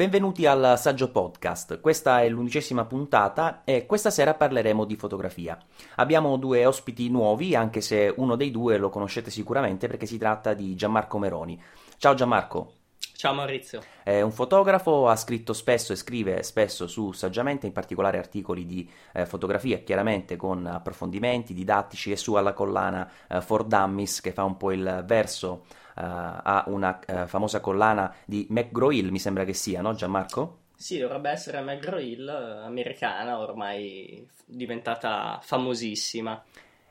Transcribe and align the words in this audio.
Benvenuti 0.00 0.46
al 0.46 0.78
Saggio 0.78 1.10
Podcast. 1.10 1.78
Questa 1.78 2.22
è 2.22 2.28
l'undicesima 2.30 2.86
puntata 2.86 3.64
e 3.64 3.84
questa 3.84 4.08
sera 4.08 4.32
parleremo 4.32 4.86
di 4.86 4.96
fotografia. 4.96 5.58
Abbiamo 5.96 6.38
due 6.38 6.64
ospiti 6.64 7.10
nuovi, 7.10 7.54
anche 7.54 7.82
se 7.82 8.10
uno 8.16 8.34
dei 8.34 8.50
due 8.50 8.78
lo 8.78 8.88
conoscete 8.88 9.30
sicuramente 9.30 9.88
perché 9.88 10.06
si 10.06 10.16
tratta 10.16 10.54
di 10.54 10.74
Gianmarco 10.74 11.18
Meroni. 11.18 11.62
Ciao 11.98 12.14
Gianmarco. 12.14 12.79
Ciao 13.20 13.34
Maurizio. 13.34 13.82
È 14.02 14.22
un 14.22 14.32
fotografo, 14.32 15.06
ha 15.06 15.14
scritto 15.14 15.52
spesso 15.52 15.92
e 15.92 15.96
scrive 15.96 16.42
spesso 16.42 16.86
su 16.86 17.12
Saggiamente, 17.12 17.66
in 17.66 17.72
particolare 17.74 18.16
articoli 18.16 18.64
di 18.64 18.90
eh, 19.12 19.26
fotografia, 19.26 19.76
chiaramente 19.80 20.36
con 20.36 20.64
approfondimenti 20.64 21.52
didattici 21.52 22.12
e 22.12 22.16
su 22.16 22.32
alla 22.32 22.54
collana 22.54 23.06
eh, 23.28 23.42
For 23.42 23.64
Dummies 23.64 24.22
che 24.22 24.32
fa 24.32 24.44
un 24.44 24.56
po' 24.56 24.72
il 24.72 25.02
verso 25.04 25.64
eh, 25.98 26.02
a 26.02 26.64
una 26.68 26.98
eh, 27.00 27.26
famosa 27.26 27.60
collana 27.60 28.10
di 28.24 28.46
McGraw-Hill, 28.48 29.10
mi 29.10 29.18
sembra 29.18 29.44
che 29.44 29.52
sia, 29.52 29.82
no 29.82 29.92
Gianmarco? 29.92 30.60
Sì, 30.74 30.96
dovrebbe 30.96 31.28
essere 31.28 31.60
McGraw-Hill, 31.60 32.26
eh, 32.26 32.64
americana, 32.64 33.38
ormai 33.38 34.26
diventata 34.46 35.38
famosissima 35.42 36.42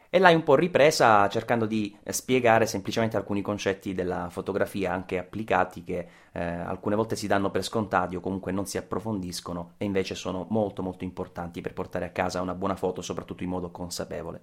e 0.09 0.17
l'hai 0.17 0.33
un 0.33 0.43
po' 0.43 0.55
ripresa 0.55 1.27
cercando 1.29 1.65
di 1.65 1.95
eh, 2.03 2.11
spiegare 2.11 2.65
semplicemente 2.65 3.15
alcuni 3.15 3.41
concetti 3.41 3.93
della 3.93 4.29
fotografia 4.29 4.91
anche 4.91 5.19
applicati 5.19 5.83
che 5.83 6.07
eh, 6.31 6.43
alcune 6.43 6.95
volte 6.95 7.15
si 7.15 7.27
danno 7.27 7.51
per 7.51 7.63
scontati 7.63 8.15
o 8.15 8.19
comunque 8.19 8.51
non 8.51 8.65
si 8.65 8.77
approfondiscono 8.77 9.73
e 9.77 9.85
invece 9.85 10.15
sono 10.15 10.47
molto 10.49 10.81
molto 10.81 11.03
importanti 11.03 11.61
per 11.61 11.73
portare 11.73 12.05
a 12.05 12.09
casa 12.09 12.41
una 12.41 12.55
buona 12.55 12.75
foto 12.75 13.01
soprattutto 13.01 13.43
in 13.43 13.49
modo 13.49 13.69
consapevole. 13.69 14.41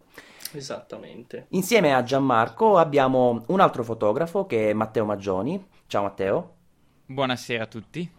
Esattamente. 0.53 1.47
Insieme 1.51 1.95
a 1.95 2.03
Gianmarco 2.03 2.77
abbiamo 2.77 3.43
un 3.49 3.61
altro 3.61 3.83
fotografo 3.83 4.47
che 4.47 4.71
è 4.71 4.73
Matteo 4.73 5.05
Maggioni. 5.05 5.67
Ciao 5.87 6.03
Matteo. 6.03 6.55
Buonasera 7.07 7.65
a 7.65 7.67
tutti 7.67 8.11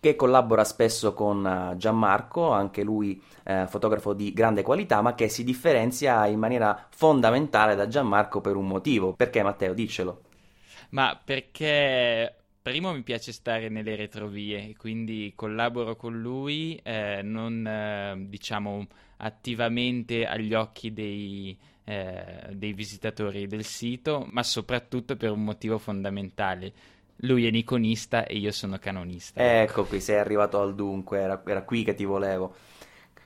che 0.00 0.16
collabora 0.16 0.64
spesso 0.64 1.14
con 1.14 1.46
eh, 1.46 1.76
Gianmarco, 1.76 2.50
anche 2.50 2.82
lui 2.82 3.20
eh, 3.44 3.66
fotografo 3.68 4.12
di 4.12 4.32
grande 4.32 4.62
qualità, 4.62 5.00
ma 5.02 5.14
che 5.14 5.28
si 5.28 5.44
differenzia 5.44 6.26
in 6.26 6.38
maniera 6.38 6.86
fondamentale 6.90 7.74
da 7.74 7.88
Gianmarco 7.88 8.40
per 8.40 8.56
un 8.56 8.66
motivo. 8.66 9.14
Perché 9.14 9.42
Matteo, 9.42 9.74
diccelo. 9.74 10.22
Ma 10.90 11.20
perché 11.22 12.34
primo 12.62 12.92
mi 12.92 13.02
piace 13.02 13.32
stare 13.32 13.68
nelle 13.68 13.94
retrovie, 13.94 14.74
quindi 14.76 15.32
collaboro 15.36 15.94
con 15.94 16.20
lui, 16.20 16.78
eh, 16.82 17.20
non 17.22 17.64
eh, 17.64 18.26
diciamo 18.28 18.86
attivamente 19.18 20.26
agli 20.26 20.52
occhi 20.52 20.92
dei, 20.92 21.56
eh, 21.84 22.48
dei 22.52 22.72
visitatori 22.72 23.46
del 23.46 23.64
sito, 23.64 24.26
ma 24.30 24.42
soprattutto 24.42 25.16
per 25.16 25.30
un 25.30 25.44
motivo 25.44 25.78
fondamentale 25.78 26.72
lui 27.20 27.46
è 27.46 27.50
niconista 27.50 28.24
e 28.26 28.36
io 28.36 28.52
sono 28.52 28.78
canonista. 28.78 29.40
Ecco 29.62 29.84
qui, 29.84 30.00
sei 30.00 30.18
arrivato 30.18 30.60
al 30.60 30.74
dunque, 30.74 31.20
era, 31.20 31.42
era 31.46 31.62
qui 31.62 31.84
che 31.84 31.94
ti 31.94 32.04
volevo. 32.04 32.54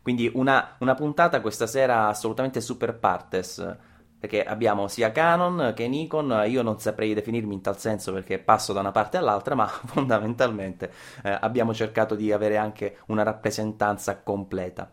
Quindi 0.02 0.30
una, 0.32 0.76
una, 0.78 0.94
puntata 0.94 1.40
questa 1.40 1.66
sera 1.66 2.08
assolutamente 2.08 2.60
super 2.60 2.98
partes, 2.98 3.76
perché 4.18 4.42
abbiamo 4.42 4.88
sia 4.88 5.12
Canon 5.12 5.72
che 5.74 5.88
Nikon, 5.88 6.44
io 6.46 6.62
non 6.62 6.78
saprei 6.78 7.14
definirmi 7.14 7.54
in 7.54 7.60
tal 7.60 7.78
senso 7.78 8.12
perché 8.12 8.38
passo 8.38 8.72
da 8.72 8.80
una 8.80 8.92
parte 8.92 9.18
all'altra, 9.18 9.54
ma 9.54 9.66
fondamentalmente 9.86 10.92
eh, 11.22 11.36
abbiamo 11.40 11.74
cercato 11.74 12.14
di 12.14 12.32
avere 12.32 12.56
anche 12.56 12.98
una 13.06 13.22
rappresentanza 13.22 14.18
completa. 14.18 14.90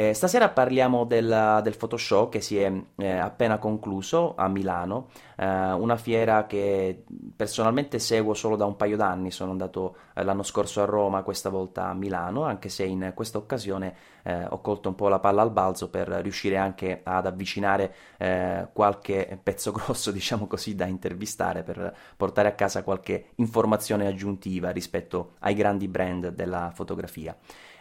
Eh, 0.00 0.14
stasera 0.14 0.48
parliamo 0.50 1.02
del, 1.02 1.58
del, 1.60 1.76
Photoshop 1.76 2.30
che 2.30 2.40
si 2.40 2.56
è 2.56 2.72
eh, 2.98 3.10
appena 3.10 3.58
concluso 3.58 4.36
a 4.36 4.46
Milano, 4.46 5.08
eh, 5.36 5.44
una 5.44 5.96
fiera 5.96 6.46
che 6.46 7.02
personalmente 7.34 7.98
seguo 7.98 8.32
solo 8.32 8.54
da 8.54 8.64
un 8.64 8.76
paio 8.76 8.96
d'anni, 8.96 9.32
sono 9.32 9.50
andato 9.50 9.96
eh, 10.14 10.22
l'anno 10.22 10.44
scorso 10.44 10.82
a 10.82 10.84
Roma, 10.84 11.24
questa 11.24 11.48
volta 11.48 11.88
a 11.88 11.94
Milano, 11.94 12.44
anche 12.44 12.68
se 12.68 12.84
in 12.84 13.10
questa 13.12 13.38
occasione 13.38 13.96
eh, 14.22 14.44
ho 14.48 14.60
colto 14.60 14.88
un 14.88 14.94
po' 14.94 15.08
la 15.08 15.18
palla 15.18 15.42
al 15.42 15.50
balzo 15.50 15.90
per 15.90 16.06
riuscire 16.06 16.56
anche 16.56 17.00
ad 17.02 17.26
avvicinare 17.26 17.92
eh, 18.18 18.68
qualche 18.72 19.36
pezzo 19.42 19.72
grosso, 19.74 20.12
diciamo 20.12 20.46
così, 20.46 20.76
da 20.76 20.86
intervistare, 20.86 21.64
per 21.64 21.92
portare 22.16 22.46
a 22.46 22.52
casa 22.52 22.84
qualche 22.84 23.30
informazione 23.36 24.06
aggiuntiva 24.06 24.70
rispetto 24.70 25.32
ai 25.40 25.54
grandi 25.54 25.88
brand 25.88 26.28
della 26.28 26.70
fotografia. 26.72 27.36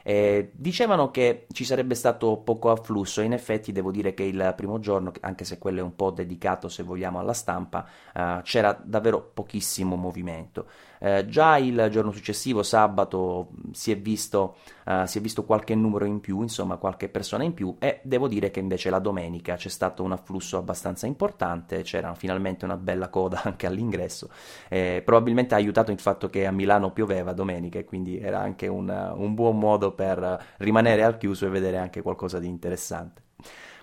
Eh, 0.10 0.52
dicevano 0.54 1.12
che 1.12 1.48
ci 1.52 1.66
sarebbe 1.66 1.94
stato 1.94 2.38
poco 2.38 2.70
afflusso 2.72 3.20
in 3.20 3.34
effetti 3.34 3.74
devo 3.74 3.92
dire 3.92 4.14
che 4.14 4.24
il 4.24 4.54
primo 4.56 4.80
giorno, 4.80 5.12
anche 5.20 5.44
se 5.44 5.58
quello 5.58 5.80
è 5.80 5.84
un 5.84 5.98
po' 5.98 6.12
dedicato 6.12 6.70
se 6.70 6.82
vogliamo 6.84 7.20
alla 7.20 7.34
stampa, 7.34 7.86
eh, 8.16 8.40
c'era 8.44 8.72
davvero 8.82 9.22
pochissimo 9.34 9.98
movimento. 9.98 10.68
Eh, 11.00 11.26
già 11.28 11.58
il 11.58 11.88
giorno 11.92 12.12
successivo, 12.12 12.64
sabato, 12.64 13.50
si 13.72 13.92
è, 13.92 13.98
visto, 13.98 14.58
uh, 14.86 15.06
si 15.06 15.18
è 15.20 15.22
visto 15.22 15.44
qualche 15.44 15.76
numero 15.76 16.06
in 16.06 16.20
più, 16.20 16.42
insomma 16.42 16.78
qualche 16.78 17.10
persona 17.10 17.44
in 17.44 17.54
più 17.54 17.76
e 17.80 18.00
devo 18.04 18.28
dire 18.28 18.52
che 18.52 18.60
invece 18.60 18.90
la 18.90 19.00
domenica 19.00 19.56
c'è 19.56 19.70
stato 19.70 20.04
un 20.04 20.12
afflusso 20.12 20.58
abbastanza 20.58 21.06
importante, 21.06 21.84
c'era 21.84 22.14
finalmente 22.16 22.66
una 22.66 22.78
bella 22.78 23.10
coda 23.10 23.42
anche 23.46 23.68
all'ingresso, 23.68 24.30
eh, 24.70 25.02
probabilmente 25.04 25.54
ha 25.54 25.58
aiutato 25.58 25.92
il 25.92 26.00
fatto 26.00 26.30
che 26.30 26.46
a 26.46 26.52
Milano 26.52 26.92
pioveva 26.92 27.34
domenica 27.34 27.80
e 27.80 27.86
quindi 27.86 28.20
era 28.20 28.40
anche 28.40 28.68
un, 28.68 28.90
un 29.16 29.34
buon 29.34 29.58
modo 29.60 29.92
per 29.94 30.46
rimanere 30.58 31.04
al 31.04 31.18
chiuso 31.18 31.46
e 31.46 31.50
vedere 31.50 31.78
anche 31.78 32.02
qualcosa 32.02 32.40
di 32.40 32.48
interessante. 32.48 33.22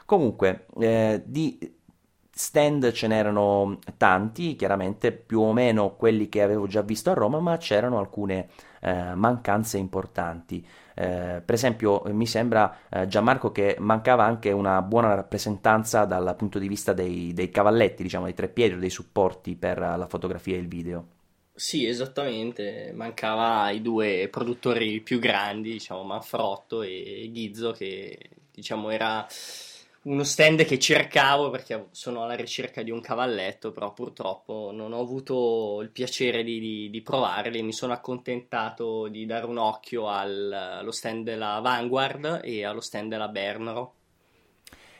Comunque, 0.06 0.66
eh, 0.80 1.22
di 1.24 1.58
Stand 2.36 2.90
ce 2.90 3.06
n'erano 3.06 3.78
tanti, 3.96 4.56
chiaramente 4.56 5.12
più 5.12 5.40
o 5.40 5.52
meno 5.52 5.94
quelli 5.94 6.28
che 6.28 6.42
avevo 6.42 6.66
già 6.66 6.82
visto 6.82 7.10
a 7.10 7.14
Roma, 7.14 7.38
ma 7.38 7.56
c'erano 7.58 8.00
alcune 8.00 8.48
eh, 8.80 9.14
mancanze 9.14 9.78
importanti. 9.78 10.66
Eh, 10.96 11.40
per 11.44 11.54
esempio, 11.54 12.02
mi 12.06 12.26
sembra 12.26 12.76
eh, 12.90 13.06
Gianmarco 13.06 13.52
che 13.52 13.76
mancava 13.78 14.24
anche 14.24 14.50
una 14.50 14.82
buona 14.82 15.14
rappresentanza 15.14 16.04
dal 16.04 16.34
punto 16.36 16.58
di 16.58 16.66
vista 16.66 16.92
dei, 16.92 17.32
dei 17.32 17.50
cavalletti, 17.50 18.02
diciamo, 18.02 18.24
dei 18.24 18.34
tre 18.34 18.48
piedi, 18.48 18.78
dei 18.78 18.90
supporti 18.90 19.54
per 19.54 19.78
la 19.78 20.06
fotografia 20.08 20.56
e 20.56 20.58
il 20.58 20.68
video. 20.68 21.06
Sì, 21.54 21.86
esattamente, 21.86 22.90
mancava 22.92 23.70
i 23.70 23.80
due 23.80 24.26
produttori 24.28 25.00
più 25.00 25.20
grandi, 25.20 25.70
diciamo 25.70 26.02
Manfrotto 26.02 26.82
e 26.82 27.30
Ghizzo, 27.32 27.70
che 27.70 28.18
diciamo 28.50 28.90
era 28.90 29.24
uno 30.04 30.22
stand 30.22 30.64
che 30.64 30.78
cercavo 30.78 31.50
perché 31.50 31.86
sono 31.92 32.24
alla 32.24 32.34
ricerca 32.34 32.82
di 32.82 32.90
un 32.90 33.00
cavalletto, 33.00 33.72
però 33.72 33.92
purtroppo 33.92 34.70
non 34.72 34.92
ho 34.92 35.00
avuto 35.00 35.80
il 35.80 35.90
piacere 35.90 36.42
di, 36.42 36.58
di, 36.60 36.90
di 36.90 37.02
provarli. 37.02 37.62
Mi 37.62 37.72
sono 37.72 37.92
accontentato 37.92 39.08
di 39.08 39.24
dare 39.24 39.46
un 39.46 39.56
occhio 39.56 40.08
al, 40.08 40.52
allo 40.52 40.90
stand 40.90 41.24
della 41.24 41.60
Vanguard 41.60 42.40
e 42.44 42.64
allo 42.64 42.80
stand 42.80 43.10
della 43.10 43.28
Bernero. 43.28 43.94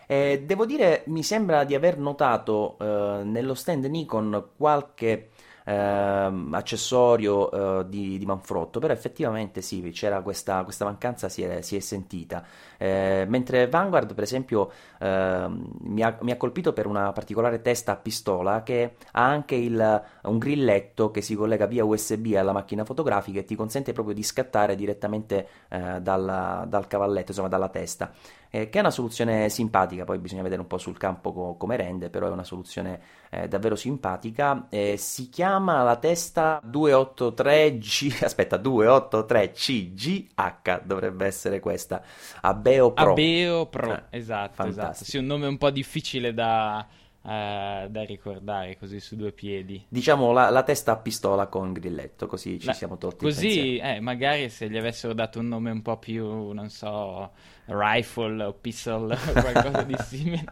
Eh, 0.06 0.42
devo 0.44 0.66
dire, 0.66 1.04
mi 1.06 1.22
sembra 1.22 1.64
di 1.64 1.74
aver 1.74 1.98
notato 1.98 2.76
eh, 2.78 3.24
nello 3.24 3.54
stand 3.54 3.84
Nikon 3.84 4.50
qualche 4.56 5.30
ehm, 5.64 6.52
accessorio 6.54 7.80
eh, 7.80 7.88
di, 7.88 8.18
di, 8.18 8.26
Manfrotto, 8.26 8.78
però 8.78 8.92
effettivamente 8.92 9.60
sì, 9.62 9.80
c'era 9.90 10.20
questa, 10.22 10.62
questa 10.64 10.84
mancanza, 10.84 11.28
si 11.28 11.42
è, 11.42 11.60
si 11.62 11.76
è 11.76 11.80
sentita. 11.80 12.44
Eh, 12.76 13.24
mentre 13.28 13.68
Vanguard, 13.68 14.14
per 14.14 14.22
esempio, 14.22 14.70
eh, 14.98 15.46
mi, 15.48 16.02
ha, 16.02 16.16
mi, 16.20 16.30
ha, 16.30 16.36
colpito 16.36 16.72
per 16.72 16.86
una 16.86 17.12
particolare 17.12 17.60
testa 17.60 17.92
a 17.92 17.96
pistola 17.96 18.62
che 18.62 18.96
ha 19.12 19.24
anche 19.24 19.54
il, 19.54 20.02
un 20.22 20.38
grilletto 20.38 21.10
che 21.10 21.20
si 21.22 21.34
collega 21.34 21.66
via 21.66 21.84
USB 21.84 22.34
alla 22.36 22.52
macchina 22.52 22.84
fotografica 22.84 23.40
e 23.40 23.44
ti 23.44 23.54
consente 23.56 23.92
proprio 23.92 24.14
di 24.14 24.22
scattare 24.22 24.74
direttamente 24.76 25.48
eh, 25.68 26.00
dal, 26.00 26.64
dal 26.68 26.86
cavalletto, 26.86 27.30
insomma 27.30 27.48
dalla 27.48 27.68
testa 27.68 28.12
eh, 28.54 28.68
che 28.68 28.78
è 28.78 28.82
una 28.82 28.92
soluzione 28.92 29.48
simpatica, 29.48 30.04
poi 30.04 30.18
bisogna 30.18 30.42
vedere 30.42 30.60
un 30.60 30.68
po' 30.68 30.78
sul 30.78 30.96
campo 30.96 31.32
co- 31.32 31.56
come 31.56 31.74
rende, 31.74 32.08
però 32.08 32.28
è 32.28 32.30
una 32.30 32.44
soluzione 32.44 33.00
eh, 33.30 33.48
davvero 33.48 33.74
simpatica. 33.74 34.68
Eh, 34.68 34.96
si 34.96 35.28
chiama 35.28 35.82
la 35.82 35.96
testa 35.96 36.62
283G, 36.64 38.22
aspetta, 38.24 38.56
283CGH 38.58 40.82
dovrebbe 40.84 41.26
essere 41.26 41.58
questa, 41.58 42.00
Abeo 42.42 42.92
Pro. 42.92 43.10
Abeo 43.10 43.66
Pro, 43.66 43.92
eh, 43.92 44.04
esatto, 44.10 44.66
esatto. 44.66 45.02
Sì, 45.02 45.16
un 45.16 45.26
nome 45.26 45.48
un 45.48 45.58
po' 45.58 45.70
difficile 45.70 46.32
da 46.32 46.86
Uh, 47.24 47.88
da 47.88 48.04
ricordare 48.04 48.76
così 48.76 49.00
su 49.00 49.16
due 49.16 49.32
piedi. 49.32 49.82
Diciamo 49.88 50.30
la, 50.32 50.50
la, 50.50 50.62
testa 50.62 50.92
a 50.92 50.96
pistola 50.96 51.46
con 51.46 51.72
grilletto, 51.72 52.26
così 52.26 52.60
ci 52.60 52.66
La, 52.66 52.74
siamo 52.74 52.98
tolti 52.98 53.24
Così, 53.24 53.78
eh, 53.78 53.98
magari 53.98 54.50
se 54.50 54.68
gli 54.68 54.76
avessero 54.76 55.14
dato 55.14 55.38
un 55.38 55.48
nome 55.48 55.70
un 55.70 55.80
po' 55.80 55.96
più, 55.96 56.50
non 56.50 56.68
so, 56.68 57.30
rifle 57.64 58.44
o 58.44 58.52
pistol 58.52 59.10
o 59.10 59.32
qualcosa 59.40 59.82
di 59.84 59.96
simile. 60.04 60.44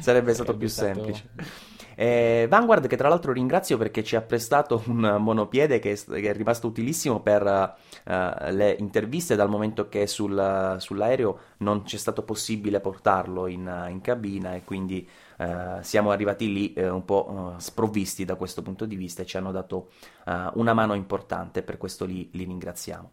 Sarebbe 0.00 0.34
stato 0.34 0.54
più 0.54 0.68
stato... 0.68 0.92
semplice. 0.92 1.28
Eh, 1.98 2.46
Vanguard 2.50 2.86
che 2.88 2.96
tra 2.98 3.08
l'altro 3.08 3.32
ringrazio 3.32 3.78
perché 3.78 4.04
ci 4.04 4.16
ha 4.16 4.20
prestato 4.20 4.82
un 4.88 5.16
monopiede 5.18 5.78
che 5.78 5.92
è, 5.92 5.96
che 5.96 6.28
è 6.28 6.34
rimasto 6.34 6.66
utilissimo 6.66 7.20
per 7.20 7.42
uh, 7.42 8.50
le 8.50 8.76
interviste 8.78 9.34
dal 9.34 9.48
momento 9.48 9.88
che 9.88 10.06
sul, 10.06 10.76
sull'aereo 10.78 11.38
non 11.58 11.84
c'è 11.84 11.96
stato 11.96 12.22
possibile 12.22 12.80
portarlo 12.80 13.46
in, 13.46 13.86
in 13.88 14.02
cabina 14.02 14.54
e 14.54 14.62
quindi 14.62 15.08
uh, 15.38 15.80
siamo 15.80 16.10
arrivati 16.10 16.52
lì 16.52 16.74
uh, 16.76 16.94
un 16.94 17.04
po' 17.04 17.54
sprovvisti 17.58 18.24
da 18.24 18.34
questo 18.36 18.62
punto 18.62 18.86
di 18.86 18.96
vista 18.96 19.22
e 19.22 19.26
ci 19.26 19.36
hanno 19.36 19.52
dato 19.52 19.90
una 20.54 20.74
mano 20.74 20.94
importante, 20.94 21.62
per 21.62 21.76
questo 21.76 22.04
li, 22.04 22.28
li 22.32 22.44
ringraziamo. 22.44 23.12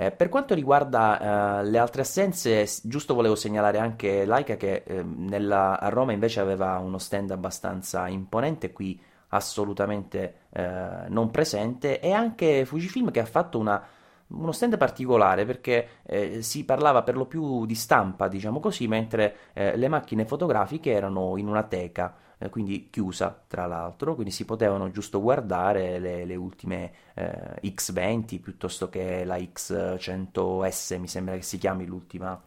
Eh, 0.00 0.12
per 0.12 0.28
quanto 0.28 0.54
riguarda 0.54 1.58
eh, 1.58 1.64
le 1.64 1.76
altre 1.76 2.02
assenze, 2.02 2.64
giusto 2.84 3.14
volevo 3.14 3.34
segnalare 3.34 3.78
anche 3.78 4.24
Laika 4.24 4.56
che 4.56 4.84
eh, 4.86 5.02
nella, 5.02 5.80
a 5.80 5.88
Roma 5.88 6.12
invece 6.12 6.38
aveva 6.38 6.78
uno 6.78 6.98
stand 6.98 7.32
abbastanza 7.32 8.06
imponente, 8.06 8.70
qui 8.70 9.00
assolutamente 9.30 10.42
eh, 10.50 11.06
non 11.08 11.32
presente, 11.32 11.98
e 11.98 12.12
anche 12.12 12.64
Fujifilm 12.64 13.10
che 13.10 13.18
ha 13.18 13.24
fatto 13.24 13.58
una, 13.58 13.84
uno 14.28 14.52
stand 14.52 14.76
particolare 14.76 15.44
perché 15.44 15.88
eh, 16.02 16.42
si 16.42 16.64
parlava 16.64 17.02
per 17.02 17.16
lo 17.16 17.26
più 17.26 17.66
di 17.66 17.74
stampa, 17.74 18.28
diciamo 18.28 18.60
così, 18.60 18.86
mentre 18.86 19.36
eh, 19.52 19.76
le 19.76 19.88
macchine 19.88 20.24
fotografiche 20.26 20.90
erano 20.92 21.36
in 21.36 21.48
una 21.48 21.62
teca 21.62 22.16
eh, 22.38 22.50
quindi 22.50 22.88
chiusa 22.90 23.44
tra 23.46 23.66
l'altro, 23.66 24.14
quindi 24.14 24.32
si 24.32 24.44
potevano 24.44 24.90
giusto 24.90 25.20
guardare 25.20 25.98
le, 25.98 26.24
le 26.24 26.36
ultime 26.36 26.92
eh, 27.14 27.60
X20 27.62 28.40
piuttosto 28.40 28.88
che 28.88 29.24
la 29.24 29.36
X100S, 29.36 30.98
mi 30.98 31.08
sembra 31.08 31.34
che 31.34 31.42
si 31.42 31.58
chiami 31.58 31.84
l'ultima 31.84 32.40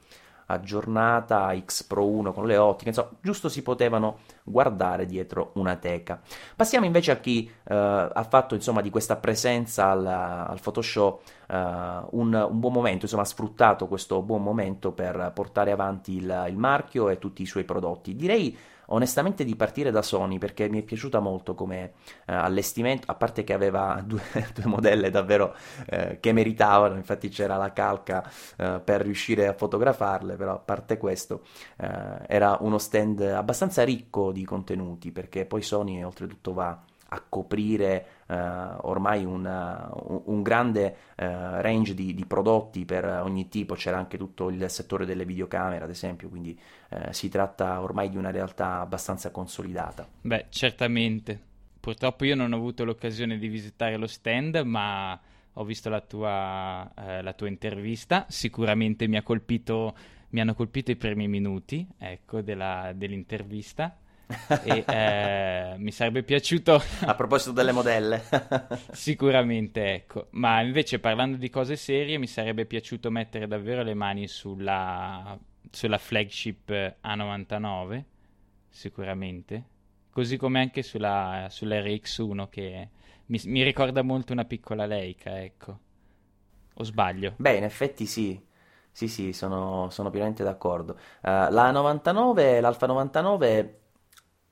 aggiornata, 0.51 1.53
X 1.57 1.83
Pro 1.83 2.05
1 2.07 2.33
con 2.33 2.45
le 2.45 2.57
ottiche, 2.57 2.89
insomma, 2.89 3.09
giusto 3.21 3.49
si 3.49 3.61
potevano 3.61 4.19
guardare 4.43 5.05
dietro 5.05 5.51
una 5.55 5.75
teca. 5.75 6.19
Passiamo 6.55 6.85
invece 6.85 7.11
a 7.11 7.17
chi 7.17 7.45
eh, 7.47 7.73
ha 7.75 8.27
fatto 8.29 8.55
insomma 8.55 8.81
di 8.81 8.89
questa 8.89 9.15
presenza 9.15 9.89
al, 9.89 10.05
al 10.05 10.59
Photoshop 10.61 11.21
eh, 11.47 11.55
un, 12.11 12.33
un, 12.33 12.59
buon 12.59 12.73
momento, 12.73 13.05
insomma 13.05 13.23
ha 13.23 13.25
sfruttato 13.25 13.87
questo 13.87 14.21
buon 14.21 14.43
momento 14.43 14.91
per 14.91 15.31
portare 15.33 15.71
avanti 15.71 16.15
il, 16.15 16.45
il 16.49 16.57
marchio 16.57 17.09
e 17.09 17.17
tutti 17.19 17.41
i 17.41 17.47
suoi 17.47 17.63
prodotti. 17.63 18.15
Direi 18.15 18.57
onestamente 18.93 19.43
di 19.43 19.55
partire 19.55 19.91
da 19.91 20.01
Sony 20.01 20.37
perché 20.37 20.69
mi 20.69 20.79
è 20.79 20.83
piaciuta 20.83 21.19
molto 21.19 21.55
come 21.55 21.93
eh, 22.25 22.33
allestimento, 22.33 23.11
a 23.11 23.15
parte 23.15 23.43
che 23.43 23.53
aveva 23.53 24.01
due, 24.05 24.21
due 24.53 24.65
modelle 24.65 25.09
davvero 25.09 25.55
eh, 25.87 26.19
che 26.19 26.31
meritavano, 26.31 26.95
infatti 26.95 27.29
c'era 27.29 27.57
la 27.57 27.73
calca 27.73 28.29
eh, 28.57 28.81
per 28.83 29.01
riuscire 29.01 29.47
a 29.47 29.53
fotografarle, 29.53 30.35
però 30.35 30.53
a 30.53 30.59
parte 30.59 30.97
questo 30.97 31.43
eh, 31.77 31.87
era 32.27 32.57
uno 32.61 32.77
stand 32.77 33.21
abbastanza 33.21 33.83
ricco 33.83 34.31
di 34.31 34.45
contenuti 34.45 35.11
perché 35.11 35.45
poi 35.45 35.61
Sony 35.61 36.03
oltretutto 36.03 36.53
va 36.53 36.79
a 37.13 37.21
coprire 37.27 38.05
uh, 38.27 38.33
ormai 38.87 39.25
una, 39.25 39.89
un, 39.93 40.41
grande 40.41 40.95
uh, 41.17 41.23
range 41.59 41.93
di, 41.93 42.13
di, 42.13 42.25
prodotti 42.25 42.85
per 42.85 43.05
ogni 43.05 43.49
tipo, 43.49 43.75
c'era 43.75 43.97
anche 43.97 44.17
tutto 44.17 44.49
il 44.49 44.69
settore 44.69 45.05
delle 45.05 45.25
videocamere 45.25 45.83
ad 45.83 45.89
esempio, 45.89 46.29
quindi 46.29 46.57
uh, 46.89 47.11
si 47.11 47.27
tratta 47.27 47.81
ormai 47.81 48.09
di 48.09 48.15
una 48.15 48.31
realtà 48.31 48.79
abbastanza 48.79 49.29
consolidata. 49.29 50.07
Beh, 50.21 50.45
certamente. 50.49 51.49
Purtroppo 51.81 52.23
io 52.23 52.35
non 52.35 52.53
ho 52.53 52.55
avuto 52.55 52.85
l'occasione 52.85 53.37
di 53.37 53.47
visitare 53.49 53.97
lo 53.97 54.07
stand, 54.07 54.61
ma 54.63 55.19
ho 55.53 55.63
visto 55.65 55.89
la 55.89 55.99
tua, 55.99 56.89
la 56.95 57.33
tua 57.33 57.47
intervista, 57.47 58.25
sicuramente 58.29 59.07
mi, 59.07 59.21
colpito, 59.23 59.95
mi, 60.29 60.39
hanno 60.39 60.53
colpito 60.53 60.91
i 60.91 60.95
primi 60.95 61.27
minuti 61.27 61.85
ecco, 61.97 62.41
della, 62.41 62.93
dell'intervista 62.95 63.97
e 64.63 64.83
eh, 64.87 65.75
mi 65.77 65.91
sarebbe 65.91 66.23
piaciuto... 66.23 66.81
A 67.05 67.15
proposito 67.15 67.51
delle 67.51 67.71
modelle. 67.71 68.23
Sicuramente, 68.91 69.93
ecco. 69.93 70.27
Ma 70.31 70.61
invece 70.61 70.99
parlando 70.99 71.37
di 71.37 71.49
cose 71.49 71.75
serie, 71.75 72.17
mi 72.17 72.27
sarebbe 72.27 72.65
piaciuto 72.65 73.11
mettere 73.11 73.47
davvero 73.47 73.83
le 73.83 73.93
mani 73.93 74.27
sulla, 74.27 75.37
sulla 75.69 75.97
flagship 75.97 76.69
A99, 77.03 78.03
sicuramente. 78.69 79.63
Così 80.11 80.37
come 80.37 80.59
anche 80.59 80.83
sulla, 80.83 81.47
sulla 81.49 81.79
RX1 81.79 82.49
che 82.49 82.89
mi, 83.27 83.39
mi 83.45 83.63
ricorda 83.63 84.01
molto 84.01 84.33
una 84.33 84.45
piccola 84.45 84.85
Leica, 84.85 85.41
ecco. 85.41 85.79
O 86.73 86.83
sbaglio? 86.83 87.33
Beh, 87.37 87.55
in 87.57 87.63
effetti 87.63 88.05
sì. 88.05 88.49
Sì, 88.93 89.07
sì, 89.07 89.31
sono, 89.31 89.89
sono 89.89 90.09
pienamente 90.09 90.43
d'accordo. 90.43 90.93
Uh, 91.21 91.49
la 91.49 91.71
99, 91.71 92.59
l'Alfa 92.59 92.87
99 92.87 93.80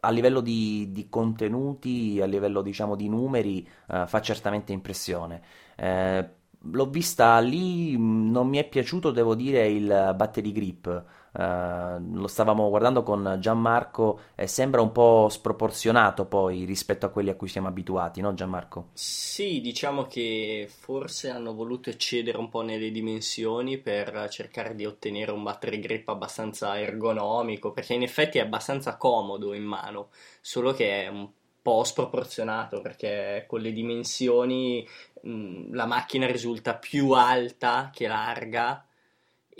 a 0.02 0.10
livello 0.12 0.42
di, 0.42 0.92
di, 0.92 1.10
contenuti, 1.10 2.20
a 2.22 2.26
livello 2.26 2.62
diciamo 2.62 2.96
di 2.96 3.10
numeri, 3.10 3.68
uh, 3.88 4.06
fa 4.08 4.22
certamente 4.22 4.72
impressione. 4.72 5.42
Eh, 5.76 6.30
l'ho 6.60 6.90
vista 6.90 7.40
lì, 7.40 7.98
non 7.98 8.48
mi 8.48 8.58
è 8.58 8.68
piaciuto, 8.68 9.12
devo 9.12 9.36
dire, 9.36 9.68
il 9.68 10.14
battery 10.16 10.52
grip. 10.52 11.06
Uh, 11.32 12.16
lo 12.16 12.28
stavamo 12.28 12.70
guardando 12.70 13.04
con 13.04 13.38
Gianmarco 13.40 14.20
e 14.36 14.48
sembra 14.48 14.82
un 14.82 14.92
po' 14.92 15.28
sproporzionato 15.30 16.26
poi 16.26 16.66
rispetto 16.66 17.06
a 17.06 17.10
quelli 17.10 17.30
a 17.30 17.36
cui 17.36 17.48
siamo 17.48 17.68
abituati, 17.68 18.22
no 18.22 18.34
Gianmarco? 18.34 18.90
Sì, 18.94 19.62
diciamo 19.62 20.06
che 20.06 20.68
forse 20.70 21.30
hanno 21.30 21.54
voluto 21.54 21.90
eccedere 21.90 22.38
un 22.38 22.50
po' 22.50 22.62
nelle 22.62 22.92
dimensioni 22.92 23.78
per 23.78 24.28
cercare 24.30 24.76
di 24.76 24.86
ottenere 24.86 25.32
un 25.32 25.44
battery 25.44 25.80
grip 25.80 26.10
abbastanza 26.10 26.80
ergonomico, 26.80 27.72
perché 27.72 27.94
in 27.94 28.04
effetti 28.04 28.40
è 28.40 28.42
abbastanza 28.42 28.98
comodo 28.98 29.54
in 29.54 29.64
mano, 29.64 30.10
solo 30.42 30.74
che 30.74 31.04
è 31.04 31.08
un 31.08 31.30
po' 31.62 31.84
sproporzionato 31.84 32.82
perché 32.82 33.46
con 33.48 33.60
le 33.62 33.72
dimensioni 33.72 34.88
mh, 35.22 35.74
la 35.76 35.86
macchina 35.86 36.26
risulta 36.26 36.76
più 36.76 37.12
alta 37.12 37.92
che 37.94 38.08
larga 38.08 38.84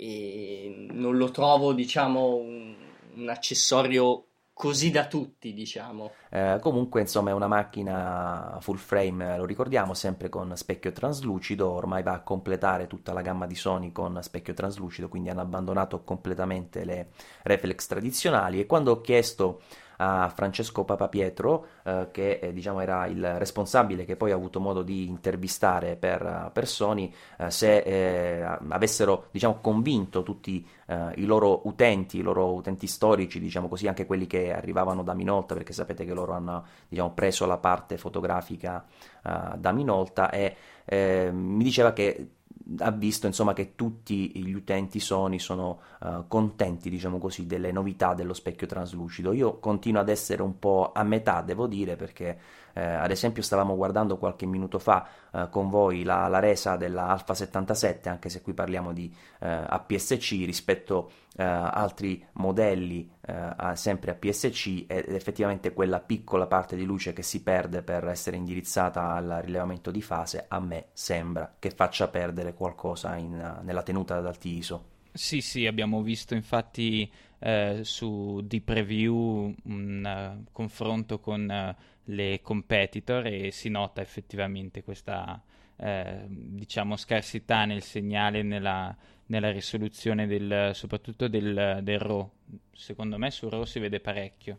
e 0.02 0.86
non 0.92 1.18
lo 1.18 1.30
trovo, 1.30 1.74
diciamo, 1.74 2.36
un, 2.36 2.74
un 3.16 3.28
accessorio 3.28 4.24
così 4.54 4.90
da 4.90 5.06
tutti, 5.06 5.52
diciamo. 5.52 6.12
Eh, 6.30 6.58
comunque, 6.62 7.02
insomma, 7.02 7.30
è 7.30 7.32
una 7.34 7.48
macchina 7.48 8.56
full 8.60 8.76
frame, 8.76 9.36
lo 9.36 9.44
ricordiamo, 9.44 9.92
sempre 9.92 10.30
con 10.30 10.56
specchio 10.56 10.92
traslucido, 10.92 11.68
ormai 11.68 12.02
va 12.02 12.12
a 12.12 12.22
completare 12.22 12.86
tutta 12.86 13.12
la 13.12 13.20
gamma 13.20 13.46
di 13.46 13.54
Sony 13.54 13.92
con 13.92 14.18
specchio 14.22 14.54
traslucido, 14.54 15.08
quindi 15.08 15.28
hanno 15.28 15.42
abbandonato 15.42 16.02
completamente 16.02 16.84
le 16.84 17.10
reflex 17.42 17.86
tradizionali 17.86 18.58
e 18.58 18.64
quando 18.64 18.92
ho 18.92 19.00
chiesto 19.02 19.60
a 20.02 20.32
Francesco 20.34 20.84
Papapietro, 20.84 21.66
eh, 21.84 22.08
che 22.10 22.38
eh, 22.40 22.52
diciamo, 22.54 22.80
era 22.80 23.06
il 23.06 23.38
responsabile 23.38 24.06
che 24.06 24.16
poi 24.16 24.32
ha 24.32 24.34
avuto 24.34 24.58
modo 24.58 24.82
di 24.82 25.06
intervistare 25.06 25.96
per, 25.96 26.50
per 26.54 26.66
Sony, 26.66 27.12
eh, 27.38 27.50
se 27.50 27.78
eh, 27.78 28.42
avessero 28.68 29.26
diciamo, 29.30 29.58
convinto 29.60 30.22
tutti 30.22 30.66
eh, 30.86 31.12
i 31.16 31.26
loro 31.26 31.68
utenti, 31.68 32.18
i 32.18 32.22
loro 32.22 32.54
utenti 32.54 32.86
storici, 32.86 33.38
diciamo 33.38 33.68
così, 33.68 33.88
anche 33.88 34.06
quelli 34.06 34.26
che 34.26 34.54
arrivavano 34.54 35.02
da 35.02 35.12
Minolta, 35.12 35.54
perché 35.54 35.74
sapete 35.74 36.06
che 36.06 36.14
loro 36.14 36.32
hanno 36.32 36.64
diciamo, 36.88 37.12
preso 37.12 37.44
la 37.44 37.58
parte 37.58 37.98
fotografica 37.98 38.82
eh, 39.22 39.58
da 39.58 39.72
Minolta 39.72 40.30
e 40.30 40.56
mi 40.90 41.62
diceva 41.62 41.92
che 41.92 42.30
ha 42.78 42.90
visto 42.90 43.26
insomma 43.26 43.52
che 43.52 43.74
tutti 43.74 44.30
gli 44.42 44.52
utenti 44.52 45.00
Sony 45.00 45.38
sono 45.38 45.80
uh, 46.00 46.26
contenti 46.28 46.88
diciamo 46.88 47.18
così 47.18 47.46
delle 47.46 47.72
novità 47.72 48.14
dello 48.14 48.34
specchio 48.34 48.66
traslucido. 48.66 49.32
Io 49.32 49.58
continuo 49.58 50.00
ad 50.00 50.08
essere 50.08 50.42
un 50.42 50.58
po' 50.58 50.92
a 50.94 51.02
metà 51.02 51.42
devo 51.42 51.66
dire 51.66 51.96
perché 51.96 52.38
eh, 52.72 52.82
ad 52.82 53.10
esempio 53.10 53.42
stavamo 53.42 53.74
guardando 53.76 54.16
qualche 54.16 54.46
minuto 54.46 54.78
fa 54.78 55.06
eh, 55.32 55.48
con 55.50 55.68
voi 55.68 56.02
la, 56.02 56.28
la, 56.28 56.38
resa 56.38 56.76
della 56.76 57.08
Alfa 57.08 57.34
77 57.34 58.08
anche 58.08 58.28
se 58.28 58.42
qui 58.42 58.52
parliamo 58.52 58.92
di 58.92 59.12
eh, 59.40 59.48
APS-C 59.48 60.30
rispetto 60.44 61.10
altri 61.42 62.24
modelli 62.32 63.10
eh, 63.20 63.74
sempre 63.74 64.12
APS-C 64.12 64.84
ed 64.86 65.12
effettivamente 65.14 65.72
quella 65.72 66.00
piccola 66.00 66.46
parte 66.46 66.76
di 66.76 66.84
luce 66.84 67.12
che 67.12 67.22
si 67.22 67.42
perde 67.42 67.82
per 67.82 68.08
essere 68.08 68.36
indirizzata 68.36 69.12
al 69.12 69.40
rilevamento 69.42 69.90
di 69.90 70.02
fase 70.02 70.46
a 70.48 70.60
me 70.60 70.86
sembra 70.92 71.54
che 71.58 71.70
faccia 71.70 72.08
perdere 72.08 72.54
qualcosa 72.54 73.16
in, 73.16 73.60
nella 73.62 73.82
tenuta 73.82 74.16
ad 74.16 74.26
alti 74.26 74.56
ISO 74.56 74.98
sì, 75.12 75.40
sì, 75.40 75.66
abbiamo 75.66 76.02
visto 76.02 76.34
infatti 76.34 77.10
eh, 77.40 77.80
su 77.82 78.40
di 78.44 78.60
preview 78.60 79.52
un 79.64 80.36
uh, 80.38 80.44
confronto 80.52 81.18
con 81.18 81.48
uh, 81.48 81.82
le 82.04 82.40
competitor 82.42 83.26
e 83.26 83.50
si 83.50 83.68
nota 83.70 84.00
effettivamente 84.00 84.84
questa 84.84 85.42
eh, 85.80 86.24
diciamo 86.28 86.96
scarsità 86.96 87.64
nel 87.64 87.82
segnale 87.82 88.42
nella, 88.42 88.94
nella 89.26 89.50
risoluzione 89.50 90.26
del, 90.26 90.70
soprattutto 90.74 91.28
del, 91.28 91.80
del 91.82 91.98
RAW. 91.98 92.30
Secondo 92.72 93.18
me 93.18 93.30
sul 93.30 93.50
RAW 93.50 93.64
si 93.64 93.78
vede 93.78 94.00
parecchio. 94.00 94.58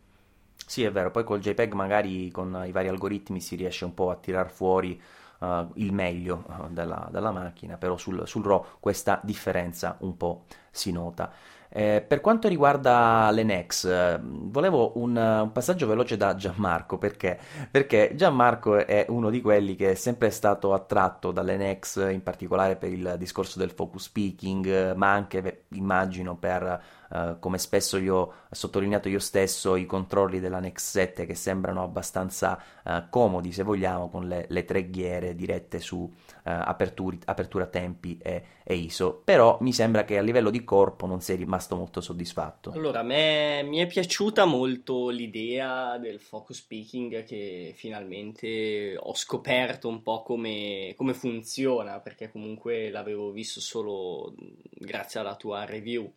Sì, 0.65 0.83
è 0.83 0.91
vero, 0.91 1.11
poi 1.11 1.23
col 1.23 1.39
JPEG 1.39 1.73
magari 1.73 2.31
con 2.31 2.63
i 2.65 2.71
vari 2.71 2.87
algoritmi 2.87 3.41
si 3.41 3.55
riesce 3.55 3.83
un 3.85 3.93
po' 3.93 4.09
a 4.09 4.15
tirar 4.15 4.49
fuori 4.49 4.99
uh, 5.39 5.69
il 5.75 5.91
meglio 5.91 6.45
uh, 6.47 6.69
della, 6.69 7.09
della, 7.11 7.31
macchina, 7.31 7.77
però 7.77 7.97
sul, 7.97 8.25
sul 8.27 8.43
RAW 8.43 8.65
questa 8.79 9.19
differenza 9.23 9.97
un 9.99 10.15
po' 10.15 10.45
si 10.69 10.91
nota. 10.91 11.31
Eh, 11.73 12.03
per 12.05 12.19
quanto 12.19 12.49
riguarda 12.49 13.29
le 13.31 13.43
Nex, 13.43 13.85
eh, 13.85 14.19
volevo 14.21 14.97
un, 14.97 15.15
un, 15.15 15.51
passaggio 15.53 15.87
veloce 15.87 16.17
da 16.17 16.35
Gianmarco 16.35 16.97
perché? 16.97 17.39
perché 17.71 18.11
Gianmarco 18.13 18.85
è 18.85 19.05
uno 19.07 19.29
di 19.29 19.39
quelli 19.39 19.75
che 19.75 19.91
è 19.91 19.95
sempre 19.95 20.31
stato 20.31 20.73
attratto 20.73 21.31
dalle 21.31 21.55
Nex, 21.55 22.11
in 22.11 22.23
particolare 22.23 22.75
per 22.75 22.91
il 22.91 23.15
discorso 23.17 23.57
del 23.57 23.71
focus 23.71 24.03
speaking, 24.03 24.95
ma 24.95 25.13
anche 25.13 25.63
immagino 25.69 26.35
per 26.35 26.83
Uh, 27.11 27.39
come 27.39 27.57
spesso 27.57 27.97
io 27.97 28.15
ho 28.15 28.33
sottolineato 28.49 29.09
io 29.09 29.19
stesso, 29.19 29.75
i 29.75 29.85
controlli 29.85 30.39
della 30.39 30.59
Nex 30.59 30.91
7 30.91 31.25
che 31.25 31.35
sembrano 31.35 31.83
abbastanza 31.83 32.57
uh, 32.85 33.09
comodi, 33.09 33.51
se 33.51 33.63
vogliamo, 33.63 34.09
con 34.09 34.29
le, 34.29 34.45
le 34.47 34.63
tre 34.63 34.89
ghiere 34.89 35.35
dirette 35.35 35.79
su 35.79 35.97
uh, 35.97 36.09
aperturi, 36.43 37.19
apertura 37.25 37.65
tempi 37.65 38.17
e, 38.21 38.43
e, 38.63 38.75
ISO. 38.75 39.21
Però 39.25 39.57
mi 39.59 39.73
sembra 39.73 40.05
che 40.05 40.17
a 40.17 40.21
livello 40.21 40.49
di 40.49 40.63
corpo 40.63 41.05
non 41.05 41.19
sei 41.19 41.35
rimasto 41.35 41.75
molto 41.75 41.99
soddisfatto. 41.99 42.71
Allora, 42.71 43.01
a 43.01 43.03
me 43.03 43.61
mi 43.63 43.79
è 43.79 43.87
piaciuta 43.87 44.45
molto 44.45 45.09
l'idea 45.09 45.97
del 45.97 46.21
focus 46.21 46.59
speaking 46.59 47.25
che 47.25 47.73
finalmente 47.75 48.95
ho 48.97 49.13
scoperto 49.15 49.89
un 49.89 50.01
po' 50.01 50.23
come, 50.23 50.93
come 50.95 51.13
funziona, 51.13 51.99
perché 51.99 52.31
comunque 52.31 52.89
l'avevo 52.89 53.31
visto 53.31 53.59
solo 53.59 54.33
grazie 54.71 55.19
alla 55.19 55.35
tua 55.35 55.65
review. 55.65 56.09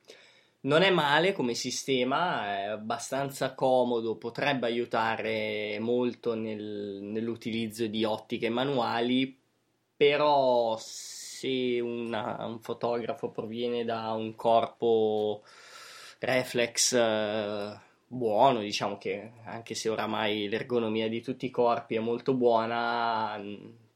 Non 0.64 0.80
è 0.80 0.90
male 0.90 1.32
come 1.32 1.52
sistema, 1.52 2.58
è 2.58 2.64
abbastanza 2.68 3.54
comodo, 3.54 4.16
potrebbe 4.16 4.66
aiutare 4.66 5.78
molto 5.78 6.34
nel, 6.34 7.00
nell'utilizzo 7.02 7.86
di 7.86 8.02
ottiche 8.04 8.48
manuali, 8.48 9.38
però 9.94 10.74
se 10.78 11.80
una, 11.80 12.46
un 12.46 12.60
fotografo 12.60 13.28
proviene 13.28 13.84
da 13.84 14.12
un 14.12 14.34
corpo 14.36 15.42
reflex 16.20 16.94
eh, 16.94 17.78
buono, 18.06 18.60
diciamo 18.60 18.96
che 18.96 19.32
anche 19.44 19.74
se 19.74 19.90
oramai 19.90 20.48
l'ergonomia 20.48 21.10
di 21.10 21.20
tutti 21.20 21.44
i 21.44 21.50
corpi 21.50 21.96
è 21.96 22.00
molto 22.00 22.32
buona, 22.32 23.38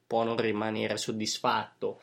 può 0.07 0.23
non 0.23 0.37
rimanere 0.37 0.99
soddisfatto 0.99 1.99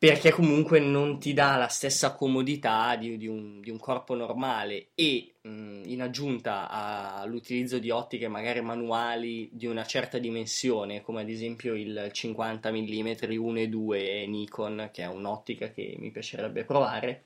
perché 0.00 0.30
comunque 0.30 0.80
non 0.80 1.18
ti 1.18 1.34
dà 1.34 1.56
la 1.56 1.68
stessa 1.68 2.14
comodità 2.14 2.96
di, 2.96 3.18
di, 3.18 3.26
un, 3.26 3.60
di 3.60 3.68
un, 3.68 3.78
corpo 3.78 4.14
normale 4.14 4.92
e 4.94 5.34
mh, 5.42 5.82
in 5.84 6.00
aggiunta 6.00 6.70
all'utilizzo 6.70 7.78
di 7.78 7.90
ottiche 7.90 8.26
magari 8.26 8.62
manuali 8.62 9.50
di 9.52 9.66
una 9.66 9.84
certa 9.84 10.16
dimensione, 10.16 11.02
come 11.02 11.20
ad 11.20 11.28
esempio 11.28 11.74
il 11.74 12.08
50 12.10 12.70
mm 12.70 12.78
1.2 12.78 14.26
Nikon, 14.26 14.88
che 14.90 15.02
è 15.02 15.06
un'ottica 15.06 15.68
che 15.68 15.94
mi 15.98 16.10
piacerebbe 16.10 16.64
provare, 16.64 17.24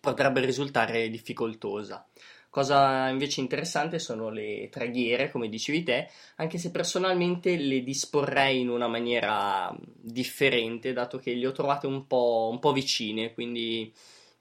potrebbe 0.00 0.44
risultare 0.44 1.08
difficoltosa. 1.10 2.04
Cosa 2.50 3.08
invece 3.08 3.40
interessante 3.40 4.00
sono 4.00 4.28
le 4.28 4.68
traghiere, 4.70 5.30
come 5.30 5.48
dicevi 5.48 5.84
te, 5.84 6.08
anche 6.36 6.58
se 6.58 6.72
personalmente 6.72 7.56
le 7.56 7.84
disporrei 7.84 8.60
in 8.60 8.68
una 8.68 8.88
maniera 8.88 9.72
differente, 9.78 10.92
dato 10.92 11.18
che 11.18 11.32
le 11.34 11.46
ho 11.46 11.52
trovate 11.52 11.86
un 11.86 12.08
po', 12.08 12.48
un 12.50 12.58
po 12.58 12.72
vicine, 12.72 13.32
quindi 13.34 13.92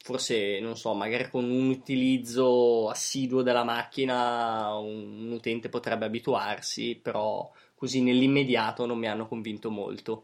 forse, 0.02 0.60
non 0.60 0.76
so, 0.76 0.96
magari 0.96 1.30
con 1.30 1.44
un 1.52 1.70
utilizzo 1.70 2.90
assiduo 2.90 3.44
della 3.44 3.64
macchina 3.64 4.76
un 4.78 5.30
utente 5.32 5.70
potrebbe 5.70 6.06
abituarsi, 6.06 7.00
però 7.00 7.52
così 7.76 8.02
nell'immediato 8.02 8.88
non 8.88 8.98
mi 8.98 9.08
hanno 9.08 9.28
convinto 9.28 9.70
molto. 9.70 10.24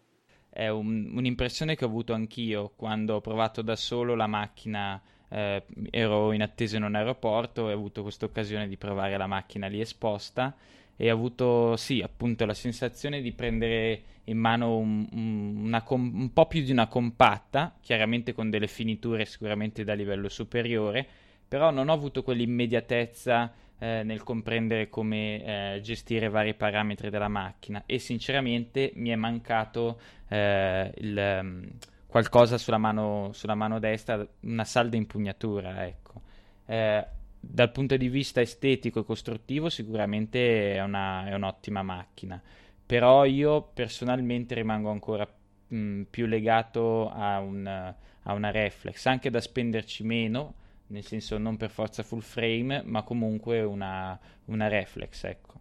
È 0.50 0.68
un, 0.70 1.12
un'impressione 1.16 1.76
che 1.76 1.86
ho 1.86 1.88
avuto 1.88 2.14
anch'io 2.14 2.72
quando 2.76 3.16
ho 3.16 3.22
provato 3.22 3.62
da 3.62 3.76
solo 3.76 4.16
la 4.16 4.26
macchina 4.26 5.00
eh, 5.36 5.64
ero 5.92 6.32
in 6.32 6.42
attesa 6.42 6.78
in 6.78 6.84
un 6.84 6.96
aeroporto 6.96 7.68
e 7.70 7.74
ho 7.74 7.76
avuto 7.76 8.02
questa 8.04 8.26
occasione 8.26 8.70
di 8.70 8.78
provare 8.78 9.18
la 9.18 9.28
macchina 9.28 9.68
lì 9.68 9.82
esposta 9.82 10.56
e 10.96 11.12
ho 11.12 11.14
avuto, 11.14 11.76
sì, 11.76 12.02
appunto 12.02 12.46
la 12.46 12.54
sensazione 12.54 13.22
di 13.22 13.34
prendere 13.34 14.02
in 14.26 14.38
mano 14.38 14.78
un, 14.78 15.06
un, 15.12 15.82
com- 15.84 16.12
un 16.16 16.32
po' 16.32 16.48
più 16.48 16.64
di 16.64 16.72
una 16.72 16.88
compatta, 16.88 17.76
chiaramente 17.82 18.34
con 18.34 18.50
delle 18.50 18.68
finiture 18.68 19.26
sicuramente 19.26 19.84
da 19.84 19.94
livello 19.94 20.30
superiore, 20.30 21.06
però 21.46 21.70
non 21.70 21.90
ho 21.90 21.94
avuto 21.94 22.24
quell'immediatezza 22.24 23.54
eh, 23.78 24.04
nel 24.04 24.24
comprendere 24.24 24.88
come 24.88 25.76
eh, 25.76 25.82
gestire 25.82 26.30
vari 26.30 26.54
parametri 26.54 27.10
della 27.10 27.28
macchina 27.28 27.84
e 27.86 28.00
sinceramente 28.00 28.94
mi 28.96 29.10
è 29.10 29.16
mancato 29.16 30.00
eh, 30.30 30.92
il... 30.96 31.74
Qualcosa 32.16 32.58
sulla 32.58 32.78
mano, 32.78 33.32
sulla 33.34 33.56
mano 33.56 33.78
destra, 33.78 34.26
una 34.44 34.64
salda 34.64 34.96
impugnatura, 34.96 35.86
ecco. 35.86 36.22
Eh, 36.66 37.06
dal 37.38 37.72
punto 37.74 37.98
di 37.98 38.08
vista 38.08 38.40
estetico 38.40 39.02
e 39.02 39.04
costruttivo 39.04 39.68
sicuramente 39.68 40.76
è, 40.76 40.82
una, 40.82 41.28
è 41.28 41.34
un'ottima 41.34 41.84
macchina, 41.84 42.42
però 42.86 43.26
io 43.26 43.62
personalmente 43.64 44.56
rimango 44.56 44.92
ancora 44.92 45.28
mh, 45.68 46.04
più 46.04 46.26
legato 46.26 47.12
a, 47.12 47.40
un, 47.42 47.68
a 47.68 48.34
una 48.34 48.50
reflex, 48.50 49.06
anche 49.08 49.30
da 49.30 49.42
spenderci 49.42 50.06
meno, 50.06 50.54
nel 50.88 51.04
senso 51.04 51.38
non 51.38 51.58
per 51.58 51.70
forza 51.70 52.02
full 52.02 52.22
frame, 52.22 52.82
ma 52.86 53.04
comunque 53.04 53.62
una, 53.62 54.18
una 54.46 54.70
reflex, 54.70 55.26
ecco. 55.26 55.54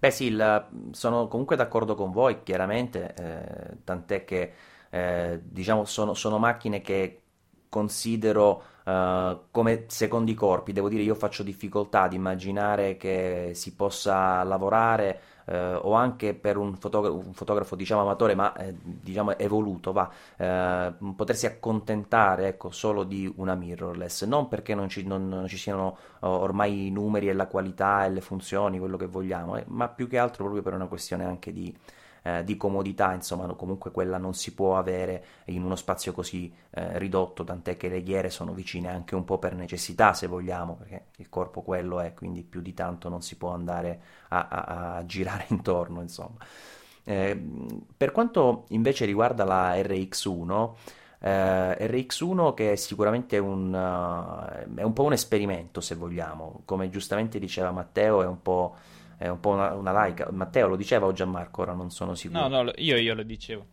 Beh 0.00 0.10
sì, 0.10 0.26
il, 0.26 0.66
sono 0.90 1.28
comunque 1.28 1.56
d'accordo 1.56 1.94
con 1.94 2.10
voi, 2.10 2.42
chiaramente, 2.42 3.14
eh, 3.14 3.76
tant'è 3.84 4.26
che 4.26 4.52
eh, 4.94 5.40
diciamo 5.42 5.84
sono, 5.84 6.14
sono, 6.14 6.38
macchine 6.38 6.80
che 6.80 7.22
considero 7.68 8.62
uh, 8.84 9.40
come 9.50 9.86
secondi 9.88 10.34
corpi, 10.34 10.72
devo 10.72 10.88
dire 10.88 11.02
io 11.02 11.16
faccio 11.16 11.42
difficoltà 11.42 12.02
ad 12.02 12.12
immaginare 12.12 12.96
che 12.96 13.50
si 13.54 13.74
possa 13.74 14.44
lavorare 14.44 15.20
uh, 15.46 15.52
o 15.82 15.94
anche 15.94 16.34
per 16.34 16.56
un 16.56 16.76
fotografo, 16.76 17.16
un 17.16 17.32
fotografo 17.32 17.74
diciamo 17.74 18.02
amatore 18.02 18.36
ma 18.36 18.54
eh, 18.54 18.72
diciamo 18.80 19.36
evoluto, 19.36 19.90
va, 19.90 20.08
uh, 20.36 21.14
potersi 21.16 21.46
accontentare 21.46 22.46
ecco, 22.46 22.70
solo 22.70 23.02
di 23.02 23.32
una 23.38 23.56
mirrorless, 23.56 24.22
non 24.26 24.46
perché 24.46 24.76
non 24.76 24.88
ci, 24.88 25.04
non, 25.04 25.28
non 25.28 25.48
ci 25.48 25.56
siano 25.56 25.98
ormai 26.20 26.86
i 26.86 26.90
numeri 26.92 27.28
e 27.28 27.32
la 27.32 27.48
qualità 27.48 28.04
e 28.04 28.10
le 28.10 28.20
funzioni, 28.20 28.78
quello 28.78 28.96
che 28.96 29.06
vogliamo, 29.06 29.56
eh, 29.56 29.64
ma 29.66 29.88
più 29.88 30.06
che 30.06 30.18
altro 30.18 30.44
proprio 30.44 30.62
per 30.62 30.74
una 30.74 30.86
questione 30.86 31.24
anche 31.24 31.52
di 31.52 31.76
eh, 32.26 32.42
di 32.42 32.56
comodità, 32.56 33.12
insomma, 33.12 33.46
comunque 33.52 33.90
quella 33.90 34.16
non 34.16 34.32
si 34.32 34.54
può 34.54 34.78
avere 34.78 35.24
in 35.46 35.62
uno 35.62 35.76
spazio 35.76 36.12
così 36.12 36.50
eh, 36.70 36.98
ridotto, 36.98 37.44
tant'è 37.44 37.76
che 37.76 37.88
le 37.88 38.02
ghiere 38.02 38.30
sono 38.30 38.54
vicine 38.54 38.88
anche 38.88 39.14
un 39.14 39.24
po' 39.24 39.38
per 39.38 39.54
necessità, 39.54 40.14
se 40.14 40.26
vogliamo, 40.26 40.74
perché 40.76 41.06
il 41.16 41.28
corpo 41.28 41.60
quello 41.60 42.00
è, 42.00 42.14
quindi 42.14 42.42
più 42.42 42.62
di 42.62 42.72
tanto 42.72 43.10
non 43.10 43.20
si 43.20 43.36
può 43.36 43.50
andare 43.50 44.00
a, 44.28 44.48
a, 44.48 44.96
a 44.96 45.06
girare 45.06 45.44
intorno, 45.50 46.00
insomma. 46.00 46.38
Eh, 47.04 47.38
per 47.94 48.10
quanto 48.10 48.64
invece 48.68 49.04
riguarda 49.04 49.44
la 49.44 49.74
RX1, 49.74 50.72
eh, 51.20 51.76
RX1 51.90 52.54
che 52.54 52.72
è 52.72 52.76
sicuramente 52.76 53.36
un, 53.36 53.72
uh, 53.72 54.74
è 54.78 54.82
un 54.82 54.92
po' 54.94 55.04
un 55.04 55.12
esperimento 55.12 55.82
se 55.82 55.94
vogliamo, 55.94 56.62
come 56.64 56.88
giustamente 56.88 57.38
diceva 57.38 57.70
Matteo 57.70 58.22
è 58.22 58.26
un 58.26 58.40
po' 58.40 58.76
è 59.16 59.28
un 59.28 59.40
po' 59.40 59.50
una, 59.50 59.74
una 59.74 59.92
laica. 59.92 60.28
Matteo 60.30 60.68
lo 60.68 60.76
diceva 60.76 61.06
o 61.06 61.12
Gianmarco? 61.12 61.62
Ora 61.62 61.72
non 61.72 61.90
sono 61.90 62.14
sicuro. 62.14 62.48
No, 62.48 62.62
no, 62.62 62.72
io, 62.76 62.96
io 62.96 63.14
lo 63.14 63.22
dicevo. 63.22 63.66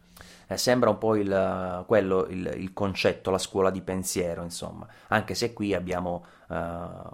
Eh, 0.48 0.58
sembra 0.58 0.90
un 0.90 0.98
po' 0.98 1.16
il, 1.16 1.84
quello, 1.88 2.28
il, 2.28 2.54
il, 2.58 2.74
concetto, 2.74 3.32
la 3.32 3.38
scuola 3.38 3.70
di 3.70 3.82
pensiero, 3.82 4.44
insomma. 4.44 4.88
Anche 5.08 5.34
se 5.34 5.54
qui 5.54 5.74
abbiamo, 5.74 6.26
uh, 6.48 6.56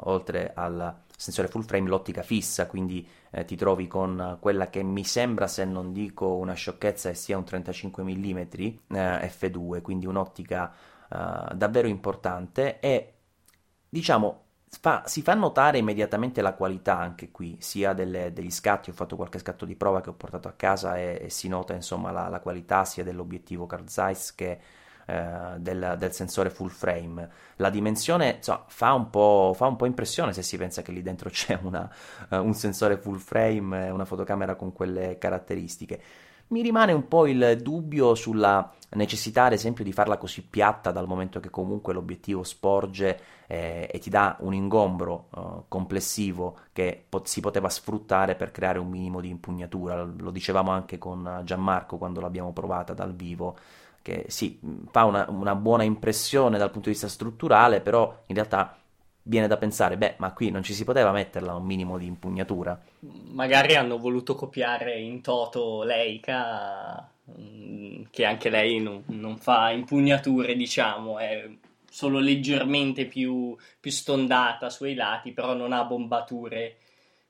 oltre 0.09 0.51
al 0.55 0.95
sensore 1.15 1.47
full 1.47 1.63
frame, 1.63 1.87
l'ottica 1.87 2.21
fissa, 2.21 2.67
quindi 2.67 3.07
eh, 3.31 3.45
ti 3.45 3.55
trovi 3.55 3.87
con 3.87 4.37
quella 4.39 4.69
che 4.69 4.83
mi 4.83 5.03
sembra, 5.03 5.47
se 5.47 5.65
non 5.65 5.93
dico 5.93 6.35
una 6.35 6.53
sciocchezza, 6.53 7.13
sia 7.13 7.37
un 7.37 7.43
35 7.43 8.03
mm 8.03 8.37
eh, 8.37 8.77
f2, 8.87 9.81
quindi 9.81 10.05
un'ottica 10.05 10.73
uh, 11.09 11.53
davvero 11.53 11.87
importante 11.87 12.79
e 12.79 13.13
diciamo 13.89 14.45
Fa, 14.69 15.03
si 15.05 15.21
fa 15.21 15.33
notare 15.33 15.77
immediatamente 15.77 16.41
la 16.41 16.53
qualità 16.53 16.97
anche 16.97 17.31
qui, 17.31 17.55
sia 17.59 17.93
delle, 17.93 18.33
degli 18.33 18.51
scatti, 18.51 18.89
ho 18.89 18.93
fatto 18.93 19.15
qualche 19.15 19.39
scatto 19.39 19.65
di 19.65 19.75
prova 19.75 20.01
che 20.01 20.09
ho 20.09 20.13
portato 20.13 20.49
a 20.49 20.53
casa 20.53 20.97
e, 20.97 21.19
e 21.23 21.29
si 21.29 21.47
nota 21.47 21.73
insomma 21.73 22.11
la, 22.11 22.27
la, 22.27 22.41
qualità 22.41 22.83
sia 22.83 23.03
dell'obiettivo 23.03 23.65
Carl 23.65 23.87
Zeiss 23.87 24.35
che 24.35 24.59
eh, 25.09 25.55
del, 25.57 25.95
del, 25.97 26.11
sensore 26.11 26.49
full 26.49 26.67
frame. 26.67 27.29
La 27.55 27.69
dimensione 27.69 28.35
insomma, 28.37 28.65
fa, 28.67 28.91
un 28.91 29.09
fa, 29.55 29.67
un 29.67 29.77
po', 29.77 29.85
impressione 29.85 30.33
se 30.33 30.41
si 30.43 30.57
pensa 30.57 30.81
che 30.81 30.91
lì 30.91 31.01
dentro 31.01 31.29
c'è 31.31 31.57
una, 31.61 31.89
uh, 32.29 32.35
un 32.35 32.53
sensore 32.53 32.97
full 32.97 33.17
frame 33.17 33.89
una 33.89 34.03
fotocamera 34.03 34.55
con 34.55 34.73
quelle 34.73 35.17
caratteristiche. 35.17 36.01
Mi 36.49 36.61
rimane 36.61 36.93
un 36.93 37.07
po' 37.09 37.27
il 37.27 37.59
dubbio 37.61 38.15
sulla 38.15 38.71
necessità, 38.91 39.45
ad 39.45 39.51
esempio, 39.51 39.83
di 39.83 39.91
farla 39.91 40.17
così 40.17 40.41
piatta 40.43 40.91
dal 40.91 41.05
momento 41.05 41.41
che 41.41 41.49
comunque 41.49 41.93
l'obiettivo 41.93 42.43
sporge 42.43 43.19
eh, 43.47 43.89
e 43.91 43.99
ti 43.99 44.09
dà 44.09 44.37
un 44.39 44.53
ingombro 44.53 45.27
eh, 45.35 45.63
complessivo 45.67 46.59
che 46.71 47.03
pot- 47.07 47.27
si 47.27 47.41
poteva 47.41 47.67
sfruttare 47.69 48.35
per 48.35 48.51
creare 48.51 48.79
un 48.79 48.87
minimo 48.87 49.19
di 49.19 49.27
impugnatura. 49.29 50.03
Lo 50.03 50.31
dicevamo 50.31 50.71
anche 50.71 50.97
con 50.97 51.41
Gianmarco 51.43 51.97
quando 51.97 52.21
l'abbiamo 52.21 52.53
provata 52.53 52.93
dal 52.93 53.13
vivo 53.13 53.57
che 54.01 54.27
sì, 54.29 54.57
fa 54.89 55.03
una, 55.03 55.25
una, 55.29 55.53
buona 55.53 55.83
impressione 55.83 56.57
dal 56.57 56.71
punto 56.71 56.87
di 56.87 56.93
vista 56.93 57.09
strutturale, 57.09 57.81
però 57.81 58.23
in 58.27 58.35
realtà 58.35 58.77
viene 59.27 59.47
da 59.47 59.57
pensare, 59.57 59.97
beh, 59.97 60.15
ma 60.17 60.31
qui 60.31 60.49
non 60.49 60.63
ci 60.63 60.73
si 60.73 60.83
poteva 60.83 61.11
metterla 61.11 61.53
un 61.53 61.65
minimo 61.65 61.97
di 61.97 62.05
impugnatura. 62.05 62.79
Magari 63.31 63.75
hanno 63.75 63.97
voluto 63.97 64.35
copiare 64.35 64.97
in 64.99 65.21
toto 65.21 65.83
Leica, 65.83 67.09
mm, 67.37 68.03
che 68.09 68.25
anche 68.25 68.49
lei 68.49 68.79
non, 68.79 69.03
non 69.07 69.37
fa 69.37 69.71
impugnature, 69.71 70.55
diciamo, 70.55 71.19
è 71.19 71.49
solo 71.89 72.19
leggermente 72.19 73.05
più, 73.05 73.55
più 73.79 73.91
stondata 73.91 74.69
sui 74.69 74.93
lati, 74.93 75.31
però 75.31 75.53
non 75.53 75.73
ha 75.73 75.83
bombature 75.83 76.77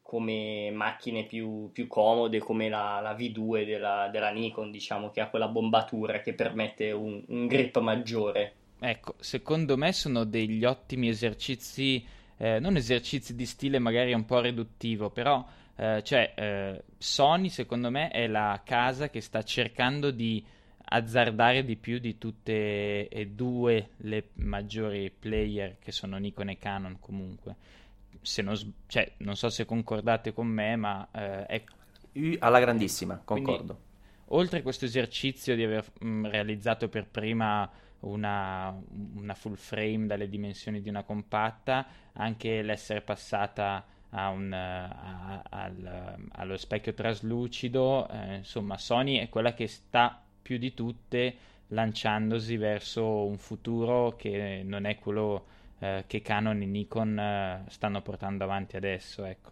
come 0.01 0.72
macchine 0.72 1.25
più, 1.25 1.70
più 1.74 1.88
comode 1.88 2.39
come 2.39 2.70
la, 2.70 3.00
la 3.01 3.13
V2 3.13 3.66
della, 3.66 4.08
della, 4.10 4.30
Nikon, 4.30 4.72
diciamo, 4.72 5.10
che 5.10 5.20
ha 5.20 5.30
quella 5.30 5.50
bombatura 5.50 6.22
che 6.22 6.34
permette 6.34 6.92
un, 6.92 7.22
un 7.27 7.46
grip 7.48 7.77
maggiore. 7.80 8.56
Ecco, 8.79 9.15
secondo 9.19 9.75
me 9.75 9.91
sono 9.91 10.24
degli 10.24 10.63
ottimi 10.63 11.10
esercizi, 11.10 12.05
eh, 12.38 12.60
non 12.60 12.75
esercizi 12.75 13.36
di 13.36 13.46
stile 13.46 13.79
magari 13.79 14.13
un 14.13 14.25
po' 14.25 14.39
riduttivo, 14.39 15.10
però 15.10 15.46
eh, 15.75 16.01
cioè, 16.03 16.34
eh, 16.36 16.84
Sony 16.98 17.50
secondo 17.50 17.89
me 17.89 18.10
è 18.10 18.27
la 18.27 18.62
casa 18.63 19.10
che 19.10 19.22
sta 19.22 19.43
cercando 19.43 20.12
di 20.12 20.43
azzardare 20.89 21.65
di 21.65 21.75
più 21.75 22.00
di 22.00 22.17
tutte 22.17 23.07
e 23.07 23.27
due 23.27 23.89
le 23.98 24.29
maggiori 24.36 25.12
player 25.12 25.77
che 25.79 25.91
sono 25.91 26.17
Nikon 26.17 26.50
e 26.50 26.57
Canon 26.57 26.98
comunque. 27.00 27.55
Se 28.22 28.41
non, 28.41 28.55
cioè, 28.88 29.13
non 29.17 29.36
so 29.36 29.50
se 29.50 29.65
concordate 29.65 30.34
con 30.34 30.48
me, 30.48 30.75
ma 30.75 31.07
eh, 31.12 31.46
è... 31.46 31.63
Alla 32.39 32.60
grandissima, 32.60 33.22
concordo. 33.24 33.74
Quindi, 33.74 33.86
oltre 34.29 34.60
a 34.60 34.62
questo 34.62 34.86
esercizio 34.86 35.55
di 35.55 35.63
aver 35.63 35.86
mh, 36.00 36.07
mm, 36.07 36.25
realizzato 36.25 36.89
per 36.89 37.07
prima 37.07 37.69
una, 38.01 38.75
una, 39.16 39.34
full 39.34 39.56
frame 39.56 40.06
dalle 40.06 40.30
dimensioni 40.30 40.82
di 40.82 40.89
una 40.89 41.04
compatta, 41.04 41.86
anche 42.13 42.62
l'essere 42.62 43.01
passata 43.01 43.86
a 44.12 44.30
un, 44.30 44.54
a, 44.54 45.44
al, 45.50 46.27
allo 46.32 46.58
specchio 46.58 46.94
traslucido, 46.94 48.08
eh, 48.10 48.36
insomma 48.36 48.77
Sony 48.77 49.18
è 49.18 49.30
quella 49.30 49.54
che 49.54 49.68
sta 49.68 50.22
più 50.42 50.58
di 50.58 50.74
tutte 50.74 51.36
lanciandosi 51.68 52.56
verso 52.56 53.25
un 53.25 53.38
futuro 53.38 54.16
che 54.16 54.62
non 54.63 54.86
è 54.86 54.98
quello 54.98 55.46
eh, 55.80 56.06
che 56.08 56.22
Canon 56.22 56.62
e 56.62 56.66
Nikon 56.66 57.20
eh, 57.20 57.63
stanno 57.68 58.01
portando 58.01 58.44
avanti 58.44 58.77
adesso. 58.77 59.25
Ecco. 59.25 59.51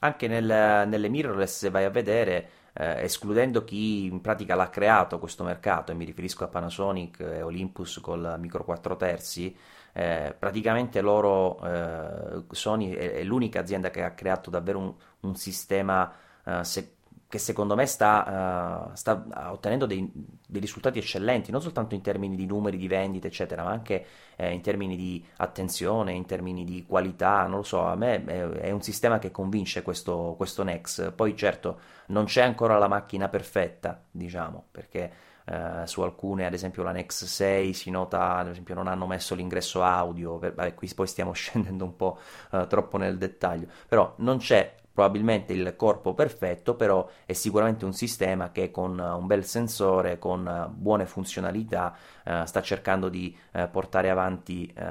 Anche 0.00 0.28
nel, 0.28 0.44
nelle 0.88 1.08
mirrorless, 1.08 1.58
se 1.58 1.70
vai 1.70 1.84
a 1.84 1.90
vedere, 1.90 2.48
eh, 2.78 3.02
escludendo 3.02 3.64
chi 3.64 4.04
in 4.04 4.20
pratica 4.20 4.54
l'ha 4.54 4.68
creato 4.68 5.18
questo 5.18 5.44
mercato, 5.44 5.92
e 5.92 5.94
mi 5.94 6.04
riferisco 6.04 6.44
a 6.44 6.48
Panasonic 6.48 7.20
e 7.20 7.42
Olympus 7.42 8.00
col 8.00 8.36
micro 8.38 8.64
4 8.64 8.96
terzi, 8.96 9.56
eh, 9.92 10.34
praticamente 10.38 11.00
loro, 11.00 11.58
eh, 11.64 12.42
Sony 12.50 12.92
è, 12.92 13.12
è, 13.14 13.22
l'unica 13.24 13.60
azienda 13.60 13.90
che 13.90 14.02
ha 14.02 14.10
creato 14.10 14.50
davvero 14.50 14.78
un, 14.78 14.94
un 15.20 15.36
sistema 15.36 16.12
eh, 16.44 16.64
se, 16.64 16.95
che 17.28 17.38
secondo 17.38 17.74
me 17.74 17.86
sta, 17.86 18.88
uh, 18.90 18.94
sta 18.94 19.24
ottenendo 19.50 19.86
dei, 19.86 20.08
dei, 20.46 20.60
risultati 20.60 20.98
eccellenti, 20.98 21.50
non 21.50 21.60
soltanto 21.60 21.94
in 21.94 22.00
termini 22.00 22.36
di 22.36 22.46
numeri 22.46 22.76
di 22.76 22.86
vendite, 22.86 23.26
eccetera, 23.26 23.64
ma 23.64 23.70
anche 23.70 24.06
eh, 24.36 24.52
in 24.52 24.60
termini 24.60 24.96
di 24.96 25.24
attenzione, 25.38 26.12
in 26.12 26.24
termini 26.24 26.64
di 26.64 26.84
qualità, 26.86 27.46
non 27.46 27.58
lo 27.58 27.62
so, 27.64 27.84
a 27.84 27.96
me 27.96 28.24
è, 28.24 28.48
è 28.48 28.70
un 28.70 28.80
sistema 28.80 29.18
che 29.18 29.32
convince 29.32 29.82
questo, 29.82 30.34
questo, 30.36 30.62
Nex. 30.62 31.12
Poi 31.14 31.36
certo 31.36 31.80
non 32.08 32.26
c'è 32.26 32.42
ancora 32.42 32.78
la 32.78 32.88
macchina 32.88 33.28
perfetta, 33.28 34.00
diciamo, 34.08 34.66
perché 34.70 35.12
eh, 35.46 35.82
su 35.86 36.02
alcune, 36.02 36.46
ad 36.46 36.54
esempio 36.54 36.84
la 36.84 36.92
Nex 36.92 37.24
6, 37.24 37.72
si 37.72 37.90
nota, 37.90 38.36
ad 38.36 38.48
esempio 38.48 38.74
non 38.74 38.86
hanno 38.86 39.06
messo 39.06 39.34
l'ingresso 39.34 39.82
audio, 39.82 40.38
per, 40.38 40.54
vabbè, 40.54 40.74
qui 40.74 40.88
poi 40.94 41.08
stiamo 41.08 41.32
scendendo 41.34 41.84
un 41.84 41.96
po' 41.96 42.18
eh, 42.52 42.66
troppo 42.68 42.98
nel 42.98 43.18
dettaglio, 43.18 43.66
però 43.88 44.14
non 44.18 44.38
c'è 44.38 44.74
probabilmente 44.96 45.52
il 45.52 45.74
corpo 45.76 46.14
perfetto, 46.14 46.74
però 46.74 47.06
è 47.26 47.34
sicuramente 47.34 47.84
un 47.84 47.92
sistema 47.92 48.50
che 48.50 48.70
con 48.70 48.98
un 48.98 49.26
bel 49.26 49.44
sensore, 49.44 50.18
con 50.18 50.72
buone 50.74 51.04
funzionalità, 51.04 51.94
eh, 52.24 52.44
sta 52.46 52.62
cercando 52.62 53.10
di 53.10 53.36
eh, 53.52 53.68
portare 53.68 54.08
avanti 54.08 54.72
eh, 54.74 54.82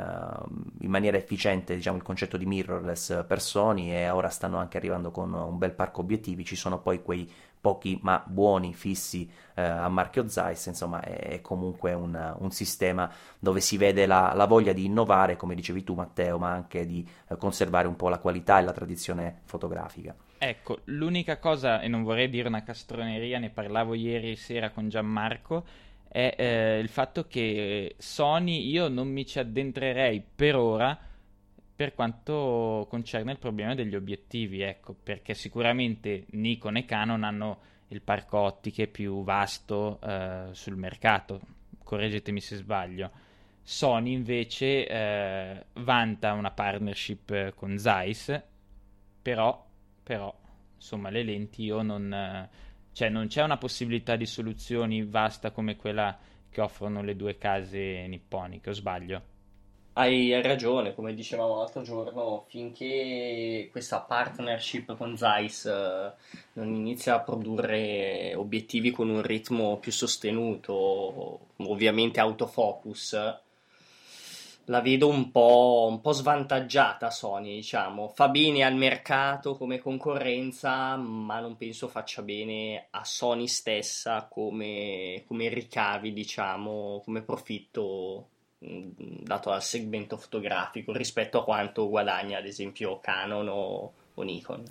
in 0.81 0.91
maniera 0.91 1.17
efficiente 1.17 1.73
diciamo, 1.73 1.97
il 1.97 2.03
concetto 2.03 2.37
di 2.37 2.45
mirrorless 2.45 3.25
per 3.25 3.41
Sony 3.41 3.89
e 3.89 4.11
ora 4.11 4.29
stanno 4.29 4.57
anche 4.57 4.77
arrivando 4.77 5.09
con 5.09 5.33
un 5.33 5.57
bel 5.57 5.71
parco 5.71 6.01
obiettivi, 6.01 6.45
ci 6.45 6.55
sono 6.55 6.79
poi 6.79 7.01
quei 7.01 7.27
pochi 7.65 7.97
ma 8.03 8.23
buoni 8.23 8.75
fissi 8.75 9.27
eh, 9.55 9.63
a 9.63 9.89
marchio 9.89 10.29
Zeiss, 10.29 10.67
insomma 10.67 11.01
è, 11.01 11.17
è 11.17 11.41
comunque 11.41 11.93
un, 11.93 12.35
un, 12.37 12.51
sistema 12.51 13.11
dove 13.39 13.59
si 13.59 13.75
vede 13.77 14.05
la, 14.05 14.33
la, 14.35 14.45
voglia 14.45 14.71
di 14.71 14.85
innovare, 14.85 15.35
come 15.35 15.55
dicevi 15.55 15.83
tu 15.83 15.95
Matteo, 15.95 16.37
ma 16.37 16.51
anche 16.51 16.85
di 16.85 17.03
eh, 17.27 17.37
conservare 17.37 17.87
un 17.87 17.95
po' 17.95 18.07
la 18.07 18.19
qualità 18.19 18.59
e 18.59 18.61
la 18.61 18.71
tradizione 18.71 19.41
fotografica. 19.45 20.15
Ecco, 20.37 20.81
l'unica 20.85 21.39
cosa, 21.39 21.81
e 21.81 21.87
non 21.87 22.03
vorrei 22.03 22.29
dire 22.29 22.47
una 22.49 22.61
castroneria, 22.61 23.39
ne 23.39 23.49
parlavo 23.49 23.95
ieri 23.95 24.35
sera 24.35 24.69
con 24.69 24.87
Gianmarco, 24.87 25.65
è 26.07 26.35
eh, 26.37 26.77
il 26.77 26.89
fatto 26.89 27.25
che 27.25 27.95
Sony 27.97 28.69
io 28.69 28.89
non 28.89 29.07
mi 29.07 29.25
ci 29.25 29.39
addentrerei 29.39 30.23
per 30.35 30.55
ora 30.55 30.95
per 31.75 31.93
quanto 31.93 32.87
concerne 32.89 33.33
il 33.33 33.37
problema 33.37 33.75
degli 33.75 33.95
obiettivi, 33.95 34.61
ecco, 34.61 34.93
perché 34.93 35.33
sicuramente 35.33 36.25
Nikon 36.29 36.77
e 36.77 36.85
Canon 36.85 37.23
hanno 37.23 37.59
il 37.89 38.01
parco 38.01 38.37
ottiche 38.39 38.87
più 38.87 39.23
vasto 39.23 39.99
eh, 40.01 40.47
sul 40.51 40.77
mercato, 40.77 41.41
correggetemi 41.83 42.39
se 42.39 42.55
sbaglio. 42.55 43.11
Sony 43.61 44.13
invece 44.13 44.87
eh, 44.87 45.65
vanta 45.73 46.31
una 46.33 46.51
partnership 46.51 47.53
con 47.55 47.77
Zeiss, 47.77 48.41
però, 49.21 49.65
però, 50.01 50.33
insomma, 50.75 51.09
le 51.09 51.23
lenti 51.23 51.63
io 51.63 51.81
non... 51.81 52.47
cioè 52.93 53.09
non 53.09 53.27
c'è 53.27 53.43
una 53.43 53.57
possibilità 53.57 54.15
di 54.15 54.25
soluzioni 54.25 55.03
vasta 55.03 55.51
come 55.51 55.75
quella 55.75 56.17
che 56.49 56.61
offrono 56.61 57.01
le 57.01 57.17
due 57.17 57.37
case 57.37 58.05
nipponiche, 58.07 58.69
o 58.69 58.73
sbaglio? 58.73 59.33
Hai 59.97 60.41
ragione, 60.41 60.93
come 60.93 61.13
dicevamo 61.13 61.55
l'altro 61.55 61.81
giorno, 61.81 62.43
finché 62.49 63.69
questa 63.71 64.01
partnership 64.01 64.97
con 64.97 65.15
Zeiss 65.15 65.63
uh, 65.63 66.11
non 66.59 66.75
inizia 66.75 67.15
a 67.15 67.21
produrre 67.21 68.35
obiettivi 68.35 68.91
con 68.91 69.07
un 69.07 69.21
ritmo 69.21 69.77
più 69.77 69.93
sostenuto, 69.93 71.39
ovviamente 71.55 72.19
autofocus, 72.19 73.13
la 74.65 74.81
vedo 74.81 75.07
un 75.07 75.31
po', 75.31 75.87
un 75.89 76.01
po', 76.01 76.11
svantaggiata 76.11 77.09
Sony, 77.09 77.55
diciamo. 77.55 78.09
Fa 78.09 78.27
bene 78.27 78.63
al 78.63 78.75
mercato 78.75 79.55
come 79.55 79.79
concorrenza, 79.79 80.97
ma 80.97 81.39
non 81.39 81.55
penso 81.55 81.87
faccia 81.87 82.21
bene 82.21 82.87
a 82.89 83.05
Sony 83.05 83.47
stessa 83.47 84.27
come, 84.29 85.23
come 85.25 85.47
ricavi, 85.47 86.11
diciamo, 86.11 87.01
come 87.05 87.21
profitto 87.21 88.31
dato 88.65 89.51
al 89.51 89.61
segmento 89.61 90.17
fotografico 90.17 90.91
rispetto 90.91 91.39
a 91.39 91.43
quanto 91.43 91.87
guadagna 91.89 92.39
ad 92.39 92.45
esempio 92.45 92.99
Canon 92.99 93.47
o, 93.47 93.93
o 94.13 94.23
Nikon. 94.23 94.63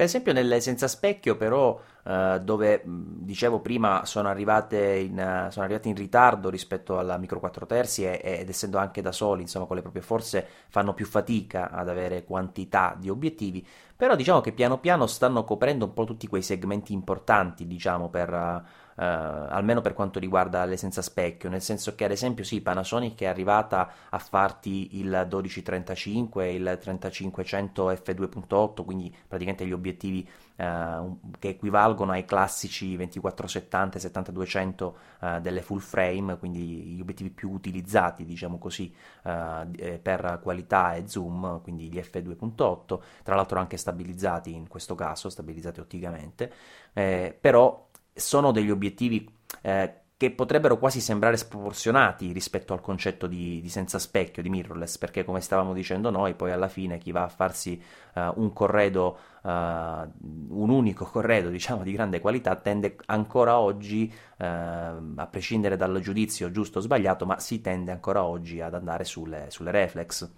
Per 0.00 0.08
esempio 0.08 0.32
nelle 0.32 0.60
senza 0.60 0.88
specchio 0.88 1.36
però 1.36 1.78
eh, 2.04 2.40
dove 2.42 2.80
dicevo 2.86 3.60
prima 3.60 4.06
sono 4.06 4.28
arrivate, 4.28 4.96
in, 4.96 5.48
sono 5.50 5.64
arrivate 5.66 5.88
in 5.88 5.94
ritardo 5.94 6.48
rispetto 6.48 6.98
alla 6.98 7.18
micro 7.18 7.38
4 7.38 7.66
terzi 7.66 8.04
e, 8.04 8.18
ed 8.22 8.48
essendo 8.48 8.78
anche 8.78 9.02
da 9.02 9.12
soli 9.12 9.42
insomma 9.42 9.66
con 9.66 9.76
le 9.76 9.82
proprie 9.82 10.00
forze 10.00 10.46
fanno 10.68 10.94
più 10.94 11.04
fatica 11.04 11.70
ad 11.70 11.90
avere 11.90 12.24
quantità 12.24 12.96
di 12.98 13.10
obiettivi 13.10 13.66
però 13.94 14.16
diciamo 14.16 14.40
che 14.40 14.52
piano 14.52 14.78
piano 14.78 15.06
stanno 15.06 15.44
coprendo 15.44 15.84
un 15.84 15.92
po' 15.92 16.04
tutti 16.04 16.26
quei 16.26 16.40
segmenti 16.40 16.94
importanti 16.94 17.66
diciamo 17.66 18.08
per 18.08 18.64
eh, 19.00 19.04
almeno 19.04 19.80
per 19.80 19.94
quanto 19.94 20.18
riguarda 20.18 20.62
le 20.66 20.76
senza 20.76 21.00
specchio, 21.00 21.48
nel 21.48 21.62
senso 21.62 21.94
che 21.94 22.04
ad 22.04 22.10
esempio 22.10 22.44
sì, 22.44 22.60
Panasonic 22.60 23.20
è 23.20 23.24
arrivata 23.24 23.90
a 24.10 24.18
farti 24.18 24.98
il 24.98 25.06
1235 25.06 26.52
il 26.52 26.78
3500 26.78 27.90
f2.8, 27.92 28.84
quindi 28.84 29.14
praticamente 29.26 29.66
gli 29.66 29.72
obiettivi 29.72 30.28
Uh, 30.60 31.18
che 31.38 31.48
equivalgono 31.48 32.12
ai 32.12 32.26
classici 32.26 32.94
2470 32.94 33.96
e 33.96 34.00
7200 34.00 34.96
uh, 35.20 35.40
delle 35.40 35.62
full 35.62 35.78
frame, 35.78 36.36
quindi 36.36 36.60
gli 36.60 37.00
obiettivi 37.00 37.30
più 37.30 37.50
utilizzati, 37.50 38.26
diciamo 38.26 38.58
così, 38.58 38.94
uh, 39.22 39.66
per 40.02 40.38
qualità 40.42 40.96
e 40.96 41.08
zoom, 41.08 41.62
quindi 41.62 41.88
gli 41.90 41.96
f2.8, 41.96 43.00
tra 43.22 43.36
l'altro 43.36 43.58
anche 43.58 43.78
stabilizzati 43.78 44.54
in 44.54 44.68
questo 44.68 44.94
caso, 44.94 45.30
stabilizzati 45.30 45.80
otticamente, 45.80 46.52
eh, 46.92 47.34
però 47.40 47.88
sono 48.14 48.52
degli 48.52 48.70
obiettivi 48.70 49.28
eh, 49.62 50.00
che 50.20 50.30
potrebbero 50.32 50.76
quasi 50.76 51.00
sembrare 51.00 51.38
sproporzionati 51.38 52.32
rispetto 52.32 52.74
al 52.74 52.82
concetto 52.82 53.26
di, 53.26 53.58
di, 53.62 53.70
senza 53.70 53.98
specchio, 53.98 54.42
di 54.42 54.50
mirrorless, 54.50 54.98
perché 54.98 55.24
come 55.24 55.40
stavamo 55.40 55.72
dicendo 55.72 56.10
noi, 56.10 56.34
poi 56.34 56.52
alla 56.52 56.68
fine 56.68 56.98
chi 56.98 57.10
va 57.10 57.22
a 57.22 57.28
farsi 57.30 57.82
uh, 58.16 58.32
un 58.34 58.52
corredo, 58.52 59.18
uh, 59.40 59.48
un 59.48 60.68
unico 60.68 61.06
corredo, 61.06 61.48
diciamo, 61.50 61.82
di 61.82 61.92
grande 61.92 62.20
qualità, 62.20 62.54
tende 62.56 62.96
ancora 63.06 63.58
oggi, 63.58 64.12
uh, 64.36 64.44
a 64.44 65.26
prescindere 65.30 65.78
dal 65.78 65.98
giudizio 66.00 66.50
giusto 66.50 66.80
o 66.80 66.82
sbagliato, 66.82 67.24
ma 67.24 67.38
si 67.40 67.62
tende 67.62 67.90
ancora 67.90 68.22
oggi 68.22 68.60
ad 68.60 68.74
andare 68.74 69.04
sulle, 69.04 69.46
sulle 69.48 69.70
reflex. 69.70 70.28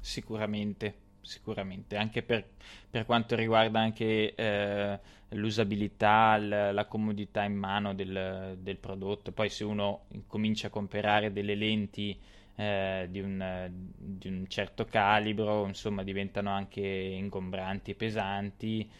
Sicuramente, 0.00 0.94
sicuramente, 1.22 1.96
anche 1.96 2.22
per, 2.22 2.44
per 2.90 3.06
quanto 3.06 3.34
riguarda 3.34 3.80
anche 3.80 4.34
eh, 4.34 4.98
l'usabilità, 5.30 6.36
l- 6.36 6.72
la 6.72 6.84
comodità 6.86 7.44
in 7.44 7.54
mano 7.54 7.94
del, 7.94 8.56
del, 8.58 8.76
prodotto. 8.76 9.32
Poi 9.32 9.48
se 9.48 9.64
uno 9.64 10.06
comincia 10.26 10.66
a 10.66 10.70
comprare 10.70 11.32
delle 11.32 11.54
lenti 11.54 12.18
eh, 12.56 13.06
di, 13.10 13.20
un, 13.20 13.70
di, 13.96 14.28
un, 14.28 14.46
certo 14.48 14.84
calibro, 14.84 15.66
insomma, 15.66 16.02
diventano 16.02 16.50
anche 16.50 16.80
ingombranti 16.80 17.92
e 17.92 17.94
pesanti. 17.94 18.90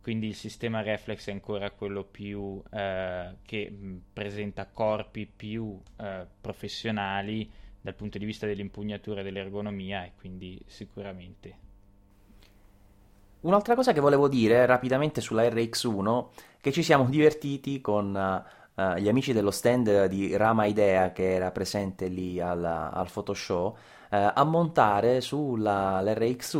Quindi 0.00 0.26
il 0.26 0.34
sistema 0.34 0.82
reflex 0.82 1.28
è 1.28 1.32
ancora 1.32 1.70
quello 1.70 2.02
più 2.02 2.60
eh, 2.72 3.36
che 3.44 3.70
mh, 3.70 4.02
presenta 4.12 4.66
corpi 4.66 5.26
più 5.26 5.80
eh, 5.96 6.26
professionali 6.40 7.48
dal 7.80 7.94
punto 7.94 8.18
di 8.18 8.24
vista 8.24 8.46
dell'impugnatura 8.46 9.20
e 9.20 9.24
dell'ergonomia 9.24 10.04
e 10.04 10.12
quindi 10.16 10.60
sicuramente. 10.66 11.70
Un'altra 13.42 13.74
cosa 13.74 13.92
che 13.92 13.98
volevo 13.98 14.28
dire 14.28 14.66
rapidamente 14.66 15.20
sulla 15.20 15.42
RX1 15.42 16.26
che 16.60 16.70
ci 16.70 16.84
siamo 16.84 17.06
divertiti 17.06 17.80
con 17.80 18.14
uh, 18.14 18.94
gli 18.94 19.08
amici 19.08 19.32
dello 19.32 19.50
stand 19.50 20.04
di 20.04 20.36
Rama 20.36 20.66
Idea 20.66 21.10
che 21.10 21.32
era 21.34 21.50
presente 21.50 22.06
lì 22.06 22.40
al, 22.40 22.64
al 22.64 23.10
Photoshow 23.10 23.66
uh, 23.66 23.74
a 24.10 24.44
montare 24.44 25.20
sulla 25.20 26.00
RX1 26.02 26.58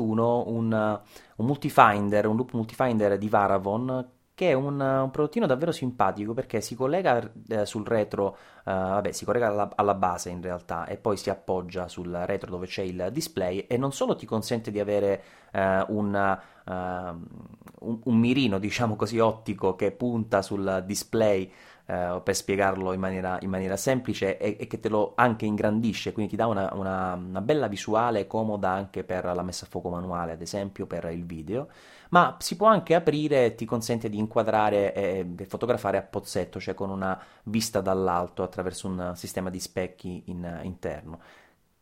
un, 0.49 1.01
un 1.37 1.47
multifinder, 1.47 2.27
un 2.27 2.35
loop 2.35 2.53
multifinder 2.53 3.16
di 3.16 3.29
Varavon 3.29 4.09
che 4.35 4.51
è 4.51 4.53
un, 4.55 4.81
un 4.81 5.11
prodottino 5.12 5.47
davvero 5.47 5.71
simpatico 5.73 6.33
perché 6.33 6.61
si 6.61 6.75
collega 6.75 7.31
eh, 7.49 7.66
sul 7.66 7.87
retro, 7.87 8.37
eh, 8.64 8.73
vabbè, 8.73 9.12
si 9.12 9.25
collega 9.25 9.49
alla, 9.49 9.71
alla, 9.75 9.95
base 9.95 10.31
in 10.31 10.40
realtà 10.40 10.87
e 10.87 10.97
poi 10.97 11.16
si 11.16 11.31
appoggia 11.31 11.87
sul 11.87 12.11
retro 12.11 12.51
dove 12.51 12.66
c'è 12.66 12.83
il 12.83 13.11
display 13.12 13.59
e 13.68 13.77
non 13.77 13.92
solo 13.92 14.16
ti 14.16 14.27
consente 14.27 14.71
di 14.71 14.81
avere 14.81 15.23
eh, 15.53 15.85
un, 15.88 16.38
uh, 16.66 16.72
un, 16.72 18.01
un, 18.05 18.18
mirino, 18.18 18.59
diciamo 18.59 18.96
così, 18.96 19.18
ottico 19.18 19.77
che 19.77 19.92
punta 19.92 20.42
sul 20.42 20.83
display 20.87 21.51
Uh, 21.85 22.22
per 22.22 22.37
spiegarlo 22.37 22.92
in 22.92 23.01
maniera, 23.01 23.38
in 23.42 23.51
maniera 23.51 23.77
semplice 23.77 24.38
e, 24.38 24.57
e, 24.59 24.66
che 24.68 24.79
te 24.79 24.88
lo 24.88 25.14
anche 25.16 25.46
ingrandisce, 25.46 26.12
quindi 26.12 26.31
ti 26.31 26.37
dà 26.37 26.46
una, 26.46 26.72
una, 26.75 27.14
una, 27.14 27.40
bella 27.40 27.66
visuale 27.66 28.29
comoda 28.29 28.70
anche 28.70 29.03
per 29.03 29.25
la 29.25 29.42
messa 29.42 29.64
a 29.64 29.68
fuoco 29.68 29.90
manuale, 29.90 30.31
ad 30.31 30.40
esempio 30.40 30.87
per 30.87 31.11
il 31.12 31.27
video 31.27 31.66
ma 32.12 32.37
si 32.38 32.57
può 32.57 32.66
anche 32.66 32.94
aprire 32.94 33.46
e 33.46 33.55
ti 33.55 33.64
consente 33.64 34.09
di 34.09 34.18
inquadrare 34.18 34.92
e 34.94 35.46
fotografare 35.46 35.96
a 35.96 36.03
pozzetto, 36.03 36.61
cioè 36.61 36.75
con 36.75 36.90
una 36.90 37.18
vista 37.44 37.81
dall'alto 37.81 38.42
attraverso 38.42 38.87
un 38.87 39.12
sistema 39.16 39.48
di 39.51 39.59
specchi 39.59 40.25
in, 40.27 40.61
interno 40.62 41.20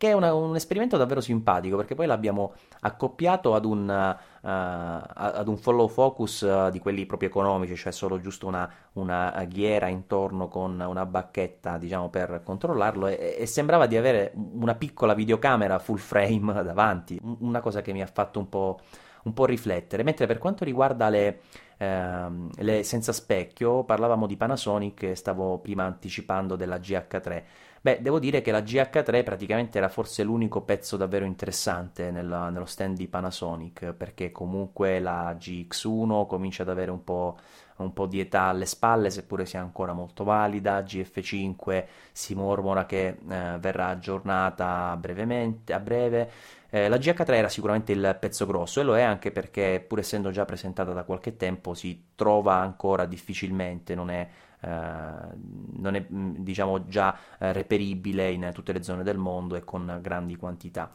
che 0.01 0.09
è 0.09 0.13
una, 0.15 0.33
un 0.33 0.57
esperimento 0.57 0.97
davvero 0.97 1.21
simpatico 1.21 1.77
perché 1.77 1.95
poi 1.95 2.07
l'abbiamo 2.07 2.55
accoppiato 2.81 3.55
ad 3.55 3.67
un, 3.67 3.87
uh, 3.87 4.41
ad 4.41 5.47
un 5.47 5.59
follow 5.59 5.89
focus 5.89 6.41
uh, 6.41 6.71
di 6.71 6.79
quelli 6.79 7.05
proprio 7.05 7.29
economici, 7.29 7.77
cioè 7.77 7.93
solo 7.93 8.19
giusto 8.19 8.47
una, 8.47 8.67
una, 8.95 9.45
ghiera 9.47 9.89
intorno 9.89 10.49
con 10.49 10.81
una 10.81 11.05
bacchetta 11.05 11.77
diciamo 11.77 12.09
per 12.09 12.41
controllarlo 12.43 13.09
e, 13.09 13.37
e, 13.41 13.45
sembrava 13.45 13.85
di 13.85 13.99
avere 13.99 14.33
una 14.35 14.75
piccola 14.75 15.13
videocamera 15.13 15.79
full 15.79 15.99
frame 15.99 16.51
davanti, 16.65 17.21
una 17.41 17.61
cosa 17.61 17.83
che 17.83 17.93
mi 17.93 18.01
ha 18.01 18.07
fatto 18.07 18.39
un 18.39 18.49
po' 18.49 18.81
un 19.25 19.35
po' 19.35 19.45
riflettere. 19.45 20.03
Mentre 20.03 20.27
per 20.27 20.39
quanto 20.39 20.65
riguarda 20.65 21.11
le, 21.11 21.41
ehm, 21.77 22.49
le 22.57 22.83
senza 22.85 23.13
specchio, 23.13 23.85
parlavamo 23.85 24.27
di 24.27 24.39
Panasonic 24.39 25.15
stavo 25.15 25.59
prima 25.59 25.85
anticipando 25.85 26.57
della 26.57 26.79
GH3. 26.79 27.43
Beh, 27.83 28.03
devo 28.03 28.19
dire 28.19 28.43
che 28.43 28.51
la 28.51 28.61
GH3 28.61 29.23
praticamente 29.23 29.79
era 29.79 29.89
forse 29.89 30.23
l'unico 30.23 30.61
pezzo 30.61 30.99
davvero 30.99 31.25
interessante 31.25 32.11
nella, 32.11 32.51
nello 32.51 32.67
stand 32.67 32.97
di 32.99 33.09
Panasonic, 33.09 33.93
perché 33.95 34.31
comunque 34.31 35.01
la 35.01 35.33
GX1 35.33 36.27
comincia 36.27 36.63
ad 36.63 36.69
avere 36.69 36.91
un 36.91 37.03
po', 37.03 37.39
un 37.77 37.95
po', 37.95 38.05
di 38.07 38.21
età 38.21 38.43
alle 38.43 38.67
spalle, 38.67 39.09
seppure 39.09 39.47
sia 39.47 39.61
ancora 39.63 39.95
molto 39.95 40.25
valida, 40.25 40.83
GF5 40.83 41.89
si 42.13 42.35
mormora 42.35 42.85
che 42.85 43.07
eh, 43.09 43.17
verrà 43.59 43.87
aggiornata 43.89 44.95
brevemente, 44.99 45.73
a 45.73 45.81
breve, 45.81 46.31
eh, 46.71 46.89
la 46.89 46.97
GH3 46.97 47.33
era 47.33 47.49
sicuramente 47.49 47.93
il 47.93 48.17
pezzo 48.21 48.47
grosso 48.47 48.81
e 48.81 48.85
lo 48.85 48.97
è 48.97 49.03
anche 49.03 49.33
perché, 49.33 49.85
pur 49.87 49.99
essendo 49.99 50.31
già 50.31 50.45
presentata 50.45 50.93
da 50.93 51.03
qualche 51.05 51.37
tempo, 51.37 51.75
si 51.75 52.11
trova 52.15 52.55
ancora 52.55 53.07
difficilmente, 53.07 53.95
non 53.95 54.11
è, 54.11 54.29
eh, 54.61 54.69
non 54.69 55.95
è 55.95 56.07
mm, 56.13 56.37
diciamo, 56.39 56.87
già 56.87 57.17
eh, 57.39 57.53
reperibile 57.53 58.31
in 58.31 58.51
tutte 58.55 58.73
le 58.73 58.83
zone 58.83 59.03
del 59.03 59.19
mondo 59.19 59.57
e 59.57 59.65
con 59.65 59.99
grandi 60.01 60.37
quantità. 60.37 60.93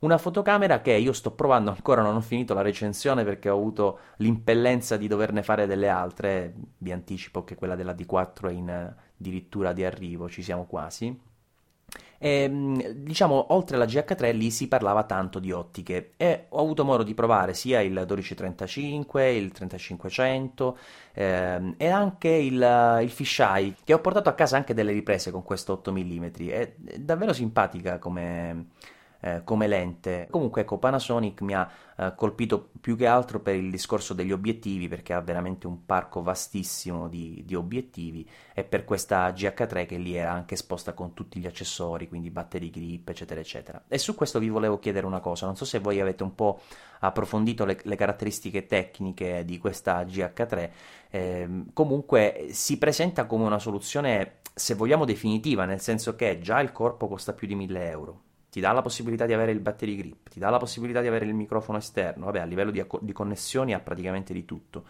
Una 0.00 0.16
fotocamera 0.16 0.80
che 0.80 0.92
io 0.92 1.12
sto 1.12 1.32
provando 1.32 1.70
ancora, 1.70 2.02
non 2.02 2.14
ho 2.14 2.20
finito 2.20 2.54
la 2.54 2.62
recensione 2.62 3.24
perché 3.24 3.48
ho 3.48 3.56
avuto 3.56 3.98
l'impellenza 4.18 4.96
di 4.96 5.08
doverne 5.08 5.42
fare 5.42 5.66
delle 5.66 5.88
altre. 5.88 6.54
Vi 6.78 6.92
anticipo 6.92 7.42
che 7.42 7.56
quella 7.56 7.74
della 7.74 7.94
D4 7.94 8.48
è 8.48 8.52
in 8.52 8.94
addirittura 9.18 9.72
di 9.72 9.84
arrivo, 9.84 10.28
ci 10.28 10.42
siamo 10.42 10.66
quasi. 10.66 11.27
E, 12.18 12.42
ehm, 12.42 12.90
diciamo, 12.90 13.52
oltre 13.54 13.76
alla 13.76 13.84
GH3 13.84 14.36
lì 14.36 14.50
si 14.50 14.68
parlava 14.68 15.04
tanto 15.04 15.38
di 15.38 15.52
ottiche 15.52 16.12
e 16.16 16.46
ho 16.48 16.60
avuto 16.60 16.84
modo 16.84 17.02
di 17.02 17.14
provare 17.14 17.54
sia 17.54 17.80
il 17.80 17.92
1235, 17.92 19.30
il 19.30 19.52
3500 19.52 20.78
ehm, 21.14 21.74
e 21.76 21.88
anche 21.88 22.28
il, 22.28 22.98
il 23.02 23.10
fisheye 23.10 23.74
che 23.84 23.94
ho 23.94 24.00
portato 24.00 24.28
a 24.28 24.34
casa 24.34 24.56
anche 24.56 24.74
delle 24.74 24.92
riprese 24.92 25.30
con 25.30 25.42
questo 25.42 25.74
8 25.74 25.92
mm. 25.92 26.24
È, 26.24 26.74
è 26.84 26.98
davvero 26.98 27.32
simpatica 27.32 27.98
come 27.98 28.66
eh, 29.20 29.42
come 29.44 29.66
lente. 29.66 30.26
Comunque 30.30 30.62
ecco, 30.62 30.78
Panasonic 30.78 31.40
mi 31.40 31.54
ha 31.54 31.68
eh, 31.96 32.12
colpito 32.14 32.70
più 32.80 32.96
che 32.96 33.06
altro 33.06 33.40
per 33.40 33.54
il 33.54 33.70
discorso 33.70 34.14
degli 34.14 34.32
obiettivi, 34.32 34.88
perché 34.88 35.12
ha 35.12 35.20
veramente 35.20 35.66
un 35.66 35.84
parco 35.84 36.22
vastissimo 36.22 37.08
di, 37.08 37.42
di 37.44 37.54
obiettivi 37.54 38.28
e 38.54 38.64
per 38.64 38.84
questa 38.84 39.28
GH3 39.30 39.86
che 39.86 39.96
lì 39.96 40.14
era 40.14 40.32
anche 40.32 40.54
esposta 40.54 40.92
con 40.92 41.14
tutti 41.14 41.40
gli 41.40 41.46
accessori, 41.46 42.08
quindi 42.08 42.30
battery 42.30 42.70
grip, 42.70 43.08
eccetera, 43.08 43.40
eccetera. 43.40 43.82
E 43.88 43.98
su 43.98 44.14
questo 44.14 44.38
vi 44.38 44.48
volevo 44.48 44.78
chiedere 44.78 45.06
una 45.06 45.20
cosa, 45.20 45.46
non 45.46 45.56
so 45.56 45.64
se 45.64 45.80
voi 45.80 46.00
avete 46.00 46.22
un 46.22 46.34
po' 46.34 46.60
approfondito 47.00 47.64
le, 47.64 47.78
le 47.82 47.96
caratteristiche 47.96 48.66
tecniche 48.66 49.44
di 49.44 49.58
questa 49.58 50.02
GH3, 50.02 50.70
eh, 51.10 51.64
comunque 51.72 52.48
si 52.50 52.78
presenta 52.78 53.26
come 53.26 53.44
una 53.44 53.58
soluzione 53.58 54.36
se 54.54 54.74
vogliamo 54.74 55.04
definitiva, 55.04 55.64
nel 55.64 55.80
senso 55.80 56.16
che 56.16 56.40
già 56.40 56.60
il 56.60 56.72
corpo 56.72 57.06
costa 57.06 57.32
più 57.32 57.46
di 57.46 57.54
1000 57.54 57.90
euro 57.90 58.22
ti 58.58 58.64
dà 58.64 58.72
la 58.72 58.82
possibilità 58.82 59.24
di 59.24 59.32
avere 59.32 59.52
il 59.52 59.60
battery 59.60 59.94
grip, 59.94 60.28
ti 60.30 60.40
dà 60.40 60.50
la 60.50 60.58
possibilità 60.58 61.00
di 61.00 61.06
avere 61.06 61.24
il 61.24 61.34
microfono 61.34 61.78
esterno, 61.78 62.24
vabbè 62.24 62.40
a 62.40 62.44
livello 62.44 62.72
di, 62.72 62.84
di 63.00 63.12
connessioni 63.12 63.72
ha 63.72 63.78
praticamente 63.78 64.32
di 64.32 64.44
tutto, 64.44 64.86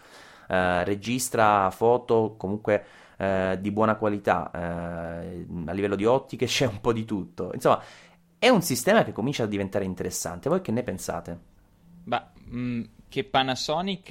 uh, 0.49 0.83
registra 0.85 1.71
foto 1.71 2.35
comunque 2.39 2.85
uh, 3.19 3.57
di 3.57 3.71
buona 3.71 3.97
qualità, 3.97 4.51
uh, 4.55 5.69
a 5.69 5.73
livello 5.73 5.97
di 5.97 6.07
ottiche 6.07 6.47
c'è 6.49 6.67
un 6.67 6.81
po' 6.81 6.95
di 6.95 7.05
tutto, 7.05 7.51
insomma 7.53 7.83
è 8.39 8.49
un 8.49 8.63
sistema 8.63 9.05
che 9.05 9.13
comincia 9.13 9.45
a 9.45 9.47
diventare 9.47 9.85
interessante, 9.85 10.49
voi 10.49 10.63
che 10.63 10.73
ne 10.73 10.83
pensate? 10.83 11.39
Mh, 12.05 12.59
mm, 12.59 12.83
che 13.07 13.25
Panasonic 13.25 14.11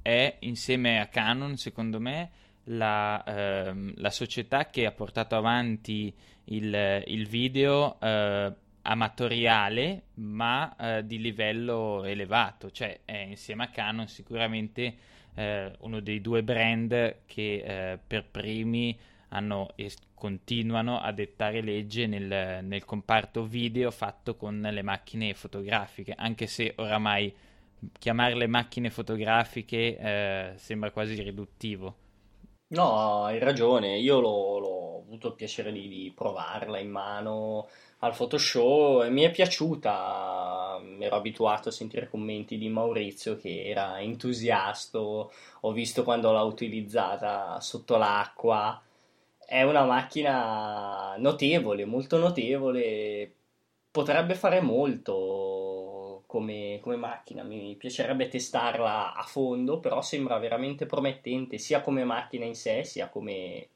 è 0.00 0.36
insieme 0.40 1.00
a 1.00 1.06
Canon 1.08 1.56
secondo 1.58 2.00
me 2.00 2.30
la, 2.68 3.22
ehm, 3.24 3.92
la 3.96 4.10
società 4.10 4.66
che 4.66 4.86
ha 4.86 4.92
portato 4.92 5.36
avanti 5.36 6.12
il, 6.44 7.02
il 7.06 7.26
video 7.26 7.98
eh, 8.00 8.52
amatoriale 8.82 10.02
ma 10.14 10.74
eh, 10.76 11.06
di 11.06 11.18
livello 11.20 12.04
elevato, 12.04 12.70
cioè 12.70 13.00
è 13.04 13.16
insieme 13.16 13.64
a 13.64 13.68
Canon 13.68 14.08
sicuramente 14.08 14.96
eh, 15.34 15.72
uno 15.80 16.00
dei 16.00 16.20
due 16.20 16.42
brand 16.42 17.16
che 17.26 17.92
eh, 17.92 17.98
per 18.04 18.26
primi 18.30 18.98
hanno 19.30 19.72
e 19.76 19.92
continuano 20.14 20.98
a 20.98 21.12
dettare 21.12 21.60
legge 21.60 22.06
nel, 22.06 22.64
nel 22.64 22.84
comparto 22.84 23.44
video 23.44 23.90
fatto 23.90 24.36
con 24.36 24.60
le 24.60 24.82
macchine 24.82 25.34
fotografiche, 25.34 26.14
anche 26.16 26.46
se 26.46 26.72
oramai 26.76 27.32
chiamarle 27.98 28.46
macchine 28.46 28.90
fotografiche 28.90 29.98
eh, 29.98 30.52
sembra 30.56 30.90
quasi 30.90 31.20
riduttivo. 31.22 32.06
No, 32.70 33.24
hai 33.24 33.38
ragione, 33.38 33.96
io 33.98 34.20
l'ho, 34.20 34.98
avuto 35.00 35.28
il 35.28 35.34
piacere 35.34 35.72
di, 35.72 35.88
di 35.88 36.12
provarla 36.14 36.78
in 36.78 36.90
mano 36.90 37.68
al 38.00 38.14
Photoshop 38.14 39.04
e 39.04 39.10
mi 39.10 39.22
è 39.22 39.30
piaciuta, 39.30 40.78
ero 40.98 41.16
abituato 41.16 41.70
a 41.70 41.72
sentire 41.72 42.08
commenti 42.10 42.58
di 42.58 42.68
Maurizio 42.68 43.36
che 43.36 43.64
era 43.64 44.00
entusiasta, 44.00 44.98
ho 44.98 45.72
visto 45.72 46.04
quando 46.04 46.30
l'ha 46.30 46.42
utilizzata 46.42 47.58
sotto 47.60 47.96
l'acqua, 47.96 48.80
è 49.46 49.62
una 49.62 49.84
macchina 49.84 51.14
notevole, 51.16 51.86
molto 51.86 52.18
notevole, 52.18 53.32
potrebbe 53.90 54.34
fare 54.34 54.60
molto 54.60 55.97
come, 56.28 56.78
come, 56.82 56.96
macchina, 56.96 57.42
mi 57.42 57.74
piacerebbe 57.76 58.28
testarla 58.28 59.14
a 59.14 59.22
fondo, 59.22 59.80
però 59.80 60.02
sembra 60.02 60.36
veramente 60.36 60.84
promettente 60.84 61.56
sia 61.56 61.80
come 61.80 62.04
macchina 62.04 62.44
in 62.44 62.54
sé, 62.54 62.84
sia 62.84 63.08
come, 63.08 63.68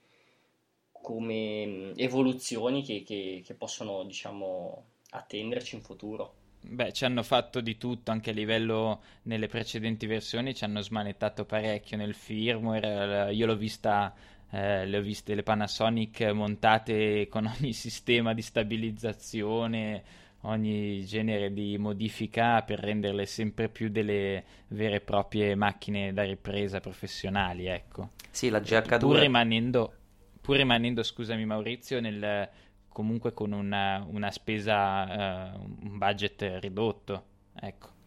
come 0.92 1.94
evoluzioni 1.96 2.82
che, 2.82 3.02
che, 3.04 3.40
che 3.42 3.54
possono, 3.54 4.04
diciamo, 4.04 4.84
attenderci 5.12 5.76
in 5.76 5.80
futuro. 5.82 6.34
Beh, 6.60 6.92
ci 6.92 7.06
hanno 7.06 7.22
fatto 7.22 7.62
di 7.62 7.78
tutto 7.78 8.10
anche 8.10 8.30
a 8.30 8.34
livello 8.34 9.02
nelle 9.22 9.46
precedenti 9.46 10.04
versioni, 10.04 10.54
ci 10.54 10.64
hanno 10.64 10.82
smanettato 10.82 11.46
parecchio 11.46 11.96
nel 11.96 12.12
firmware. 12.12 13.32
Io 13.32 13.46
l'ho 13.46 13.56
vista, 13.56 14.14
eh, 14.50 14.84
le 14.84 14.98
ho 14.98 15.00
viste 15.00 15.34
le 15.34 15.42
Panasonic 15.42 16.20
montate 16.32 17.28
con 17.28 17.46
ogni 17.46 17.72
sistema 17.72 18.34
di 18.34 18.42
stabilizzazione, 18.42 20.04
ogni 20.42 21.04
genere 21.04 21.52
di 21.52 21.76
modifica 21.78 22.62
per 22.62 22.80
renderle 22.80 23.26
sempre 23.26 23.68
più 23.68 23.88
delle 23.88 24.44
vere 24.68 24.96
e 24.96 25.00
proprie 25.00 25.54
macchine 25.54 26.12
da 26.12 26.22
ripresa 26.22 26.80
professionali, 26.80 27.66
ecco. 27.66 28.10
Sì, 28.30 28.48
la 28.48 28.58
GH2 28.58 28.98
pur 28.98 29.18
rimanendo, 29.18 29.92
pur 30.40 30.56
rimanendo 30.56 31.02
scusami 31.02 31.44
Maurizio, 31.44 32.00
nel, 32.00 32.48
comunque 32.88 33.32
con 33.32 33.52
una, 33.52 34.04
una 34.08 34.30
spesa, 34.30 35.52
uh, 35.54 35.86
un 35.86 35.98
budget 35.98 36.58
ridotto. 36.60 37.24
Ecco. 37.54 38.00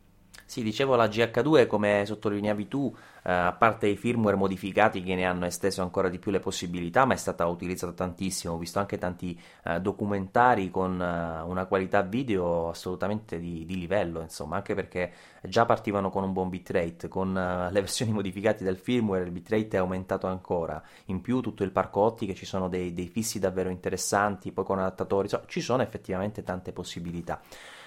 Sì, 0.43 0.61
dicevo 0.61 0.95
la 0.95 1.07
GH2, 1.07 1.65
come 1.65 2.03
sottolineavi 2.05 2.67
tu, 2.67 2.95
eh, 3.23 3.31
a 3.31 3.51
parte 3.53 3.87
i 3.87 3.97
firmware 3.97 4.35
modificati 4.35 5.01
che 5.01 5.15
ne 5.15 5.25
hanno 5.25 5.45
esteso 5.45 5.81
ancora 5.81 6.07
di 6.07 6.19
più 6.19 6.29
le 6.29 6.39
possibilità, 6.39 7.05
ma 7.05 7.13
è 7.13 7.17
stata 7.17 7.45
utilizzata 7.47 7.93
tantissimo. 7.93 8.53
Ho 8.53 8.57
visto 8.57 8.77
anche 8.79 8.97
tanti 8.97 9.39
eh, 9.63 9.81
documentari 9.81 10.69
con 10.69 11.01
eh, 11.01 11.41
una 11.41 11.65
qualità 11.65 12.01
video 12.03 12.69
assolutamente 12.69 13.39
di, 13.39 13.65
di, 13.65 13.77
livello, 13.79 14.21
insomma, 14.21 14.57
anche 14.57 14.75
perché 14.75 15.11
già 15.41 15.65
partivano 15.65 16.09
con 16.09 16.23
un 16.23 16.31
buon 16.31 16.49
bitrate. 16.49 17.07
Con 17.07 17.35
eh, 17.35 17.71
le 17.71 17.79
versioni 17.81 18.11
modificate 18.11 18.63
del 18.63 18.77
firmware 18.77 19.23
il 19.23 19.31
bitrate 19.31 19.77
è 19.77 19.77
aumentato 19.77 20.27
ancora. 20.27 20.81
In 21.05 21.21
più, 21.21 21.41
tutto 21.41 21.63
il 21.63 21.71
parco 21.71 22.01
ottiche 22.01 22.35
ci 22.35 22.45
sono 22.45 22.69
dei, 22.69 22.93
dei 22.93 23.07
fissi 23.07 23.39
davvero 23.39 23.69
interessanti, 23.69 24.51
poi 24.51 24.63
con 24.63 24.77
adattatori, 24.77 25.23
insomma, 25.23 25.45
ci 25.47 25.61
sono 25.61 25.81
effettivamente 25.81 26.43
tante 26.43 26.71
possibilità. 26.71 27.41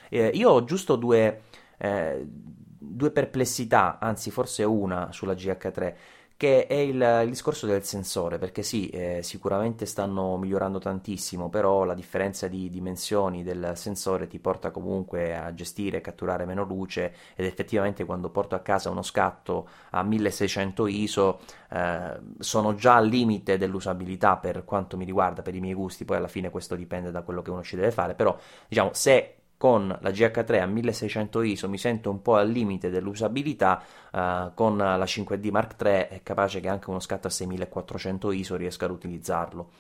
Eh, 0.09 0.31
io 0.35 0.51
ho 0.51 0.65
giusto 0.65 0.97
due 0.97 1.41
eh, 1.79 2.27
due 2.27 3.11
perplessità, 3.11 3.99
anzi 4.01 4.31
forse 4.31 4.65
una 4.65 5.11
sulla 5.13 5.35
GH3, 5.35 5.95
che 6.39 6.69
è 6.69 6.75
il, 6.75 7.23
il 7.25 7.31
discorso 7.31 7.67
del 7.67 7.83
sensore, 7.83 8.39
perché 8.39 8.63
sì, 8.63 8.89
eh, 8.91 9.25
sicuramente 9.25 9.87
stanno 9.87 10.37
migliorando 10.37 10.79
tantissimo, 10.79 11.49
però 11.51 11.83
la 11.83 11.95
differenza 11.95 12.47
di 12.47 12.71
dimensioni 12.71 13.43
del 13.43 13.73
sensore 13.75 14.29
ti 14.29 14.39
porta 14.39 14.71
comunque 14.71 15.37
a 15.37 15.53
gestire 15.53 15.97
e 15.97 16.01
catturare 16.01 16.45
meno 16.45 16.63
luce 16.63 17.13
ed 17.35 17.45
effettivamente 17.45 18.05
quando 18.05 18.31
porto 18.31 18.55
a 18.55 18.61
casa 18.61 18.89
uno 18.89 19.03
scatto 19.03 19.69
a 19.91 20.05
1600 20.05 20.87
ISO 20.87 21.41
eh, 21.71 22.21
sono 22.39 22.75
già 22.77 22.95
al 22.95 23.09
limite 23.09 23.59
dell'usabilità 23.59 24.37
per 24.37 24.65
quanto 24.65 24.97
mi 24.97 25.05
riguarda, 25.05 25.43
per 25.43 25.57
i 25.57 25.61
miei 25.61 25.75
gusti, 25.75 26.05
poi 26.05 26.19
alla 26.19 26.29
fine 26.29 26.51
questo 26.51 26.77
dipende 26.77 27.11
da 27.11 27.23
quello 27.23 27.43
che 27.43 27.51
uno 27.51 27.65
ci 27.65 27.75
deve 27.75 27.91
fare, 27.91 28.15
però 28.15 28.39
diciamo 28.69 28.91
se 28.93 29.38
con 29.59 29.89
la 29.89 30.11
GH3 30.11 30.61
a 30.61 30.67
1600 30.67 31.43
ISO 31.43 31.69
mi 31.69 31.77
sento 31.79 32.11
un 32.11 32.23
po' 32.23 32.37
al 32.37 32.49
limite 32.49 32.89
dell'usabilità, 32.89 33.83
uh, 34.13 34.55
con 34.55 34.79
la 34.79 35.05
5D 35.05 35.51
Mark 35.51 35.75
III 35.83 35.93
è 36.17 36.21
capace 36.23 36.61
che 36.61 36.69
anche 36.69 36.89
uno 36.89 37.01
scatto 37.01 37.27
a 37.27 37.31
6400 37.31 38.33
ISO 38.33 38.57
riesca 38.57 38.87
ad 38.87 38.93
utilizzarlo. 38.93 39.71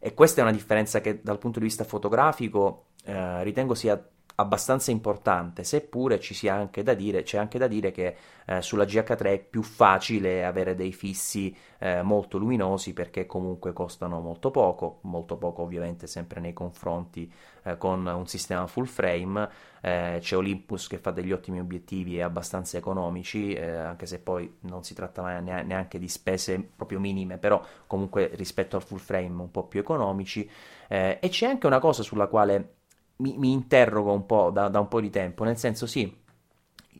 E 0.00 0.14
questa 0.14 0.40
è 0.40 0.42
una 0.42 0.52
differenza 0.52 1.00
che 1.00 1.20
dal 1.22 1.38
punto 1.38 1.58
di 1.58 1.66
vista 1.66 1.84
fotografico 1.84 2.86
uh, 3.04 3.42
ritengo 3.42 3.74
sia 3.74 4.02
abbastanza 4.40 4.92
importante, 4.92 5.64
seppure 5.64 6.20
ci 6.20 6.32
sia 6.32 6.54
anche 6.54 6.84
da 6.84 6.94
dire, 6.94 7.24
c'è 7.24 7.38
anche 7.38 7.58
da 7.58 7.66
dire 7.66 7.90
che 7.90 8.16
eh, 8.46 8.62
sulla 8.62 8.84
GH3 8.84 9.24
è 9.24 9.38
più 9.40 9.62
facile 9.62 10.44
avere 10.44 10.76
dei 10.76 10.92
fissi 10.92 11.54
eh, 11.78 12.02
molto 12.02 12.38
luminosi 12.38 12.92
perché 12.92 13.26
comunque 13.26 13.72
costano 13.72 14.20
molto 14.20 14.52
poco, 14.52 15.00
molto 15.02 15.36
poco 15.36 15.62
ovviamente 15.62 16.06
sempre 16.06 16.38
nei 16.40 16.52
confronti 16.52 17.30
eh, 17.64 17.76
con 17.78 18.06
un 18.06 18.26
sistema 18.28 18.68
full 18.68 18.84
frame, 18.84 19.48
eh, 19.80 20.18
c'è 20.20 20.36
Olympus 20.36 20.86
che 20.86 20.98
fa 20.98 21.10
degli 21.10 21.32
ottimi 21.32 21.58
obiettivi 21.58 22.16
e 22.16 22.22
abbastanza 22.22 22.76
economici, 22.76 23.54
eh, 23.54 23.68
anche 23.68 24.06
se 24.06 24.20
poi 24.20 24.58
non 24.60 24.84
si 24.84 24.94
tratta 24.94 25.40
neanche 25.40 25.98
di 25.98 26.08
spese 26.08 26.60
proprio 26.76 27.00
minime, 27.00 27.38
però 27.38 27.60
comunque 27.88 28.30
rispetto 28.34 28.76
al 28.76 28.82
full 28.82 28.98
frame 28.98 29.42
un 29.42 29.50
po' 29.50 29.64
più 29.64 29.80
economici, 29.80 30.48
eh, 30.86 31.18
e 31.20 31.28
c'è 31.28 31.46
anche 31.46 31.66
una 31.66 31.80
cosa 31.80 32.04
sulla 32.04 32.28
quale 32.28 32.76
mi, 33.18 33.36
mi 33.36 33.52
interrogo 33.52 34.12
un 34.12 34.26
po' 34.26 34.50
da, 34.50 34.68
da, 34.68 34.80
un 34.80 34.88
po' 34.88 35.00
di 35.00 35.10
tempo, 35.10 35.44
nel 35.44 35.56
senso 35.56 35.86
sì, 35.86 36.14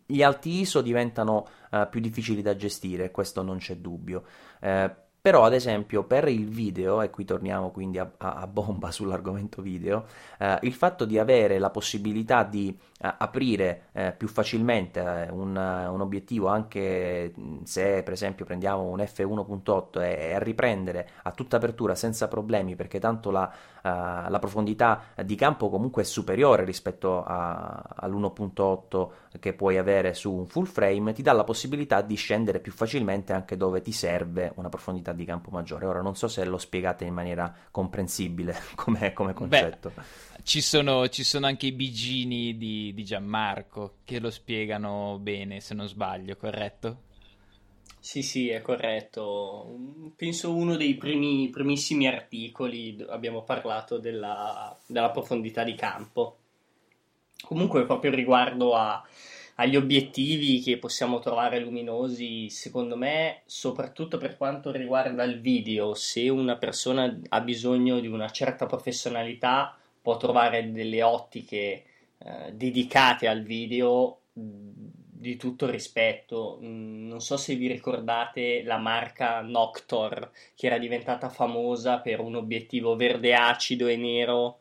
gli 0.07 0.23
alti 0.23 0.61
ISO 0.61 0.81
diventano 0.81 1.47
uh, 1.71 1.89
più 1.89 2.01
difficili 2.01 2.43
da 2.43 2.57
gestire, 2.57 3.11
questo 3.11 3.43
non 3.43 3.59
c'è 3.59 3.77
dubbio. 3.77 4.25
Uh, 4.61 4.91
però, 5.21 5.45
ad 5.45 5.53
esempio, 5.53 6.05
per 6.05 6.29
il 6.29 6.49
video, 6.49 7.03
e 7.03 7.11
qui 7.11 7.25
torniamo 7.25 7.71
quindi 7.71 7.99
a, 7.99 8.09
a, 8.17 8.37
a 8.37 8.47
bomba 8.47 8.91
sull'argomento 8.93 9.61
video, 9.61 10.07
eh, 10.39 10.59
il 10.63 10.73
fatto 10.73 11.05
di 11.05 11.19
avere 11.19 11.59
la 11.59 11.71
possibilità 11.71 12.45
di 12.45 12.69
eh, 12.69 13.15
aprire 13.19 13.89
eh, 13.93 14.15
più 14.17 14.29
facilmente 14.29 15.01
eh, 15.01 15.31
un, 15.31 15.57
un, 15.57 16.01
obiettivo, 16.01 16.47
anche 16.47 17.35
se 17.65 18.03
per 18.05 18.13
esempio 18.13 18.45
prendiamo 18.45 18.85
un 18.85 19.01
f1.8 19.01 20.01
e, 20.01 20.07
e 20.31 20.43
riprendere 20.43 21.09
a 21.25 21.33
tutta 21.33 21.57
apertura 21.57 21.97
senza 21.97 22.29
problemi, 22.29 22.77
perché 22.77 23.01
tanto 23.01 23.31
la, 23.31 23.53
la 23.83 24.39
profondità 24.41 25.05
di 25.25 25.35
campo 25.35 25.69
comunque 25.69 26.03
è 26.03 26.05
superiore 26.05 26.65
rispetto 26.65 27.25
a, 27.25 27.83
all'1.8 27.97 29.09
che 29.39 29.53
puoi 29.53 29.79
avere 29.79 30.15
su 30.15 30.33
un 30.33 30.47
full 30.47 30.65
frame, 30.65 31.13
ti 31.13 31.23
dà 31.23 31.33
la 31.33 31.45
possibilità 31.45 32.01
di 32.01 32.15
scendere 32.15 32.61
più 32.61 32.73
facilmente 32.73 33.33
anche 33.33 33.57
dove 33.57 33.83
ti 33.83 33.93
serve 33.93 34.53
una 34.57 34.69
profondità 34.69 35.13
di 35.13 35.25
campo 35.25 35.51
maggiore. 35.51 35.87
Ora 35.87 36.03
non 36.03 36.17
so 36.17 36.29
se 36.29 36.45
lo 36.45 36.59
spiegate 36.59 37.05
in 37.05 37.15
maniera 37.15 37.55
comprensibile 37.71 38.57
come, 38.75 39.13
come 39.13 39.33
concetto. 39.35 39.93
Beh, 39.95 40.03
ci, 40.43 40.61
sono, 40.61 41.09
ci 41.09 41.25
sono, 41.25 41.47
anche 41.47 41.67
i 41.67 41.73
bigini 41.73 42.57
di, 42.57 42.93
di 42.95 43.05
Gianmarco 43.05 43.97
che 44.05 44.19
lo 44.19 44.31
spiegano 44.31 45.19
bene, 45.21 45.61
se 45.61 45.75
non 45.75 45.89
sbaglio, 45.89 46.37
corretto? 46.37 47.07
Sì, 48.01 48.23
sì, 48.23 48.49
è 48.49 48.61
corretto. 48.63 49.77
Penso 50.17 50.55
uno 50.55 50.77
dei 50.77 50.95
primi, 50.97 51.49
primissimi 51.51 52.07
articoli 52.07 52.97
abbiamo 53.09 53.43
parlato 53.43 53.99
della, 53.99 54.77
della 54.87 55.11
profondità 55.11 55.65
di 55.65 55.75
campo. 55.75 56.37
Comunque, 57.43 57.85
proprio 57.87 58.11
riguardo 58.13 58.75
a, 58.75 59.03
agli 59.57 59.77
obiettivi 59.77 60.61
che 60.61 60.79
possiamo 60.79 61.19
trovare 61.19 61.59
luminosi, 61.61 62.49
secondo 62.51 62.97
me, 62.97 63.43
soprattutto 63.47 64.17
per 64.19 64.37
quanto 64.37 64.71
riguarda 64.71 65.23
il 65.25 65.41
video, 65.41 65.95
se 65.95 66.29
una 66.29 66.57
persona 66.57 67.19
ha 67.29 67.41
bisogno 67.41 68.01
di 68.01 68.07
una 68.09 68.31
certa 68.31 68.67
professionalità, 68.67 69.77
può 70.01 70.17
trovare 70.17 70.71
delle 70.73 71.03
ottiche 71.03 71.85
eh, 72.19 72.53
dedicate 72.53 73.29
al 73.29 73.43
video 73.43 74.21
di 75.19 75.37
tutto 75.37 75.69
rispetto. 75.71 76.59
non 76.61 77.21
so 77.21 77.37
se 77.37 77.55
vi 77.55 77.67
ricordate 77.69 78.63
la 78.63 78.79
marca 78.79 79.41
Noctor, 79.41 80.31
che 80.55 80.67
era 80.67 80.79
diventata 80.79 81.29
famosa 81.29 81.99
per 81.99 82.21
un 82.21 82.37
obiettivo 82.37 82.97
verde 82.97 83.35
acido 83.35 83.87
e 83.87 83.97
nero 83.97 84.59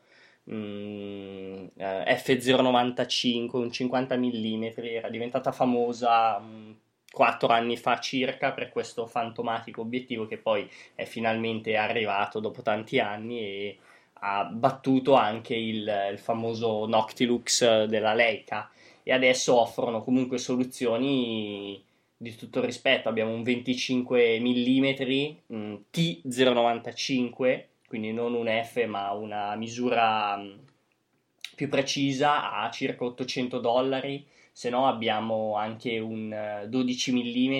Mm, 0.50 1.66
eh, 1.76 2.04
F095, 2.16 3.56
un 3.58 3.70
50 3.70 4.16
mm, 4.16 4.64
era 4.76 5.10
diventata 5.10 5.52
famosa 5.52 6.38
mh, 6.38 6.44
mm, 6.46 6.72
4 7.12 7.48
anni 7.48 7.76
fa 7.76 7.98
circa 8.00 8.52
per 8.52 8.70
questo 8.70 9.06
fantomatico 9.06 9.82
obiettivo 9.82 10.26
che 10.26 10.38
poi 10.38 10.68
è 10.94 11.04
finalmente 11.04 11.76
arrivato 11.76 12.40
dopo 12.40 12.62
tanti 12.62 12.98
anni 12.98 13.40
e 13.40 13.78
ha 14.20 14.44
battuto 14.44 15.14
anche 15.14 15.54
il, 15.54 15.90
il 16.12 16.18
famoso 16.18 16.86
Noctilux 16.86 17.84
della 17.84 18.14
Leica 18.14 18.70
e 19.08 19.12
adesso 19.14 19.58
offrono 19.58 20.04
comunque 20.04 20.36
soluzioni 20.36 21.82
di 22.14 22.36
tutto 22.36 22.62
rispetto. 22.62 23.08
Abbiamo 23.08 23.32
un 23.32 23.42
25 23.42 24.38
mm 24.38 24.84
T095 25.90 27.64
quindi 27.88 28.12
non 28.12 28.34
un 28.34 28.48
F 28.62 28.84
ma 28.84 29.12
una 29.12 29.56
misura 29.56 30.36
mm, 30.36 30.58
più 31.54 31.70
precisa 31.70 32.52
a 32.52 32.70
circa 32.70 33.04
800 33.04 33.60
dollari, 33.60 34.26
se 34.52 34.68
no 34.68 34.86
abbiamo 34.86 35.56
anche 35.56 35.98
un 35.98 36.66
12 36.68 37.12
mm 37.12 37.54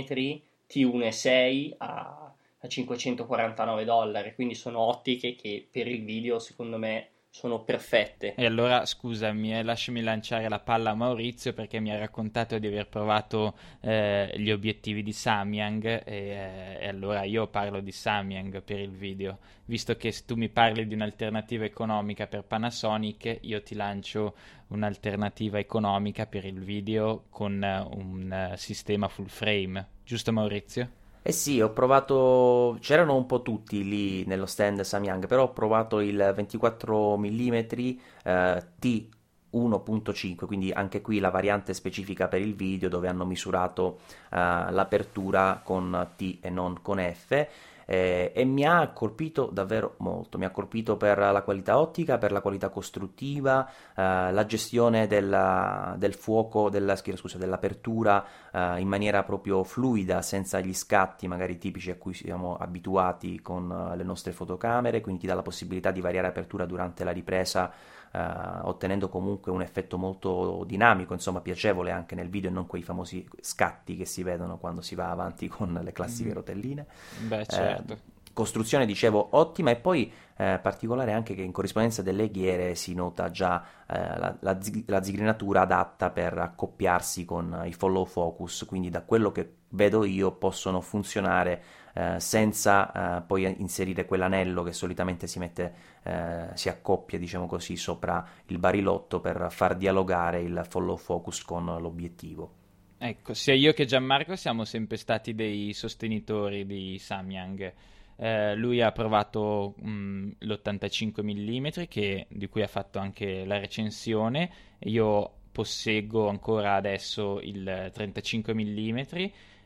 T1.6 0.69 1.75
a, 1.79 2.35
a 2.59 2.69
549 2.69 3.85
dollari, 3.85 4.35
quindi 4.35 4.55
sono 4.55 4.81
ottiche 4.81 5.35
che 5.35 5.67
per 5.69 5.89
il 5.89 6.05
video 6.05 6.39
secondo 6.39 6.77
me 6.77 7.09
sono 7.31 7.63
perfette. 7.63 8.35
E 8.35 8.47
allora 8.47 8.85
scusami, 8.85 9.57
eh, 9.57 9.63
lasciami 9.63 10.01
lanciare 10.03 10.49
la 10.49 10.59
palla 10.59 10.91
a 10.91 10.95
Maurizio 10.95 11.53
perché 11.53 11.79
mi 11.79 11.93
ha 11.93 11.99
raccontato 11.99 12.59
di 12.59 12.67
aver 12.67 12.89
provato 12.89 13.57
eh, 13.81 14.33
gli 14.37 14.51
obiettivi 14.51 15.03
di 15.03 15.13
Samyang 15.13 15.85
e, 15.85 16.03
eh, 16.05 16.79
e, 16.81 16.89
allora 16.89 17.23
io 17.25 17.47
parlo 17.47 17.81
di 17.81 17.93
Samyang 17.93 18.63
per 18.63 18.81
il 18.81 18.91
video. 18.91 19.39
Visto 19.67 19.97
che 19.97 20.13
tu 20.25 20.35
mi 20.35 20.49
parli 20.49 20.87
di 20.87 20.95
un'alternativa 20.95 21.65
economica 21.65 22.27
per 22.27 22.43
Panasonic, 22.43 23.39
io 23.43 23.63
ti 23.63 23.75
lancio 23.75 24.35
un'alternativa 24.69 25.59
economica 25.59 26.27
per 26.27 26.45
il 26.45 26.61
video 26.61 27.27
con 27.29 27.53
un 27.53 28.51
uh, 28.53 28.57
sistema 28.57 29.09
full 29.09 29.27
frame. 29.27 29.87
Giusto 30.05 30.33
Maurizio? 30.33 30.91
Eh 31.23 31.33
sì, 31.33 31.61
ho 31.61 31.71
provato, 31.73 32.79
c'erano 32.81 33.15
un 33.15 33.27
po' 33.27 33.43
tutti 33.43 33.85
lì 33.87 34.25
nello 34.25 34.47
stand 34.47 34.81
Samyang, 34.81 35.27
però 35.27 35.45
ho 35.45 35.53
provato 35.53 36.01
il 36.01 36.33
24 36.35 37.19
mm 37.19 37.55
eh, 37.55 38.67
T 38.79 39.09
1.5, 39.53 40.47
quindi 40.47 40.71
anche 40.71 41.01
qui 41.01 41.19
la 41.19 41.31
variante 41.31 41.75
specifica 41.75 42.29
per 42.29 42.41
il 42.41 42.55
video 42.55 42.89
dove 42.89 43.09
hanno 43.09 43.25
misurato 43.25 44.01
uh, 44.31 44.37
l'apertura 44.71 45.61
con 45.65 46.11
T 46.17 46.39
e 46.41 46.51
non 46.51 46.81
con 46.83 46.99
F 46.99 47.47
eh, 47.91 48.33
e 48.35 48.45
mi 48.45 48.67
ha 48.67 48.89
colpito 48.89 49.49
davvero 49.51 49.95
molto, 50.01 50.37
mi 50.37 50.45
ha 50.45 50.51
colpito 50.51 50.99
per 50.99 51.17
la 51.17 51.41
qualità 51.41 51.79
ottica, 51.79 52.19
per 52.19 52.33
la 52.33 52.43
qualità 52.43 52.69
costruttiva, 52.69 53.67
eh, 53.67 54.31
la 54.31 54.45
gestione 54.45 55.07
della, 55.07 55.95
del 55.97 56.13
fuoco, 56.13 56.69
della, 56.69 56.97
scusa, 56.97 57.39
dell'apertura 57.39 58.23
eh, 58.53 58.79
in 58.81 58.89
maniera 58.89 59.23
proprio 59.23 59.65
fluida, 59.65 60.21
senza 60.21 60.61
gli 60.61 60.75
scatti 60.75 61.27
magari 61.29 61.57
tipici 61.57 61.91
a 61.91 61.97
cui 61.97 62.13
siamo 62.13 62.59
abituati 62.59 63.41
con 63.41 63.71
uh, 63.71 63.97
le 63.97 64.05
nostre 64.05 64.33
fotocamere, 64.33 65.01
quindi 65.01 65.23
ti 65.23 65.27
dà 65.27 65.35
la 65.35 65.43
possibilità 65.43 65.91
di 65.91 66.03
variare 66.03 66.27
apertura 66.27 66.67
durante 66.67 67.05
la 67.05 67.11
ripresa 67.11 67.73
Uh, 68.11 68.67
ottenendo 68.67 69.11
comunque 69.11 69.53
un 69.53 69.61
effetto 69.61 69.99
molto 69.99 70.65
dinamico, 70.67 71.13
insomma 71.13 71.43
piacevole 71.43 71.91
anche 71.91 72.15
nel 72.15 72.31
video 72.31 72.49
e 72.49 72.53
non 72.53 72.67
quei 72.67 72.83
famosi 72.83 73.29
scatti 73.41 73.97
che 73.97 74.07
si 74.07 74.23
vedono 74.23 74.57
quando 74.57 74.81
si 74.81 74.95
va 74.95 75.11
avanti 75.11 75.47
con 75.49 75.79
le 75.83 75.93
classiche 75.93 76.31
mm. 76.31 76.35
rotelline. 76.35 76.87
Beh, 77.27 77.47
certo. 77.47 77.93
Eh, 77.93 77.99
costruzione, 78.39 78.87
dicevo, 78.87 79.31
ottima 79.33 79.73
e 79.73 79.77
poi 79.77 80.13
eh, 80.37 80.61
particolare 80.63 81.13
anche 81.13 81.35
che 81.35 81.43
in 81.43 81.51
corrispondenza 81.51 82.03
delle 82.03 82.31
ghiere 82.31 82.77
si 82.77 82.95
nota 82.95 83.33
già 83.33 83.65
eh, 83.89 83.99
la, 83.99 84.37
la, 84.39 84.59
la, 84.87 85.03
zigrinatura 85.03 85.63
adatta 85.63 86.11
per 86.11 86.39
accoppiarsi 86.39 87.25
con 87.25 87.63
i 87.65 87.73
follow 87.73 88.05
focus, 88.05 88.65
quindi 88.65 88.91
da 88.91 89.03
quello 89.03 89.33
che 89.33 89.55
vedo 89.71 90.05
io 90.05 90.31
possono 90.31 90.81
funzionare 90.81 91.63
eh, 91.95 92.21
senza 92.21 93.19
eh, 93.19 93.23
poi 93.23 93.43
inserire 93.59 94.05
quell'anello 94.05 94.63
che 94.63 94.73
solitamente 94.73 95.27
si 95.27 95.39
mette, 95.39 95.73
eh, 96.03 96.49
si 96.55 96.69
accoppia 96.69 97.19
diciamo 97.19 97.47
così 97.47 97.77
sopra 97.77 98.27
il 98.47 98.59
barilotto 98.59 99.21
per 99.21 99.49
far 99.51 99.77
dialogare 99.77 100.41
il 100.41 100.65
follow 100.69 100.97
focus 100.97 101.45
con 101.45 101.65
l'obiettivo. 101.65 102.53
Ecco, 103.01 103.33
sia 103.33 103.55
io 103.55 103.73
che 103.73 103.85
Gianmarco 103.85 104.35
siamo 104.35 104.65
sempre 104.65 104.97
stati 104.97 105.35
dei 105.35 105.73
sostenitori 105.73 106.67
di 106.67 106.99
Samyang. 106.99 107.73
Eh, 108.17 108.57
lui 108.57 108.81
ha 108.83 108.91
provato 108.91 109.75
mh, 109.77 110.31
l'85 110.39 111.23
mm 111.23 111.87
che, 111.89 112.27
di 112.29 112.49
cui 112.49 112.63
ha 112.63 112.67
fatto 112.67 112.99
anche 112.99 113.45
la 113.45 113.59
recensione. 113.59 114.51
Io 114.81 115.33
posseggo 115.53 116.29
ancora 116.29 116.75
adesso 116.75 117.41
il 117.41 117.91
35 117.93 118.55
mm, 118.55 118.99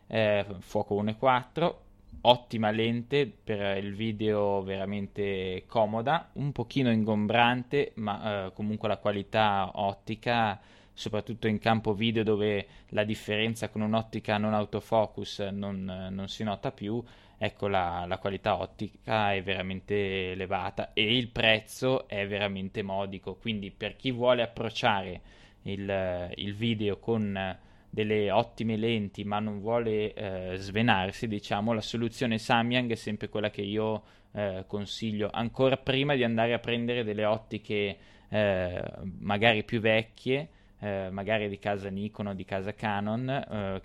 eh, 0.09 0.47
fuoco 0.61 1.03
1.4 1.03 1.82
ottima 2.23 2.71
lente 2.71 3.27
per 3.27 3.79
il 3.79 3.95
video 3.95 4.63
veramente 4.63 5.65
comoda, 5.67 6.31
un 6.35 6.53
pochino 6.53 6.91
ingombrante, 6.91 7.93
ma 7.97 8.47
eh, 8.47 8.53
comunque 8.53 8.89
la 8.89 8.99
qualità 8.99 9.71
ottica, 9.75 10.61
soprattutto 10.93 11.47
in 11.49 11.59
campo 11.59 11.95
video 11.95 12.23
dove 12.23 12.67
la 12.89 13.05
differenza 13.05 13.71
con 13.71 13.81
un'ottica 13.81 14.39
non 14.39 14.55
autofocus 14.55 15.41
non, 15.53 16.09
non 16.11 16.29
si 16.29 16.45
nota 16.45 16.71
più, 16.71 17.03
ecco 17.39 17.67
la, 17.67 18.05
la, 18.07 18.19
qualità 18.19 18.57
ottica 18.57 19.33
è 19.33 19.43
veramente 19.43 20.33
elevata 20.33 20.93
e 20.93 21.17
il 21.17 21.29
prezzo 21.29 22.07
è 22.07 22.27
veramente 22.27 22.83
modico, 22.83 23.35
quindi 23.35 23.71
per 23.71 23.97
chi 23.97 24.13
vuole 24.13 24.43
approcciare 24.43 25.21
il, 25.63 26.31
il 26.37 26.55
video 26.55 26.99
con 26.99 27.59
delle 27.93 28.31
ottime 28.31 28.79
lenti 28.79 29.23
ma 29.23 29.39
non 29.39 29.61
vuole 29.61 30.15
eh, 30.15 30.57
svenarsi, 30.57 31.29
diciamo, 31.29 31.75
la 31.75 31.83
soluzione 31.83 32.39
Samyang 32.39 32.91
è 32.91 32.95
sempre 32.95 33.29
quella 33.29 33.51
che 33.51 33.61
io 33.61 34.03
eh, 34.33 34.65
consiglio 34.67 35.29
ancora 35.31 35.77
prima 35.77 36.15
di 36.15 36.25
andare 36.25 36.55
a 36.55 36.59
prendere 36.59 37.05
delle 37.05 37.27
ottiche 37.27 37.99
eh, 38.31 38.83
magari 39.19 39.63
più 39.65 39.81
vecchie, 39.81 40.49
eh, 40.79 41.11
magari 41.11 41.51
di 41.51 41.59
casa 41.59 41.91
Nikon 41.91 42.29
o 42.29 42.35
di 42.35 42.47
casa 42.47 42.73
Canon 42.73 43.29
eh, 43.29 43.83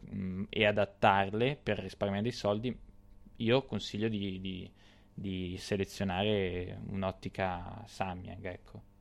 e 0.47 0.65
adattarle 0.65 1.59
per 1.61 1.79
risparmiare 1.79 2.23
dei 2.23 2.31
soldi. 2.31 2.73
Io 3.39 3.65
consiglio 3.65 4.07
di, 4.07 4.39
di, 4.39 4.71
di 5.13 5.57
selezionare 5.57 6.79
un'ottica 6.87 7.83
Samyang, 7.85 8.45
ecco 8.45 8.95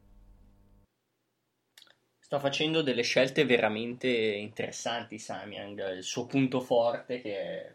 sta 2.26 2.40
facendo 2.40 2.82
delle 2.82 3.02
scelte 3.02 3.44
veramente 3.44 4.08
interessanti 4.08 5.16
Samyang, 5.16 5.94
il 5.94 6.02
suo 6.02 6.26
punto 6.26 6.60
forte 6.60 7.20
che 7.20 7.38
è 7.38 7.72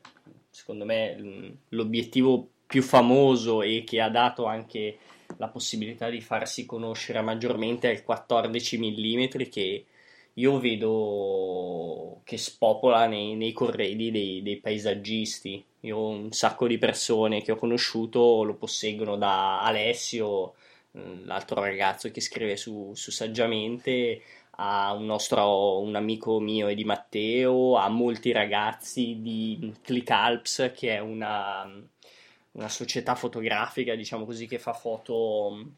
secondo 0.50 0.84
me 0.84 1.56
l'obiettivo 1.70 2.50
più 2.68 2.84
famoso 2.84 3.62
e 3.62 3.86
che 3.86 4.02
ha 4.02 4.10
dato 4.10 4.44
anche 4.44 4.98
la 5.38 5.48
possibilità 5.48 6.10
di 6.10 6.20
farsi 6.20 6.66
conoscere 6.66 7.22
maggiormente 7.22 7.90
è 7.90 7.94
il 7.94 8.04
14 8.04 8.78
mm 8.78 9.24
che 9.50 9.86
io 10.34 10.60
vedo 10.60 12.20
che 12.26 12.38
spopola 12.38 13.08
nei, 13.08 13.36
nei 13.36 13.54
corredi 13.54 14.12
dei, 14.12 14.42
dei, 14.42 14.58
paesaggisti. 14.58 15.64
Io 15.82 15.96
ho 15.96 16.08
un 16.10 16.32
sacco 16.34 16.68
di 16.68 16.78
persone 16.78 17.42
che 17.42 17.54
ho 17.54 17.58
conosciuto 17.58 18.44
lo 18.44 18.56
posseggono 18.56 19.16
da 19.16 19.62
Alessio, 19.62 20.56
l'altro 21.24 21.62
ragazzo 21.62 22.12
che 22.12 22.22
scrive 22.22 22.58
su, 22.58 22.92
su 22.96 23.12
Saggiamente, 23.12 24.22
a 24.58 24.94
un 24.94 25.06
nostro 25.06 25.80
un 25.80 25.96
amico 25.96 26.40
mio 26.40 26.68
e 26.68 26.76
di 26.76 26.84
Matteo, 26.84 27.78
a 27.78 27.88
molti 27.90 28.32
ragazzi 28.32 29.20
di 29.22 29.74
ClickAlps, 29.82 30.72
che 30.76 30.96
è 30.96 31.00
una, 31.00 31.70
una 32.52 32.70
società 32.70 33.16
fotografica, 33.16 33.96
diciamo 33.96 34.26
così, 34.26 34.48
che 34.48 34.60
fa 34.60 34.74
foto 34.74 35.72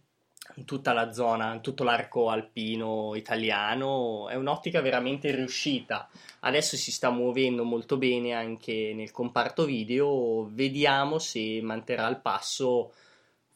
in 0.55 0.65
tutta 0.65 0.91
la 0.93 1.11
zona, 1.13 1.53
in 1.53 1.61
tutto 1.61 1.83
l'arco 1.83 2.29
alpino 2.29 3.15
italiano. 3.15 4.27
È 4.27 4.35
un'ottica 4.35 4.81
veramente 4.81 5.33
riuscita. 5.33 6.09
Adesso 6.41 6.75
si 6.75 6.91
sta 6.91 7.09
muovendo 7.09 7.63
molto 7.63 7.97
bene 7.97 8.33
anche 8.33 8.91
nel 8.93 9.11
comparto 9.11 9.65
video. 9.65 10.49
Vediamo 10.51 11.19
se 11.19 11.59
manterrà 11.61 12.07
il 12.07 12.19
passo 12.19 12.91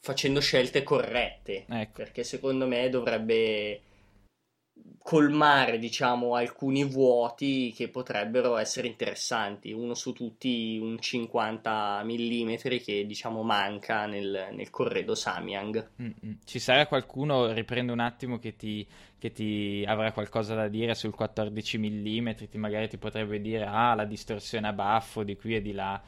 facendo 0.00 0.40
scelte 0.40 0.82
corrette. 0.82 1.66
Ecco. 1.68 1.92
Perché 1.92 2.24
secondo 2.24 2.66
me 2.66 2.88
dovrebbe 2.88 3.82
colmare, 5.08 5.78
diciamo, 5.78 6.34
alcuni 6.34 6.84
vuoti 6.84 7.72
che 7.74 7.88
potrebbero 7.88 8.58
essere 8.58 8.88
interessanti. 8.88 9.72
Uno 9.72 9.94
su 9.94 10.12
tutti, 10.12 10.78
un 10.78 11.00
50 11.00 12.02
mm 12.04 12.54
che, 12.84 13.06
diciamo, 13.06 13.42
manca 13.42 14.04
nel, 14.04 14.48
nel 14.52 14.68
corredo 14.68 15.14
Samyang. 15.14 15.92
Mm-hmm. 16.02 16.34
Ci 16.44 16.58
sarà 16.58 16.86
qualcuno, 16.86 17.50
riprendo 17.52 17.94
un 17.94 18.00
attimo, 18.00 18.38
che 18.38 18.54
ti, 18.54 18.86
che 19.18 19.32
ti 19.32 19.82
avrà 19.88 20.12
qualcosa 20.12 20.54
da 20.54 20.68
dire 20.68 20.94
sul 20.94 21.14
14 21.14 21.78
mm, 21.78 22.28
ti, 22.50 22.58
magari 22.58 22.86
ti 22.86 22.98
potrebbe 22.98 23.40
dire, 23.40 23.64
ah, 23.64 23.94
la 23.94 24.04
distorsione 24.04 24.68
a 24.68 24.74
baffo 24.74 25.22
di 25.22 25.36
qui 25.36 25.56
e 25.56 25.62
di 25.62 25.72
là. 25.72 26.02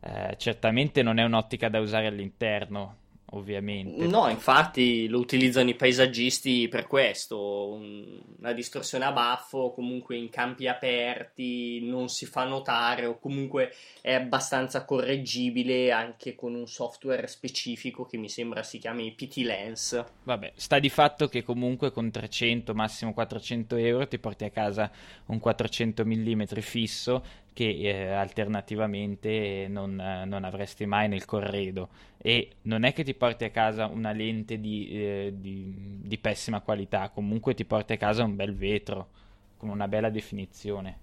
Eh, 0.00 0.34
certamente 0.38 1.02
non 1.02 1.18
è 1.18 1.24
un'ottica 1.24 1.68
da 1.68 1.78
usare 1.78 2.06
all'interno, 2.06 3.00
ovviamente. 3.36 4.06
No, 4.06 4.28
infatti 4.28 5.08
lo 5.08 5.18
utilizzano 5.18 5.68
i 5.70 5.74
paesaggisti 5.74 6.68
per 6.68 6.86
questo, 6.86 7.72
una 7.72 8.52
distorsione 8.52 9.04
a 9.04 9.12
baffo 9.12 9.72
comunque 9.72 10.16
in 10.16 10.30
campi 10.30 10.68
aperti 10.68 11.80
non 11.82 12.08
si 12.08 12.26
fa 12.26 12.44
notare 12.44 13.06
o 13.06 13.18
comunque 13.18 13.72
è 14.00 14.14
abbastanza 14.14 14.84
correggibile 14.84 15.90
anche 15.90 16.34
con 16.34 16.54
un 16.54 16.66
software 16.66 17.26
specifico 17.26 18.04
che 18.04 18.16
mi 18.16 18.28
sembra 18.28 18.62
si 18.62 18.78
chiami 18.78 19.12
PT 19.12 19.36
Lens. 19.38 20.04
Vabbè, 20.24 20.52
sta 20.56 20.78
di 20.78 20.88
fatto 20.88 21.28
che 21.28 21.42
comunque 21.42 21.90
con 21.90 22.10
300, 22.10 22.74
massimo 22.74 23.12
400 23.12 23.76
euro 23.76 24.08
ti 24.08 24.18
porti 24.18 24.44
a 24.44 24.50
casa 24.50 24.90
un 25.26 25.38
400 25.38 26.04
mm 26.04 26.42
fisso 26.60 27.24
che 27.54 27.68
eh, 27.68 28.12
alternativamente 28.12 29.66
non, 29.70 29.98
eh, 29.98 30.24
non, 30.26 30.44
avresti 30.44 30.84
mai 30.86 31.08
nel 31.08 31.24
corredo 31.24 31.88
e 32.18 32.56
non 32.62 32.82
è 32.82 32.92
che 32.92 33.04
ti 33.04 33.14
porti 33.14 33.44
a 33.44 33.50
casa 33.50 33.86
una 33.86 34.10
lente 34.10 34.60
di, 34.60 34.88
eh, 34.90 35.32
di, 35.36 36.00
di, 36.02 36.18
pessima 36.18 36.60
qualità, 36.60 37.08
comunque 37.10 37.54
ti 37.54 37.64
porti 37.64 37.94
a 37.94 37.96
casa 37.96 38.24
un 38.24 38.34
bel 38.34 38.54
vetro 38.54 39.08
con 39.56 39.68
una 39.68 39.88
bella 39.88 40.10
definizione. 40.10 40.98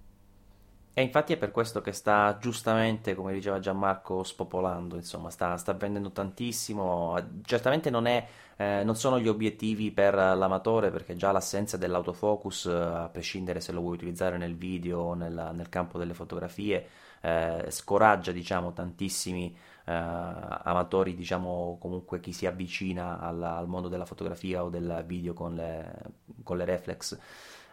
E 0.93 1.01
infatti 1.03 1.31
è 1.31 1.37
per 1.37 1.51
questo 1.51 1.79
che 1.79 1.93
sta 1.93 2.37
giustamente, 2.37 3.15
come 3.15 3.31
diceva 3.31 3.59
Gianmarco, 3.59 4.23
spopolando, 4.23 4.97
insomma, 4.97 5.29
sta, 5.29 5.55
sta 5.55 5.71
vendendo 5.71 6.11
tantissimo. 6.11 7.15
Certamente 7.43 7.89
non, 7.89 8.07
è, 8.07 8.27
eh, 8.57 8.83
non, 8.83 8.97
sono 8.97 9.17
gli 9.17 9.29
obiettivi 9.29 9.91
per 9.91 10.13
l'amatore, 10.13 10.91
perché 10.91 11.15
già 11.15 11.31
l'assenza 11.31 11.77
dell'autofocus, 11.77 12.65
a 12.65 13.07
prescindere 13.09 13.61
se 13.61 13.71
lo 13.71 13.79
vuoi 13.79 13.93
utilizzare 13.95 14.37
nel 14.37 14.57
video 14.57 14.99
o 14.99 15.13
nel, 15.13 15.51
nel 15.53 15.69
campo 15.69 15.97
delle 15.97 16.13
fotografie, 16.13 16.85
eh, 17.21 17.67
scoraggia, 17.69 18.33
diciamo, 18.33 18.73
tantissimi 18.73 19.55
eh, 19.85 19.93
amatori, 19.93 21.15
diciamo, 21.15 21.77
comunque 21.79 22.19
chi 22.19 22.33
si 22.33 22.45
avvicina 22.45 23.17
al, 23.19 23.41
al, 23.41 23.67
mondo 23.67 23.87
della 23.87 24.05
fotografia 24.05 24.63
o 24.63 24.69
del 24.69 25.03
video 25.07 25.33
con 25.33 25.55
le, 25.55 26.01
con 26.43 26.57
le 26.57 26.65
reflex 26.65 27.17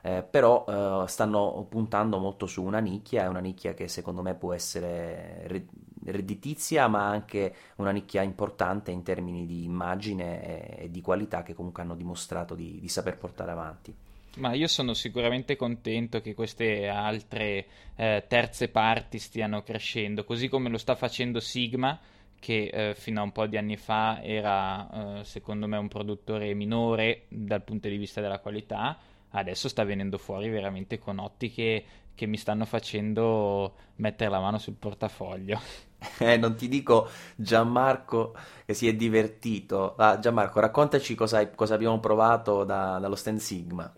eh, 0.02 0.22
però 0.22 0.64
eh, 0.66 1.08
stanno 1.08 1.66
puntando 1.68 2.18
molto 2.18 2.46
su 2.46 2.62
una 2.62 2.78
nicchia, 2.78 3.24
è 3.24 3.28
una 3.28 3.40
nicchia 3.40 3.74
che 3.74 3.88
secondo 3.88 4.22
me 4.22 4.34
può 4.34 4.52
essere 4.52 5.66
redditizia, 6.04 6.88
ma 6.88 7.06
anche 7.08 7.54
una 7.76 7.90
nicchia 7.90 8.22
importante 8.22 8.90
in 8.90 9.02
termini 9.02 9.46
di 9.46 9.64
immagine 9.64 10.76
e, 10.78 10.84
e 10.84 10.90
di 10.90 11.00
qualità 11.00 11.42
che 11.42 11.54
comunque 11.54 11.82
hanno 11.82 11.94
dimostrato 11.94 12.54
di, 12.54 12.78
di 12.80 12.88
saper 12.88 13.16
portare 13.16 13.50
avanti. 13.50 13.94
Ma 14.36 14.52
io 14.54 14.68
sono 14.68 14.94
sicuramente 14.94 15.56
contento 15.56 16.20
che 16.20 16.34
queste 16.34 16.86
altre 16.86 17.66
eh, 17.96 18.24
terze 18.28 18.68
parti 18.68 19.18
stiano 19.18 19.62
crescendo, 19.62 20.24
così 20.24 20.48
come 20.48 20.68
lo 20.68 20.78
sta 20.78 20.94
facendo 20.94 21.40
Sigma, 21.40 21.98
che 22.38 22.70
eh, 22.72 22.94
fino 22.94 23.20
a 23.20 23.24
un 23.24 23.32
po' 23.32 23.46
di 23.46 23.56
anni 23.56 23.76
fa 23.76 24.22
era 24.22 25.18
eh, 25.18 25.24
secondo 25.24 25.66
me 25.66 25.76
un 25.76 25.88
produttore 25.88 26.54
minore 26.54 27.24
dal 27.28 27.64
punto 27.64 27.88
di 27.88 27.96
vista 27.96 28.20
della 28.20 28.38
qualità, 28.38 28.96
adesso 29.30 29.68
sta 29.68 29.84
venendo 29.84 30.18
fuori 30.18 30.48
veramente 30.48 30.98
con 30.98 31.18
ottiche 31.18 31.84
che 32.14 32.26
mi 32.26 32.36
stanno 32.36 32.64
facendo 32.64 33.74
mettere 33.96 34.30
la 34.30 34.40
mano 34.40 34.58
sul 34.58 34.74
portafoglio. 34.74 35.60
Eh, 36.18 36.36
non 36.36 36.54
ti 36.54 36.68
dico 36.68 37.08
Gianmarco 37.34 38.32
che 38.64 38.72
si 38.72 38.86
è 38.86 38.94
divertito. 38.94 39.96
Ah, 39.96 40.20
Gianmarco, 40.20 40.60
raccontaci 40.60 41.16
cosa, 41.16 41.50
cosa 41.50 41.74
abbiamo 41.74 41.98
provato 41.98 42.62
da, 42.62 43.00
dallo 43.00 43.16
stand 43.16 43.40
Sigma. 43.40 43.92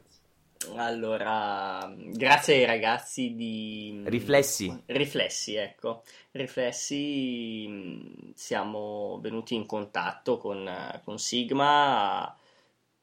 Allora, 0.76 1.93
grazie 1.95 2.55
ai 2.55 2.64
ragazzi 2.64 3.35
di 3.35 4.01
Riflessi. 4.07 4.83
Riflessi, 4.87 5.57
ecco. 5.57 6.05
Riflessi, 6.31 8.33
siamo 8.35 9.18
venuti 9.20 9.55
in 9.55 9.66
contatto 9.66 10.39
con, 10.39 10.70
con 11.05 11.18
Sigma 11.18 12.35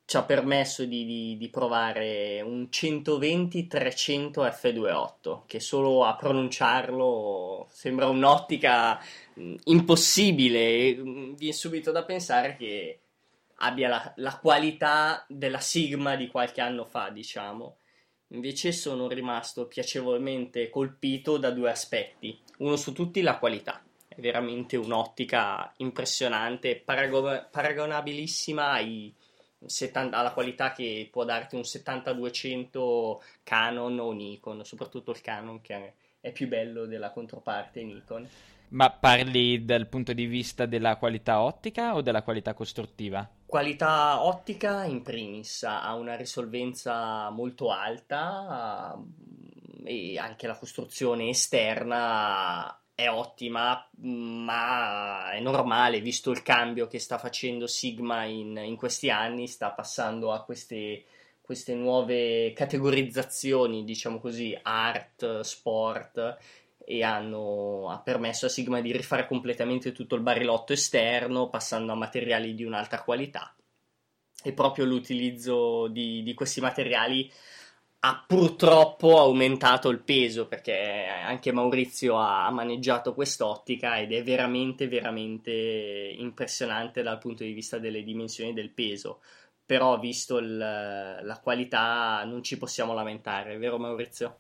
ci 0.08 0.16
ha 0.16 0.24
permesso 0.24 0.86
di, 0.86 1.06
di, 1.06 1.36
di 1.38 1.50
provare 1.50 2.40
un 2.40 2.70
120-300 2.72 4.32
f2.8 4.32 5.42
che 5.46 5.60
solo 5.60 6.06
a 6.06 6.16
pronunciarlo 6.16 7.68
sembra 7.70 8.08
un'ottica 8.08 9.02
mh, 9.34 9.56
impossibile. 9.66 10.96
Mh, 10.96 11.36
viene 11.36 11.54
subito 11.54 11.92
da 11.92 12.06
pensare 12.06 12.56
che 12.56 13.00
abbia 13.56 13.90
la, 13.90 14.14
la, 14.16 14.38
qualità 14.38 15.26
della 15.28 15.60
Sigma 15.60 16.16
di 16.16 16.28
qualche 16.28 16.62
anno 16.62 16.86
fa 16.86 17.10
diciamo. 17.10 17.80
Invece 18.28 18.72
sono 18.72 19.10
rimasto 19.10 19.68
piacevolmente 19.68 20.70
colpito 20.70 21.36
da 21.36 21.52
due 21.52 21.70
aspetti. 21.70 22.40
Uno 22.60 22.78
su 22.78 22.94
tutti 22.94 23.20
la 23.20 23.38
qualità. 23.38 23.84
È 24.08 24.22
veramente 24.22 24.78
un'ottica 24.78 25.74
impressionante 25.78 26.78
paragon- 26.78 27.50
paragonabilissima 27.52 28.72
ai 28.72 29.14
70, 29.68 30.18
alla 30.18 30.32
qualità 30.32 30.72
che 30.72 31.08
può 31.12 31.24
darti 31.24 31.56
un 31.56 31.62
70-200 31.62 33.18
Canon 33.44 34.00
o 34.00 34.12
Nikon, 34.12 34.66
soprattutto 34.66 35.12
il 35.12 35.22
Canon 35.22 35.62
che 35.62 35.94
è 36.20 36.32
più 36.32 36.48
bello 36.48 36.86
della 36.86 37.12
controparte 37.12 37.84
Nikon. 37.84 38.28
Ma 38.70 38.90
parli 38.90 39.64
dal 39.64 39.88
punto 39.88 40.12
di 40.12 40.26
vista 40.26 40.66
della 40.66 40.98
qualità 40.98 41.42
ottica 41.42 41.96
o 41.96 42.02
della 42.02 42.22
qualità 42.22 42.54
costruttiva? 42.54 43.28
Qualità 43.46 44.22
ottica 44.24 44.84
in 44.84 45.04
primis 45.04 45.64
ha 45.64 45.94
una 45.94 46.18
risolvenza 46.18 47.30
molto 47.30 47.72
alta 47.72 49.02
e 49.86 50.18
anche 50.18 50.48
la 50.48 50.58
costruzione 50.58 51.30
esterna 51.30 52.78
è 53.00 53.10
ottima, 53.10 53.88
ma 54.00 55.30
è 55.32 55.40
normale, 55.40 56.02
visto 56.02 56.32
il 56.32 56.42
cambio 56.42 56.88
che 56.88 56.98
sta 56.98 57.20
facendo 57.20 57.68
Sigma 57.68 58.24
in, 58.24 58.58
in 58.58 58.76
questi 58.76 59.12
anni, 59.12 59.46
sta 59.46 59.70
passando 59.70 60.32
a 60.32 60.42
queste, 60.42 61.04
queste, 61.40 61.76
nuove 61.76 62.54
categorizzazioni, 62.54 63.84
diciamo 63.84 64.20
così, 64.20 64.58
art, 64.60 65.42
sport, 65.42 66.38
e 66.84 67.04
hanno, 67.04 67.88
ha 67.92 68.00
permesso 68.00 68.48
a 68.48 68.50
Sigma 68.50 68.82
di 68.82 68.92
rifare 68.92 69.28
completamente 69.28 69.92
tutto 69.92 70.16
il 70.16 70.22
barilotto 70.22 70.74
esterno, 70.74 71.50
passando 71.50 71.92
a 71.92 71.96
materiali 71.96 72.56
di 72.56 72.64
un'alta 72.64 73.04
qualità. 73.04 73.56
E 74.42 74.54
proprio 74.54 74.86
l'utilizzo 74.86 75.88
di, 75.88 76.24
di 76.24 76.34
questi 76.34 76.62
materiali 76.62 77.32
ha 78.00 78.24
purtroppo 78.28 79.20
aumentato 79.20 79.90
il 79.90 80.00
peso 80.00 80.48
perché 80.48 81.06
anche 81.06 81.52
Maurizio 81.52 82.16
ha 82.16 82.50
maneggiato 82.52 83.14
quest'ottica 83.14 84.00
ed 84.00 84.14
è 84.14 84.24
veramente 84.24 84.88
veramente 84.88 85.52
impressionante 85.52 87.02
dal 87.02 87.18
punto 87.18 87.44
di 87.44 87.54
vista 87.54 87.80
delle 87.80 88.04
dimensioni 88.04 88.54
del 88.54 88.70
peso 88.72 89.22
però 89.66 90.00
visto 90.00 90.38
il, 90.38 90.58
la 90.58 91.40
qualità 91.42 92.24
non 92.24 92.44
ci 92.44 92.58
possiamo 92.58 92.94
lamentare 92.94 93.58
vero 93.58 93.78
Maurizio? 93.78 94.38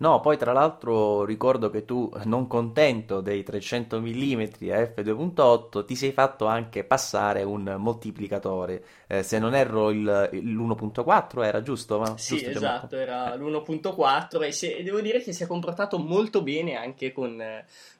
No, 0.00 0.20
poi 0.20 0.36
tra 0.36 0.52
l'altro 0.52 1.24
ricordo 1.24 1.70
che 1.70 1.84
tu, 1.84 2.08
non 2.24 2.46
contento 2.46 3.20
dei 3.20 3.42
300 3.42 4.00
mm 4.00 4.40
a 4.70 4.80
f2.8, 4.94 5.84
ti 5.84 5.96
sei 5.96 6.12
fatto 6.12 6.46
anche 6.46 6.84
passare 6.84 7.42
un 7.42 7.74
moltiplicatore. 7.78 8.84
Eh, 9.08 9.24
se 9.24 9.40
non 9.40 9.56
erro 9.56 9.90
il, 9.90 10.04
l'1.4 10.04 11.42
era 11.42 11.62
giusto? 11.62 11.98
Ma, 11.98 12.16
sì, 12.16 12.36
giusto, 12.36 12.50
esatto, 12.50 12.96
era 12.96 13.34
l'1.4 13.34 14.44
e, 14.44 14.52
se, 14.52 14.76
e, 14.76 14.82
devo 14.84 15.00
dire 15.00 15.20
che 15.20 15.32
si 15.32 15.42
è 15.42 15.46
comportato 15.48 15.98
molto 15.98 16.42
bene 16.42 16.76
anche 16.76 17.10
con, 17.12 17.42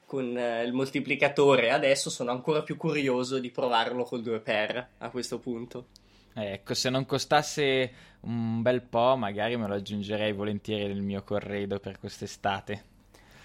con 0.05 0.37
eh, 0.37 0.63
il 0.63 0.71
moltiplicatore. 0.71 1.69
Adesso 1.69 2.09
sono 2.09 2.31
ancora 2.31 2.61
più 2.61 2.77
curioso 2.77 3.39
di 3.39 3.49
provarlo 3.51 4.05
col 4.05 4.21
2x 4.21 4.85
a 4.99 5.09
questo 5.09 5.37
punto. 5.39 5.87
Ecco, 6.39 6.73
se 6.73 6.89
non 6.89 7.05
costasse 7.05 7.91
un 8.21 8.61
bel 8.61 8.81
po', 8.81 9.15
magari 9.15 9.57
me 9.57 9.67
lo 9.67 9.75
aggiungerei 9.75 10.33
volentieri 10.33 10.93
nel 10.93 11.01
mio 11.01 11.23
corredo 11.23 11.79
per 11.79 11.99
quest'estate. 11.99 12.88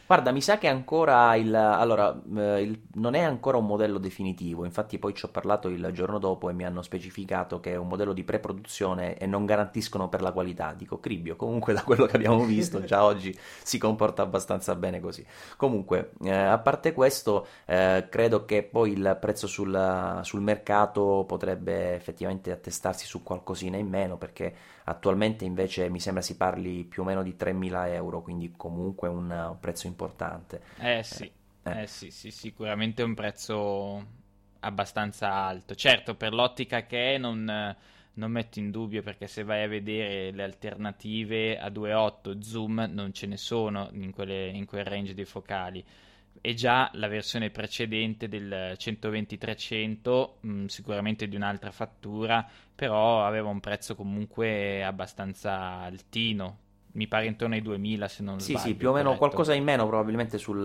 Guarda, 0.06 0.32
mi 0.32 0.42
sa 0.42 0.58
che 0.58 0.68
ancora 0.68 1.34
il... 1.34 1.54
Allora, 1.54 2.14
eh, 2.36 2.60
il, 2.60 2.82
non 2.96 3.14
è 3.14 3.20
ancora 3.20 3.56
un 3.56 3.64
modello 3.64 3.96
definitivo, 3.96 4.66
infatti 4.66 4.98
poi 4.98 5.14
ci 5.14 5.24
ho 5.24 5.28
parlato 5.28 5.68
il 5.68 5.90
giorno 5.94 6.18
dopo 6.18 6.50
e 6.50 6.52
mi 6.52 6.66
hanno 6.66 6.82
specificato 6.82 7.58
che 7.58 7.72
è 7.72 7.76
un 7.76 7.88
modello 7.88 8.12
di 8.12 8.22
pre-produzione 8.22 9.16
e 9.16 9.24
non 9.24 9.46
garantiscono 9.46 10.10
per 10.10 10.20
la 10.20 10.32
qualità. 10.32 10.74
Dico, 10.76 11.00
Cribbio, 11.00 11.36
comunque 11.36 11.72
da 11.72 11.82
quello 11.82 12.04
che 12.04 12.16
abbiamo 12.16 12.44
visto 12.44 12.84
già 12.84 13.02
oggi 13.04 13.34
si 13.62 13.78
comporta 13.78 14.20
abbastanza 14.20 14.74
bene 14.74 15.00
così. 15.00 15.24
Comunque, 15.56 16.12
eh, 16.22 16.30
a 16.30 16.58
parte 16.58 16.92
questo, 16.92 17.46
eh, 17.64 18.06
credo 18.10 18.44
che 18.44 18.62
poi 18.62 18.92
il 18.92 19.16
prezzo 19.18 19.46
sul, 19.46 20.20
sul 20.22 20.42
mercato 20.42 21.24
potrebbe 21.26 21.94
effettivamente 21.94 22.50
attestarsi 22.50 23.06
su 23.06 23.22
qualcosina 23.22 23.78
in 23.78 23.88
meno 23.88 24.18
perché 24.18 24.54
attualmente 24.84 25.44
invece 25.44 25.88
mi 25.88 25.98
sembra 25.98 26.22
si 26.22 26.36
parli 26.36 26.84
più 26.84 27.02
o 27.02 27.04
meno 27.06 27.22
di 27.22 27.34
3.000 27.38 27.88
euro, 27.92 28.20
quindi 28.20 28.52
comunque 28.54 29.08
un, 29.08 29.30
un 29.30 29.56
prezzo 29.60 29.86
importante. 29.86 29.93
Eh 30.78 31.02
sì, 31.02 31.30
eh. 31.62 31.82
eh 31.82 31.86
sì, 31.86 32.10
sì, 32.10 32.30
sicuramente 32.30 33.02
un 33.02 33.14
prezzo 33.14 34.06
abbastanza 34.60 35.32
alto. 35.32 35.74
Certo, 35.74 36.14
per 36.14 36.32
l'ottica 36.32 36.86
che 36.86 37.14
è 37.14 37.18
non, 37.18 37.76
non 38.14 38.30
metto 38.30 38.58
in 38.58 38.70
dubbio 38.70 39.02
perché 39.02 39.26
se 39.26 39.44
vai 39.44 39.62
a 39.62 39.68
vedere 39.68 40.30
le 40.30 40.42
alternative 40.42 41.58
a 41.58 41.68
2.8 41.68 42.40
zoom 42.40 42.88
non 42.92 43.12
ce 43.12 43.26
ne 43.26 43.36
sono 43.36 43.88
in, 43.92 44.12
quelle, 44.12 44.48
in 44.48 44.64
quel 44.66 44.84
range 44.84 45.14
dei 45.14 45.24
focali 45.24 45.84
e 46.40 46.54
già 46.54 46.90
la 46.94 47.08
versione 47.08 47.50
precedente 47.50 48.28
del 48.28 48.74
120-300, 48.76 50.34
mh, 50.40 50.50
mm, 50.50 50.64
sicuramente 50.66 51.28
di 51.28 51.36
un'altra 51.36 51.70
fattura, 51.70 52.46
però 52.74 53.24
aveva 53.24 53.48
un 53.48 53.60
prezzo 53.60 53.94
comunque 53.94 54.84
abbastanza 54.84 55.52
altino. 55.58 56.58
Mi 56.94 57.08
pare 57.08 57.26
intorno 57.26 57.54
ai 57.54 57.62
2000 57.62 58.08
se 58.08 58.22
non 58.22 58.38
sì, 58.38 58.52
sbaglio. 58.52 58.58
Sì, 58.58 58.68
sì, 58.70 58.74
più 58.76 58.88
o 58.88 58.92
meno 58.92 59.04
corretto. 59.04 59.18
qualcosa 59.26 59.54
in 59.54 59.64
meno 59.64 59.86
probabilmente 59.86 60.38
sul, 60.38 60.62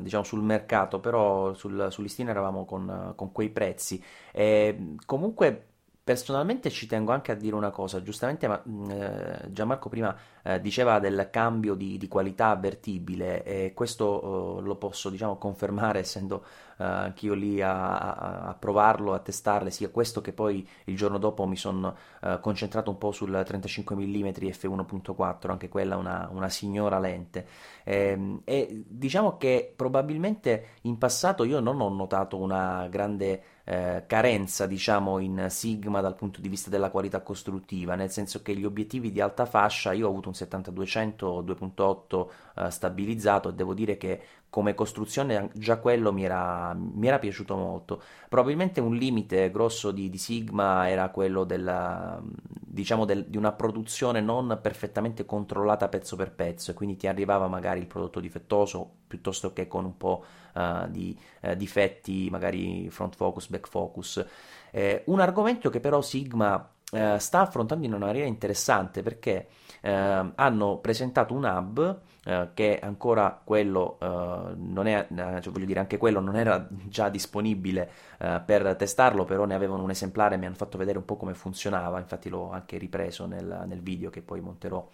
diciamo, 0.00 0.24
sul 0.24 0.42
mercato, 0.42 1.00
però 1.00 1.54
sul, 1.54 1.88
sul 1.90 2.04
listino 2.04 2.30
eravamo 2.30 2.64
con, 2.64 3.12
con 3.16 3.32
quei 3.32 3.50
prezzi. 3.50 4.02
E 4.32 4.96
comunque 5.06 5.71
Personalmente 6.04 6.68
ci 6.68 6.88
tengo 6.88 7.12
anche 7.12 7.30
a 7.30 7.36
dire 7.36 7.54
una 7.54 7.70
cosa, 7.70 8.02
giustamente 8.02 8.48
ma, 8.48 8.60
mm, 8.68 8.90
eh, 8.90 9.48
Gianmarco 9.52 9.88
prima 9.88 10.12
eh, 10.42 10.60
diceva 10.60 10.98
del 10.98 11.28
cambio 11.30 11.74
di, 11.74 11.96
di, 11.96 12.08
qualità 12.08 12.48
avvertibile 12.48 13.44
e 13.44 13.72
questo 13.72 14.58
eh, 14.58 14.62
lo 14.62 14.74
posso 14.74 15.10
diciamo, 15.10 15.36
confermare 15.36 16.00
essendo 16.00 16.44
eh, 16.78 16.82
anch'io 16.82 17.34
lì 17.34 17.62
a, 17.62 17.98
a, 17.98 18.48
a, 18.48 18.54
provarlo, 18.54 19.14
a 19.14 19.20
testarle, 19.20 19.70
sia 19.70 19.90
questo 19.90 20.20
che 20.20 20.32
poi 20.32 20.68
il 20.86 20.96
giorno 20.96 21.18
dopo 21.18 21.46
mi 21.46 21.56
sono 21.56 21.96
eh, 22.20 22.40
concentrato 22.40 22.90
un 22.90 22.98
po' 22.98 23.12
sul 23.12 23.40
35 23.44 23.94
mm 23.94 24.26
f1.4, 24.26 25.50
anche 25.52 25.68
quella 25.68 25.96
una, 25.96 26.28
una 26.32 26.48
signora 26.48 26.98
lente. 26.98 27.46
E, 27.84 27.96
ehm, 28.08 28.40
e 28.42 28.84
diciamo 28.88 29.36
che 29.36 29.72
probabilmente 29.76 30.78
in 30.82 30.98
passato 30.98 31.44
io 31.44 31.60
non 31.60 31.80
ho 31.80 31.88
notato 31.88 32.38
una 32.38 32.88
grande 32.88 33.51
eh, 33.72 34.04
carenza, 34.06 34.66
diciamo, 34.66 35.18
in 35.18 35.46
Sigma 35.48 36.02
dal 36.02 36.14
punto 36.14 36.42
di 36.42 36.48
vista 36.48 36.68
della 36.68 36.90
qualità 36.90 37.22
costruttiva, 37.22 37.94
nel 37.94 38.10
senso 38.10 38.42
che 38.42 38.54
gli 38.54 38.64
obiettivi 38.64 39.10
di 39.10 39.20
alta 39.20 39.46
fascia, 39.46 39.92
io 39.92 40.06
ho 40.06 40.10
avuto 40.10 40.28
un 40.28 40.34
7200 40.34 41.42
2.8 41.42 42.28
eh, 42.66 42.70
stabilizzato 42.70 43.48
e 43.48 43.54
devo 43.54 43.72
dire 43.72 43.96
che 43.96 44.20
come 44.52 44.74
costruzione 44.74 45.48
già 45.54 45.78
quello 45.78 46.12
mi 46.12 46.24
era, 46.24 46.74
mi 46.74 47.06
era, 47.06 47.18
piaciuto 47.18 47.56
molto. 47.56 48.02
Probabilmente 48.28 48.82
un 48.82 48.94
limite 48.94 49.50
grosso 49.50 49.92
di, 49.92 50.10
di 50.10 50.18
Sigma 50.18 50.90
era 50.90 51.08
quello 51.08 51.44
della, 51.44 52.20
diciamo 52.50 53.06
del, 53.06 53.24
di 53.24 53.38
una 53.38 53.52
produzione 53.52 54.20
non 54.20 54.58
perfettamente 54.60 55.24
controllata 55.24 55.88
pezzo 55.88 56.16
per 56.16 56.32
pezzo 56.32 56.70
e 56.70 56.74
quindi 56.74 56.96
ti 56.96 57.06
arrivava 57.06 57.48
magari 57.48 57.80
il 57.80 57.86
prodotto 57.86 58.20
difettoso 58.20 58.96
piuttosto 59.06 59.54
che 59.54 59.66
con 59.68 59.86
un 59.86 59.96
po' 59.96 60.22
uh, 60.52 60.86
di 60.86 61.18
uh, 61.40 61.54
difetti, 61.54 62.28
magari 62.28 62.90
front 62.90 63.16
focus, 63.16 63.48
back 63.48 63.66
focus. 63.66 64.22
Eh, 64.70 65.02
un 65.06 65.20
argomento 65.20 65.70
che 65.70 65.80
però 65.80 66.02
Sigma 66.02 66.70
eh, 66.92 67.18
sta 67.18 67.40
affrontando 67.40 67.86
in 67.86 67.94
una 67.94 68.04
maniera 68.04 68.26
interessante 68.26 69.00
perché 69.00 69.48
hanno 69.82 70.76
presentato 70.76 71.34
un 71.34 71.42
hub 71.42 72.00
eh, 72.24 72.50
che 72.54 72.78
ancora 72.80 73.40
quello 73.42 73.98
eh, 74.00 74.54
non 74.56 74.86
è, 74.86 75.08
eh, 75.10 75.40
cioè 75.40 75.52
voglio 75.52 75.64
dire, 75.64 75.80
anche 75.80 75.98
quello 75.98 76.20
non 76.20 76.36
era 76.36 76.68
già 76.88 77.08
disponibile 77.08 77.90
eh, 78.18 78.40
per 78.44 78.76
testarlo, 78.76 79.24
però 79.24 79.44
ne 79.44 79.54
avevano 79.54 79.82
un 79.82 79.90
esemplare, 79.90 80.36
mi 80.36 80.46
hanno 80.46 80.54
fatto 80.54 80.78
vedere 80.78 80.98
un 80.98 81.04
po' 81.04 81.16
come 81.16 81.34
funzionava, 81.34 81.98
infatti 81.98 82.28
l'ho 82.28 82.50
anche 82.52 82.78
ripreso 82.78 83.26
nel, 83.26 83.64
nel 83.66 83.80
video 83.80 84.10
che 84.10 84.22
poi 84.22 84.40
monterò 84.40 84.88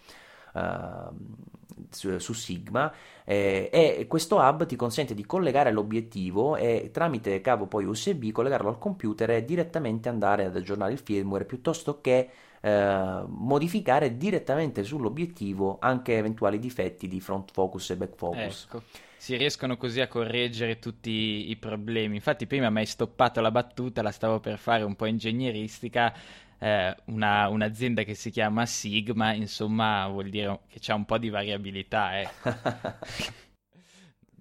Uh, 0.51 1.13
su, 1.91 2.17
su, 2.17 2.33
Sigma. 2.33 2.91
Eh, 3.23 3.69
e 3.71 4.07
questo 4.07 4.37
hub 4.37 4.65
ti 4.65 4.75
consente 4.75 5.13
di 5.13 5.23
collegare 5.23 5.71
l'obiettivo 5.71 6.55
e 6.55 6.89
tramite 6.91 7.39
cavo 7.39 7.67
poi 7.67 7.85
USB 7.85 8.31
collegarlo 8.31 8.69
al 8.69 8.79
computer 8.79 9.29
e 9.29 9.45
direttamente 9.45 10.09
andare 10.09 10.45
ad 10.45 10.55
aggiornare 10.55 10.91
il 10.91 10.97
firmware 10.97 11.45
piuttosto 11.45 12.01
che 12.01 12.29
eh, 12.61 13.23
modificare 13.27 14.17
direttamente 14.17 14.83
sull'obiettivo 14.83 15.77
anche 15.79 16.17
eventuali 16.17 16.59
difetti 16.59 17.07
di 17.07 17.19
front 17.19 17.51
focus 17.51 17.91
e 17.91 17.97
back 17.97 18.15
focus. 18.15 18.65
Ecco. 18.65 18.83
Si 19.17 19.35
riescono 19.35 19.75
così 19.75 19.99
a 19.99 20.07
correggere 20.07 20.79
tutti 20.79 21.49
i 21.49 21.55
problemi. 21.57 22.15
Infatti, 22.15 22.47
prima 22.47 22.69
mi 22.69 22.79
hai 22.79 22.85
stoppato 22.85 23.41
la 23.41 23.51
battuta, 23.51 24.01
la 24.01 24.11
stavo 24.11 24.39
per 24.39 24.57
fare 24.57 24.83
un 24.83 24.95
po' 24.95 25.05
ingegneristica. 25.05 26.13
Eh, 26.57 26.95
una, 27.05 27.47
un'azienda 27.47 28.03
che 28.03 28.15
si 28.15 28.31
chiama 28.31 28.65
Sigma, 28.65 29.33
insomma, 29.33 30.07
vuol 30.07 30.29
dire 30.29 30.59
che 30.69 30.79
c'è 30.79 30.93
un 30.93 31.05
po' 31.05 31.17
di 31.17 31.29
variabilità. 31.29 32.19
Eh. 32.19 32.29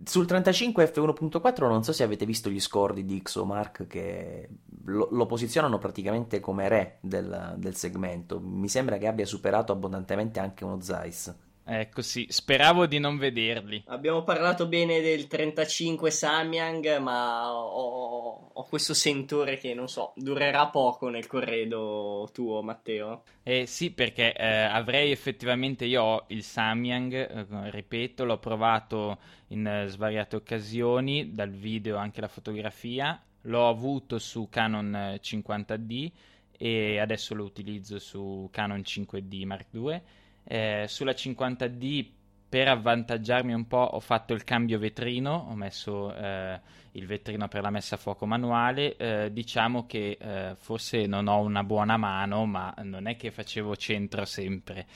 Sul 0.05 0.27
35 0.27 0.93
F1.4 0.93 1.69
non 1.69 1.83
so 1.83 1.93
se 1.93 2.03
avete 2.03 2.25
visto 2.25 2.49
gli 2.49 2.61
score 2.61 2.95
di 2.95 3.23
Mark 3.45 3.87
che 3.87 4.49
lo, 4.85 5.09
lo, 5.11 5.27
posizionano 5.27 5.79
praticamente 5.79 6.41
come 6.41 6.69
re 6.69 6.99
del, 7.01 7.55
del, 7.57 7.75
segmento. 7.75 8.41
Mi 8.41 8.69
sembra 8.69 8.97
che 8.97 9.07
abbia 9.07 9.27
superato 9.27 9.73
abbondantemente 9.73 10.41
anche 10.41 10.65
uno 10.65 10.81
Zeiss. 10.81 11.35
Ecco 11.71 12.01
sì, 12.01 12.25
speravo 12.31 12.87
di 12.87 12.99
non 12.99 13.19
vederli. 13.19 13.83
Abbiamo 13.89 14.25
parlato 14.25 14.67
bene 14.67 15.03
del 15.03 15.27
35 15.27 16.11
Samyang, 16.11 16.97
ma 16.97 17.53
ho, 17.53 18.49
ho, 18.55 18.63
questo 18.65 18.95
sentore 18.95 19.59
che 19.59 19.75
non 19.75 19.87
so, 19.87 20.15
durerà 20.17 20.69
poco 20.69 21.11
nel 21.11 21.27
corredo 21.27 22.27
tuo, 22.33 22.63
Matteo. 22.63 23.25
Eh 23.43 23.67
sì, 23.67 23.91
perché 23.91 24.33
eh, 24.33 24.47
avrei 24.47 25.11
effettivamente 25.11 25.85
io 25.85 26.25
il 26.29 26.43
Samyang, 26.43 27.13
eh, 27.13 27.71
ripeto, 27.71 28.25
l'ho 28.25 28.39
provato 28.39 29.19
in 29.49 29.67
eh, 29.67 29.89
svariate 29.89 30.37
occasioni, 30.37 31.35
dal 31.35 31.51
video 31.51 31.99
anche 31.99 32.23
la 32.23 32.29
fotografia, 32.29 33.23
l'ho 33.43 33.69
avuto 33.69 34.19
su 34.19 34.49
Canon 34.49 35.19
50D 35.21 36.11
e 36.57 36.99
adesso 36.99 37.35
lo 37.35 37.45
utilizzo 37.45 37.99
su 37.99 38.49
Canon 38.51 38.81
5D 38.81 39.45
Mark 39.45 39.67
II 39.73 40.03
eh, 40.51 40.87
sulla 40.89 41.13
50D 41.13 42.07
per 42.49 42.69
avvantaggiarmi 42.69 43.53
un 43.53 43.67
po' 43.67 43.77
ho 43.77 44.01
fatto 44.01 44.33
il 44.33 44.43
cambio 44.43 44.79
vetrino, 44.79 45.49
ho 45.51 45.55
messo 45.55 46.15
eh, 46.15 46.59
il 46.93 47.07
vetrino 47.07 47.47
per 47.49 47.61
la 47.61 47.69
messa 47.69 47.97
a 47.97 47.99
fuoco 47.99 48.25
manuale, 48.25 48.97
eh, 48.97 49.31
diciamo 49.31 49.85
che 49.87 50.17
eh, 50.19 50.55
forse 50.57 51.05
non 51.05 51.27
ho 51.27 51.41
una 51.41 51.63
buona 51.63 51.99
mano, 51.99 52.47
ma 52.47 52.75
non 52.83 53.07
è 53.07 53.17
che 53.17 53.31
facevo 53.31 53.77
centro 53.77 54.25
sempre. 54.25 54.87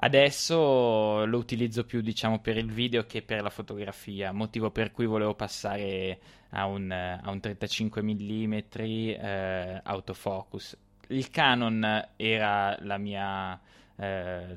Adesso 0.00 1.24
lo 1.24 1.38
utilizzo 1.38 1.84
più 1.84 2.00
diciamo 2.00 2.40
per 2.40 2.56
il 2.56 2.70
video 2.70 3.04
che 3.04 3.22
per 3.22 3.42
la 3.42 3.50
fotografia, 3.50 4.32
motivo 4.32 4.72
per 4.72 4.90
cui 4.90 5.06
volevo 5.06 5.34
passare 5.34 6.18
a 6.50 6.66
un, 6.66 6.90
a 6.90 7.30
un 7.30 7.40
35 7.40 8.02
mm 8.02 8.54
eh, 8.74 9.80
autofocus. 9.84 10.76
Il 11.08 11.30
Canon 11.30 12.08
era 12.16 12.76
la 12.80 12.98
mia 12.98 13.58
eh, 13.98 14.54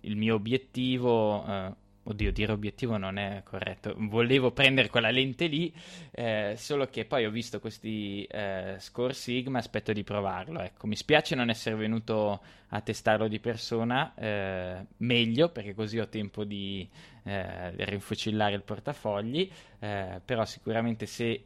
il 0.00 0.16
mio 0.16 0.34
obiettivo, 0.34 1.46
eh, 1.46 1.72
oddio 2.02 2.32
dire 2.32 2.52
obiettivo 2.52 2.96
non 2.96 3.18
è 3.18 3.42
corretto, 3.44 3.94
volevo 3.96 4.50
prendere 4.50 4.88
quella 4.88 5.10
lente 5.10 5.46
lì, 5.46 5.72
eh, 6.10 6.54
solo 6.56 6.86
che 6.86 7.04
poi 7.04 7.24
ho 7.24 7.30
visto 7.30 7.60
questi 7.60 8.24
eh, 8.24 8.76
score 8.78 9.12
Sigma, 9.12 9.58
aspetto 9.58 9.92
di 9.92 10.02
provarlo, 10.02 10.60
ecco, 10.60 10.86
mi 10.88 10.96
spiace 10.96 11.36
non 11.36 11.50
essere 11.50 11.76
venuto 11.76 12.40
a 12.72 12.80
testarlo 12.80 13.28
di 13.28 13.38
persona, 13.38 14.12
eh, 14.16 14.86
meglio 14.98 15.50
perché 15.50 15.74
così 15.74 15.98
ho 15.98 16.08
tempo 16.08 16.44
di 16.44 16.88
eh, 17.24 17.70
rinfucillare 17.84 18.54
il 18.54 18.62
portafogli, 18.62 19.50
però 19.78 20.44
sicuramente 20.44 21.06
se 21.06 21.42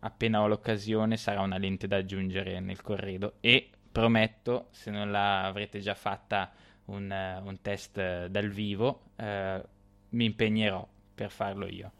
appena 0.00 0.40
ho 0.40 0.48
l'occasione 0.48 1.16
sarà 1.16 1.40
una 1.40 1.56
lente 1.56 1.86
da 1.86 1.98
aggiungere 1.98 2.58
nel 2.58 2.82
corredo 2.82 3.34
e 3.38 3.68
prometto, 3.94 4.66
se 4.72 4.90
non 4.90 5.12
l'avrete 5.12 5.78
già 5.78 5.94
fatta 5.94 6.50
un, 6.86 7.08
uh, 7.08 7.46
un 7.46 7.62
test 7.62 7.96
uh, 7.96 8.28
dal 8.28 8.48
vivo, 8.48 9.02
uh, 9.14 9.62
mi 10.10 10.24
impegnerò 10.24 10.84
per 11.14 11.30
farlo 11.30 11.68
io. 11.68 11.92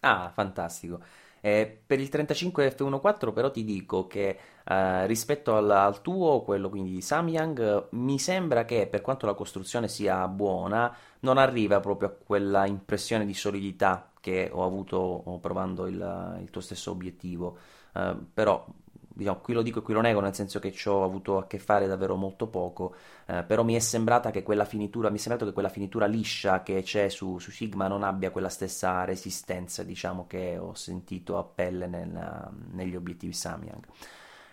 Ah, 0.00 0.30
fantastico. 0.34 1.00
Eh, 1.40 1.80
per 1.86 1.98
il 1.98 2.10
35 2.10 2.74
F14 2.76 3.32
però 3.32 3.50
ti 3.50 3.64
dico 3.64 4.06
che 4.06 4.38
eh, 4.64 5.06
rispetto 5.06 5.56
al, 5.56 5.70
al, 5.70 6.02
tuo, 6.02 6.42
quello 6.42 6.68
quindi 6.68 6.90
di 6.90 7.00
Samyang, 7.00 7.88
mi 7.92 8.18
sembra 8.18 8.64
che 8.66 8.86
per 8.86 9.00
quanto 9.00 9.24
la 9.26 9.34
costruzione 9.34 9.88
sia 9.88 10.28
buona, 10.28 10.94
non 11.20 11.38
arriva 11.38 11.80
proprio 11.80 12.08
a 12.08 12.12
quella 12.12 12.66
impressione 12.66 13.24
di 13.26 13.34
solidità 13.34 14.10
che 14.20 14.50
ho 14.52 14.64
avuto 14.64 15.38
provando 15.40 15.86
il, 15.86 16.38
il 16.42 16.50
tuo 16.50 16.60
stesso 16.60 16.90
obiettivo. 16.90 17.58
Eh, 17.94 18.16
però 18.32 18.66
diciamo, 19.14 19.38
qui 19.38 19.54
lo 19.54 19.62
dico 19.62 19.78
e 19.78 19.82
qui 19.82 19.94
lo 19.94 20.00
nego, 20.00 20.20
nel 20.20 20.34
senso 20.34 20.58
che 20.58 20.72
ci 20.72 20.88
ho 20.88 21.04
avuto 21.04 21.38
a 21.38 21.46
che 21.46 21.58
fare 21.58 21.86
davvero 21.86 22.16
molto 22.16 22.48
poco, 22.48 22.94
eh, 23.26 23.44
però 23.44 23.62
mi 23.62 23.74
è 23.74 23.78
sembrata 23.78 24.30
che 24.30 24.42
quella 24.42 24.64
finitura, 24.64 25.08
mi 25.08 25.16
è 25.16 25.20
sembrato 25.20 25.46
che 25.46 25.52
quella 25.52 25.68
finitura 25.68 26.06
liscia 26.06 26.62
che 26.62 26.82
c'è 26.82 27.08
su, 27.08 27.38
su 27.38 27.50
Sigma 27.50 27.86
non 27.86 28.02
abbia 28.02 28.30
quella 28.30 28.48
stessa 28.48 29.04
resistenza, 29.04 29.82
diciamo, 29.84 30.26
che 30.26 30.58
ho 30.58 30.74
sentito 30.74 31.38
a 31.38 31.44
pelle 31.44 31.86
nel, 31.86 32.50
negli 32.72 32.96
obiettivi 32.96 33.32
Samyang. 33.32 33.84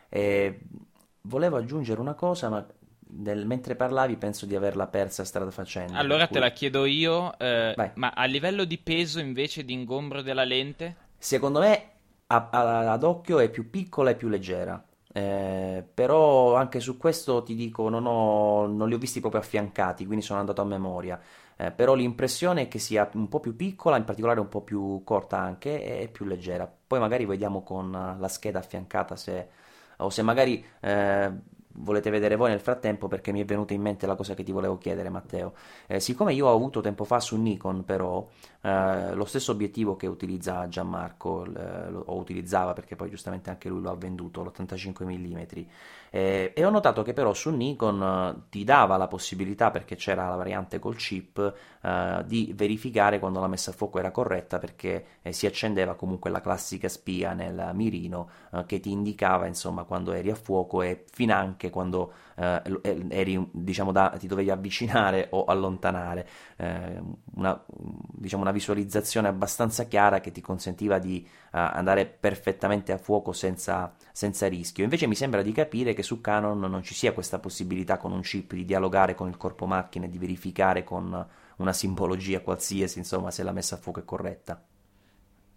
E 0.08 0.60
volevo 1.22 1.58
aggiungere 1.58 2.00
una 2.00 2.14
cosa, 2.14 2.50
ma 2.50 2.66
nel, 3.14 3.46
mentre 3.46 3.76
parlavi 3.76 4.16
penso 4.16 4.46
di 4.46 4.56
averla 4.56 4.88
persa 4.88 5.26
strada 5.26 5.52
facendo. 5.52 5.98
Allora 5.98 6.28
cui... 6.28 6.36
te 6.36 6.40
la 6.40 6.52
chiedo 6.52 6.86
io, 6.86 7.38
eh, 7.40 7.92
ma 7.96 8.10
a 8.10 8.26
livello 8.26 8.64
di 8.64 8.78
peso 8.78 9.20
invece 9.20 9.66
di 9.66 9.74
ingombro 9.74 10.22
della 10.22 10.44
lente? 10.44 11.10
Secondo 11.18 11.60
me 11.60 11.91
a, 12.32 12.50
a, 12.50 12.92
ad 12.92 13.04
occhio 13.04 13.40
è 13.40 13.50
più 13.50 13.70
piccola 13.70 14.12
e 14.12 14.16
più 14.16 14.30
leggera. 14.30 14.84
Eh, 15.14 15.86
però 15.94 16.56
anche 16.56 16.80
su 16.80 16.98
questo 16.98 17.44
ti 17.44 17.54
dico, 17.56 17.90
non, 17.90 18.06
ho, 18.06 18.66
non, 18.68 18.88
li 18.88 18.94
ho 18.94 18.98
visti 18.98 19.20
proprio 19.20 19.42
affiancati, 19.42 20.06
quindi 20.06 20.24
sono 20.24 20.40
andato 20.40 20.62
a 20.62 20.66
memoria. 20.66 21.20
Eh, 21.58 21.72
però 21.72 21.94
l'impressione 21.94 22.64
è 22.64 22.68
che 22.68 22.80
sia 22.80 23.10
un 23.14 23.28
po' 23.28 23.40
più 23.40 23.56
piccola, 23.56 23.98
in 23.98 24.06
particolare 24.06 24.40
un 24.40 24.48
po' 24.48 24.62
più 24.62 25.02
corta 25.04 25.38
anche 25.38 26.02
e 26.02 26.08
più 26.08 26.26
leggera. 26.26 26.72
Poi 26.88 27.00
magari 27.00 27.26
vediamo 27.26 27.62
con 27.64 27.92
la 27.92 28.28
scheda 28.28 28.60
affiancata 28.60 29.16
se, 29.16 29.50
o 29.98 30.10
se 30.10 30.22
magari 30.22 30.64
eh, 30.80 31.32
volete 31.82 32.10
vedere 32.10 32.36
voi 32.36 32.50
nel 32.50 32.60
frattempo 32.60 33.08
perché 33.08 33.32
mi 33.32 33.42
è 33.42 33.46
venuta 33.46 33.74
in 33.74 33.82
mente 33.82 34.06
la 34.06 34.16
cosa 34.16 34.34
che 34.34 34.44
ti 34.44 34.52
volevo 34.52 34.78
chiedere 34.78 35.10
Matteo. 35.10 35.54
Eh, 35.88 36.00
siccome 36.00 36.34
io 36.34 36.48
ho 36.48 36.54
avuto 36.54 36.82
tempo 36.82 37.04
fa 37.04 37.20
su 37.20 37.36
Nikon 37.36 37.84
però 37.84 38.28
eh, 38.62 39.14
lo 39.14 39.26
stesso 39.26 39.52
obiettivo 39.52 39.96
che 39.96 40.08
utilizza 40.08 40.68
Gianmarco, 40.68 41.46
eh, 41.46 41.90
lo, 41.90 42.04
o 42.08 42.16
utilizzava 42.18 42.74
perché 42.74 42.96
poi 42.96 43.10
giustamente 43.10 43.50
anche 43.50 43.70
lui 43.70 43.82
lo 43.82 43.92
ha 43.92 43.96
venduto, 43.96 44.44
l'85 44.44 45.04
mm, 45.04 45.64
eh, 46.14 46.52
e 46.54 46.66
ho 46.66 46.70
notato 46.70 47.04
che 47.04 47.14
però 47.14 47.34
su 47.34 47.50
Nikon 47.52 48.04
eh, 48.04 48.50
ti 48.50 48.66
dava 48.66 48.98
la 48.98 49.08
possibilità, 49.08 49.72
perché 49.72 49.96
c'era 49.96 50.28
la 50.28 50.36
variante 50.36 50.78
col 50.78 50.98
chip, 50.98 51.56
eh, 51.82 52.24
di 52.26 52.52
verificare 52.54 53.18
quando 53.18 53.40
la 53.40 53.48
messa 53.48 53.72
a 53.72 53.74
fuoco 53.74 53.98
era 53.98 54.12
corretta 54.12 54.60
perché 54.60 55.06
eh, 55.22 55.32
si 55.32 55.46
accendeva 55.46 55.96
comunque 55.96 56.30
la 56.30 56.42
classica 56.42 56.90
spia 56.90 57.34
nel 57.34 57.72
mirino 57.74 58.30
eh, 58.52 58.66
che 58.66 58.80
ti 58.80 58.92
indicava 58.92 59.48
insomma 59.48 59.84
quando 59.84 60.12
eri 60.12 60.30
a 60.30 60.36
fuoco 60.36 60.82
e 60.82 61.06
finanche 61.10 61.70
quando 61.70 62.14
eh, 62.36 63.08
eri, 63.10 63.50
diciamo, 63.52 63.92
da, 63.92 64.16
ti 64.18 64.28
dovevi 64.28 64.50
avvicinare 64.50 65.28
o 65.32 65.46
allontanare. 65.46 66.28
Una, 67.36 67.64
diciamo, 67.68 68.44
una 68.44 68.52
visualizzazione 68.52 69.28
abbastanza 69.28 69.86
chiara 69.86 70.20
che 70.20 70.32
ti 70.32 70.42
consentiva 70.42 71.00
di 71.00 71.28
andare 71.52 72.06
perfettamente 72.06 72.92
a 72.92 72.98
fuoco 72.98 73.32
senza, 73.32 73.96
senza 74.12 74.48
rischio. 74.48 74.84
Invece 74.84 75.08
mi 75.08 75.16
sembra 75.16 75.42
di 75.42 75.52
capire 75.52 75.94
che 75.94 76.04
su 76.04 76.22
Canon 76.22 76.60
non 76.60 76.84
ci 76.84 76.94
sia 76.94 77.14
questa 77.14 77.40
possibilità 77.40 77.98
con 77.98 78.12
un 78.12 78.22
chip 78.22 78.54
di 78.54 78.66
dialogare 78.66 79.16
con 79.16 79.28
il 79.28 79.38
corpo 79.38 79.66
macchina 79.66 80.06
e 80.06 80.10
di 80.10 80.18
verificare 80.18 80.84
con 80.84 81.28
una 81.58 81.74
simbologia 81.74 82.42
qualsiasi, 82.42 83.00
insomma, 83.00 83.32
se 83.32 83.44
la 83.44 83.52
messa 83.52 83.76
a 83.76 83.78
fuoco 83.80 84.00
è 84.00 84.06
corretta. 84.06 84.64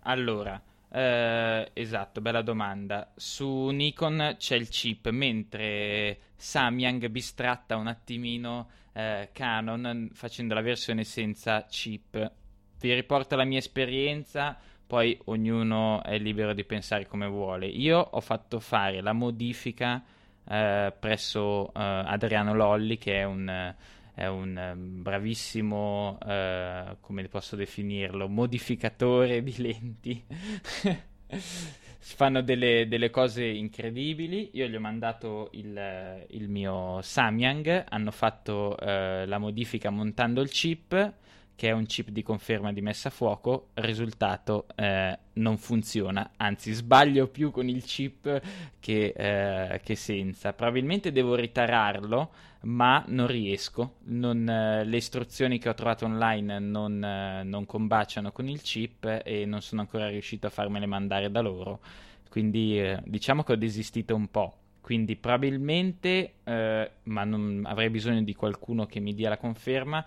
Allora, 0.07 0.61
eh, 0.95 1.71
esatto, 1.73 2.21
bella 2.21 2.41
domanda. 2.41 3.11
Su 3.17 3.67
Nikon 3.71 4.37
c'è 4.39 4.55
il 4.55 4.69
chip, 4.69 5.09
mentre 5.09 6.19
Samyang 6.37 7.09
bistratta 7.09 7.77
un 7.77 7.89
attimino 7.89 8.69
eh, 8.93 9.31
Canon 9.33 10.11
facendo 10.13 10.55
la 10.55 10.61
versione 10.61 11.03
senza 11.03 11.65
chip. 11.65 12.33
Vi 12.79 12.95
riporto 12.95 13.35
la 13.35 13.43
mia 13.45 13.59
esperienza, 13.59 14.57
poi 14.87 15.19
ognuno 15.25 16.01
è 16.05 16.17
libero 16.19 16.55
di 16.55 16.63
pensare 16.63 17.09
come 17.09 17.27
vuole. 17.27 17.67
Io 17.67 17.99
ho 17.99 18.21
fatto 18.21 18.61
fare 18.61 19.01
la 19.01 19.13
modifica 19.13 20.01
eh, 20.47 20.93
presso 20.97 21.69
eh, 21.75 21.81
Adriano 21.81 22.55
Lolli, 22.55 22.99
che 22.99 23.15
è 23.15 23.25
un, 23.25 23.75
è 24.15 24.27
un 24.27 24.57
ehm, 24.57 25.03
bravissimo, 25.03 26.19
eh, 26.25 26.97
come 27.01 27.29
posso 27.29 27.57
definirlo, 27.57 28.29
modificatore 28.29 29.43
di 29.43 29.55
lenti. 29.59 30.25
fanno 31.99 32.43
delle, 32.43 32.87
delle, 32.87 33.11
cose 33.11 33.45
incredibili. 33.45 34.51
Io 34.53 34.67
gli 34.67 34.75
ho 34.77 34.81
mandato 34.81 35.49
il, 35.53 36.27
il 36.29 36.49
mio 36.49 37.01
Samyang, 37.03 37.87
hanno 37.89 38.11
fatto 38.11 38.79
eh, 38.79 39.27
la 39.27 39.39
modifica 39.39 39.91
montando 39.91 40.41
il 40.41 40.51
chip 40.51 41.15
che 41.57 41.69
è 41.69 41.73
un 41.73 41.87
chip 41.87 42.09
di 42.09 42.23
conferma 42.23 42.73
di 42.73 42.81
messa 42.81 43.09
a 43.09 43.11
fuoco, 43.11 43.69
risultato 43.75 44.67
eh, 44.75 45.17
non 45.35 45.57
funziona, 45.57 46.33
anzi 46.37 46.73
sbaglio 46.73 47.29
più 47.29 47.51
con 47.51 47.69
il 47.69 47.83
chip 47.85 48.41
che, 48.81 49.15
eh, 49.17 49.81
che 49.83 49.95
senza. 49.95 50.53
Probabilmente 50.53 51.13
devo 51.13 51.35
ritararlo, 51.37 52.31
ma 52.63 53.05
non 53.09 53.27
riesco. 53.27 53.97
Non, 54.05 54.49
eh, 54.49 54.85
le 54.85 54.97
istruzioni 54.97 55.59
che 55.59 55.69
ho 55.69 55.75
trovato 55.75 56.05
online 56.07 56.59
non, 56.59 57.03
eh, 57.03 57.43
non, 57.45 57.67
combaciano 57.67 58.33
con 58.33 58.49
il 58.49 58.61
chip 58.61 59.23
e 59.25 59.45
non 59.45 59.63
sono 59.63 59.83
ancora 59.83 60.09
riuscito 60.09 60.47
a 60.47 60.51
farmele 60.51 60.87
mandare 60.87 61.31
da 61.31 61.41
loro. 61.41 61.81
Quindi 62.29 62.81
eh, 62.81 63.01
diciamo 63.05 63.45
che 63.45 63.53
ho 63.53 63.57
desistito 63.57 64.15
un 64.15 64.29
po'. 64.29 64.59
Quindi 64.81 65.17
probabilmente, 65.17 66.35
eh, 66.45 66.91
ma 67.05 67.25
non, 67.25 67.63
avrei 67.65 67.89
bisogno 67.89 68.23
di 68.23 68.35
qualcuno 68.35 68.85
che 68.85 69.01
mi 69.01 69.15
dia 69.15 69.31
la 69.31 69.39
conferma 69.39 70.05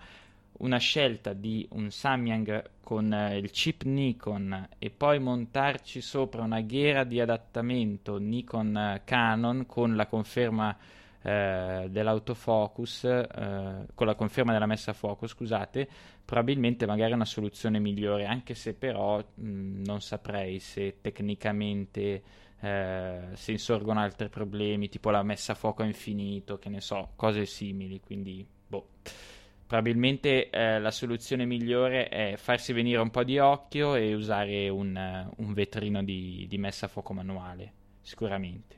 una 0.58 0.78
scelta 0.78 1.32
di 1.32 1.66
un 1.72 1.90
Samyang 1.90 2.70
con 2.82 3.12
eh, 3.12 3.36
il 3.36 3.50
chip 3.50 3.82
Nikon 3.82 4.68
e 4.78 4.90
poi 4.90 5.18
montarci 5.18 6.00
sopra 6.00 6.42
una 6.42 6.60
ghiera 6.60 7.04
di 7.04 7.20
adattamento 7.20 8.18
Nikon 8.18 8.76
eh, 8.76 9.02
Canon 9.04 9.66
con 9.66 9.94
la 9.94 10.06
conferma 10.06 10.76
eh, 11.20 11.86
dell'autofocus, 11.90 13.04
eh, 13.04 13.86
con 13.94 14.06
la 14.06 14.14
conferma 14.14 14.52
della 14.52 14.66
messa 14.66 14.92
a 14.92 14.94
fuoco, 14.94 15.26
scusate, 15.26 15.88
probabilmente 16.24 16.86
magari 16.86 17.12
è 17.12 17.14
una 17.14 17.24
soluzione 17.24 17.78
migliore, 17.78 18.24
anche 18.26 18.54
se 18.54 18.74
però 18.74 19.18
mh, 19.18 19.82
non 19.84 20.00
saprei 20.00 20.58
se 20.58 20.98
tecnicamente 21.00 22.22
se 22.60 23.52
insorgono 23.52 24.00
altri 24.00 24.28
problemi, 24.28 24.88
tipo 24.88 25.10
la 25.10 25.22
messa 25.22 25.52
a 25.52 25.54
fuoco 25.54 25.82
a 25.82 25.86
infinito, 25.86 26.58
che 26.58 26.68
ne 26.68 26.80
so, 26.80 27.10
cose 27.14 27.46
simili, 27.46 28.00
quindi 28.00 28.44
boh 28.66 28.88
probabilmente 29.68 30.48
eh, 30.48 30.80
la 30.80 30.90
soluzione 30.90 31.44
migliore 31.44 32.08
è 32.08 32.34
farsi 32.38 32.72
venire 32.72 33.00
un 33.00 33.10
po' 33.10 33.22
di 33.22 33.38
occhio 33.38 33.94
e 33.96 34.14
usare 34.14 34.70
un, 34.70 34.96
uh, 34.96 35.42
un 35.42 35.52
vetrino 35.52 36.02
di, 36.02 36.46
di, 36.48 36.56
messa 36.56 36.86
a 36.86 36.88
fuoco 36.88 37.12
manuale, 37.12 37.72
sicuramente. 38.00 38.76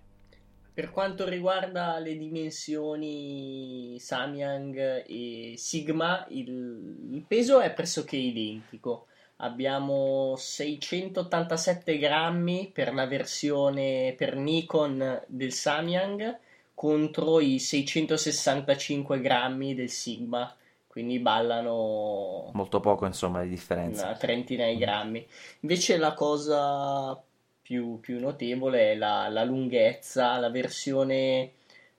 Per 0.74 0.91
quanto 0.91 1.28
riguarda 1.28 1.97
le 2.01 2.18
dimensioni 2.18 3.99
Samyang 4.01 5.05
e 5.07 5.55
Sigma, 5.57 6.26
il, 6.30 7.09
il 7.12 7.24
peso 7.26 7.61
è 7.61 7.72
pressoché 7.72 8.16
identico. 8.16 9.07
Abbiamo 9.36 10.34
687 10.36 11.99
grammi 11.99 12.68
per 12.74 12.93
la 12.93 13.07
versione 13.07 14.14
per 14.18 14.34
Nikon 14.34 15.22
del 15.28 15.53
Samyang 15.53 16.36
contro 16.74 17.38
i 17.38 17.61
665 17.61 19.20
grammi 19.20 19.74
del 19.74 19.88
Sigma 19.88 20.53
quindi 20.91 21.20
ballano 21.20 22.51
molto 22.53 22.80
poco 22.80 23.07
insomma 23.07 23.43
di 23.43 23.49
differenza. 23.49 24.07
una 24.07 24.16
trentina 24.16 24.66
di 24.66 24.76
grammi. 24.76 25.24
Invece 25.61 25.97
la 25.99 26.14
cosa 26.14 27.16
più, 27.62 28.01
più 28.01 28.18
notevole 28.18 28.91
è 28.91 28.95
la, 28.97 29.28
la, 29.28 29.45
lunghezza. 29.45 30.36
La 30.38 30.51
versione 30.51 31.53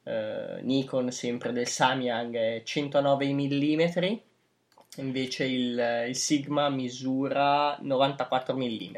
eh, 0.03 0.59
Nikon 0.61 1.09
sempre 1.09 1.53
del 1.53 1.67
Samyang 1.67 2.35
è 2.35 2.61
109 2.65 3.33
mm 3.33 3.81
invece 4.97 5.45
il, 5.45 6.05
il 6.09 6.15
Sigma 6.17 6.67
misura 6.67 7.77
94 7.79 8.57
mm 8.57 8.97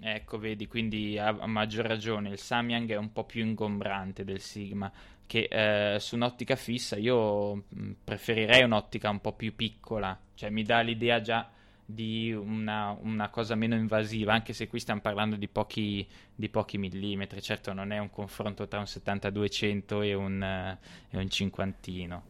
Ecco, 0.00 0.38
vedi, 0.38 0.68
quindi 0.68 1.18
ha, 1.18 1.32
maggior 1.46 1.84
ragione. 1.84 2.28
Il 2.28 2.38
Samyang 2.38 2.88
è 2.92 2.96
un 2.96 3.10
po' 3.10 3.24
più 3.24 3.44
ingombrante 3.44 4.22
del 4.22 4.40
Sigma 4.40 4.92
che 5.28 5.48
eh, 5.50 6.00
su 6.00 6.16
un'ottica 6.16 6.56
fissa 6.56 6.96
io 6.96 7.54
mm, 7.54 7.92
preferirei 8.02 8.62
un'ottica 8.64 9.10
un 9.10 9.20
po' 9.20 9.34
più 9.34 9.54
piccola, 9.54 10.18
cioè 10.34 10.48
mi 10.48 10.64
dà 10.64 10.80
l'idea 10.80 11.20
già 11.20 11.48
di 11.84 12.32
una, 12.32 12.96
una 13.00 13.28
cosa 13.28 13.54
meno 13.54 13.74
invasiva, 13.74 14.32
anche 14.32 14.54
se 14.54 14.68
qui 14.68 14.80
stiamo 14.80 15.02
parlando 15.02 15.36
di 15.36 15.46
pochi, 15.46 16.06
di 16.34 16.48
pochi 16.48 16.78
millimetri, 16.78 17.42
certo 17.42 17.74
non 17.74 17.92
è 17.92 17.98
un 17.98 18.10
confronto 18.10 18.66
tra 18.66 18.78
un 18.78 18.86
70-200 18.86 20.02
e 20.02 20.14
un, 20.14 20.42
e 21.10 21.16
un 21.18 21.28
cinquantino. 21.28 22.24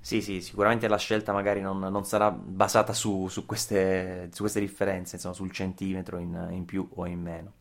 Sì, 0.00 0.20
sì, 0.20 0.40
sicuramente 0.42 0.88
la 0.88 0.98
scelta 0.98 1.32
magari 1.32 1.60
non, 1.60 1.78
non 1.78 2.04
sarà 2.04 2.30
basata 2.32 2.92
su, 2.92 3.28
su, 3.28 3.46
queste, 3.46 4.28
su, 4.32 4.40
queste, 4.42 4.60
differenze, 4.60 5.14
insomma, 5.14 5.34
sul 5.34 5.50
centimetro 5.52 6.18
in, 6.18 6.48
in 6.50 6.64
più 6.64 6.86
o 6.96 7.06
in 7.06 7.20
meno. 7.20 7.52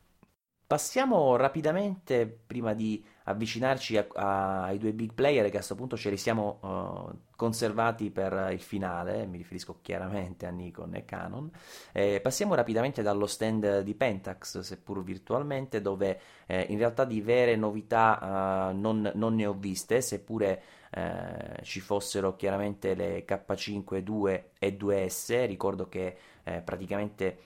Passiamo 0.73 1.35
rapidamente, 1.35 2.25
prima 2.25 2.73
di 2.73 3.05
avvicinarci 3.25 3.95
a, 3.95 4.07
a, 4.15 4.63
ai 4.63 4.79
due 4.79 4.91
big 4.91 5.13
player 5.13 5.43
che 5.43 5.49
a 5.49 5.51
questo 5.57 5.75
punto 5.75 5.95
ce 5.95 6.09
li 6.09 6.17
siamo 6.17 6.57
uh, 6.61 7.15
conservati 7.35 8.09
per 8.09 8.49
il 8.51 8.59
finale, 8.59 9.27
mi 9.27 9.37
riferisco 9.37 9.77
chiaramente 9.83 10.47
a 10.47 10.49
Nikon 10.49 10.95
e 10.95 11.05
Canon. 11.05 11.51
Eh, 11.91 12.21
passiamo 12.23 12.55
rapidamente 12.55 13.03
dallo 13.03 13.27
stand 13.27 13.81
di 13.81 13.93
Pentax, 13.93 14.61
seppur 14.61 15.03
virtualmente, 15.03 15.79
dove 15.79 16.19
eh, 16.47 16.65
in 16.69 16.79
realtà 16.79 17.05
di 17.05 17.21
vere 17.21 17.55
novità 17.55 18.71
uh, 18.71 18.75
non, 18.75 19.11
non, 19.13 19.35
ne 19.35 19.45
ho 19.45 19.53
viste, 19.53 20.01
seppure 20.01 20.63
eh, 20.89 21.59
ci 21.61 21.81
fossero 21.81 22.35
chiaramente 22.35 22.95
le 22.95 23.25
K5 23.25 23.99
2 23.99 24.49
e 24.57 24.75
2S. 24.75 25.45
Ricordo 25.45 25.87
che 25.87 26.17
eh, 26.41 26.61
praticamente 26.61 27.37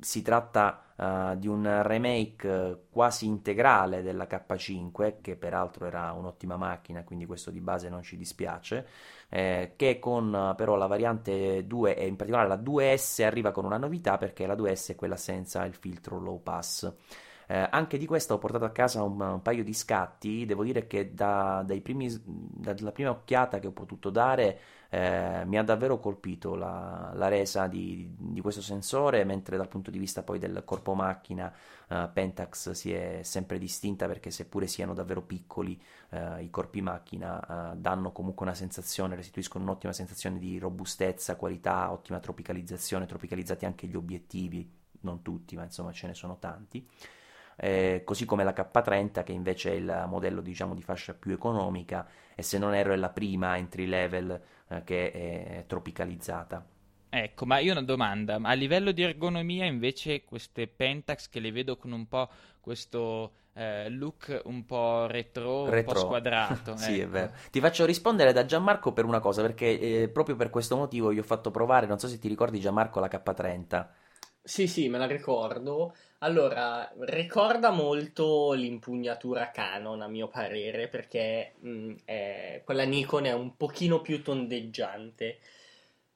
si 0.00 0.22
tratta 0.22 0.89
uh, 1.00 1.36
di 1.36 1.48
un 1.48 1.82
remake 1.82 2.84
quasi 2.90 3.26
integrale 3.26 4.02
della 4.02 4.26
K5, 4.26 5.16
che 5.20 5.36
peraltro 5.36 5.86
era 5.86 6.12
un'ottima 6.12 6.56
macchina, 6.56 7.02
quindi 7.02 7.26
questo 7.26 7.50
di 7.50 7.60
base 7.60 7.88
non 7.88 8.02
ci 8.02 8.16
dispiace, 8.16 8.86
eh, 9.30 9.72
che 9.76 9.98
con 9.98 10.54
però 10.56 10.76
la 10.76 10.86
variante 10.86 11.66
2 11.66 11.96
e 11.96 12.06
in 12.06 12.16
particolare 12.16 12.48
la 12.48 12.56
2S 12.56 13.24
arriva 13.24 13.50
con 13.50 13.64
una 13.64 13.78
novità 13.78 14.18
perché 14.18 14.46
la 14.46 14.54
2S 14.54 14.92
è 14.92 14.94
quella 14.94 15.16
senza 15.16 15.64
il 15.64 15.74
filtro 15.74 16.18
low 16.18 16.42
pass. 16.42 16.92
Eh, 17.46 17.66
anche 17.68 17.98
di 17.98 18.06
questo 18.06 18.34
ho 18.34 18.38
portato 18.38 18.64
a 18.64 18.70
casa 18.70 19.02
un, 19.02 19.20
un 19.20 19.42
paio 19.42 19.64
di 19.64 19.72
scatti, 19.72 20.46
devo 20.46 20.62
dire 20.62 20.86
che 20.86 21.14
da, 21.14 21.64
primi, 21.82 22.08
dalla 22.24 22.92
prima 22.92 23.10
occhiata 23.10 23.58
che 23.58 23.66
ho 23.66 23.72
potuto 23.72 24.10
dare 24.10 24.58
eh, 24.92 25.44
mi 25.46 25.56
ha 25.56 25.62
davvero 25.62 26.00
colpito 26.00 26.56
la, 26.56 27.12
la 27.14 27.28
resa 27.28 27.68
di, 27.68 28.12
di, 28.18 28.40
questo 28.40 28.60
sensore, 28.60 29.22
mentre 29.24 29.56
dal 29.56 29.68
punto 29.68 29.90
di 29.90 29.98
vista 29.98 30.24
poi 30.24 30.40
del 30.40 30.62
corpo 30.64 30.94
macchina 30.94 31.52
eh, 31.88 32.10
Pentax 32.12 32.72
si 32.72 32.92
è 32.92 33.20
sempre 33.22 33.58
distinta 33.58 34.06
perché 34.06 34.32
seppure 34.32 34.66
siano 34.66 34.92
davvero 34.92 35.22
piccoli 35.22 35.80
eh, 36.10 36.42
i 36.42 36.50
corpi 36.50 36.82
macchina 36.82 37.72
eh, 37.72 37.76
danno 37.76 38.10
comunque 38.10 38.44
una 38.44 38.54
sensazione, 38.54 39.14
restituiscono 39.14 39.62
un'ottima 39.62 39.92
sensazione 39.92 40.40
di 40.40 40.58
robustezza, 40.58 41.36
qualità, 41.36 41.92
ottima 41.92 42.18
tropicalizzazione, 42.18 43.06
tropicalizzati 43.06 43.64
anche 43.64 43.86
gli 43.86 43.94
obiettivi, 43.94 44.68
non 45.02 45.22
tutti 45.22 45.54
ma 45.54 45.62
insomma 45.62 45.92
ce 45.92 46.08
ne 46.08 46.14
sono 46.14 46.36
tanti 46.38 46.84
eh, 47.60 48.02
così 48.04 48.24
come 48.24 48.42
la 48.42 48.52
K30 48.52 49.22
che 49.22 49.32
invece 49.32 49.72
è 49.72 49.74
il 49.74 50.04
modello 50.08 50.40
diciamo 50.40 50.74
di 50.74 50.82
fascia 50.82 51.12
più 51.12 51.32
economica 51.32 52.08
e 52.34 52.42
se 52.42 52.56
non 52.56 52.74
erro 52.74 52.94
è 52.94 52.96
la 52.96 53.10
prima 53.10 53.58
entry 53.58 53.84
level 53.84 54.40
eh, 54.68 54.82
che 54.82 55.10
è 55.12 55.64
tropicalizzata. 55.66 56.64
Ecco, 57.12 57.44
ma 57.44 57.58
io 57.58 57.70
ho 57.70 57.76
una 57.76 57.84
domanda, 57.84 58.38
a 58.40 58.52
livello 58.52 58.92
di 58.92 59.02
ergonomia 59.02 59.64
invece 59.64 60.24
queste 60.24 60.68
Pentax 60.68 61.28
che 61.28 61.40
le 61.40 61.50
vedo 61.50 61.76
con 61.76 61.90
un 61.90 62.06
po' 62.06 62.30
questo 62.60 63.32
eh, 63.52 63.90
look 63.90 64.42
un 64.44 64.64
po' 64.64 65.06
retro, 65.06 65.68
retro. 65.68 65.76
un 65.76 65.84
po' 65.84 66.06
squadrato. 66.06 66.76
sì, 66.78 67.00
ecco. 67.00 67.02
è 67.02 67.08
vero. 67.08 67.32
Ti 67.50 67.60
faccio 67.60 67.84
rispondere 67.84 68.32
da 68.32 68.44
Gianmarco 68.44 68.92
per 68.92 69.04
una 69.04 69.18
cosa, 69.18 69.42
perché 69.42 70.02
eh, 70.02 70.08
proprio 70.08 70.36
per 70.36 70.50
questo 70.50 70.76
motivo 70.76 71.12
gli 71.12 71.18
ho 71.18 71.24
fatto 71.24 71.50
provare, 71.50 71.86
non 71.86 71.98
so 71.98 72.08
se 72.08 72.18
ti 72.18 72.28
ricordi 72.28 72.60
Gianmarco, 72.60 73.00
la 73.00 73.08
K30. 73.08 73.86
Sì, 74.42 74.66
sì, 74.66 74.88
me 74.88 74.98
la 74.98 75.06
ricordo. 75.06 75.94
Allora, 76.22 76.92
ricorda 76.98 77.70
molto 77.70 78.52
l'impugnatura 78.52 79.50
Canon, 79.50 80.02
a 80.02 80.06
mio 80.08 80.28
parere, 80.28 80.86
perché 80.88 81.54
mh, 81.60 81.70
mm, 81.70 81.94
è, 82.04 82.62
quella 82.64 82.84
Nikon 82.84 83.24
è 83.24 83.32
un 83.32 83.56
pochino 83.56 84.02
più 84.02 84.22
tondeggiante. 84.22 85.38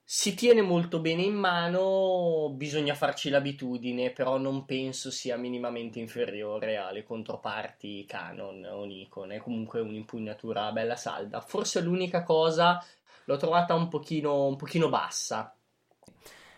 Si 0.04 0.34
tiene 0.34 0.60
molto 0.60 1.00
bene 1.00 1.22
in 1.22 1.32
mano, 1.34 2.50
bisogna 2.54 2.94
farci 2.94 3.30
l'abitudine, 3.30 4.10
però 4.10 4.36
non 4.36 4.66
penso 4.66 5.10
sia 5.10 5.38
minimamente 5.38 5.98
inferiore 6.00 6.76
alle 6.76 7.02
controparti 7.02 8.04
Canon 8.04 8.62
o 8.66 8.84
Nikon. 8.84 9.32
È 9.32 9.38
comunque 9.38 9.80
un'impugnatura 9.80 10.70
bella 10.72 10.96
salda. 10.96 11.40
Forse 11.40 11.80
l'unica 11.80 12.22
cosa 12.24 12.84
l'ho 13.24 13.36
trovata 13.38 13.74
un 13.74 13.88
pochino, 13.88 14.46
un 14.46 14.56
pochino 14.56 14.90
bassa. 14.90 15.56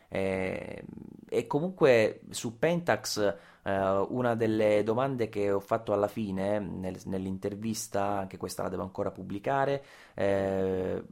Eh, 0.09 0.85
e 1.29 1.47
comunque 1.47 2.21
su 2.31 2.59
Pentax 2.59 3.37
Uh, 3.67 4.07
una 4.11 4.37
delle 4.37 4.85
domande 4.85 5.29
che 5.29 5.51
ho 5.51 5.59
fatto 5.59 5.93
alla 5.93 6.07
fine 6.07 6.61
nel, 6.61 7.01
nell'intervista, 7.07 8.17
anche 8.17 8.37
questa 8.37 8.63
la 8.63 8.69
devo 8.69 8.83
ancora 8.83 9.11
pubblicare, 9.11 9.85
eh, 10.15 11.03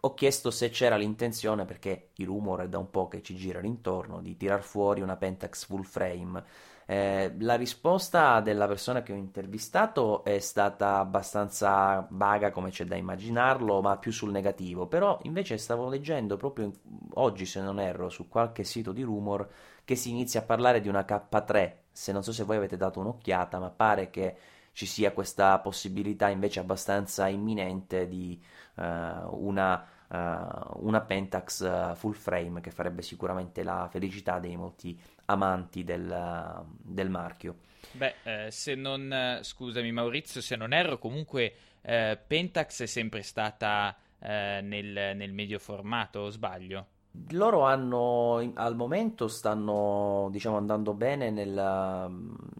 ho 0.00 0.12
chiesto 0.12 0.50
se 0.50 0.68
c'era 0.68 0.96
l'intenzione, 0.96 1.64
perché 1.64 2.10
i 2.16 2.24
rumor 2.24 2.60
è 2.60 2.68
da 2.68 2.76
un 2.76 2.90
po' 2.90 3.08
che 3.08 3.22
ci 3.22 3.34
girano 3.36 3.64
intorno, 3.64 4.20
di 4.20 4.36
tirar 4.36 4.60
fuori 4.60 5.00
una 5.00 5.16
Pentax 5.16 5.64
full 5.64 5.80
frame. 5.80 6.44
Eh, 6.86 7.34
la 7.38 7.54
risposta 7.54 8.40
della 8.40 8.66
persona 8.66 9.02
che 9.02 9.12
ho 9.12 9.16
intervistato 9.16 10.22
è 10.24 10.38
stata 10.38 10.98
abbastanza 10.98 12.06
vaga, 12.10 12.50
come 12.50 12.70
c'è 12.70 12.84
da 12.84 12.96
immaginarlo, 12.96 13.80
ma 13.80 13.96
più 13.96 14.12
sul 14.12 14.30
negativo. 14.30 14.86
Però 14.86 15.18
invece 15.22 15.56
stavo 15.58 15.88
leggendo 15.88 16.36
proprio 16.36 16.70
oggi, 17.14 17.46
se 17.46 17.60
non 17.60 17.80
erro, 17.80 18.08
su 18.10 18.28
qualche 18.28 18.64
sito 18.64 18.92
di 18.92 19.02
rumor 19.02 19.48
che 19.84 19.96
si 19.96 20.10
inizia 20.10 20.40
a 20.40 20.44
parlare 20.44 20.80
di 20.80 20.88
una 20.88 21.04
K3. 21.06 21.72
Se 21.90 22.12
non 22.12 22.22
so 22.22 22.32
se 22.32 22.44
voi 22.44 22.56
avete 22.56 22.76
dato 22.76 23.00
un'occhiata, 23.00 23.58
ma 23.58 23.70
pare 23.70 24.10
che 24.10 24.36
ci 24.72 24.86
sia 24.86 25.12
questa 25.12 25.58
possibilità 25.60 26.28
invece 26.28 26.60
abbastanza 26.60 27.28
imminente 27.28 28.08
di 28.08 28.42
uh, 28.74 28.82
una 29.30 29.86
uh, 30.08 30.86
una 30.86 31.00
Pentax 31.00 31.60
uh, 31.60 31.94
full 31.94 32.12
frame 32.12 32.60
che 32.60 32.70
farebbe 32.70 33.02
sicuramente 33.02 33.62
la 33.62 33.88
felicità 33.90 34.38
dei 34.38 34.56
molti 34.56 34.98
amanti 35.26 35.84
del, 35.84 36.64
del 36.82 37.10
marchio. 37.10 37.56
Beh, 37.92 38.14
eh, 38.24 38.50
se 38.50 38.74
non, 38.74 39.38
scusami 39.40 39.92
Maurizio, 39.92 40.40
se 40.40 40.56
non 40.56 40.72
erro, 40.72 40.98
comunque 40.98 41.54
eh, 41.82 42.18
Pentax 42.26 42.82
è 42.82 42.86
sempre 42.86 43.22
stata 43.22 43.96
eh, 44.18 44.60
nel, 44.62 45.16
nel 45.16 45.32
medio 45.32 45.58
formato, 45.58 46.20
o 46.20 46.30
sbaglio? 46.30 46.86
Loro 47.30 47.60
hanno 47.62 48.52
al 48.54 48.74
momento 48.74 49.28
stanno 49.28 50.28
diciamo 50.32 50.56
andando 50.56 50.94
bene 50.94 51.30
nel, 51.30 52.10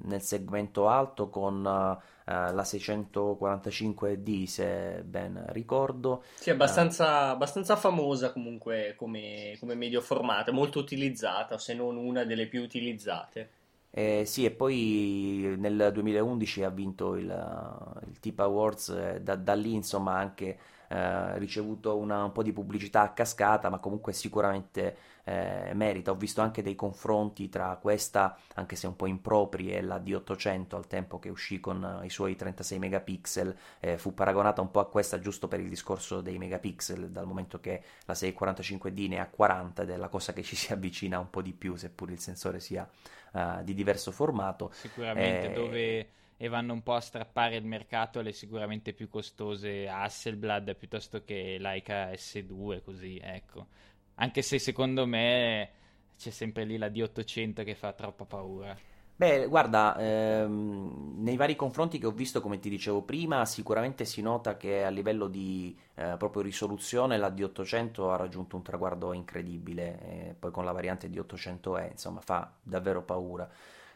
nel 0.02 0.22
segmento 0.22 0.86
alto 0.88 1.28
con 1.28 1.64
uh, 1.64 2.00
la 2.24 2.62
645D 2.62 4.44
se 4.44 5.02
ben 5.04 5.44
ricordo. 5.48 6.24
Sì, 6.34 6.50
abbastanza, 6.50 7.04
uh, 7.04 7.32
abbastanza 7.32 7.76
famosa 7.76 8.32
comunque 8.32 8.94
come, 8.96 9.56
come 9.60 9.74
medio 9.74 10.00
formato, 10.00 10.52
molto 10.52 10.78
utilizzata, 10.78 11.58
se 11.58 11.74
non 11.74 11.96
una 11.96 12.24
delle 12.24 12.46
più 12.46 12.62
utilizzate. 12.62 13.50
Eh, 13.90 14.24
sì, 14.26 14.44
e 14.44 14.50
poi 14.50 15.54
nel 15.56 15.90
2011 15.92 16.64
ha 16.64 16.70
vinto 16.70 17.14
il, 17.14 18.00
il 18.08 18.18
Tip 18.18 18.40
Awards, 18.40 18.88
eh, 18.88 19.20
da, 19.22 19.36
da, 19.36 19.54
lì 19.54 19.72
insomma 19.74 20.16
anche 20.16 20.58
eh, 20.88 21.38
ricevuto 21.38 21.96
una, 21.96 22.24
un 22.24 22.32
po' 22.32 22.42
di 22.42 22.52
pubblicità 22.52 23.02
a 23.02 23.12
cascata, 23.12 23.68
ma 23.68 23.78
comunque 23.78 24.12
sicuramente 24.12 24.96
eh, 25.24 25.72
merita. 25.74 26.10
Ho 26.10 26.14
visto 26.14 26.40
anche 26.40 26.62
dei 26.62 26.74
confronti 26.74 27.48
tra 27.48 27.76
questa, 27.80 28.36
anche 28.54 28.76
se 28.76 28.86
un 28.86 28.96
po' 28.96 29.06
impropri, 29.06 29.72
e 29.72 29.82
la 29.82 29.98
D800 29.98 30.76
al 30.76 30.86
tempo 30.86 31.18
che 31.18 31.28
uscì 31.28 31.60
con 31.60 32.00
i 32.02 32.10
suoi 32.10 32.36
36 32.36 32.78
megapixel, 32.78 33.56
eh, 33.80 33.98
fu 33.98 34.14
paragonata 34.14 34.60
un 34.60 34.70
po' 34.70 34.80
a 34.80 34.88
questa 34.88 35.18
giusto 35.18 35.48
per 35.48 35.60
il 35.60 35.68
discorso 35.68 36.20
dei 36.20 36.38
megapixel, 36.38 37.10
dal 37.10 37.26
momento 37.26 37.60
che 37.60 37.82
la 38.04 38.14
645D 38.14 39.08
ne 39.08 39.20
ha 39.20 39.26
40 39.26 39.82
ed 39.82 39.90
è 39.90 39.96
la 39.96 40.08
cosa 40.08 40.32
che 40.32 40.42
ci 40.42 40.56
si 40.56 40.72
avvicina 40.72 41.18
un 41.18 41.30
po' 41.30 41.42
di 41.42 41.52
più, 41.52 41.76
seppur 41.76 42.10
il 42.10 42.20
sensore 42.20 42.60
sia 42.60 42.88
uh, 43.32 43.62
di 43.62 43.74
diverso 43.74 44.10
formato. 44.12 44.70
Sicuramente, 44.72 45.50
eh, 45.50 45.54
dove 45.54 46.08
e 46.44 46.48
vanno 46.48 46.74
un 46.74 46.82
po' 46.82 46.92
a 46.92 47.00
strappare 47.00 47.56
il 47.56 47.64
mercato 47.64 48.18
alle 48.18 48.32
sicuramente 48.32 48.92
più 48.92 49.08
costose 49.08 49.88
Hasselblad 49.88 50.76
piuttosto 50.76 51.24
che 51.24 51.56
Leica 51.58 52.10
S2, 52.10 52.82
così, 52.82 53.18
ecco. 53.18 53.68
Anche 54.16 54.42
se 54.42 54.58
secondo 54.58 55.06
me 55.06 55.70
c'è 56.18 56.28
sempre 56.28 56.64
lì 56.64 56.76
la 56.76 56.88
D800 56.88 57.64
che 57.64 57.74
fa 57.74 57.94
troppa 57.94 58.26
paura. 58.26 58.76
Beh, 59.16 59.46
guarda, 59.46 59.96
ehm, 59.96 61.14
nei 61.16 61.36
vari 61.36 61.56
confronti 61.56 61.96
che 61.98 62.04
ho 62.04 62.10
visto, 62.10 62.42
come 62.42 62.58
ti 62.58 62.68
dicevo 62.68 63.00
prima, 63.00 63.46
sicuramente 63.46 64.04
si 64.04 64.20
nota 64.20 64.58
che 64.58 64.84
a 64.84 64.90
livello 64.90 65.28
di 65.28 65.74
eh, 65.94 66.16
proprio 66.18 66.42
risoluzione 66.42 67.16
la 67.16 67.30
D800 67.30 68.10
ha 68.10 68.16
raggiunto 68.16 68.56
un 68.56 68.62
traguardo 68.62 69.14
incredibile, 69.14 70.00
eh, 70.02 70.34
poi 70.38 70.50
con 70.50 70.66
la 70.66 70.72
variante 70.72 71.08
D800E, 71.08 71.92
insomma, 71.92 72.20
fa 72.20 72.52
davvero 72.62 73.02
paura. 73.02 73.48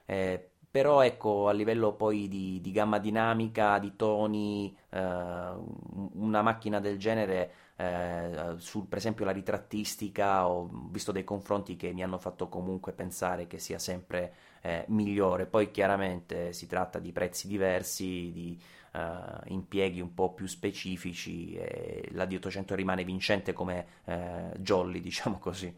Eh, 0.07 0.53
però 0.71 1.03
ecco 1.03 1.49
a 1.49 1.53
livello 1.53 1.95
poi 1.95 2.29
di, 2.29 2.61
di 2.61 2.73
gamma 2.73 2.99
dinamica, 2.99 3.79
di 3.79 3.97
toni, 3.97 4.77
eh, 4.91 4.99
una 4.99 6.43
macchina 6.43 6.81
del 6.81 6.99
genere, 6.99 7.53
eh, 7.77 8.55
su 8.59 8.89
per 8.89 8.99
esempio 8.99 9.25
la 9.25 9.31
ritrattistica, 9.33 10.47
ho 10.49 10.69
visto 10.91 11.13
dei 11.13 11.25
confronti 11.25 11.77
che 11.77 11.93
mi 11.93 12.03
hanno 12.03 12.19
fatto 12.19 12.49
comunque 12.49 12.93
pensare 12.93 13.47
che 13.47 13.59
sia 13.59 13.79
sempre 13.79 14.35
eh, 14.63 14.85
migliore. 14.89 15.47
Poi 15.47 15.71
chiaramente 15.71 16.53
si 16.53 16.67
tratta 16.67 16.99
di 16.99 17.13
prezzi 17.13 17.49
diversi, 17.49 18.31
di 18.33 18.61
eh, 18.93 19.01
impieghi 19.47 20.01
un 20.01 20.13
po' 20.15 20.33
più 20.35 20.47
specifici 20.47 21.55
e 21.55 22.09
la 22.13 22.25
D800 22.25 22.75
rimane 22.75 23.05
vincente 23.05 23.53
come 23.53 23.87
eh, 24.05 24.51
jolly, 24.59 25.01
diciamo 25.03 25.39
così 25.39 25.75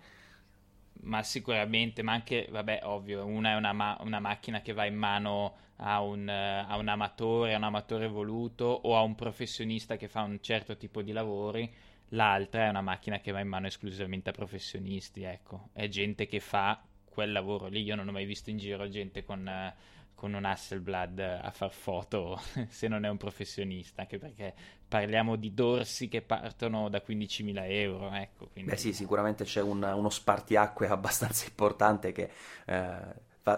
ma 1.03 1.23
sicuramente, 1.23 2.03
ma 2.03 2.13
anche, 2.13 2.47
vabbè, 2.51 2.81
ovvio, 2.85 3.25
una 3.27 3.53
è 3.53 3.57
una, 3.57 3.73
ma- 3.73 3.97
una 4.01 4.21
macchina 4.21 4.61
che 4.63 4.73
va 4.73 4.85
in 4.87 4.97
mano 4.97 5.57
a 5.77 6.01
un, 6.03 6.29
a 6.29 6.77
un, 6.77 6.89
amatore, 6.89 7.55
a 7.55 7.57
un 7.57 7.65
amatore 7.65 8.07
voluto 8.09 8.65
o 8.65 8.97
a 8.97 9.03
un 9.03 9.15
professionista 9.15 9.97
che 9.97 10.09
fa 10.09 10.23
un 10.23 10.39
certo 10.41 10.77
tipo 10.77 11.03
di 11.03 11.13
lavori, 11.13 11.73
l'altra 12.11 12.67
è 12.67 12.69
una 12.69 12.83
macchina 12.83 13.21
che 13.21 13.33
va 13.33 13.41
in 13.41 13.49
mano 13.49 13.67
esclusivamente 13.67 14.31
a 14.31 14.33
professionisti, 14.33 15.23
ecco, 15.23 15.69
è 15.73 15.89
gente 15.89 16.27
che 16.27 16.41
fa 16.41 16.83
quel 17.05 17.33
lavoro 17.33 17.69
lì, 17.69 17.83
io 17.83 17.95
non 17.97 18.09
ho 18.09 18.13
mai 18.13 18.25
visto 18.27 18.51
in 18.51 18.59
giro 18.59 18.89
gente 18.89 19.25
con... 19.25 19.47
Uh, 19.47 19.99
con 20.21 20.35
un 20.35 20.45
Hasselblad 20.45 21.19
a 21.19 21.51
far 21.51 21.73
foto 21.73 22.39
se 22.69 22.89
non 22.89 23.07
è 23.07 23.09
un 23.09 23.17
professionista, 23.17 24.03
anche 24.03 24.19
perché 24.19 24.53
parliamo 24.87 25.37
di 25.37 25.55
dorsi 25.55 26.09
che 26.09 26.21
partono 26.21 26.91
da 26.91 27.01
15.000 27.05 27.71
euro. 27.71 28.13
Ecco, 28.13 28.49
quindi... 28.49 28.71
Beh 28.71 28.77
sì, 28.77 28.93
sicuramente 28.93 29.45
c'è 29.45 29.63
un, 29.63 29.83
uno 29.83 30.11
spartiacque 30.11 30.89
abbastanza 30.93 31.47
importante 31.47 32.13
che 32.13 32.31
eh, 32.67 32.99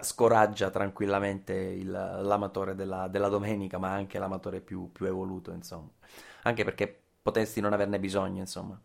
scoraggia 0.03 0.71
tranquillamente 0.71 1.53
il, 1.53 1.91
l'amatore 1.91 2.77
della, 2.77 3.09
della, 3.09 3.29
domenica, 3.29 3.79
ma 3.79 3.91
anche 3.91 4.21
l'amatore 4.21 4.61
più, 4.61 4.93
più 4.93 5.07
evoluto, 5.07 5.51
insomma. 5.51 5.91
Anche 6.45 6.63
perché 6.63 7.03
potresti 7.21 7.61
non 7.61 7.73
averne 7.73 7.99
bisogno, 7.99 8.39
insomma. 8.39 8.81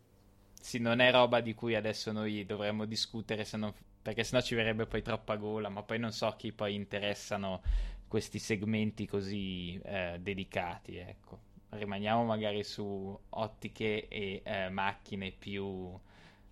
Sì, 0.60 0.80
non 0.80 0.98
è 0.98 1.12
roba 1.12 1.40
di 1.40 1.54
cui 1.54 1.76
adesso 1.76 2.10
noi 2.10 2.44
dovremmo 2.44 2.86
discutere 2.86 3.44
se 3.44 3.56
non 3.56 3.72
perché 4.08 4.24
sennò 4.24 4.40
ci 4.40 4.54
verrebbe 4.54 4.86
poi 4.86 5.02
troppa 5.02 5.36
gola, 5.36 5.68
ma 5.68 5.82
poi 5.82 5.98
non 5.98 6.12
so 6.12 6.34
chi 6.38 6.50
poi 6.50 6.74
interessano 6.74 7.60
questi 8.08 8.38
segmenti 8.38 9.06
così 9.06 9.78
eh, 9.84 10.16
dedicati, 10.18 10.96
ecco. 10.96 11.40
Rimaniamo 11.68 12.24
magari 12.24 12.64
su 12.64 13.18
ottiche 13.28 14.08
e 14.08 14.40
eh, 14.42 14.70
macchine 14.70 15.30
più, 15.30 15.94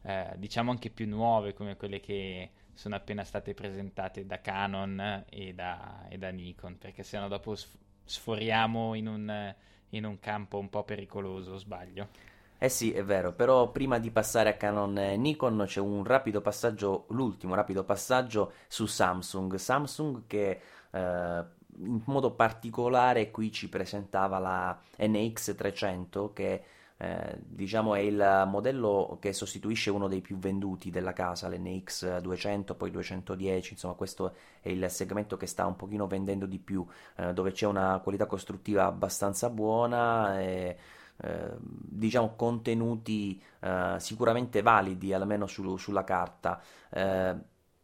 eh, 0.03 0.35
diciamo 0.37 0.71
anche 0.71 0.91
più 0.91 1.09
nuove, 1.09 1.55
come 1.55 1.77
quelle 1.77 1.99
che 1.99 2.51
sono 2.75 2.95
appena 2.95 3.25
state 3.25 3.55
presentate 3.55 4.27
da 4.27 4.39
Canon 4.43 5.25
e 5.27 5.55
da, 5.55 6.09
e 6.11 6.19
da 6.19 6.29
Nikon, 6.29 6.77
perché 6.77 7.03
sennò 7.03 7.27
dopo 7.27 7.57
sforiamo 8.05 8.93
in 8.93 9.07
un, 9.07 9.55
in 9.91 10.05
un 10.05 10.19
campo 10.19 10.59
un 10.59 10.69
po' 10.69 10.85
pericoloso, 10.85 11.57
sbaglio. 11.57 12.35
Eh 12.59 12.69
sì, 12.71 12.93
è 12.93 13.05
vero, 13.05 13.33
però 13.33 13.71
prima 13.71 13.99
di 13.99 14.11
passare 14.11 14.49
a 14.49 14.55
Canon 14.55 14.97
e 14.99 15.17
Nikon 15.19 15.65
c'è 15.67 15.81
un 15.81 16.05
rapido 16.05 16.41
passaggio, 16.41 17.05
l'ultimo 17.09 17.55
rapido 17.55 17.85
passaggio 17.85 18.53
su 18.67 18.87
Samsung. 18.87 19.57
Samsung 19.57 20.23
che 20.27 20.61
eh, 20.91 21.45
in 21.79 22.01
modo 22.07 22.31
particolare 22.33 23.31
qui 23.31 23.53
ci 23.53 23.69
presentava 23.69 24.39
la 24.39 24.79
NX300 24.99 26.33
che 26.33 26.63
eh, 26.99 27.37
diciamo 27.45 27.95
è 27.95 27.99
il 27.99 28.45
modello 28.47 29.19
che 29.21 29.35
sostituisce 29.35 29.91
uno 29.91 30.09
dei 30.09 30.23
più 30.23 30.39
venduti 30.39 30.89
della 30.91 31.13
casa, 31.13 31.49
l'NX 31.51 32.21
200, 32.21 32.75
poi 32.75 32.91
210, 32.91 33.75
insomma 33.75 33.93
questo 33.95 34.35
è 34.63 34.71
il 34.71 34.89
segmento 34.89 35.37
che 35.37 35.47
sta 35.47 35.67
un 35.67 35.77
pochino 35.77 36.07
vendendo 36.07 36.47
di 36.47 36.59
più, 36.59 36.87
eh, 37.17 37.35
dove 37.35 37.53
c'è 37.53 37.67
una 37.67 38.01
qualità 38.03 38.25
costruttiva 38.25 38.87
abbastanza 38.87 39.51
buona 39.51 40.41
e 40.41 40.77
Ehm, 41.23 41.57
diciamo 41.61 42.35
contenuti 42.37 43.43
eh, 43.61 43.97
sicuramente 43.99 44.61
validi 44.63 45.15
almeno 45.15 45.47
su, 45.47 45.77
sulla 45.79 46.05
carta 46.05 46.61
eh, 46.91 47.35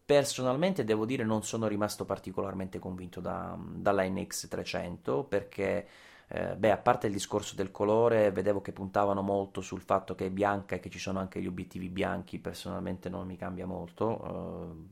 personalmente 0.04 0.84
devo 0.84 1.06
dire 1.06 1.24
non 1.24 1.42
sono 1.42 1.66
rimasto 1.66 2.04
particolarmente 2.04 2.78
convinto 2.78 3.20
da, 3.20 3.56
dalla 3.58 4.02
NX300 4.02 5.26
perché 5.26 5.86
eh, 6.28 6.56
beh, 6.56 6.70
a 6.70 6.76
parte 6.78 7.06
il 7.08 7.12
discorso 7.12 7.54
del 7.54 7.70
colore, 7.70 8.30
vedevo 8.32 8.62
che 8.62 8.72
puntavano 8.72 9.20
molto 9.22 9.60
sul 9.60 9.80
fatto 9.82 10.14
che 10.14 10.26
è 10.26 10.30
bianca 10.30 10.76
e 10.76 10.80
che 10.80 10.88
ci 10.88 10.98
sono 10.98 11.18
anche 11.18 11.40
gli 11.42 11.46
obiettivi 11.46 11.88
bianchi, 11.90 12.38
personalmente 12.38 13.08
non 13.10 13.26
mi 13.26 13.36
cambia 13.36 13.66
molto. 13.66 14.06
Uh, 14.06 14.86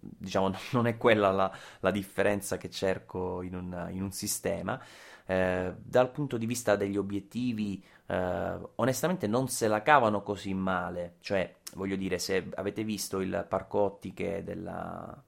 diciamo, 0.00 0.52
non 0.72 0.86
è 0.86 0.96
quella 0.96 1.30
la, 1.32 1.50
la 1.80 1.90
differenza 1.90 2.56
che 2.58 2.70
cerco 2.70 3.42
in 3.42 3.54
un, 3.56 3.88
in 3.90 4.02
un 4.02 4.12
sistema. 4.12 4.80
Eh, 5.26 5.72
dal 5.78 6.10
punto 6.10 6.36
di 6.36 6.44
vista 6.44 6.76
degli 6.76 6.98
obiettivi 6.98 7.82
eh, 8.06 8.58
onestamente 8.74 9.26
non 9.26 9.48
se 9.48 9.68
la 9.68 9.82
cavano 9.82 10.22
così 10.22 10.52
male, 10.54 11.16
cioè 11.20 11.56
voglio 11.74 11.96
dire 11.96 12.18
se 12.18 12.50
avete 12.54 12.84
visto 12.84 13.20
il 13.20 13.46
parco 13.48 13.78
ottiche 13.80 14.42
della, 14.44 15.22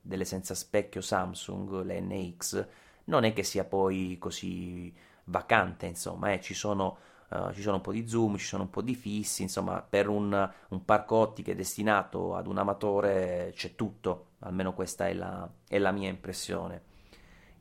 delle 0.00 0.24
senza 0.24 0.54
specchio 0.54 1.00
Samsung, 1.00 1.82
le 1.82 2.00
NX, 2.00 2.66
non 3.04 3.24
è 3.24 3.32
che 3.32 3.42
sia 3.42 3.64
poi 3.64 4.16
così 4.18 4.94
vacante, 5.24 5.86
insomma, 5.86 6.32
eh, 6.32 6.40
ci 6.40 6.54
sono 6.54 6.98
Uh, 7.30 7.52
ci 7.52 7.62
sono 7.62 7.76
un 7.76 7.80
po' 7.80 7.92
di 7.92 8.08
zoom, 8.08 8.36
ci 8.38 8.44
sono 8.44 8.64
un 8.64 8.70
po' 8.70 8.82
di 8.82 8.96
fissi, 8.96 9.42
insomma, 9.42 9.80
per 9.88 10.08
un, 10.08 10.50
un 10.70 10.84
parco 10.84 11.14
ottiche 11.14 11.54
destinato 11.54 12.34
ad 12.34 12.48
un 12.48 12.58
amatore 12.58 13.52
c'è 13.54 13.76
tutto, 13.76 14.30
almeno 14.40 14.74
questa 14.74 15.06
è 15.06 15.12
la, 15.14 15.48
è 15.68 15.78
la 15.78 15.92
mia 15.92 16.08
impressione. 16.08 16.82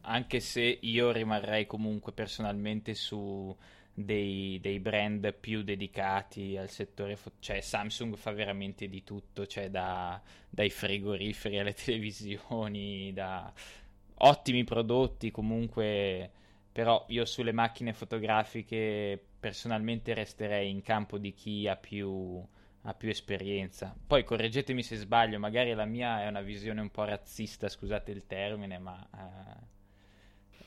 Anche 0.02 0.40
se 0.40 0.80
io 0.82 1.12
rimarrei 1.12 1.66
comunque 1.66 2.12
personalmente 2.12 2.94
su 2.94 3.56
dei, 3.94 4.60
dei, 4.62 4.80
brand 4.80 5.34
più 5.34 5.62
dedicati 5.64 6.58
al 6.58 6.70
settore, 6.70 7.16
fo- 7.16 7.34
cioè 7.40 7.60
Samsung 7.62 8.16
fa 8.16 8.32
veramente 8.32 8.88
di 8.88 9.04
tutto, 9.04 9.46
cioè 9.46 9.70
da, 9.70 10.22
dai 10.50 10.70
frigoriferi 10.70 11.60
alle 11.60 11.74
televisioni, 11.76 13.12
da 13.14 13.52
ottimi 14.22 14.64
prodotti 14.64 15.32
comunque, 15.32 16.32
però 16.72 17.06
io 17.10 17.26
sulle 17.26 17.52
macchine 17.52 17.94
fotografiche 17.94 19.22
personalmente 19.40 20.14
resterei 20.14 20.70
in 20.70 20.82
campo 20.82 21.18
di 21.18 21.34
chi 21.34 21.68
ha 21.68 21.76
più, 21.76 22.42
ha 22.84 22.94
più 22.94 23.10
esperienza. 23.10 23.96
Poi 24.08 24.24
correggetemi 24.24 24.84
se 24.84 24.96
sbaglio, 24.96 25.40
magari 25.40 25.74
la 25.74 25.86
mia 25.86 26.24
è 26.24 26.28
una 26.28 26.42
visione 26.42 26.82
un 26.82 26.90
po' 26.90 27.04
razzista, 27.06 27.70
scusate 27.70 28.12
il 28.12 28.26
termine, 28.28 28.78
ma 28.80 29.08
eh, 29.14 29.78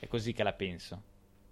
è 0.02 0.08
così 0.08 0.32
che 0.32 0.42
la 0.42 0.52
penso. 0.52 1.00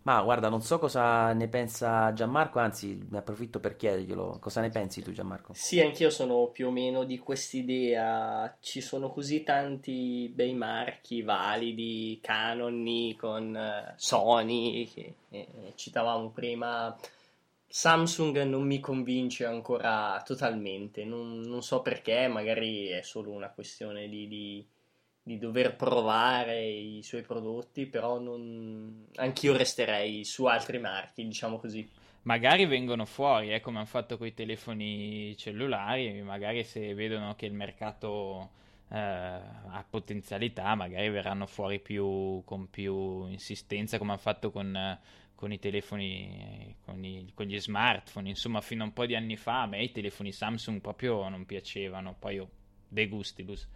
Ma 0.03 0.21
guarda, 0.23 0.49
non 0.49 0.61
so 0.61 0.81
cosa 0.81 1.33
ne 1.35 1.47
pensa 1.47 2.13
Gianmarco, 2.13 2.59
anzi 2.59 3.07
ne 3.11 3.19
approfitto 3.19 3.61
per 3.61 3.77
chiederglielo. 3.77 4.39
Cosa 4.41 4.61
ne 4.61 4.71
pensi 4.71 5.03
tu 5.03 5.13
Gianmarco? 5.13 5.53
Sì, 5.55 5.81
anch'io 5.81 6.11
sono 6.11 6.49
più 6.49 6.67
o 6.67 6.71
meno 6.73 7.05
di 7.05 7.17
quest'idea. 7.19 8.57
Ci 8.59 8.81
sono 8.81 9.11
così 9.11 9.45
tanti 9.45 10.29
bei 10.35 10.53
marchi 10.55 11.23
validi, 11.23 12.19
Canon, 12.21 12.83
Nikon, 12.83 13.57
eh, 13.57 13.95
Sony, 13.97 14.89
che 14.89 15.15
eh, 15.29 15.47
citavamo 15.77 16.31
prima. 16.31 16.97
Samsung 17.69 18.43
non 18.43 18.67
mi 18.67 18.81
convince 18.81 19.45
ancora 19.45 20.21
totalmente, 20.25 21.05
non, 21.05 21.39
non 21.39 21.63
so 21.63 21.83
perché, 21.83 22.27
magari 22.27 22.89
è 22.89 23.03
solo 23.03 23.31
una 23.31 23.51
questione 23.51 24.09
di, 24.09 24.27
di 24.27 24.67
di 25.31 25.39
dover 25.39 25.77
provare 25.77 26.67
i 26.67 27.05
suoi 27.05 27.23
prodotti, 27.23 27.87
però 27.87 28.19
non... 28.19 29.07
anch'io 29.15 29.57
resterei 29.57 30.25
su 30.25 30.47
altri 30.47 30.81
marchi, 30.81 31.25
diciamo 31.25 31.57
così. 31.59 31.89
Magari 32.23 32.67
vengono 32.67 33.05
fuori, 33.05 33.53
eh, 33.53 33.61
come 33.61 33.77
hanno 33.77 33.87
fatto 33.87 34.19
con 34.19 34.27
i 34.27 34.35
telefoni 34.35 35.37
cellulari, 35.37 36.21
magari 36.23 36.65
se 36.65 36.95
vedono 36.95 37.37
che 37.37 37.47
il 37.47 37.53
mercato 37.53 38.51
eh, 38.89 38.99
ha 38.99 39.87
potenzialità, 39.89 40.75
magari 40.75 41.09
verranno 41.11 41.47
fuori 41.47 41.79
più, 41.79 42.43
con 42.45 42.69
più 42.69 43.27
insistenza, 43.29 43.99
come 43.99 44.11
hanno 44.11 44.21
fatto 44.21 44.51
con, 44.51 44.99
con 45.37 45.53
i 45.53 45.61
telefoni, 45.61 46.75
con, 46.85 47.05
i, 47.05 47.31
con, 47.35 47.47
gli 47.47 47.59
smartphone. 47.61 48.29
Insomma, 48.29 48.61
fino 48.61 48.83
a 48.83 48.87
un 48.87 48.93
po' 48.93 49.07
di 49.07 49.15
anni 49.15 49.37
fa 49.37 49.63
a 49.63 49.67
me 49.67 49.81
i 49.81 49.93
telefoni 49.93 50.33
Samsung 50.33 50.81
proprio 50.81 51.29
non 51.29 51.47
piacevano, 51.47 52.17
poi 52.19 52.35
io 52.35 52.51
de 52.89 53.07
gustibus 53.07 53.69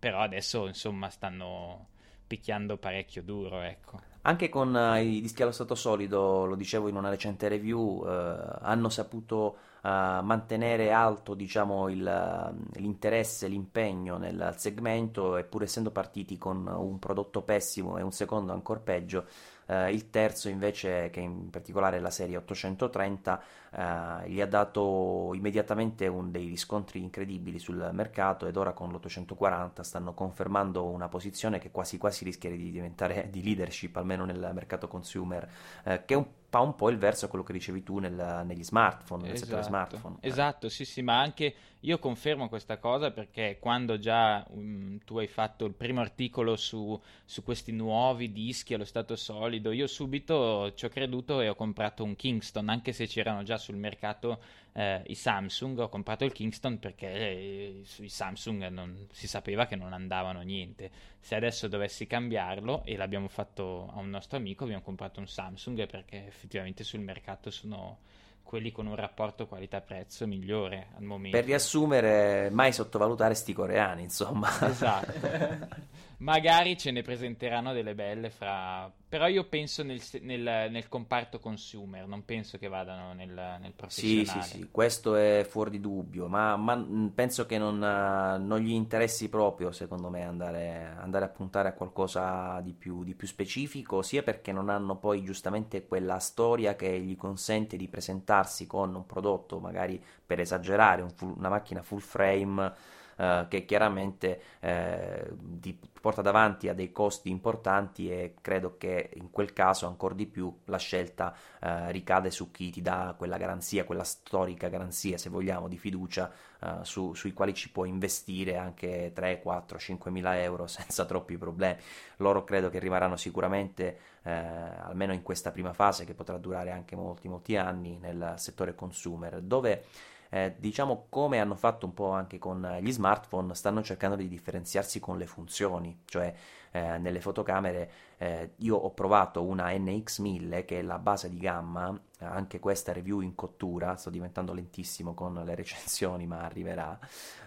però 0.00 0.20
adesso 0.20 0.66
insomma 0.66 1.10
stanno 1.10 1.88
picchiando 2.26 2.78
parecchio 2.78 3.22
duro, 3.22 3.60
ecco. 3.60 4.00
Anche 4.22 4.48
con 4.48 4.74
uh, 4.74 4.96
i 4.96 5.20
dischi 5.20 5.42
allo 5.42 5.50
stato 5.50 5.74
solido, 5.74 6.44
lo 6.44 6.54
dicevo 6.54 6.88
in 6.88 6.96
una 6.96 7.10
recente 7.10 7.48
review, 7.48 8.04
uh, 8.04 8.58
hanno 8.60 8.88
saputo 8.88 9.56
uh, 9.82 9.88
mantenere 9.88 10.90
alto 10.92 11.34
diciamo, 11.34 11.88
il, 11.88 12.54
l'interesse, 12.74 13.48
l'impegno 13.48 14.16
nel 14.16 14.54
segmento 14.56 15.36
e 15.36 15.44
pur 15.44 15.62
essendo 15.64 15.90
partiti 15.90 16.38
con 16.38 16.66
un 16.66 16.98
prodotto 16.98 17.42
pessimo 17.42 17.98
e 17.98 18.02
un 18.02 18.12
secondo 18.12 18.52
ancora 18.52 18.80
peggio, 18.80 19.26
eh, 19.70 19.92
il 19.92 20.10
terzo 20.10 20.48
invece, 20.48 21.10
che 21.10 21.20
in 21.20 21.48
particolare 21.48 22.00
la 22.00 22.10
serie 22.10 22.36
830, 22.36 23.42
eh, 23.70 24.28
gli 24.28 24.40
ha 24.40 24.46
dato 24.46 25.30
immediatamente 25.34 26.08
un, 26.08 26.32
dei 26.32 26.48
riscontri 26.48 27.00
incredibili 27.00 27.60
sul 27.60 27.88
mercato 27.92 28.46
ed 28.46 28.56
ora 28.56 28.72
con 28.72 28.90
l'840 28.90 29.82
stanno 29.82 30.12
confermando 30.12 30.86
una 30.86 31.08
posizione 31.08 31.60
che 31.60 31.70
quasi 31.70 31.98
quasi 31.98 32.24
rischia 32.24 32.50
di 32.50 32.70
diventare 32.72 33.28
di 33.30 33.44
leadership, 33.44 33.94
almeno 33.96 34.24
nel 34.24 34.50
mercato 34.52 34.88
consumer, 34.88 35.48
eh, 35.84 36.04
che 36.04 36.14
è 36.14 36.16
un 36.16 36.26
fa 36.50 36.58
un 36.58 36.74
po' 36.74 36.90
il 36.90 36.98
verso 36.98 37.26
a 37.26 37.28
quello 37.28 37.44
che 37.44 37.52
dicevi 37.52 37.84
tu 37.84 38.00
nel, 38.00 38.42
negli 38.44 38.64
smartphone, 38.64 39.22
nel 39.22 39.32
esatto, 39.34 39.46
settore 39.46 39.66
smartphone. 39.66 40.16
Esatto, 40.18 40.68
sì, 40.68 40.84
sì, 40.84 41.00
ma 41.00 41.20
anche 41.20 41.54
io 41.82 42.00
confermo 42.00 42.48
questa 42.48 42.78
cosa 42.78 43.12
perché 43.12 43.58
quando 43.60 44.00
già 44.00 44.44
um, 44.50 44.98
tu 45.04 45.18
hai 45.18 45.28
fatto 45.28 45.64
il 45.64 45.74
primo 45.74 46.00
articolo 46.00 46.56
su, 46.56 47.00
su, 47.24 47.44
questi 47.44 47.70
nuovi 47.70 48.32
dischi 48.32 48.74
allo 48.74 48.84
stato 48.84 49.14
solido, 49.14 49.70
io 49.70 49.86
subito 49.86 50.74
ci 50.74 50.86
ho 50.86 50.88
creduto 50.88 51.40
e 51.40 51.48
ho 51.48 51.54
comprato 51.54 52.02
un 52.02 52.16
Kingston, 52.16 52.68
anche 52.68 52.92
se 52.92 53.06
c'erano 53.06 53.44
già 53.44 53.56
sul 53.56 53.76
mercato 53.76 54.40
eh, 54.72 55.02
i 55.06 55.14
Samsung, 55.14 55.78
ho 55.78 55.88
comprato 55.88 56.24
il 56.24 56.32
Kingston 56.32 56.78
perché 56.78 57.08
eh, 57.08 57.82
i 57.98 58.08
Samsung 58.08 58.68
non, 58.68 59.06
si 59.12 59.26
sapeva 59.26 59.66
che 59.66 59.76
non 59.76 59.92
andavano 59.92 60.40
niente. 60.40 60.90
Se 61.20 61.34
adesso 61.34 61.68
dovessi 61.68 62.06
cambiarlo, 62.06 62.82
e 62.84 62.96
l'abbiamo 62.96 63.28
fatto 63.28 63.90
a 63.92 63.98
un 63.98 64.10
nostro 64.10 64.36
amico, 64.36 64.64
abbiamo 64.64 64.82
comprato 64.82 65.20
un 65.20 65.28
Samsung 65.28 65.86
perché 65.86 66.26
effettivamente 66.26 66.84
sul 66.84 67.00
mercato 67.00 67.50
sono 67.50 67.98
quelli 68.42 68.72
con 68.72 68.86
un 68.86 68.96
rapporto 68.96 69.46
qualità-prezzo 69.46 70.26
migliore 70.26 70.88
al 70.96 71.04
momento. 71.04 71.36
Per 71.36 71.46
riassumere, 71.46 72.50
mai 72.50 72.72
sottovalutare 72.72 73.34
sti 73.34 73.52
coreani, 73.52 74.02
insomma. 74.02 74.48
Esatto. 74.68 75.98
Magari 76.20 76.76
ce 76.76 76.90
ne 76.90 77.02
presenteranno 77.02 77.72
delle 77.72 77.94
belle 77.94 78.30
fra 78.30 78.92
però 79.10 79.26
io 79.26 79.42
penso 79.48 79.82
nel, 79.82 80.00
nel, 80.20 80.70
nel, 80.70 80.88
comparto 80.88 81.40
consumer, 81.40 82.06
non 82.06 82.24
penso 82.24 82.58
che 82.58 82.68
vadano 82.68 83.12
nel, 83.12 83.28
nel 83.60 83.72
professionale. 83.74 84.24
Sì, 84.24 84.40
sì, 84.40 84.58
sì, 84.58 84.68
questo 84.70 85.16
è 85.16 85.44
fuori 85.48 85.70
di 85.70 85.80
dubbio, 85.80 86.28
ma, 86.28 86.54
ma 86.56 86.80
penso 87.12 87.44
che 87.44 87.58
non, 87.58 87.78
non, 87.78 88.60
gli 88.60 88.70
interessi 88.70 89.28
proprio, 89.28 89.72
secondo 89.72 90.10
me, 90.10 90.24
andare, 90.24 90.94
andare, 90.96 91.24
a 91.24 91.28
puntare 91.28 91.70
a 91.70 91.72
qualcosa 91.72 92.60
di 92.62 92.72
più, 92.72 93.02
di 93.02 93.16
più 93.16 93.26
specifico, 93.26 94.00
sia 94.02 94.22
perché 94.22 94.52
non 94.52 94.68
hanno 94.68 94.94
poi 94.94 95.24
giustamente 95.24 95.88
quella 95.88 96.20
storia 96.20 96.76
che 96.76 97.00
gli 97.00 97.16
consente 97.16 97.76
di 97.76 97.88
presentarsi 97.88 98.68
con 98.68 98.94
un 98.94 99.06
prodotto, 99.06 99.58
magari 99.58 100.00
per 100.24 100.38
esagerare, 100.38 101.02
un 101.02 101.10
full, 101.10 101.34
una 101.36 101.48
macchina 101.48 101.82
full 101.82 101.98
frame 101.98 102.72
eh, 103.20 103.46
che 103.48 103.66
chiaramente 103.66 104.40
eh, 104.60 105.30
ti 105.60 105.78
porta 106.00 106.22
davanti 106.22 106.70
a 106.70 106.72
dei 106.72 106.90
costi 106.90 107.28
importanti 107.28 108.10
e 108.10 108.36
credo 108.40 108.78
che 108.78 109.10
in 109.16 109.30
quel 109.30 109.52
caso 109.52 109.86
ancora 109.86 110.14
di 110.14 110.24
più 110.24 110.50
la 110.64 110.78
scelta 110.78 111.36
eh, 111.60 111.92
ricade 111.92 112.30
su 112.30 112.50
chi 112.50 112.70
ti 112.70 112.80
dà 112.80 113.14
quella 113.18 113.36
garanzia, 113.36 113.84
quella 113.84 114.04
storica 114.04 114.68
garanzia, 114.68 115.18
se 115.18 115.28
vogliamo, 115.28 115.68
di 115.68 115.76
fiducia 115.76 116.32
eh, 116.60 116.76
su, 116.80 117.12
sui 117.12 117.34
quali 117.34 117.52
ci 117.52 117.70
può 117.70 117.84
investire 117.84 118.56
anche 118.56 119.12
3, 119.14 119.42
4, 119.42 119.78
5 119.78 120.10
mila 120.10 120.40
euro 120.40 120.64
senza 120.68 121.04
troppi 121.04 121.36
problemi. 121.36 121.78
Loro 122.16 122.42
credo 122.44 122.70
che 122.70 122.78
rimarranno 122.78 123.16
sicuramente, 123.16 123.98
eh, 124.22 124.32
almeno 124.32 125.12
in 125.12 125.22
questa 125.22 125.50
prima 125.50 125.74
fase, 125.74 126.06
che 126.06 126.14
potrà 126.14 126.38
durare 126.38 126.70
anche 126.70 126.96
molti, 126.96 127.28
molti 127.28 127.58
anni, 127.58 127.98
nel 127.98 128.34
settore 128.38 128.74
consumer, 128.74 129.42
dove 129.42 129.84
eh, 130.30 130.54
diciamo 130.58 131.06
come 131.08 131.38
hanno 131.40 131.54
fatto 131.54 131.86
un 131.86 131.94
po' 131.94 132.10
anche 132.10 132.38
con 132.38 132.78
gli 132.80 132.92
smartphone, 132.92 133.54
stanno 133.54 133.82
cercando 133.82 134.16
di 134.16 134.28
differenziarsi 134.28 135.00
con 135.00 135.18
le 135.18 135.26
funzioni, 135.26 136.02
cioè 136.06 136.32
eh, 136.70 136.98
nelle 136.98 137.20
fotocamere 137.20 137.90
eh, 138.16 138.52
io 138.56 138.76
ho 138.76 138.90
provato 138.92 139.42
una 139.42 139.70
NX1000 139.70 140.64
che 140.64 140.78
è 140.78 140.82
la 140.82 140.98
base 140.98 141.28
di 141.28 141.38
gamma, 141.38 141.98
anche 142.18 142.60
questa 142.60 142.92
review 142.92 143.20
in 143.20 143.34
cottura, 143.34 143.96
sto 143.96 144.10
diventando 144.10 144.52
lentissimo 144.52 145.14
con 145.14 145.34
le 145.44 145.54
recensioni 145.54 146.26
ma 146.26 146.42
arriverà, 146.42 146.98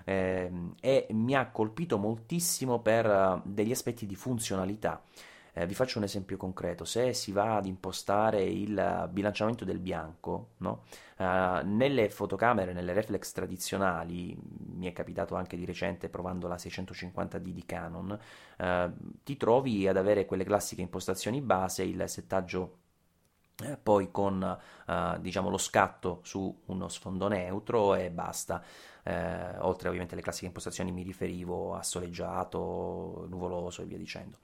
ehm, 0.03 0.75
e 0.81 1.07
mi 1.11 1.35
ha 1.35 1.49
colpito 1.49 1.97
moltissimo 1.97 2.79
per 2.79 3.05
uh, 3.05 3.41
degli 3.43 3.71
aspetti 3.71 4.05
di 4.05 4.15
funzionalità. 4.15 5.01
Eh, 5.53 5.67
vi 5.67 5.75
faccio 5.75 5.99
un 5.99 6.03
esempio 6.03 6.35
concreto, 6.35 6.83
se 6.83 7.13
si 7.13 7.31
va 7.31 7.57
ad 7.57 7.67
impostare 7.67 8.43
il 8.43 9.07
bilanciamento 9.11 9.63
del 9.65 9.79
bianco, 9.79 10.53
no? 10.57 10.83
uh, 11.17 11.63
nelle 11.63 12.09
fotocamere, 12.09 12.73
nelle 12.73 12.93
reflex 12.93 13.31
tradizionali, 13.31 14.35
mi 14.75 14.87
è 14.87 14.93
capitato 14.93 15.35
anche 15.35 15.55
di 15.55 15.65
recente 15.65 16.09
provando 16.09 16.47
la 16.47 16.55
650D 16.55 17.49
di 17.49 17.65
Canon, 17.65 18.19
uh, 18.57 18.93
ti 19.23 19.37
trovi 19.37 19.87
ad 19.87 19.97
avere 19.97 20.25
quelle 20.25 20.43
classiche 20.43 20.81
impostazioni 20.81 21.39
base, 21.39 21.83
il 21.83 22.03
settaggio 22.07 22.77
eh, 23.61 23.77
poi 23.77 24.09
con 24.09 24.41
uh, 24.87 25.19
diciamo 25.19 25.49
lo 25.49 25.59
scatto 25.59 26.21
su 26.23 26.61
uno 26.65 26.87
sfondo 26.87 27.27
neutro 27.27 27.93
e 27.93 28.09
basta. 28.09 28.63
Eh, 29.03 29.57
oltre 29.59 29.89
ovviamente 29.89 30.13
alle 30.13 30.23
classiche 30.23 30.47
impostazioni 30.47 30.91
mi 30.91 31.03
riferivo 31.03 31.75
a 31.75 31.83
soleggiato, 31.83 33.25
nuvoloso 33.29 33.81
e 33.81 33.85
via 33.85 33.97
dicendo. 33.97 34.37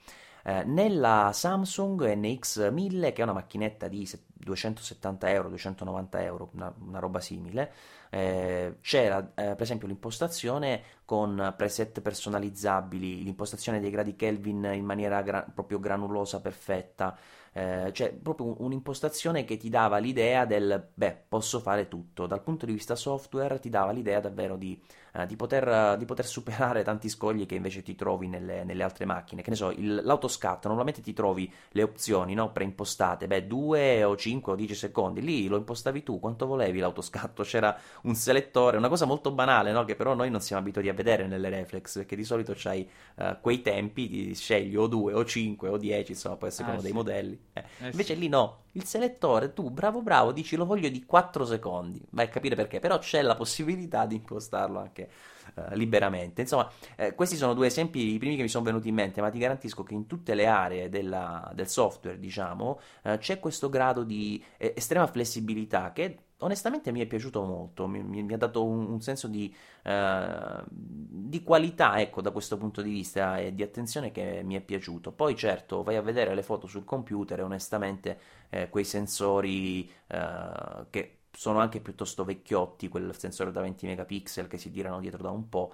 Eh, 0.43 0.63
nella 0.63 1.31
Samsung 1.33 2.01
NX1000, 2.13 3.13
che 3.13 3.21
è 3.21 3.23
una 3.23 3.33
macchinetta 3.33 3.87
di 3.87 4.07
270 4.33 5.29
euro, 5.29 5.49
290 5.49 6.21
euro, 6.23 6.49
una, 6.53 6.73
una 6.79 6.99
roba 6.99 7.19
simile, 7.19 7.71
eh, 8.09 8.77
c'era 8.81 9.19
eh, 9.35 9.55
per 9.55 9.61
esempio 9.61 9.87
l'impostazione 9.87 10.81
con 11.05 11.53
preset 11.57 12.01
personalizzabili, 12.01 13.23
l'impostazione 13.23 13.79
dei 13.79 13.89
gradi 13.91 14.15
Kelvin 14.15 14.71
in 14.73 14.85
maniera 14.85 15.21
gra- 15.21 15.45
proprio 15.53 15.79
granulosa, 15.79 16.41
perfetta, 16.41 17.17
eh, 17.51 17.89
cioè 17.93 18.13
proprio 18.13 18.61
un'impostazione 18.61 19.43
che 19.43 19.57
ti 19.57 19.69
dava 19.69 19.97
l'idea 19.97 20.45
del 20.45 20.87
beh, 20.93 21.23
posso 21.27 21.59
fare 21.59 21.87
tutto. 21.87 22.27
Dal 22.27 22.41
punto 22.41 22.65
di 22.65 22.73
vista 22.73 22.95
software 22.95 23.59
ti 23.59 23.69
dava 23.69 23.91
l'idea 23.91 24.19
davvero 24.19 24.55
di, 24.55 24.79
eh, 25.14 25.26
di, 25.26 25.36
poter, 25.36 25.97
di 25.97 26.05
poter, 26.05 26.26
superare 26.26 26.84
tanti 26.84 27.10
scogli 27.10 27.45
che 27.45 27.55
invece 27.55 27.82
ti 27.82 27.95
trovi 27.95 28.28
nelle, 28.28 28.64
nelle 28.64 28.84
altre 28.84 29.05
macchine. 29.05 29.41
Che 29.41 29.49
ne 29.49 29.55
so, 29.55 29.72
il, 29.72 30.01
l'autoscatto, 30.03 30.68
normalmente 30.68 31.01
ti 31.01 31.14
trovi 31.14 31.51
le 31.72 31.84
opzioni 31.84 32.34
no, 32.34 32.51
preimpostate, 32.51 33.28
beh, 33.28 33.47
2 33.47 34.03
o 34.03 34.16
5 34.16 34.53
o 34.53 34.55
10 34.55 34.76
secondi, 34.76 35.22
lì 35.22 35.47
lo 35.47 35.57
impostavi 35.57 36.03
tu, 36.03 36.20
quanto 36.20 36.45
volevi 36.45 36.80
l'autoscatto, 36.80 37.43
c'era 37.43 37.78
un 38.03 38.16
selettore, 38.16 38.78
una 38.78 38.89
cosa 38.89 39.05
molto 39.05 39.32
banale, 39.32 39.72
no, 39.72 39.86
che 39.86 39.95
però 39.95 40.14
noi 40.14 40.30
non 40.30 40.41
siamo 40.41 40.62
abituati 40.62 40.89
a 40.89 40.93
vedere 40.93 41.28
nelle 41.28 41.49
reflex, 41.49 41.95
perché 41.95 42.16
di 42.16 42.24
solito 42.24 42.53
c'hai 42.55 42.88
uh, 43.16 43.38
quei 43.41 43.62
tempi, 43.62 44.10
ti 44.10 44.36
scegli 44.36 44.76
o 44.76 44.88
2 44.88 45.14
o 45.14 45.26
5 45.26 45.70
o 45.70 45.78
10, 45.78 46.12
insomma, 46.12 46.36
poi 46.36 46.49
a 46.49 46.51
seconda 46.51 46.80
ah, 46.80 46.82
dei 46.82 46.91
sì. 46.91 46.95
modelli. 46.95 47.39
Eh. 47.53 47.64
Eh, 47.80 47.89
Invece 47.91 48.14
sì. 48.14 48.20
lì 48.20 48.28
no, 48.28 48.64
il 48.74 48.86
selettore, 48.86 49.53
tu 49.53 49.70
bravo 49.70 50.01
bravo, 50.01 50.32
dici 50.32 50.55
lo 50.55 50.65
voglio 50.65 50.89
di 50.89 51.03
4 51.05 51.45
secondi, 51.45 52.01
vai 52.11 52.26
a 52.26 52.30
capire 52.30 52.55
perché, 52.55 52.80
però 52.80 52.97
c'è 52.99 53.22
la 53.22 53.36
possibilità 53.36 54.05
di 54.05 54.15
impostarlo 54.15 54.80
anche 54.80 55.09
uh, 55.55 55.74
liberamente. 55.74 56.41
Insomma, 56.41 56.70
eh, 56.95 57.15
questi 57.15 57.36
sono 57.36 57.53
due 57.53 57.67
esempi, 57.67 58.13
i 58.13 58.17
primi 58.20 58.36
che 58.36 58.41
mi 58.43 58.49
sono 58.49 58.65
venuti 58.65 58.89
in 58.89 58.95
mente, 58.95 59.22
ma 59.22 59.30
ti 59.30 59.39
garantisco 59.39 59.84
che 59.84 59.93
in 59.93 60.05
tutte 60.05 60.36
le 60.36 60.45
aree 60.45 60.89
della, 60.89 61.51
del 61.53 61.67
software, 61.67 62.20
diciamo, 62.20 62.80
uh, 63.03 63.17
c'è 63.17 63.39
questo 63.39 63.70
grado 63.70 64.03
di 64.03 64.43
eh, 64.57 64.74
estrema 64.76 65.07
flessibilità 65.07 65.91
che 65.91 66.17
onestamente 66.39 66.91
mi 66.91 67.01
è 67.01 67.05
piaciuto 67.05 67.43
molto, 67.43 67.87
mi, 67.87 68.01
mi, 68.03 68.23
mi 68.23 68.33
ha 68.33 68.37
dato 68.37 68.63
un, 68.63 68.91
un 68.91 69.01
senso 69.01 69.27
di, 69.27 69.53
uh, 69.85 70.63
di, 70.67 71.43
qualità, 71.43 71.99
ecco, 71.99 72.21
da 72.21 72.31
questo 72.31 72.57
punto 72.57 72.81
di 72.81 72.91
vista 72.91 73.37
e 73.39 73.53
di 73.53 73.63
attenzione 73.63 74.11
che 74.11 74.41
mi 74.43 74.55
è 74.55 74.61
piaciuto. 74.61 75.11
Poi 75.11 75.35
certo, 75.35 75.83
vai 75.83 75.95
a 75.95 76.01
vedere 76.01 76.33
le 76.35 76.43
foto 76.43 76.67
sul 76.67 76.85
computer 76.85 77.39
e 77.39 77.43
onestamente 77.43 78.19
eh, 78.49 78.69
quei 78.69 78.83
sensori 78.85 79.89
uh, 80.07 80.85
che 80.89 81.19
sono 81.31 81.59
anche 81.59 81.79
piuttosto 81.79 82.23
vecchiotti, 82.23 82.87
quel 82.87 83.15
sensore 83.17 83.51
da 83.51 83.61
20 83.61 83.85
megapixel 83.85 84.47
che 84.47 84.57
si 84.57 84.71
tirano 84.71 84.99
dietro 84.99 85.23
da 85.23 85.29
un 85.29 85.47
po', 85.49 85.73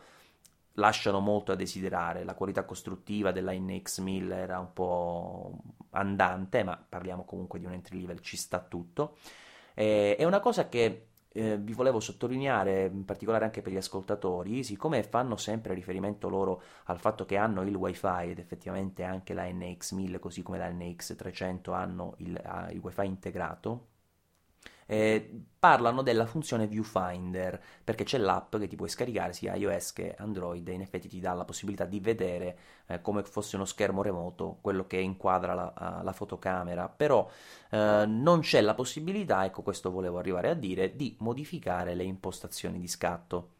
lasciano 0.74 1.20
molto 1.20 1.52
a 1.52 1.56
desiderare. 1.56 2.24
La 2.24 2.34
qualità 2.34 2.66
costruttiva 2.66 3.32
della 3.32 3.52
NX1000 3.52 4.32
era 4.32 4.60
un 4.60 4.74
po' 4.74 5.58
andante, 5.92 6.64
ma 6.64 6.76
parliamo 6.78 7.24
comunque 7.24 7.60
di 7.60 7.66
un 7.66 7.74
entry 7.74 8.02
level, 8.02 8.20
ci 8.22 8.38
sta 8.38 8.60
tutto. 8.60 9.18
Eh, 9.76 10.16
è 10.16 10.24
una 10.24 10.40
cosa 10.40 10.68
che 10.70 11.10
eh, 11.32 11.58
vi 11.58 11.74
volevo 11.74 12.00
sottolineare, 12.00 12.86
in 12.86 13.04
particolare 13.06 13.44
anche 13.46 13.62
per 13.62 13.74
gli 13.74 13.78
ascoltatori, 13.78 14.64
siccome 14.64 15.04
fanno 15.04 15.36
sempre 15.36 15.74
riferimento 15.74 16.30
loro 16.30 16.62
al 16.86 17.00
fatto 17.00 17.26
che 17.26 17.36
hanno 17.38 17.62
il 17.62 17.76
wifi 17.76 18.30
ed 18.32 18.40
effettivamente 18.40 19.04
anche 19.04 19.34
la 19.34 19.44
NX1000 19.44 20.20
così 20.20 20.42
come 20.42 20.58
la 20.58 20.70
NX300 20.70 21.74
hanno 21.74 22.16
il, 22.20 22.42
il 22.72 22.80
wifi 22.80 23.06
integrato, 23.06 23.88
eh, 24.86 25.44
parlano 25.58 26.04
della 26.04 26.26
funzione 26.26 26.68
viewfinder 26.68 27.62
perché 27.84 28.04
c'è 28.04 28.18
l'app 28.18 28.56
che 28.58 28.68
ti 28.68 28.76
puoi 28.76 28.90
scaricare 28.90 29.34
sia 29.34 29.56
iOS 29.56 29.94
che 29.94 30.16
Android 30.18 30.68
e 30.68 30.74
in 30.74 30.82
effetti 30.82 31.08
ti 31.08 31.20
dà 31.20 31.34
la 31.34 31.46
possibilità 31.46 31.86
di 31.86 32.00
vedere 32.00 32.58
eh, 32.88 33.02
come 33.02 33.24
fosse 33.24 33.56
uno 33.56 33.66
schermo 33.66 34.02
remoto 34.04 34.60
quello 34.62 34.86
che 34.86 34.98
inquadra 34.98 35.54
la, 35.54 36.02
la 36.04 36.14
fotocamera. 36.14 36.88
Però 36.90 37.30
eh, 37.72 38.06
non 38.08 38.42
c'è 38.42 38.62
la 38.62 38.76
possibilità 38.76 39.46
ecco 39.46 39.62
questo 39.64 39.92
volevo 39.92 40.18
arrivare 40.20 40.50
a 40.50 40.54
dire 40.54 40.96
di 40.96 41.16
modificare 41.20 41.96
le 41.96 42.04
impostazioni 42.04 42.80
di 42.80 42.88
scatto 42.88 43.55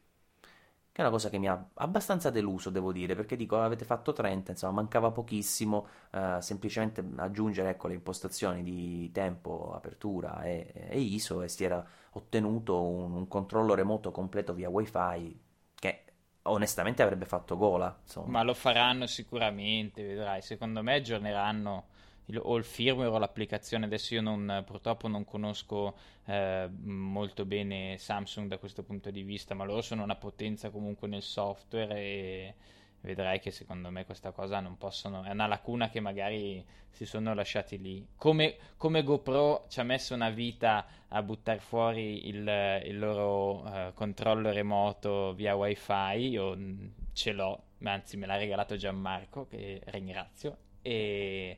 che 0.96 1.02
è 1.02 1.04
una 1.04 1.14
cosa 1.14 1.30
che 1.30 1.40
mi 1.40 1.50
ha 1.50 1.72
abbastanza 1.74 2.30
deluso, 2.30 2.70
devo 2.70 2.94
dire, 2.94 3.16
perché 3.16 3.36
dico 3.36 3.60
avete 3.60 3.84
fatto 3.84 4.14
30, 4.14 4.52
insomma 4.52 4.76
mancava 4.76 5.12
pochissimo, 5.12 5.88
eh, 6.12 6.38
semplicemente 6.40 7.04
aggiungere 7.18 7.72
ecco, 7.72 7.90
le 7.90 7.96
impostazioni 7.96 8.64
di 8.64 9.12
tempo, 9.12 9.74
apertura 9.76 10.44
e, 10.44 10.72
e 10.74 10.98
ISO 11.02 11.42
e 11.42 11.50
si 11.50 11.66
era 11.66 11.86
ottenuto 12.12 12.82
un, 12.82 13.12
un, 13.12 13.28
controllo 13.28 13.74
remoto 13.74 14.12
completo 14.12 14.54
via 14.54 14.70
wifi 14.70 15.38
che 15.76 16.04
onestamente 16.44 17.04
avrebbe 17.04 17.26
fatto 17.26 17.58
gola. 17.58 17.94
Insomma. 18.02 18.30
Ma 18.30 18.44
lo 18.44 18.54
faranno 18.54 19.06
sicuramente, 19.06 20.02
vedrai, 20.02 20.42
secondo 20.42 20.82
me 20.82 20.94
aggiorneranno 20.94 21.88
il, 22.26 22.40
o 22.42 22.56
il 22.58 22.64
firmware 22.64 23.10
o 23.10 23.18
l'applicazione. 23.18 23.86
Adesso 23.86 24.14
io 24.14 24.22
non, 24.22 24.64
purtroppo 24.66 25.08
non 25.08 25.26
conosco 25.26 25.96
eh, 26.26 26.70
molto 26.82 27.46
bene 27.46 27.98
Samsung 27.98 28.48
da 28.48 28.58
questo 28.58 28.84
punto 28.84 29.12
di 29.12 29.24
vista, 29.24 29.54
ma 29.54 29.64
loro 29.66 29.82
sono 29.82 30.04
una 30.04 30.16
potenza 30.16 30.70
comunque 30.70 31.08
nel 31.08 31.22
software 31.22 31.96
e 31.96 32.56
vedrai 33.06 33.40
che 33.40 33.52
secondo 33.52 33.90
me 33.92 34.04
questa 34.04 34.32
cosa 34.32 34.60
non 34.60 34.78
possono 34.78 35.24
è 35.24 35.32
una 35.32 35.48
lacuna 35.48 35.90
che 35.90 36.00
magari 36.00 36.66
si 36.90 37.06
sono 37.06 37.34
lasciati 37.34 37.80
lì 37.80 38.06
come, 38.18 38.58
come 38.78 39.04
GoPro 39.04 39.66
ci 39.70 39.80
ha 39.80 39.84
messo 39.84 40.14
una 40.16 40.32
vita 40.32 40.86
a 41.10 41.22
buttare 41.22 41.60
fuori 41.60 42.28
il, 42.28 42.82
il 42.86 42.98
loro 42.98 43.64
uh, 43.64 43.94
controllo 43.94 44.52
remoto 44.52 45.34
via 45.34 45.56
wifi 45.56 46.18
io 46.18 46.56
mm, 46.56 46.88
ce 47.14 47.32
l'ho 47.32 47.64
anzi 47.84 48.18
me 48.18 48.26
l'ha 48.26 48.38
regalato 48.38 48.76
Gianmarco 48.76 49.48
che 49.48 49.82
ringrazio 49.86 50.58
e 50.82 51.58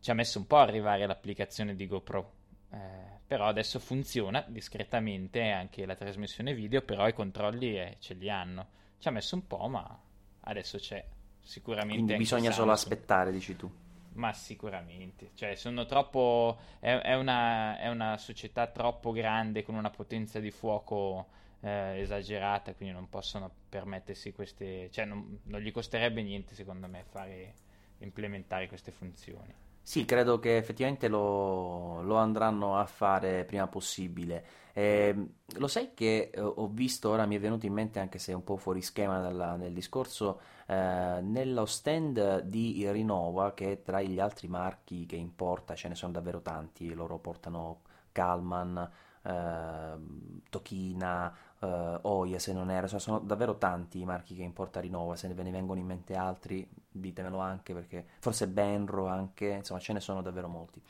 ci 0.00 0.10
ha 0.10 0.14
messo 0.14 0.38
un 0.38 0.46
po' 0.46 0.56
a 0.56 0.62
arrivare 0.62 1.06
l'applicazione 1.06 1.74
di 1.74 1.86
GoPro. 1.86 2.32
Eh, 2.70 3.16
però 3.26 3.46
adesso 3.46 3.78
funziona 3.78 4.44
discretamente 4.48 5.50
anche 5.50 5.84
la 5.84 5.94
trasmissione 5.94 6.54
video, 6.54 6.82
però 6.82 7.06
i 7.06 7.12
controlli 7.12 7.78
eh, 7.78 7.96
ce 7.98 8.14
li 8.14 8.30
hanno. 8.30 8.66
Ci 8.98 9.08
ha 9.08 9.10
messo 9.10 9.34
un 9.34 9.46
po', 9.46 9.68
ma 9.68 10.00
adesso 10.40 10.78
c'è. 10.78 11.04
Sicuramente. 11.40 11.94
Quindi 11.96 12.16
bisogna 12.16 12.50
solo 12.50 12.72
aspettare, 12.72 13.32
dici 13.32 13.56
tu. 13.56 13.70
Ma 14.14 14.32
sicuramente, 14.32 15.30
cioè 15.34 15.54
sono 15.54 15.86
troppo. 15.86 16.58
È, 16.78 16.90
è, 16.92 17.14
una, 17.14 17.78
è 17.78 17.88
una, 17.88 18.18
società 18.18 18.66
troppo 18.66 19.12
grande 19.12 19.62
con 19.62 19.74
una 19.74 19.90
potenza 19.90 20.40
di 20.40 20.50
fuoco 20.50 21.28
eh, 21.60 22.00
esagerata, 22.00 22.74
quindi 22.74 22.94
non 22.94 23.08
possono 23.08 23.50
permettersi 23.68 24.32
queste. 24.32 24.90
cioè 24.90 25.04
non, 25.04 25.40
non 25.44 25.60
gli 25.60 25.70
costerebbe 25.70 26.22
niente, 26.22 26.54
secondo 26.54 26.88
me, 26.88 27.04
fare 27.04 27.54
implementare 27.98 28.68
queste 28.68 28.90
funzioni. 28.90 29.54
Sì, 29.88 30.04
credo 30.04 30.38
che 30.38 30.58
effettivamente 30.58 31.08
lo, 31.08 32.02
lo 32.02 32.16
andranno 32.16 32.76
a 32.76 32.84
fare 32.84 33.46
prima 33.46 33.66
possibile. 33.68 34.44
Eh, 34.74 35.14
lo 35.56 35.66
sai 35.66 35.94
che 35.94 36.30
eh, 36.30 36.40
ho 36.42 36.68
visto, 36.68 37.08
ora 37.08 37.24
mi 37.24 37.36
è 37.36 37.40
venuto 37.40 37.64
in 37.64 37.72
mente 37.72 37.98
anche 37.98 38.18
se 38.18 38.32
è 38.32 38.34
un 38.34 38.44
po' 38.44 38.58
fuori 38.58 38.82
schema 38.82 39.18
dalla, 39.20 39.56
nel 39.56 39.72
discorso, 39.72 40.40
eh, 40.66 41.20
nello 41.22 41.64
stand 41.64 42.40
di 42.42 42.86
Rinova, 42.92 43.54
che 43.54 43.80
tra 43.82 44.02
gli 44.02 44.20
altri 44.20 44.46
marchi 44.48 45.06
che 45.06 45.16
importa 45.16 45.74
ce 45.74 45.88
ne 45.88 45.94
sono 45.94 46.12
davvero 46.12 46.42
tanti, 46.42 46.92
loro 46.92 47.18
portano 47.18 47.80
Kalman, 48.12 48.90
Ehm, 49.22 50.40
Tokina, 50.48 51.34
uh, 51.60 51.98
Oia 52.02 52.38
se 52.38 52.52
non 52.52 52.70
era, 52.70 52.86
cioè, 52.86 53.00
sono 53.00 53.18
davvero 53.18 53.56
tanti 53.56 54.00
i 54.00 54.04
marchi 54.04 54.34
che 54.34 54.42
importa 54.42 54.80
Rinova, 54.80 55.16
se 55.16 55.28
ve 55.28 55.42
ne 55.42 55.50
vengono 55.50 55.80
in 55.80 55.86
mente 55.86 56.14
altri 56.14 56.68
ditemelo 56.90 57.38
anche 57.38 57.74
perché 57.74 58.04
forse 58.18 58.48
Benro 58.48 59.06
anche, 59.06 59.46
insomma 59.46 59.80
ce 59.80 59.92
ne 59.92 60.00
sono 60.00 60.22
davvero 60.22 60.48
molti. 60.48 60.82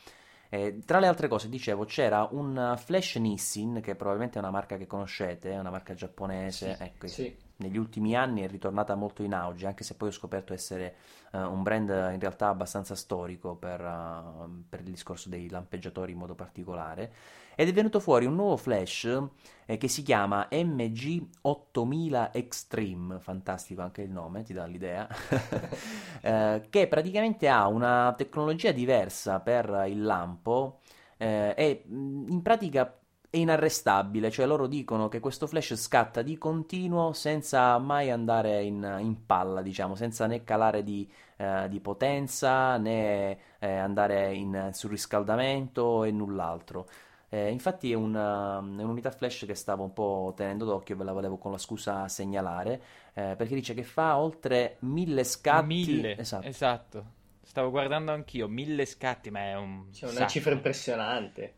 Eh, 0.51 0.79
tra 0.85 0.99
le 0.99 1.07
altre 1.07 1.29
cose, 1.29 1.49
dicevo, 1.51 1.85
c'era 1.85 2.27
un 2.31 2.75
Flash 2.79 3.17
Nissin, 3.17 3.81
che 3.83 3.95
probabilmente 3.95 4.39
è 4.39 4.41
una 4.41 4.51
marca 4.51 4.79
che 4.79 4.87
conoscete, 4.87 5.51
è 5.51 5.59
una 5.59 5.71
marca 5.71 5.93
giapponese, 5.93 6.75
sì, 6.75 6.83
ecco, 6.83 7.07
sì. 7.07 7.37
Negli 7.59 7.77
ultimi 7.77 8.17
anni 8.17 8.43
è 8.43 8.49
ritornata 8.49 8.95
molto 8.95 9.23
in 9.23 9.35
auge, 9.35 9.67
anche 9.67 9.85
se 9.85 9.95
poi 9.95 10.09
ho 10.09 10.13
scoperto 10.13 10.53
essere 10.53 10.97
uh, 11.33 11.39
un 11.39 11.63
brand 11.63 11.89
in 11.89 12.21
realtà 12.21 12.49
abbastanza 12.49 12.95
storico 12.95 13.55
per, 13.57 13.81
uh, 13.81 14.65
per 14.69 14.81
il 14.81 14.91
discorso 14.91 15.29
dei 15.29 15.49
lampeggiatori 15.49 16.13
in 16.13 16.19
modo 16.19 16.35
particolare 16.35 17.13
ed 17.61 17.67
è 17.67 17.73
venuto 17.73 17.99
fuori 17.99 18.25
un 18.25 18.37
nuovo 18.37 18.57
flash 18.57 19.21
eh, 19.67 19.79
che 19.79 19.89
si 19.89 20.03
chiama 20.03 20.47
MG8000 20.49 22.31
Extreme, 22.33 23.19
fantastico 23.19 23.83
anche 23.83 24.03
il 24.03 24.11
nome, 24.11 24.45
ti 24.45 24.53
dà 24.53 24.65
l'idea, 24.65 25.09
eh, 26.23 26.67
che 26.71 26.87
praticamente 26.87 27.49
ha 27.49 27.67
una 27.67 28.15
tecnologia 28.17 28.71
diversa 28.71 29.41
per 29.41 29.87
il 29.89 30.05
lampo 30.05 30.79
eh, 31.17 31.53
e 31.57 31.83
in 31.89 32.41
pratica 32.43 32.98
è 33.31 33.37
inarrestabile, 33.37 34.31
cioè 34.31 34.47
loro 34.47 34.67
dicono 34.67 35.09
che 35.09 35.21
questo 35.21 35.47
flash 35.47 35.75
scatta 35.75 36.23
di 36.23 36.39
continuo 36.39 37.13
senza 37.13 37.77
mai 37.79 38.11
andare 38.11 38.63
in, 38.63 38.97
in 39.01 39.27
palla, 39.27 39.61
diciamo, 39.61 39.95
senza 39.95 40.27
né 40.27 40.45
calare 40.45 40.83
di, 40.83 41.07
eh, 41.37 41.69
di 41.69 41.79
potenza 41.81 42.79
né 42.79 43.39
eh, 43.59 43.71
andare 43.71 44.35
in 44.35 44.71
surriscaldamento 44.73 46.05
e 46.05 46.11
null'altro. 46.11 46.89
Eh, 47.29 47.51
infatti 47.51 47.93
è, 47.93 47.95
una, 47.95 48.61
è, 48.61 48.83
un'unità 48.83 49.11
flash 49.11 49.45
che 49.47 49.55
stavo 49.55 49.85
un 49.85 49.93
po' 49.93 50.33
tenendo 50.35 50.65
d'occhio 50.65 50.95
e 50.95 50.99
ve 50.99 51.05
la 51.05 51.13
volevo 51.13 51.37
con 51.37 51.53
la 51.53 51.59
scusa 51.59 52.09
segnalare, 52.09 52.83
eh, 53.13 53.35
perché 53.37 53.55
dice 53.55 53.75
che 53.75 53.83
fa 53.83 54.17
oltre 54.17 54.77
mille 54.81 55.25
scatti. 55.25 55.67
Mille, 55.67 56.17
esatto. 56.17 56.47
esatto. 56.47 57.05
stavo 57.43 57.69
guardando 57.69 58.13
anch'io, 58.13 58.49
mille 58.49 58.87
scatti, 58.87 59.31
ma 59.31 59.41
è 59.41 59.55
un... 59.55 59.91
C'è 59.91 60.09
una 60.09 60.27
cifra 60.27 60.55
impressionante. 60.55 61.58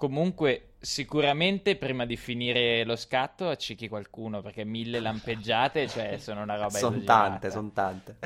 Comunque, 0.00 0.76
sicuramente 0.80 1.76
prima 1.76 2.06
di 2.06 2.16
finire 2.16 2.86
lo 2.86 2.96
scatto 2.96 3.50
accechi 3.50 3.86
qualcuno 3.86 4.40
perché 4.40 4.64
mille 4.64 4.98
lampeggiate, 4.98 5.86
cioè, 5.88 6.16
sono 6.18 6.40
una 6.40 6.56
roba 6.56 6.70
Sono 6.70 7.02
tante, 7.02 7.50
sono 7.50 7.70
tante. 7.70 8.16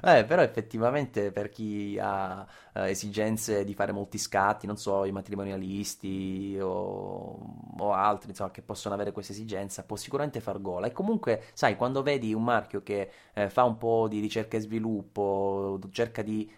Eh, 0.00 0.24
però 0.26 0.42
effettivamente 0.42 1.32
per 1.32 1.48
chi 1.48 1.98
ha 2.00 2.46
eh, 2.72 2.90
esigenze 2.90 3.64
di 3.64 3.74
fare 3.74 3.90
molti 3.90 4.16
scatti, 4.16 4.68
non 4.68 4.76
so, 4.76 5.04
i 5.06 5.10
matrimonialisti 5.10 6.56
o, 6.60 7.56
o, 7.78 7.92
altri, 7.92 8.28
insomma, 8.28 8.52
che 8.52 8.62
possono 8.62 8.94
avere 8.94 9.10
questa 9.10 9.32
esigenza, 9.32 9.82
può 9.82 9.96
sicuramente 9.96 10.38
far 10.38 10.60
gola. 10.60 10.86
E 10.86 10.92
comunque, 10.92 11.46
sai, 11.52 11.74
quando 11.74 12.04
vedi 12.04 12.32
un 12.32 12.44
marchio 12.44 12.84
che 12.84 13.10
eh, 13.32 13.50
fa 13.50 13.64
un 13.64 13.76
po' 13.76 14.06
di 14.08 14.20
ricerca 14.20 14.56
e 14.56 14.60
sviluppo, 14.60 15.80
cerca 15.90 16.22
di 16.22 16.48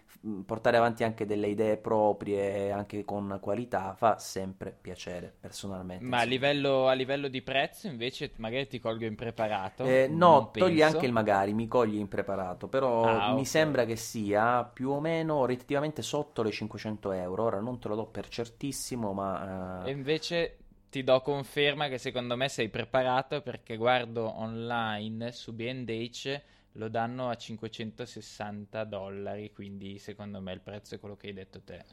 portare 0.45 0.77
avanti 0.77 1.03
anche 1.03 1.25
delle 1.25 1.47
idee 1.47 1.77
proprie, 1.77 2.71
anche 2.71 3.03
con 3.03 3.37
qualità, 3.41 3.93
fa 3.95 4.17
sempre 4.17 4.75
piacere 4.79 5.33
personalmente. 5.39 6.03
Ma 6.03 6.19
a 6.19 6.23
livello, 6.23 6.87
a 6.87 6.93
livello, 6.93 7.27
di 7.27 7.41
prezzo 7.41 7.87
invece 7.87 8.31
magari 8.37 8.67
ti 8.67 8.79
colgo 8.79 9.05
impreparato? 9.05 9.83
Eh, 9.83 10.07
no, 10.09 10.51
togli 10.51 10.81
anche 10.81 11.05
il 11.05 11.11
magari, 11.11 11.53
mi 11.53 11.67
cogli 11.67 11.97
impreparato, 11.97 12.67
però 12.67 13.03
ah, 13.03 13.27
mi 13.27 13.31
okay. 13.33 13.45
sembra 13.45 13.85
che 13.85 13.95
sia 13.95 14.63
più 14.63 14.89
o 14.91 14.99
meno 14.99 15.45
relativamente 15.45 16.01
sotto 16.01 16.43
le 16.43 16.51
500 16.51 17.11
euro, 17.11 17.43
ora 17.43 17.59
non 17.59 17.79
te 17.79 17.87
lo 17.87 17.95
do 17.95 18.05
per 18.05 18.27
certissimo, 18.27 19.13
ma... 19.13 19.81
Uh... 19.83 19.87
E 19.87 19.91
invece 19.91 20.57
ti 20.89 21.03
do 21.03 21.21
conferma 21.21 21.89
che 21.89 21.97
secondo 21.97 22.35
me 22.35 22.49
sei 22.49 22.69
preparato 22.69 23.41
perché 23.41 23.75
guardo 23.75 24.39
online 24.39 25.31
su 25.31 25.53
B&H 25.53 26.41
lo 26.77 26.89
danno 26.89 27.29
a 27.29 27.35
560 27.35 28.83
dollari, 28.85 29.51
quindi 29.51 29.97
secondo 29.99 30.39
me 30.39 30.53
il 30.53 30.61
prezzo 30.61 30.95
è 30.95 30.99
quello 30.99 31.17
che 31.17 31.27
hai 31.27 31.33
detto 31.33 31.61
te. 31.61 31.83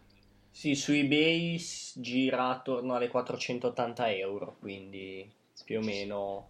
Sì, 0.50 0.74
su 0.74 0.92
eBay 0.92 1.58
gira 1.96 2.48
attorno 2.50 2.94
alle 2.94 3.08
480 3.08 4.12
euro, 4.12 4.56
quindi 4.60 5.28
più 5.64 5.80
o 5.80 5.82
meno... 5.82 6.48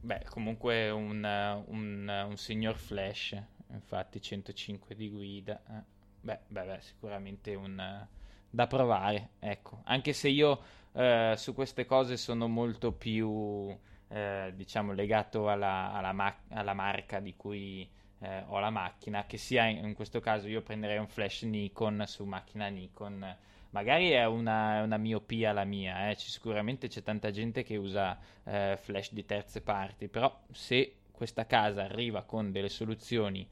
Beh, 0.00 0.24
comunque 0.28 0.90
un, 0.90 1.22
un, 1.66 2.24
un 2.28 2.36
signor 2.36 2.76
flash, 2.76 3.40
infatti 3.70 4.20
105 4.20 4.96
di 4.96 5.08
guida. 5.08 5.62
Eh. 5.68 5.82
Beh, 6.20 6.38
beh, 6.48 6.64
beh, 6.64 6.80
sicuramente 6.80 7.54
un... 7.54 8.06
da 8.50 8.66
provare, 8.66 9.30
ecco. 9.38 9.82
Anche 9.84 10.12
se 10.12 10.28
io 10.28 10.60
eh, 10.92 11.34
su 11.36 11.54
queste 11.54 11.84
cose 11.84 12.16
sono 12.16 12.48
molto 12.48 12.92
più 12.92 13.76
eh, 14.12 14.52
diciamo 14.54 14.92
legato 14.92 15.48
alla, 15.48 15.92
alla, 15.92 16.12
ma- 16.12 16.36
alla, 16.50 16.74
marca 16.74 17.20
di 17.20 17.34
cui 17.34 17.88
eh, 18.20 18.44
ho 18.46 18.58
la 18.58 18.70
macchina, 18.70 19.24
che 19.26 19.36
sia 19.36 19.66
in, 19.66 19.84
in, 19.84 19.94
questo 19.94 20.20
caso 20.20 20.48
io 20.48 20.62
prenderei 20.62 20.98
un 20.98 21.08
flash 21.08 21.42
Nikon 21.42 22.04
su 22.06 22.24
macchina 22.24 22.68
Nikon. 22.68 23.36
Magari 23.70 24.10
è 24.10 24.26
una, 24.26 24.82
una 24.82 24.98
miopia 24.98 25.52
la 25.52 25.64
mia, 25.64 26.10
eh. 26.10 26.14
sicuramente 26.16 26.88
c'è 26.88 27.02
tanta 27.02 27.30
gente 27.30 27.62
che 27.62 27.76
usa 27.76 28.18
eh, 28.44 28.78
flash 28.78 29.12
di 29.12 29.24
terze 29.24 29.62
parti, 29.62 30.08
però 30.08 30.42
se 30.50 30.96
questa 31.10 31.46
casa 31.46 31.84
arriva 31.84 32.22
con 32.22 32.52
delle 32.52 32.68
soluzioni 32.68 33.48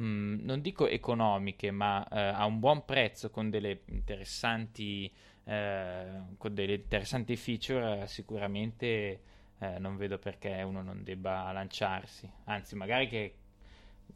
Mm, 0.00 0.40
non 0.44 0.60
dico 0.60 0.88
economiche, 0.88 1.70
ma 1.70 2.06
eh, 2.08 2.18
a 2.18 2.44
un 2.46 2.58
buon 2.58 2.84
prezzo 2.84 3.30
con 3.30 3.48
delle 3.48 3.82
interessanti, 3.86 5.10
eh, 5.44 6.06
con 6.36 6.52
delle 6.52 6.74
interessanti 6.74 7.36
feature, 7.36 8.06
sicuramente 8.08 9.20
eh, 9.64 9.78
non 9.78 9.96
vedo 9.96 10.18
perché 10.18 10.62
uno 10.62 10.82
non 10.82 11.02
debba 11.02 11.50
lanciarsi. 11.52 12.30
Anzi, 12.44 12.74
magari 12.76 13.08
che 13.08 13.34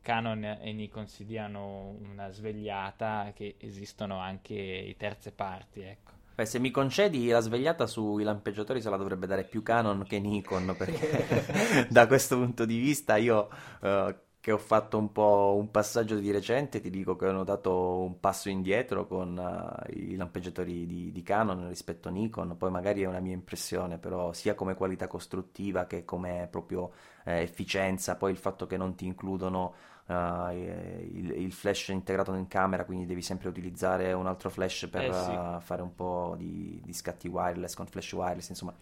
Canon 0.02 0.44
e 0.44 0.72
Nikon 0.72 1.06
si 1.06 1.24
diano 1.24 1.96
una 2.02 2.30
svegliata 2.30 3.32
che 3.34 3.56
esistono 3.58 4.18
anche 4.18 4.54
i 4.54 4.96
terze 4.96 5.32
parti, 5.32 5.80
ecco. 5.80 6.12
Beh, 6.34 6.46
se 6.46 6.60
mi 6.60 6.70
concedi 6.70 7.28
la 7.28 7.40
svegliata 7.40 7.86
sui 7.86 8.22
lampeggiatori 8.22 8.80
se 8.80 8.90
la 8.90 8.96
dovrebbe 8.96 9.26
dare 9.26 9.42
più 9.44 9.62
Canon 9.62 10.04
che 10.04 10.20
Nikon, 10.20 10.74
perché 10.78 11.86
da 11.90 12.06
questo 12.06 12.36
punto 12.36 12.64
di 12.64 12.78
vista 12.78 13.16
io 13.16 13.48
uh, 13.80 14.14
che 14.40 14.52
ho 14.52 14.58
fatto 14.58 14.98
un 14.98 15.10
po' 15.10 15.56
un 15.58 15.70
passaggio 15.70 16.16
di 16.16 16.30
recente, 16.30 16.80
ti 16.80 16.90
dico 16.90 17.16
che 17.16 17.26
ho 17.26 17.32
notato 17.32 17.98
un 17.98 18.20
passo 18.20 18.48
indietro 18.48 19.06
con 19.06 19.36
uh, 19.36 19.92
i 19.92 20.14
lampeggiatori 20.14 20.86
di, 20.86 21.10
di, 21.10 21.22
Canon 21.22 21.68
rispetto 21.68 22.08
a 22.08 22.12
Nikon, 22.12 22.56
poi 22.56 22.70
magari 22.70 23.02
è 23.02 23.06
una 23.06 23.18
mia 23.18 23.34
impressione, 23.34 23.98
però 23.98 24.32
sia 24.32 24.54
come 24.54 24.74
qualità 24.74 25.08
costruttiva 25.08 25.86
che 25.86 26.04
come 26.04 26.46
proprio 26.50 26.92
eh, 27.24 27.42
efficienza, 27.42 28.16
poi 28.16 28.30
il 28.30 28.36
fatto 28.36 28.66
che 28.66 28.76
non 28.76 28.94
ti 28.94 29.06
includono 29.06 29.74
uh, 30.06 30.52
il, 30.52 31.32
il, 31.36 31.52
flash 31.52 31.88
integrato 31.88 32.32
in 32.34 32.46
camera, 32.46 32.84
quindi 32.84 33.06
devi 33.06 33.22
sempre 33.22 33.48
utilizzare 33.48 34.12
un 34.12 34.28
altro 34.28 34.50
flash 34.50 34.88
per 34.88 35.02
eh 35.02 35.12
sì. 35.12 35.30
uh, 35.30 35.60
fare 35.60 35.82
un 35.82 35.94
po' 35.96 36.36
di, 36.38 36.80
di 36.84 36.92
scatti 36.92 37.26
wireless 37.26 37.74
con 37.74 37.86
flash 37.86 38.12
wireless, 38.12 38.48
insomma 38.50 38.72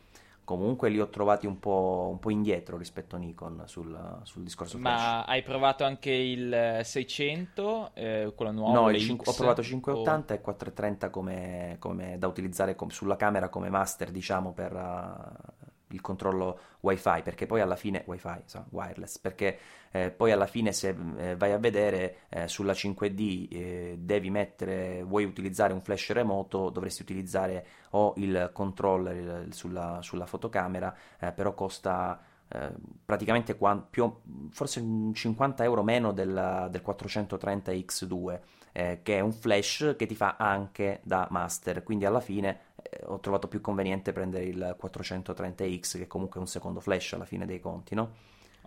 comunque 0.47 0.91
li 0.91 1.01
ho 1.01 1.09
trovati 1.09 1.45
un 1.49 1.59
po', 1.59 2.09
un 2.09 2.21
po 2.21 2.31
indietro 2.31 2.77
rispetto 2.77 3.17
a 3.17 3.19
Nikon 3.19 3.65
sul, 3.67 4.21
sul 4.23 4.45
discorso 4.45 4.79
flash. 4.79 5.01
Ma 5.01 5.25
hai 5.25 5.43
provato 5.43 5.83
anche 5.83 6.13
il 6.13 6.81
600, 6.85 7.91
eh, 7.95 8.33
quello 8.35 8.53
nuovo? 8.53 8.89
No, 8.89 8.97
cin- 8.97 9.19
ho 9.25 9.33
provato 9.33 9.61
580 9.65 10.33
o... 10.33 10.37
e 10.37 10.41
430 10.41 11.11
come, 11.11 11.77
come 11.81 12.17
da 12.17 12.29
utilizzare 12.29 12.77
com- 12.77 12.91
sulla 12.91 13.17
camera 13.17 13.49
come 13.49 13.71
master, 13.71 14.13
diciamo, 14.13 14.53
per 14.53 14.73
uh, 14.73 15.66
il 15.89 16.01
controllo 16.01 16.59
wifi 16.81 17.23
perché 17.23 17.47
poi 17.47 17.61
alla 17.61 17.77
fine 17.77 18.03
wifi 18.07 18.43
so, 18.47 18.65
wireless 18.71 19.19
perché 19.19 19.59
eh, 19.93 20.11
poi 20.11 20.33
alla 20.33 20.47
fine 20.47 20.73
se 20.73 20.95
eh, 21.17 21.37
vai 21.37 21.53
a 21.53 21.59
vedere 21.59 22.19
eh, 22.29 22.49
sulla 22.49 22.73
5D 22.73 23.49
eh, 23.51 23.97
devi 23.99 24.31
mettere 24.31 25.03
vuoi 25.05 25.25
utilizzare 25.25 25.73
un 25.73 25.81
flash 25.81 26.13
remoto 26.13 26.71
dovresti 26.71 27.03
utilizzare 27.03 27.67
o 27.91 28.15
il 28.17 28.51
controller 28.53 29.47
sulla, 29.51 29.99
sulla 30.03 30.27
fotocamera 30.27 30.95
eh, 31.21 31.33
però 31.33 31.55
costa 31.55 32.21
eh, 32.49 32.71
praticamente 33.05 33.57
qua, 33.57 33.77
più, 33.77 34.13
forse 34.51 34.81
50 35.13 35.65
euro 35.65 35.83
meno 35.83 36.13
del, 36.13 36.69
del 36.71 36.83
430X2 36.85 38.41
che 38.77 39.01
è 39.03 39.21
un 39.21 39.33
flash 39.33 39.95
che 39.97 40.05
ti 40.05 40.15
fa 40.15 40.37
anche 40.39 41.01
da 41.03 41.27
master. 41.31 41.83
Quindi 41.83 42.05
alla 42.05 42.21
fine 42.21 42.66
ho 43.05 43.19
trovato 43.21 43.49
più 43.49 43.61
conveniente 43.61 44.13
prendere 44.13 44.45
il 44.45 44.77
430X, 44.81 45.99
che 45.99 46.07
comunque 46.07 46.39
è 46.39 46.43
un 46.43 46.49
secondo 46.49 46.81
flash 46.81 47.15
alla 47.15 47.25
fine 47.25 47.47
dei 47.47 47.61
conti, 47.61 47.95
no? 47.95 48.13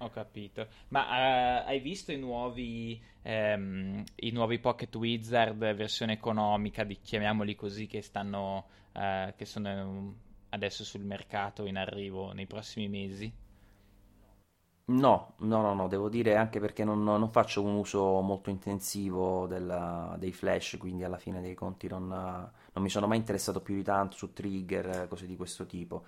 Ho 0.01 0.09
capito. 0.09 0.67
Ma 0.89 1.63
uh, 1.63 1.67
hai 1.67 1.79
visto 1.79 2.11
i 2.11 2.17
nuovi, 2.17 3.01
um, 3.23 4.03
i 4.15 4.31
nuovi 4.31 4.59
Pocket 4.59 4.93
Wizard 4.95 5.57
versione 5.75 6.13
economica, 6.13 6.83
di, 6.83 6.99
chiamiamoli 7.01 7.55
così, 7.55 7.85
che 7.87 8.01
stanno, 8.01 8.65
uh, 8.93 9.33
che 9.35 9.45
sono 9.45 10.15
adesso 10.49 10.83
sul 10.83 11.03
mercato 11.03 11.65
in 11.65 11.77
arrivo 11.77 12.31
nei 12.31 12.47
prossimi 12.47 12.87
mesi? 12.87 13.31
No, 14.85 15.33
no, 15.39 15.61
no, 15.61 15.73
no, 15.75 15.87
devo 15.87 16.09
dire 16.09 16.35
anche 16.35 16.59
perché 16.59 16.83
non, 16.83 17.03
non 17.03 17.29
faccio 17.29 17.61
un 17.61 17.75
uso 17.75 18.21
molto 18.21 18.49
intensivo 18.49 19.45
della, 19.45 20.15
dei 20.17 20.31
flash, 20.31 20.77
quindi 20.79 21.03
alla 21.03 21.19
fine 21.19 21.41
dei 21.41 21.53
conti 21.53 21.87
non, 21.87 22.51
non 22.79 22.83
mi 22.83 22.89
sono 22.89 23.07
mai 23.07 23.17
interessato 23.17 23.59
più 23.59 23.75
di 23.75 23.83
tanto 23.83 24.15
su 24.15 24.31
trigger, 24.31 25.07
cose 25.09 25.27
di 25.27 25.35
questo 25.35 25.65
tipo. 25.65 26.05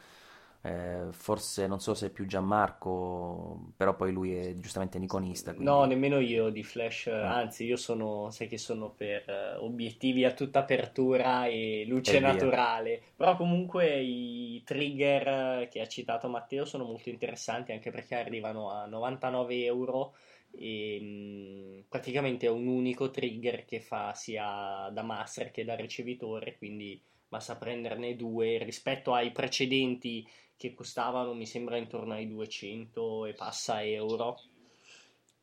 Eh, 0.64 1.08
forse 1.10 1.66
non 1.66 1.80
so 1.80 1.96
se 1.96 2.08
è 2.08 2.10
più 2.12 2.26
Gianmarco, 2.28 3.72
però 3.76 3.96
poi 3.96 4.12
lui 4.14 4.36
è 4.36 4.54
giustamente 4.56 5.00
niconista. 5.00 5.54
Quindi... 5.54 5.70
No, 5.70 5.84
nemmeno 5.86 6.20
io 6.20 6.50
di 6.50 6.64
Flash, 6.64 7.08
eh. 7.08 7.12
anzi 7.12 7.66
io 7.66 7.76
sono, 7.76 8.30
sai 8.30 8.48
che 8.48 8.58
sono 8.58 8.90
per 8.90 9.26
uh, 9.28 9.64
obiettivi 9.66 10.24
a 10.24 10.32
tutta 10.32 10.60
apertura 10.60 11.48
e 11.48 11.84
luce 11.88 12.18
e 12.18 12.20
naturale, 12.20 13.02
però 13.16 13.36
comunque 13.36 14.00
i 14.00 14.62
trigger 14.64 15.68
che 15.68 15.82
ha 15.82 15.88
citato 15.88 16.30
Matteo 16.30 16.64
sono 16.64 16.86
molto 16.86 17.10
interessanti 17.10 17.72
anche 17.72 17.90
perché 17.90 18.16
arrivano 18.16 18.70
a 18.70 18.86
99 18.86 19.64
euro 19.66 20.14
e 20.56 21.00
mh, 21.02 21.06
mm, 21.06 21.80
praticamente 21.90 22.46
è 22.48 22.50
un 22.50 22.68
unico 22.68 23.10
trigger 23.10 23.66
che 23.66 23.80
fa 23.80 24.14
sia 24.14 24.90
da 24.92 25.04
master 25.04 25.52
che 25.52 25.64
da 25.66 25.76
ricevitore, 25.76 26.58
quindi 26.58 27.02
basta 27.28 27.56
prenderne 27.56 28.16
due 28.16 28.58
rispetto 28.64 29.14
ai 29.14 29.32
precedenti 29.32 30.28
che 30.58 30.74
costavano 30.74 31.34
mi 31.34 31.46
sembra 31.46 31.78
intorno 31.78 32.14
ai 32.14 32.28
200 32.28 33.26
e 33.26 33.34
passa 33.34 33.84
euro. 33.84 34.40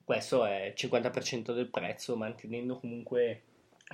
Questo 0.05 0.45
è 0.45 0.67
il 0.67 0.75
50% 0.75 1.53
del 1.53 1.69
prezzo, 1.71 2.17
mantenendo 2.17 2.79
comunque 2.79 3.43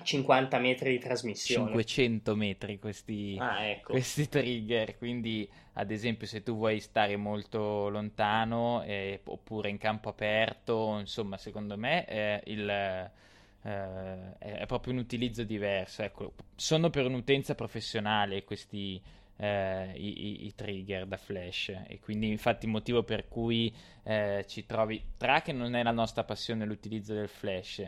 50 0.02 0.58
metri 0.58 0.90
di 0.90 0.98
trasmissione. 0.98 1.70
500 1.70 2.34
metri 2.34 2.78
questi, 2.78 3.36
ah, 3.38 3.64
ecco. 3.64 3.92
questi 3.92 4.28
trigger, 4.28 4.98
quindi 4.98 5.48
ad 5.74 5.90
esempio 5.90 6.26
se 6.26 6.42
tu 6.42 6.56
vuoi 6.56 6.80
stare 6.80 7.16
molto 7.16 7.88
lontano 7.88 8.82
eh, 8.82 9.20
oppure 9.24 9.68
in 9.68 9.78
campo 9.78 10.08
aperto, 10.08 10.98
insomma 10.98 11.36
secondo 11.36 11.76
me 11.76 12.06
eh, 12.06 12.42
il, 12.46 12.68
eh, 12.68 14.38
è 14.38 14.66
proprio 14.66 14.92
un 14.92 14.98
utilizzo 14.98 15.44
diverso. 15.44 16.02
Ecco, 16.02 16.32
sono 16.56 16.90
per 16.90 17.06
un'utenza 17.06 17.54
professionale 17.54 18.44
questi 18.44 19.00
eh, 19.36 19.92
i, 19.96 20.46
i, 20.46 20.54
trigger 20.54 21.06
da 21.06 21.16
flash 21.16 21.70
e 21.86 21.98
quindi 22.00 22.28
infatti 22.28 22.66
il 22.66 22.70
motivo 22.70 23.02
per 23.02 23.26
cui 23.28 23.74
eh, 24.04 24.44
ci 24.46 24.64
trovi 24.64 25.02
tra 25.16 25.42
che 25.42 25.52
non 25.52 25.74
è 25.74 25.82
la 25.82 25.90
nostra 25.90 26.22
passione 26.22 26.64
l'utilizzo 26.64 27.14
del 27.14 27.28
flash 27.28 27.84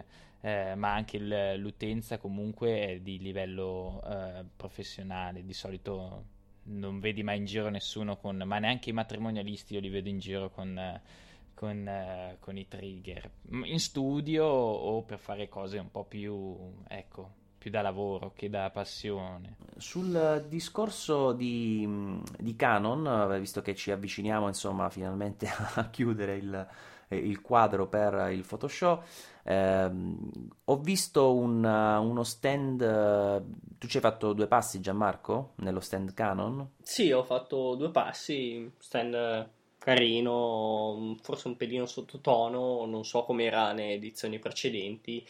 eh, 0.46 0.76
ma 0.76 0.94
anche 0.94 1.16
il, 1.16 1.54
l'utenza 1.56 2.18
comunque 2.18 2.86
è 2.86 3.00
di 3.00 3.18
livello 3.18 4.00
eh, 4.06 4.44
professionale. 4.54 5.44
Di 5.44 5.52
solito 5.52 6.24
non 6.66 7.00
vedi 7.00 7.24
mai 7.24 7.38
in 7.38 7.46
giro 7.46 7.68
nessuno 7.68 8.16
con, 8.16 8.40
ma 8.46 8.60
neanche 8.60 8.90
i 8.90 8.92
matrimonialisti 8.92 9.74
io 9.74 9.80
li 9.80 9.88
vedo 9.88 10.08
in 10.08 10.20
giro 10.20 10.50
con, 10.50 11.00
con, 11.52 11.88
eh, 11.88 12.36
con 12.38 12.56
i 12.56 12.68
trigger, 12.68 13.28
in 13.64 13.80
studio 13.80 14.44
o 14.44 15.02
per 15.02 15.18
fare 15.18 15.48
cose 15.48 15.78
un 15.78 15.90
po' 15.90 16.04
più, 16.04 16.56
ecco, 16.86 17.44
da 17.68 17.82
lavoro 17.82 18.32
che 18.32 18.48
da 18.48 18.70
passione. 18.70 19.56
Sul 19.76 20.46
discorso 20.48 21.32
di, 21.32 22.22
di 22.38 22.54
Canon, 22.54 23.36
visto 23.40 23.62
che 23.62 23.74
ci 23.74 23.90
avviciniamo 23.90 24.46
insomma 24.46 24.88
finalmente 24.90 25.48
a 25.74 25.90
chiudere 25.90 26.36
il, 26.36 26.68
il 27.08 27.40
quadro 27.40 27.86
per 27.86 28.28
il 28.32 28.44
Photoshop, 28.44 29.04
eh, 29.44 29.90
ho 30.64 30.76
visto 30.78 31.34
un, 31.34 31.64
uno 31.64 32.22
stand. 32.24 33.44
Tu 33.78 33.86
ci 33.86 33.96
hai 33.96 34.02
fatto 34.02 34.32
due 34.32 34.46
passi, 34.46 34.80
Gianmarco, 34.80 35.52
nello 35.56 35.80
stand 35.80 36.14
Canon? 36.14 36.72
Sì, 36.82 37.12
ho 37.12 37.22
fatto 37.22 37.74
due 37.74 37.90
passi. 37.90 38.70
Stand 38.78 39.48
carino, 39.78 41.16
forse 41.22 41.46
un 41.46 41.56
pelino 41.56 41.86
sottotono, 41.86 42.86
non 42.86 43.04
so 43.04 43.22
com'era 43.22 43.70
nelle 43.72 43.92
edizioni 43.92 44.40
precedenti. 44.40 45.24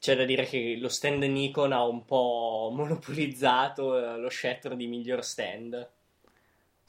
C'è 0.00 0.16
da 0.16 0.24
dire 0.24 0.44
che 0.46 0.76
lo 0.80 0.88
stand 0.88 1.22
Nikon 1.22 1.70
ha 1.70 1.84
un 1.84 2.04
po' 2.04 2.72
monopolizzato 2.74 3.96
eh, 3.96 4.18
lo 4.18 4.28
scettro 4.28 4.74
di 4.74 4.88
miglior 4.88 5.22
stand. 5.24 5.90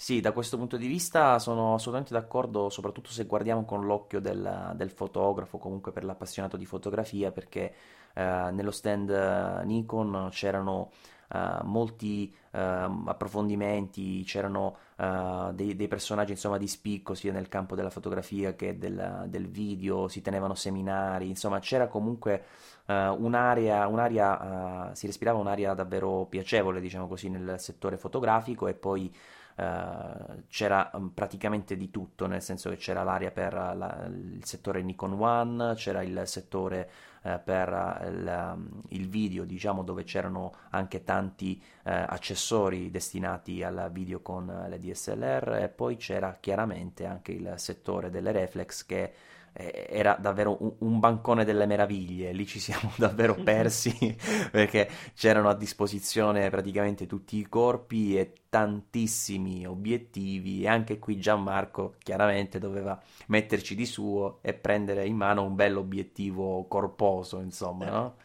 Sì, 0.03 0.19
da 0.19 0.33
questo 0.33 0.57
punto 0.57 0.75
di 0.75 0.87
vista 0.87 1.39
sono 1.39 1.75
assolutamente 1.75 2.13
d'accordo, 2.13 2.69
soprattutto 2.69 3.09
se 3.09 3.23
guardiamo 3.23 3.63
con 3.63 3.85
l'occhio 3.85 4.19
del, 4.19 4.73
del 4.75 4.89
fotografo, 4.89 5.57
comunque 5.57 5.93
per 5.93 6.03
l'appassionato 6.03 6.57
di 6.57 6.65
fotografia, 6.65 7.31
perché 7.31 7.73
eh, 8.13 8.49
nello 8.51 8.71
stand 8.71 9.09
eh, 9.09 9.63
Nikon 9.63 10.27
c'erano 10.29 10.91
eh, 11.33 11.59
molti 11.63 12.35
eh, 12.51 12.59
approfondimenti, 12.59 14.23
c'erano 14.25 14.75
eh, 14.97 15.51
dei, 15.53 15.73
dei, 15.77 15.87
personaggi 15.87 16.31
insomma, 16.33 16.57
di 16.57 16.67
spicco 16.67 17.13
sia 17.13 17.31
nel 17.31 17.47
campo 17.47 17.73
della 17.73 17.89
fotografia 17.89 18.55
che 18.55 18.77
del, 18.77 19.27
del 19.29 19.47
video, 19.47 20.09
si 20.09 20.21
tenevano 20.21 20.53
seminari, 20.53 21.29
insomma 21.29 21.59
c'era 21.59 21.87
comunque 21.87 22.43
un'area, 22.85 23.87
un'area 23.87 24.91
si 24.93 25.05
respirava 25.05 25.39
un'area 25.39 25.73
davvero 25.73 26.25
piacevole, 26.25 26.81
diciamo 26.81 27.07
così, 27.07 27.29
nel 27.29 27.55
settore 27.57 27.95
fotografico 27.95 28.67
e 28.67 28.73
poi 28.73 29.09
Uh, 29.55 30.43
c'era 30.47 30.89
um, 30.93 31.09
praticamente 31.09 31.77
di 31.77 31.91
tutto, 31.91 32.25
nel 32.25 32.41
senso 32.41 32.69
che 32.69 32.77
c'era 32.77 33.03
l'area 33.03 33.31
per 33.31 33.53
la, 33.53 34.05
il 34.07 34.43
settore 34.43 34.81
Nikon 34.81 35.13
One, 35.13 35.73
c'era 35.75 36.01
il 36.01 36.23
settore 36.25 36.89
uh, 37.21 37.39
per 37.43 38.01
il, 38.07 38.51
um, 38.55 38.81
il, 38.89 39.07
video, 39.09 39.43
diciamo, 39.45 39.83
dove 39.83 40.03
c'erano 40.03 40.53
anche 40.69 41.03
tanti 41.03 41.61
accessori 41.85 42.89
destinati 42.89 43.61
al 43.61 43.89
video 43.91 44.21
con 44.21 44.67
le 44.69 44.79
DSLR 44.79 45.59
e 45.63 45.67
poi 45.67 45.97
c'era 45.97 46.37
chiaramente 46.39 47.05
anche 47.05 47.33
il 47.33 47.53
settore 47.57 48.09
delle 48.09 48.31
reflex 48.31 48.85
che 48.85 49.13
era 49.53 50.17
davvero 50.19 50.57
un, 50.59 50.73
un, 50.79 50.99
bancone 50.99 51.45
delle 51.45 51.67
meraviglie, 51.67 52.31
lì 52.31 52.45
ci 52.45 52.57
siamo 52.59 52.91
davvero 52.97 53.35
persi 53.35 54.17
perché 54.51 54.89
c'erano 55.13 55.49
a 55.49 55.55
disposizione 55.55 56.49
praticamente 56.49 57.05
tutti 57.05 57.37
i 57.37 57.47
corpi 57.47 58.17
e 58.17 58.33
tantissimi 58.49 59.65
obiettivi 59.65 60.63
e 60.63 60.67
anche 60.67 60.99
qui 60.99 61.19
Gianmarco 61.19 61.95
chiaramente 61.99 62.59
doveva 62.59 62.99
metterci 63.27 63.75
di 63.75 63.85
suo 63.85 64.39
e 64.41 64.53
prendere 64.53 65.05
in 65.05 65.15
mano 65.15 65.43
un 65.43 65.55
bel 65.55 65.77
obiettivo 65.77 66.65
corposo, 66.67 67.39
insomma, 67.39 67.89
no? 67.89 68.15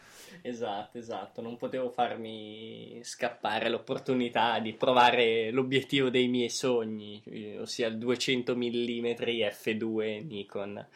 Esatto, 0.49 0.97
esatto, 0.97 1.43
non 1.43 1.59
potevo 1.59 1.91
farmi 1.91 3.01
scappare 3.03 3.69
l'opportunità 3.69 4.59
di 4.61 4.73
provare 4.73 5.51
l'obiettivo 5.51 6.09
dei 6.09 6.27
miei 6.27 6.49
sogni, 6.49 7.23
ossia 7.59 7.89
il 7.89 7.99
200 7.99 8.57
mm 8.57 9.07
f2 9.53 10.25
Nikon, 10.25 10.89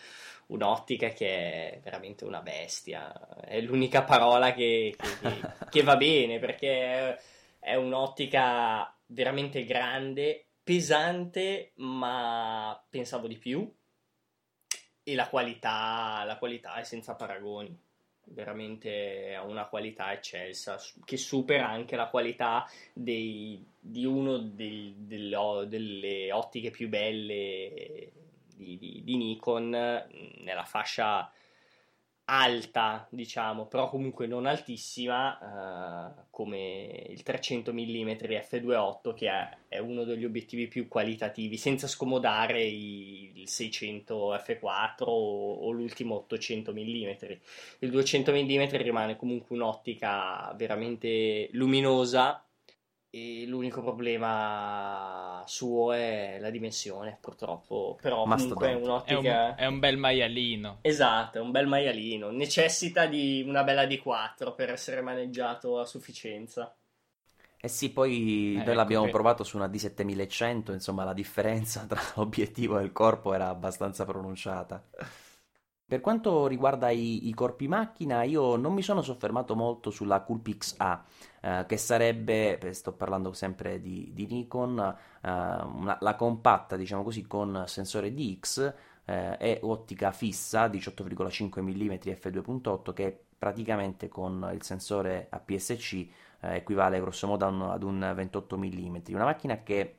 un'ottica 0.47 1.11
che 1.11 1.27
è 1.74 1.81
veramente 1.83 2.24
una 2.24 2.41
bestia, 2.41 3.12
è 3.43 3.61
l'unica 3.61 4.05
parola 4.05 4.55
che, 4.55 4.97
che, 4.97 5.41
che 5.69 5.83
va 5.85 5.97
bene 5.97 6.39
perché 6.39 7.20
è 7.59 7.74
un'ottica 7.74 8.97
veramente 9.05 9.66
grande, 9.66 10.47
pesante, 10.65 11.73
ma 11.74 12.83
pensavo 12.89 13.27
di 13.27 13.37
più. 13.37 13.70
E 15.05 15.15
la 15.15 15.29
qualità, 15.29 16.23
la 16.24 16.39
qualità 16.39 16.77
è 16.77 16.85
senza 16.85 17.15
paragoni 17.16 17.82
veramente 18.27 19.35
ha 19.35 19.43
una 19.43 19.66
qualità 19.66 20.12
eccelsa 20.12 20.78
che 21.05 21.16
supera 21.16 21.69
anche 21.69 21.97
la 21.97 22.09
qualità 22.09 22.66
dei, 22.93 23.65
di 23.78 24.05
uno 24.05 24.39
dei, 24.39 24.94
delle, 24.99 25.66
delle, 25.69 26.32
ottiche 26.32 26.70
più 26.70 26.89
belle 26.89 28.12
di, 28.55 28.78
di, 28.78 29.03
di 29.05 29.16
Nikon 29.16 29.70
nella 29.70 30.65
fascia 30.65 31.31
alta, 32.24 33.07
diciamo, 33.11 33.66
però 33.66 33.89
comunque 33.89 34.27
non 34.27 34.47
altissima, 34.47 36.15
uh, 36.16 36.24
come 36.31 37.07
il 37.09 37.23
300 37.23 37.73
mm 37.73 38.09
f2.8 38.09 39.15
che 39.15 39.28
è, 39.28 39.57
è, 39.69 39.78
uno 39.78 40.05
degli 40.05 40.24
obiettivi 40.24 40.69
più 40.69 40.89
qualitativi, 40.89 41.57
senza 41.57 41.86
scomodare 41.86 42.62
i, 42.62 43.32
il 43.40 43.49
600 43.49 44.35
f4 44.35 44.94
o, 45.01 45.55
o 45.55 45.70
l'ultimo 45.73 46.16
800 46.16 46.73
mm. 46.73 47.11
Il 47.81 47.90
200 47.90 48.32
mm 48.32 48.69
rimane 48.82 49.16
comunque 49.16 49.57
un'ottica 49.57 50.53
veramente 50.57 51.49
luminosa 51.53 52.44
e 53.15 53.45
l'unico 53.47 53.83
problema 53.83 55.43
suo 55.45 55.93
è 55.93 56.39
la 56.41 56.49
dimensione, 56.49 57.19
purtroppo. 57.21 57.99
Però 58.01 58.23
comunque 58.23 58.71
è 58.71 58.75
un'ottica. 58.75 59.15
È 59.21 59.51
un, 59.51 59.55
è 59.59 59.67
un, 59.67 59.79
bel 59.79 59.99
maialino. 59.99 60.79
Esatto, 60.81 61.37
è 61.37 61.41
un 61.43 61.51
bel 61.51 61.67
maialino. 61.67 62.31
Necessita 62.31 63.05
di 63.05 63.45
una 63.47 63.65
bella 63.65 63.85
D4 63.85 64.55
per 64.55 64.71
essere 64.71 65.03
maneggiato 65.03 65.79
a 65.79 65.85
sufficienza. 65.85 66.75
Eh 67.61 67.69
sì, 67.69 67.93
poi 67.93 68.57
eh, 68.59 68.65
noi 68.65 68.75
l'abbiamo 68.75 69.05
ecco 69.05 69.13
provato 69.13 69.45
su 69.45 69.59
una 69.59 69.69
D7100, 69.69 70.73
insomma 70.73 71.05
la 71.05 71.13
differenza 71.13 71.85
tra 71.87 72.01
l'obiettivo 72.15 72.79
e 72.79 72.83
il 72.83 72.93
corpo 72.93 73.35
era 73.35 73.49
abbastanza 73.49 74.07
pronunciata. 74.07 74.83
Per 75.93 76.01
quanto 76.01 76.47
riguarda 76.47 76.89
i, 76.89 77.28
i, 77.28 77.35
corpi 77.35 77.69
macchina, 77.69 78.23
io 78.23 78.56
non 78.56 78.73
mi 78.73 78.81
sono 78.81 79.02
soffermato 79.02 79.55
molto 79.55 79.90
sulla 79.90 80.23
Coolpix 80.23 80.77
A, 80.78 81.05
eh, 81.43 81.66
che 81.69 81.77
sarebbe, 81.77 82.73
sto 82.73 82.93
parlando 82.93 83.35
sempre 83.35 83.78
di, 83.78 84.10
di 84.14 84.24
Nikon, 84.24 84.78
eh, 84.78 85.28
una, 85.28 85.98
la 86.01 86.16
compatta, 86.16 86.77
diciamo 86.77 87.02
così, 87.02 87.27
con 87.27 87.64
sensore 87.66 88.14
DX 88.14 88.73
eh, 89.05 89.36
e 89.39 89.59
ottica 89.60 90.12
fissa 90.12 90.64
18,5 90.64 91.60
mm 91.60 91.93
f2.8 91.93 92.93
che 92.94 93.24
praticamente 93.36 94.09
con 94.09 94.48
il 94.55 94.62
sensore 94.62 95.27
APS-C 95.28 95.93
eh, 96.40 96.55
equivale 96.56 97.01
grossomodo 97.01 97.70
ad 97.70 97.82
un 97.82 98.12
28 98.16 98.56
mm. 98.56 98.97
Una 99.09 99.24
macchina 99.24 99.62
che 99.62 99.97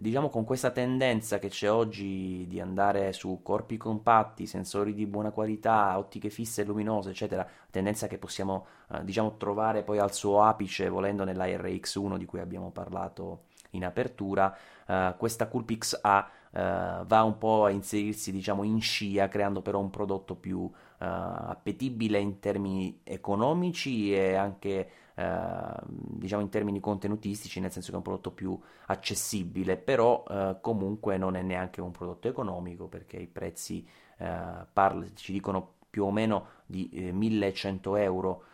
diciamo 0.00 0.28
con 0.28 0.44
questa 0.44 0.70
tendenza 0.70 1.38
che 1.38 1.48
c'è 1.48 1.70
oggi 1.70 2.46
di 2.48 2.60
andare 2.60 3.12
su 3.12 3.40
corpi 3.42 3.76
compatti, 3.76 4.46
sensori 4.46 4.94
di 4.94 5.06
buona 5.06 5.30
qualità, 5.30 5.98
ottiche 5.98 6.30
fisse 6.30 6.62
e 6.62 6.64
luminose, 6.64 7.10
eccetera, 7.10 7.46
tendenza 7.70 8.06
che 8.06 8.18
possiamo 8.18 8.66
eh, 8.92 9.04
diciamo 9.04 9.36
trovare 9.36 9.82
poi 9.82 9.98
al 9.98 10.12
suo 10.14 10.42
apice 10.42 10.88
volendo 10.88 11.24
nella 11.24 11.46
RX1 11.46 12.16
di 12.16 12.24
cui 12.24 12.40
abbiamo 12.40 12.70
parlato 12.70 13.44
in 13.70 13.84
apertura, 13.84 14.56
eh, 14.86 15.14
questa 15.16 15.48
Coolpix 15.48 15.98
A 16.02 16.28
eh, 16.50 17.02
va 17.06 17.22
un 17.22 17.38
po' 17.38 17.66
a 17.66 17.70
inserirsi 17.70 18.32
diciamo 18.32 18.64
in 18.64 18.80
scia 18.80 19.28
creando 19.28 19.62
però 19.62 19.78
un 19.78 19.90
prodotto 19.90 20.34
più 20.34 20.68
eh, 20.98 21.04
appetibile 21.04 22.18
in 22.18 22.40
termini 22.40 23.00
economici 23.04 24.12
e 24.12 24.34
anche 24.34 24.90
Ehm, 25.20 25.82
diciamo 25.86 26.40
in 26.42 26.48
termini 26.48 26.80
contenutistici, 26.80 27.60
nel 27.60 27.70
senso 27.70 27.88
che 27.88 27.94
è 27.94 27.98
un 27.98 28.02
prodotto 28.02 28.30
più 28.30 28.58
accessibile, 28.86 29.76
però 29.76 30.24
eh, 30.28 30.56
comunque 30.62 31.18
non 31.18 31.36
è 31.36 31.42
neanche 31.42 31.82
un 31.82 31.90
prodotto 31.90 32.28
economico 32.28 32.86
perché 32.86 33.18
i 33.18 33.26
prezzi 33.26 33.86
eh, 34.16 34.66
parla, 34.72 35.04
ci 35.14 35.32
dicono 35.32 35.74
più 35.90 36.04
o 36.04 36.10
meno 36.10 36.46
di 36.64 36.88
eh, 36.90 37.12
1100 37.12 37.96
euro 37.96 38.44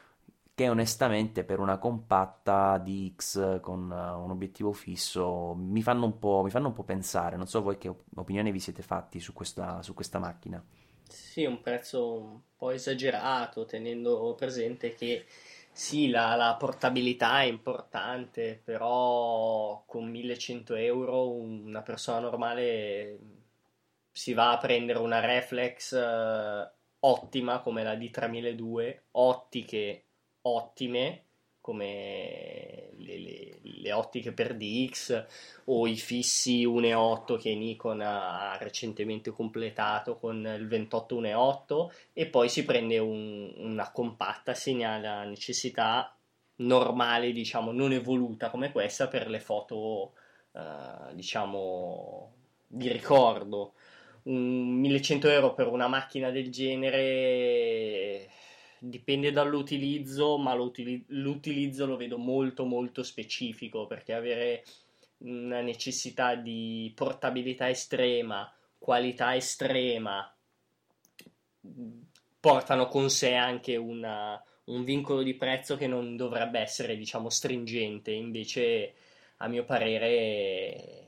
che 0.55 0.69
onestamente 0.69 1.45
per 1.45 1.61
una 1.61 1.77
compatta 1.77 2.79
di 2.79 3.13
X 3.15 3.61
con 3.61 3.91
uh, 3.91 4.25
un 4.25 4.31
obiettivo 4.31 4.73
fisso 4.73 5.55
mi 5.55 5.83
fanno, 5.83 6.07
mi 6.43 6.51
fanno, 6.51 6.69
un 6.69 6.73
po', 6.73 6.83
pensare. 6.83 7.37
Non 7.37 7.47
so 7.47 7.61
voi 7.61 7.77
che 7.77 7.95
opinione 8.15 8.51
vi 8.51 8.59
siete 8.59 8.81
fatti 8.81 9.21
su 9.21 9.35
questa, 9.35 9.83
su 9.83 9.93
questa 9.93 10.19
macchina. 10.19 10.65
Sì, 11.07 11.45
un 11.45 11.61
prezzo 11.61 12.11
un 12.15 12.41
po' 12.57 12.71
esagerato, 12.71 13.67
tenendo 13.67 14.35
presente 14.35 14.95
che 14.95 15.27
sì, 15.77 16.09
la, 16.09 16.35
la, 16.37 16.57
portabilità 16.59 17.43
è 17.43 17.45
importante, 17.45 18.59
però 18.65 19.85
con 19.87 20.09
1100 20.09 20.75
euro 20.75 21.31
una 21.31 21.83
persona 21.83 22.19
normale 22.19 23.19
si 24.11 24.33
va 24.33 24.53
a 24.53 24.57
prendere 24.59 24.99
una 25.01 25.21
reflex 25.21 25.93
uh, 25.93 26.67
ottima 27.01 27.61
come 27.61 27.83
la 27.85 27.93
D3002, 27.93 29.01
ottiche 29.13 30.05
ottime 30.41 31.26
come 31.67 32.91
le, 32.99 33.19
le, 33.19 33.59
le, 33.61 33.93
ottiche 33.93 34.31
per 34.31 34.55
DX 34.55 35.25
o 35.65 35.89
i 35.89 35.97
fissi 35.97 36.65
1.8 36.65 37.37
che 37.37 37.57
Nikon 37.57 38.03
ha 38.03 38.57
recentemente 38.61 39.33
completato 39.33 40.15
con 40.15 40.37
il 40.37 40.69
28 40.69 41.21
1.8 41.21 41.89
e 42.13 42.27
poi 42.27 42.49
si 42.49 42.65
prende 42.65 42.99
un, 42.99 43.53
una 43.57 43.91
compatta 43.91 44.55
segnala 44.55 45.25
necessità 45.25 46.17
normale, 46.59 47.33
diciamo, 47.33 47.73
non 47.73 47.91
evoluta 47.91 48.49
come 48.49 48.71
questa 48.71 49.09
per 49.09 49.29
le 49.29 49.41
foto, 49.41 50.13
eh, 50.53 51.15
diciamo, 51.15 52.33
di 52.69 52.93
ricordo. 52.93 53.73
Un 54.23 54.79
1100 54.79 55.29
euro 55.31 55.55
per 55.55 55.67
una 55.67 55.89
macchina 55.89 56.31
del 56.31 56.51
genere 56.51 58.29
dipende 58.89 59.33
dall'utilizzo, 59.33 60.39
ma 60.39 60.55
l'utilizzo 60.55 61.87
lo 61.87 61.97
vedo 61.97 62.19
molto 62.19 62.65
molto 62.65 63.03
specifico 63.03 63.87
perché 63.87 64.13
avere 64.13 64.65
una 65.19 65.61
necessità 65.61 66.35
di 66.35 66.93
portabilità 66.95 67.69
estrema, 67.69 68.53
qualità 68.79 69.35
estrema, 69.35 70.33
portano 72.39 72.87
con 72.89 73.11
sé 73.11 73.35
anche 73.35 73.77
una, 73.77 74.41
un 74.65 74.85
vincolo 74.85 75.23
di 75.23 75.35
prezzo 75.35 75.77
che 75.77 75.87
non 75.87 76.17
dovrebbe 76.17 76.61
essere, 76.61 76.97
diciamo, 76.97 77.29
stringente, 77.29 78.11
invece 78.13 78.95
a 79.39 79.49
mio 79.49 79.65
parere 79.65 81.05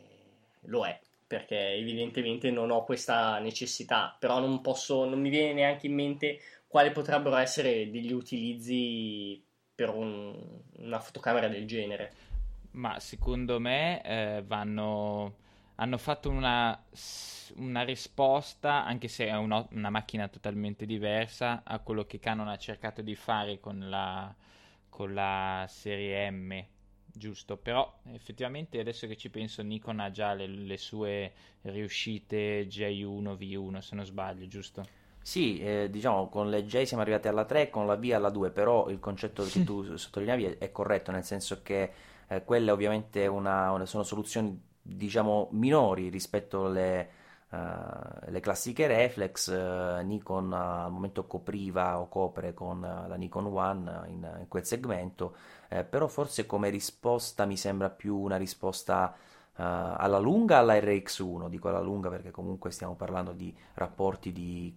lo 0.63 0.85
è, 0.85 0.99
perché 1.27 1.75
evidentemente 1.75 2.51
non 2.51 2.71
ho 2.71 2.85
questa 2.85 3.39
necessità, 3.39 4.17
però 4.19 4.39
non 4.41 4.61
posso, 4.61 5.05
non 5.05 5.21
mi 5.21 5.31
viene 5.31 5.53
neanche 5.55 5.87
in 5.87 5.95
mente 5.95 6.41
quali 6.69 6.93
potrebbero 6.93 7.37
essere 7.37 7.91
degli 7.91 8.13
utilizzi 8.13 9.43
per 9.75 9.89
un, 9.89 10.61
una 10.77 11.01
fotocamera 11.01 11.49
del 11.49 11.67
genere. 11.67 12.13
Ma 12.73 13.01
secondo 13.01 13.59
me 13.59 14.03
eh, 14.05 14.45
vanno, 14.47 15.37
hanno 15.77 15.99
fatto 15.99 16.29
una, 16.31 16.81
una, 17.57 17.83
risposta, 17.83 18.85
anche 18.85 19.09
se 19.09 19.27
è 19.27 19.37
una, 19.37 19.67
una, 19.73 19.91
macchina 19.91 20.29
totalmente 20.29 20.85
diversa, 20.85 21.63
a 21.65 21.79
quello 21.81 22.05
che 22.05 22.19
Canon 22.19 22.49
ha 22.49 22.59
cercato 22.59 23.01
di 23.01 23.15
fare 23.15 23.59
con 23.59 23.89
la, 23.89 24.33
con 24.89 25.15
la 25.15 25.65
serie 25.69 26.31
M 26.31 26.65
giusto, 27.11 27.57
però 27.57 28.01
effettivamente 28.13 28.79
adesso 28.79 29.07
che 29.07 29.17
ci 29.17 29.29
penso 29.29 29.63
Nikon 29.63 29.99
ha 29.99 30.11
già 30.11 30.35
le, 30.35 30.47
le 30.47 30.77
sue 30.77 31.33
riuscite 31.63 32.67
J1, 32.67 33.37
V1 33.37 33.79
se 33.79 33.95
non 33.97 34.05
sbaglio, 34.05 34.47
giusto? 34.47 35.07
Sì, 35.29 35.61
eh, 35.61 35.91
diciamo 35.91 36.31
con 36.31 36.49
le 36.49 36.65
J 36.65 36.85
siamo 36.85 37.03
arrivati 37.03 37.29
alla 37.29 37.45
3, 37.45 37.69
con 37.69 37.87
la 37.87 37.97
V 37.97 38.13
alla 38.15 38.31
2, 38.31 38.49
però 38.49 38.89
il 38.89 38.99
concetto 38.99 39.45
che 39.45 39.63
tu 39.63 39.83
sottolineavi 39.95 40.45
è, 40.45 40.57
è 40.57 40.73
corretto, 40.73 41.11
nel 41.11 41.23
senso 41.23 41.61
che 41.63 41.93
eh, 42.29 42.45
quelle 42.45 42.71
ovviamente 42.71 43.27
una, 43.27 43.71
una, 43.73 43.85
sono 43.85 44.05
soluzioni 44.05 44.59
diciamo 44.81 45.49
minori 45.51 46.09
rispetto 46.09 46.65
alle, 46.65 47.11
uh, 47.51 47.57
le 48.31 48.41
classiche 48.41 48.87
reflex. 48.87 49.49
Uh, 49.49 50.03
Nikon 50.03 50.51
al 50.55 50.91
momento 50.91 51.27
copriva 51.27 52.01
o 52.01 52.09
copre 52.09 52.55
con 52.55 52.81
la 52.81 53.15
Nikon 53.15 53.45
One 53.49 54.05
in, 54.07 54.37
in 54.41 54.49
quel 54.49 54.65
segmento, 54.65 55.37
eh, 55.69 55.85
però 55.85 56.07
forse 56.07 56.47
come 56.47 56.71
risposta 56.71 57.45
mi 57.45 57.59
sembra 57.59 57.91
più 57.91 58.17
una 58.17 58.39
risposta 58.39 59.15
Uh, 59.59 59.63
alla 59.97 60.19
lunga 60.19 60.59
alla 60.59 60.75
RX1, 60.75 61.49
dico 61.49 61.69
alla 61.69 61.81
lunga 61.81 62.09
perché 62.09 62.31
comunque 62.31 62.71
stiamo 62.71 62.95
parlando 62.95 63.33
di 63.33 63.53
rapporti 63.75 64.31
di 64.31 64.73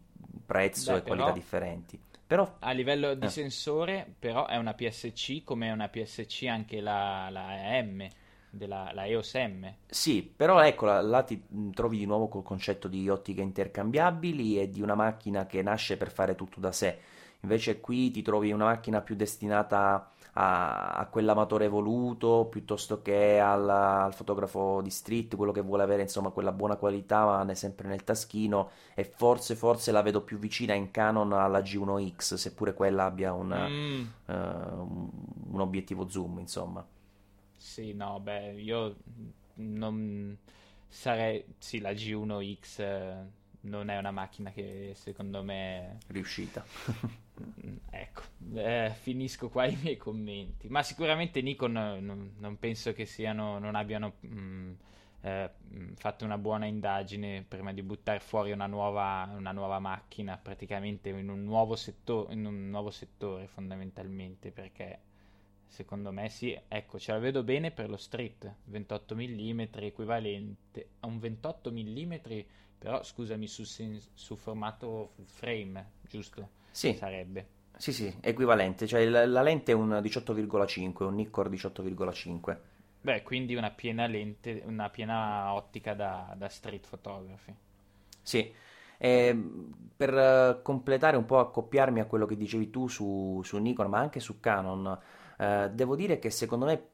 prezzo 0.45 0.93
Beh, 0.93 0.98
e 0.98 1.02
qualità 1.03 1.31
differenti. 1.31 1.99
Però, 2.26 2.56
a 2.60 2.72
livello 2.72 3.14
di 3.14 3.26
eh. 3.26 3.30
sensore, 3.30 4.15
però, 4.18 4.48
è 4.48 4.56
una 4.56 4.73
PSC 4.73 5.43
come 5.43 5.68
è 5.68 5.72
una 5.72 5.89
PSC 5.89 6.45
anche 6.48 6.80
la, 6.80 7.30
la 7.30 7.81
M. 7.81 8.07
Della, 8.49 8.91
la 8.93 9.06
EOS 9.06 9.34
M. 9.35 9.73
Sì, 9.88 10.23
però 10.23 10.61
ecco, 10.61 10.85
là, 10.85 11.02
là 11.02 11.23
ti 11.23 11.41
trovi 11.73 11.98
di 11.98 12.06
nuovo 12.06 12.27
col 12.27 12.43
concetto 12.43 12.89
di 12.89 13.07
ottiche 13.07 13.41
intercambiabili 13.41 14.60
e 14.60 14.69
di 14.69 14.81
una 14.81 14.95
macchina 14.95 15.45
che 15.45 15.61
nasce 15.61 15.95
per 15.95 16.11
fare 16.11 16.35
tutto 16.35 16.60
da 16.60 16.72
sé. 16.72 16.99
Invece 17.41 17.80
qui 17.80 18.11
ti 18.11 18.22
trovi 18.22 18.52
una 18.52 18.65
macchina 18.65 19.02
più 19.02 19.15
destinata 19.15 20.11
a, 20.33 20.91
a 20.93 21.05
quell'amatore 21.07 21.65
evoluto 21.65 22.47
piuttosto 22.49 23.01
che 23.01 23.39
al, 23.39 23.69
al, 23.69 24.13
fotografo 24.13 24.81
di 24.81 24.89
street, 24.89 25.35
quello 25.35 25.51
che 25.51 25.61
vuole 25.61 25.83
avere 25.83 26.03
insomma 26.03 26.29
quella 26.29 26.51
buona 26.51 26.77
qualità 26.77 27.25
ma 27.25 27.43
ne 27.43 27.55
sempre 27.55 27.87
nel 27.87 28.03
taschino 28.03 28.69
e 28.93 29.03
forse, 29.03 29.55
forse 29.55 29.91
la 29.91 30.01
vedo 30.01 30.21
più 30.21 30.37
vicina 30.37 30.73
in 30.73 30.91
Canon 30.91 31.33
alla 31.33 31.59
G1X, 31.59 32.35
seppure 32.35 32.73
quella 32.73 33.05
abbia 33.05 33.33
un, 33.33 33.47
mm. 33.47 34.01
uh, 34.25 34.33
un, 34.33 35.09
un 35.51 35.59
obiettivo 35.59 36.07
zoom 36.07 36.39
insomma. 36.39 36.85
Sì, 37.57 37.93
no, 37.93 38.19
beh, 38.19 38.53
io 38.53 38.95
non 39.55 40.37
sarei, 40.87 41.43
sì, 41.57 41.79
la 41.79 41.91
G1X 41.91 43.27
non 43.61 43.89
è 43.89 43.97
una 43.97 44.11
macchina 44.11 44.51
che 44.51 44.93
secondo 44.95 45.43
me... 45.43 45.99
Riuscita. 46.07 46.65
ecco, 47.89 48.21
eh, 48.55 48.91
finisco 48.99 49.49
qua 49.49 49.65
i 49.67 49.77
miei 49.81 49.97
commenti. 49.97 50.67
Ma 50.69 50.83
sicuramente 50.83 51.41
Nikon 51.41 51.71
non, 51.71 52.33
non 52.37 52.59
penso 52.59 52.93
che 52.93 53.05
siano, 53.05 53.59
non 53.59 53.75
abbiano 53.75 54.13
mh, 54.19 54.39
mm, 54.39 54.71
eh, 55.21 55.49
mm, 55.73 55.93
fatto 55.93 56.25
una 56.25 56.37
buona 56.37 56.65
indagine 56.65 57.43
prima 57.47 57.73
di 57.73 57.81
buttare 57.83 58.19
fuori 58.19 58.51
una 58.51 58.67
nuova, 58.67 59.31
una 59.35 59.51
nuova 59.51 59.79
macchina 59.79 60.37
praticamente 60.37 61.09
in 61.09 61.29
un, 61.29 61.43
nuovo 61.43 61.75
setto- 61.75 62.27
in 62.31 62.45
un 62.45 62.69
nuovo 62.69 62.89
settore 62.91 63.47
fondamentalmente 63.47 64.51
perché 64.51 64.99
secondo 65.67 66.11
me 66.11 66.27
sì, 66.29 66.59
ecco, 66.67 66.99
ce 66.99 67.13
la 67.13 67.19
vedo 67.19 67.43
bene 67.43 67.71
per 67.71 67.89
lo 67.89 67.97
street, 67.97 68.53
28 68.65 69.15
mm 69.15 69.61
equivalente 69.75 70.89
a 70.99 71.07
un 71.07 71.19
28 71.19 71.71
mm 71.71 72.13
però 72.77 73.03
scusami, 73.03 73.47
su, 73.47 73.63
su 73.63 74.35
formato 74.35 75.13
frame, 75.25 75.91
giusto? 76.01 76.49
Sì. 76.72 76.93
Sarebbe. 76.93 77.48
Sì, 77.77 77.93
sì, 77.93 78.15
equivalente. 78.22 78.88
Cioè 78.88 79.06
la, 79.06 79.26
la 79.26 79.41
lente 79.41 79.72
è 79.72 79.76
un 79.76 79.89
18,5, 80.02 81.03
un 81.03 81.15
Nikkor 81.15 81.49
18,5. 81.49 82.57
Beh, 83.02 83.23
quindi 83.23 83.56
una 83.56 83.72
piena 83.72 84.06
lente, 84.06 84.61
una 84.65 84.89
piena 84.89 85.53
ottica 85.53 85.93
da, 85.93 86.34
da 86.38 86.48
street 86.48 86.88
photography. 86.88 87.53
Sì. 88.22 88.53
Eh, 88.98 89.35
per 89.98 90.61
completare 90.61 91.18
un 91.18 91.26
po', 91.26 91.39
accoppiarmi 91.39 91.99
a 91.99 92.06
quello 92.06 92.27
che 92.27 92.38
dicevi 92.38 92.69
tu 92.69 92.88
su, 92.88 93.41
su 93.43 93.57
Nikon, 93.57 93.88
ma 93.89 93.99
anche 93.99 94.19
su 94.19 94.39
Canon, 94.39 94.99
eh, 95.38 95.72
devo 95.73 95.95
dire 95.95 96.19
che 96.19 96.30
secondo 96.30 96.65
me 96.65 96.90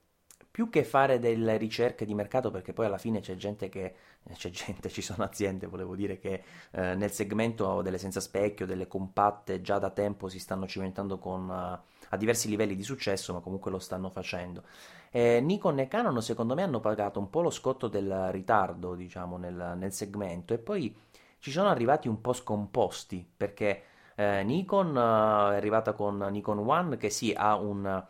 più 0.58 0.72
che 0.72 0.84
fare 0.84 1.20
delle 1.20 1.56
ricerche 1.56 2.04
di 2.04 2.16
mercato, 2.16 2.50
perché 2.50 2.74
poi 2.74 2.88
alla 2.88 2.98
fine 2.98 3.20
c'è 3.20 3.36
gente 3.36 3.70
che, 3.70 3.94
eh, 4.24 4.34
c'è 4.34 4.50
gente, 4.50 4.90
ci 4.90 5.04
sono 5.04 5.24
aziende, 5.24 5.68
volevo 5.68 5.96
dire, 5.96 6.18
che 6.18 6.42
eh, 6.72 6.96
nel 6.96 7.12
segmento 7.12 7.84
delle 7.84 8.00
senza 8.00 8.20
specchio, 8.20 8.66
delle 8.66 8.88
compatte, 8.88 9.62
già 9.62 9.78
da 9.78 9.92
tempo 9.92 10.30
si 10.30 10.40
stanno 10.40 10.66
cimentando 10.66 11.20
con, 11.20 11.48
uh, 11.48 12.10
a 12.10 12.18
diversi 12.18 12.50
livelli 12.50 12.76
di 12.76 12.82
successo, 12.82 13.34
ma 13.34 13.40
comunque 13.40 13.70
lo 13.70 13.78
stanno 13.78 14.10
facendo. 14.10 14.64
Eh, 15.12 15.42
Nikon 15.42 15.78
e 15.78 15.88
Canon 15.88 16.20
secondo 16.24 16.56
me 16.56 16.64
hanno 16.64 16.80
pagato 16.80 17.20
un 17.20 17.30
po' 17.30 17.42
lo 17.42 17.52
scotto 17.52 17.88
del 17.88 18.30
ritardo, 18.32 18.96
diciamo, 18.96 19.38
nel, 19.38 19.76
nel 19.78 19.94
segmento 19.94 20.56
e 20.56 20.58
poi 20.58 20.92
ci 21.38 21.52
sono 21.52 21.70
arrivati 21.70 22.08
un 22.08 22.20
po' 22.20 22.34
scomposti, 22.34 23.24
perché 23.38 23.84
eh, 24.16 24.42
Nikon 24.42 24.96
uh, 24.96 25.52
è 25.52 25.56
arrivata 25.56 25.94
con 25.94 26.18
Nikon 26.18 26.58
One 26.58 26.98
che 26.98 27.12
sì 27.12 27.32
ha 27.38 27.54
un 27.58 28.06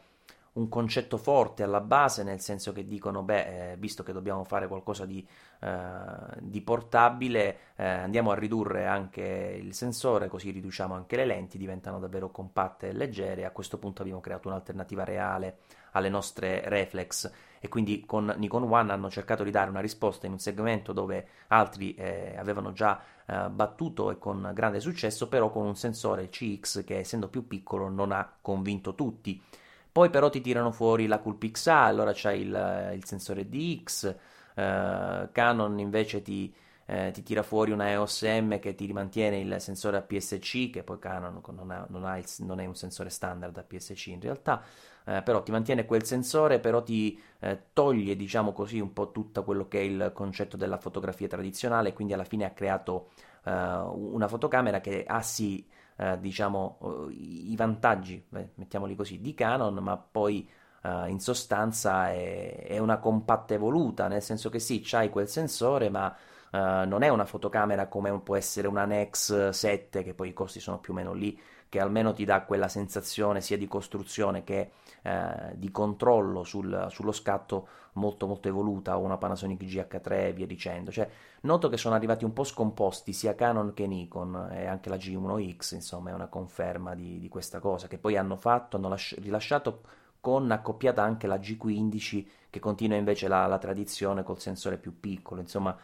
un 0.58 0.70
concetto 0.70 1.18
forte 1.18 1.64
alla 1.64 1.82
base, 1.82 2.24
nel 2.24 2.40
senso 2.40 2.72
che 2.74 2.86
dicono, 2.86 3.22
beh, 3.22 3.72
eh, 3.72 3.78
visto 3.78 4.04
che 4.04 4.12
dobbiamo 4.12 4.44
fare 4.44 4.68
qualcosa 4.68 5.06
di, 5.06 5.26
eh, 5.60 5.70
di 6.40 6.62
portabile, 6.62 7.58
eh, 7.76 7.86
andiamo 7.86 8.32
a 8.32 8.36
ridurre 8.36 8.88
anche 8.88 9.22
il 9.62 9.74
sensore, 9.74 10.28
così 10.28 10.50
riduciamo 10.50 10.96
anche 10.96 11.16
le 11.16 11.26
lenti, 11.26 11.58
diventano 11.58 12.00
davvero 12.00 12.32
compatte 12.32 12.90
e 12.90 12.94
leggere. 12.94 13.46
A 13.46 13.52
questo 13.52 13.78
punto 13.78 14.02
abbiamo 14.02 14.20
creato 14.20 14.48
un'alternativa 14.48 15.04
reale 15.04 15.60
alle 15.92 16.10
nostre 16.10 16.62
reflex 16.66 17.32
e 17.60 17.70
quindi 17.70 18.06
con 18.06 18.34
Nikon 18.38 18.64
One 18.64 18.92
hanno 18.92 19.10
cercato 19.10 19.44
di 19.44 19.52
dare 19.52 19.70
una 19.70 19.80
risposta 19.80 20.26
in 20.26 20.34
un 20.34 20.40
segmento 20.40 20.94
dove 20.94 21.28
altri 21.48 21.96
eh, 21.96 22.36
avevano 22.38 22.72
già 22.72 23.02
eh, 23.26 23.50
battuto 23.50 24.12
e 24.12 24.18
con 24.18 24.52
grande 24.54 24.80
successo, 24.80 25.28
però 25.28 25.52
con 25.52 25.66
un 25.66 25.76
sensore 25.76 26.30
CX 26.30 26.84
che 26.84 26.98
essendo 26.98 27.30
più 27.30 27.48
piccolo 27.48 27.90
non 27.90 28.12
ha 28.12 28.32
convinto 28.42 28.96
tutti. 28.96 29.42
Poi 29.98 30.12
però 30.12 30.30
ti 30.30 30.42
tirano 30.42 30.72
fuori 30.72 31.08
la 31.08 31.18
Coolpix 31.18 31.66
A, 31.66 31.86
allora 31.86 32.12
c'hai 32.14 32.42
il, 32.42 32.92
il 32.94 33.04
sensore 33.04 33.50
DX, 33.50 34.16
eh, 34.54 35.30
Canon 35.32 35.80
invece 35.80 36.22
ti, 36.22 36.54
eh, 36.86 37.10
ti 37.12 37.24
tira 37.24 37.42
fuori 37.42 37.72
una 37.72 37.90
EOS 37.90 38.22
M 38.22 38.60
che 38.60 38.76
ti 38.76 38.94
mantiene 38.94 39.40
il 39.40 39.56
sensore 39.60 39.98
APS-C, 39.98 40.70
che 40.70 40.84
poi 40.84 41.00
Canon 41.00 41.42
non, 41.48 41.72
ha, 41.72 41.88
non, 41.90 42.06
ha 42.06 42.16
il, 42.16 42.26
non 42.42 42.60
è 42.60 42.66
un 42.68 42.76
sensore 42.76 43.10
standard 43.10 43.58
APS-C 43.58 44.06
in 44.10 44.22
realtà, 44.22 44.62
eh, 45.04 45.24
però 45.24 45.42
ti 45.42 45.50
mantiene 45.50 45.88
quel 45.88 46.04
sensore, 46.04 46.60
però 46.60 46.84
ti 46.84 47.20
eh, 47.40 47.64
toglie, 47.74 48.16
diciamo 48.16 48.54
così, 48.54 48.80
un 48.80 48.94
po' 48.94 49.10
tutto 49.10 49.44
quello 49.44 49.68
che 49.68 49.80
è 49.80 49.84
il 49.84 50.12
concetto 50.14 50.58
della 50.58 50.78
fotografia 50.78 51.28
tradizionale, 51.28 51.94
quindi 51.94 52.14
alla 52.14 52.24
fine 52.24 52.46
ha 52.46 52.52
creato 52.52 53.10
eh, 53.46 53.52
una 53.52 54.28
fotocamera 54.28 54.80
che 54.80 55.06
ha 55.08 55.24
sì, 55.24 55.66
eh, 55.98 56.18
diciamo, 56.20 57.08
i 57.12 57.56
vantaggi, 57.56 58.24
mettiamoli 58.30 58.96
così, 58.96 59.20
di 59.20 59.34
Canon, 59.34 59.76
ma 59.76 59.98
poi 59.98 60.48
Uh, 60.80 61.08
in 61.08 61.20
sostanza 61.20 62.12
è, 62.12 62.66
è, 62.68 62.78
una 62.78 63.00
compatta 63.00 63.56
evoluta, 63.56 64.08
nel 64.08 64.22
senso 64.22 64.50
che 64.50 64.60
sì, 64.60 64.80
c'hai 64.82 65.10
quel 65.10 65.28
sensore, 65.28 65.90
ma 65.90 66.16
uh, 66.52 66.88
non 66.88 67.02
è 67.02 67.10
una 67.10 67.26
fotocamera 67.26 67.88
come 67.88 68.18
può 68.22 68.38
essere 68.38 68.68
una 68.68 68.86
Nex 68.86 69.50
7, 69.50 70.04
che 70.04 70.14
poi 70.14 70.30
i 70.30 70.34
costi 70.34 70.60
sono 70.60 70.80
più 70.80 70.94
o 70.94 70.96
meno 70.96 71.14
lì, 71.14 71.38
che 71.70 71.80
almeno 71.80 72.14
ti 72.14 72.26
dà 72.26 72.42
quella 72.42 72.68
sensazione 72.68 73.42
sia 73.42 73.58
di 73.58 73.68
costruzione 73.68 74.44
che 74.44 74.72
uh, 75.04 75.56
di 75.56 75.72
controllo 75.72 76.44
sul, 76.44 76.88
sullo 76.90 77.12
scatto 77.12 77.68
molto 77.94 78.28
molto 78.28 78.48
evoluta, 78.48 78.96
una 78.96 79.18
Panasonic 79.18 79.64
GH3 79.64 80.12
e 80.12 80.34
via 80.34 80.46
dicendo. 80.46 80.92
Cioè, 80.92 81.10
noto 81.42 81.68
che 81.68 81.78
sono 81.78 81.96
arrivati 81.96 82.24
un 82.24 82.34
po' 82.34 82.44
scomposti 82.44 83.12
sia 83.12 83.36
Canon 83.36 83.74
che 83.74 83.88
Nikon 83.88 84.50
e 84.52 84.66
anche 84.68 84.90
la 84.90 84.96
G1X, 84.96 85.76
insomma, 85.76 86.12
è 86.12 86.14
una 86.14 86.28
conferma 86.28 86.96
di, 86.96 87.20
di 87.20 87.28
questa 87.28 87.60
cosa, 87.60 87.88
che 87.88 87.98
poi 87.98 88.16
hanno 88.16 88.36
fatto, 88.36 88.78
hanno 88.78 88.90
lasci- 88.90 89.20
rilasciato 89.20 89.82
con 90.20 90.50
accoppiata 90.50 91.02
anche 91.04 91.28
la 91.28 91.38
G15 91.38 92.26
che 92.50 92.60
continua 92.60 92.98
invece 92.98 93.28
la, 93.28 93.46
la 93.46 93.58
tradizione 93.58 94.24
col 94.24 94.40
sensore 94.40 94.78
più 94.78 95.00
piccolo, 95.00 95.42
insomma 95.42 95.78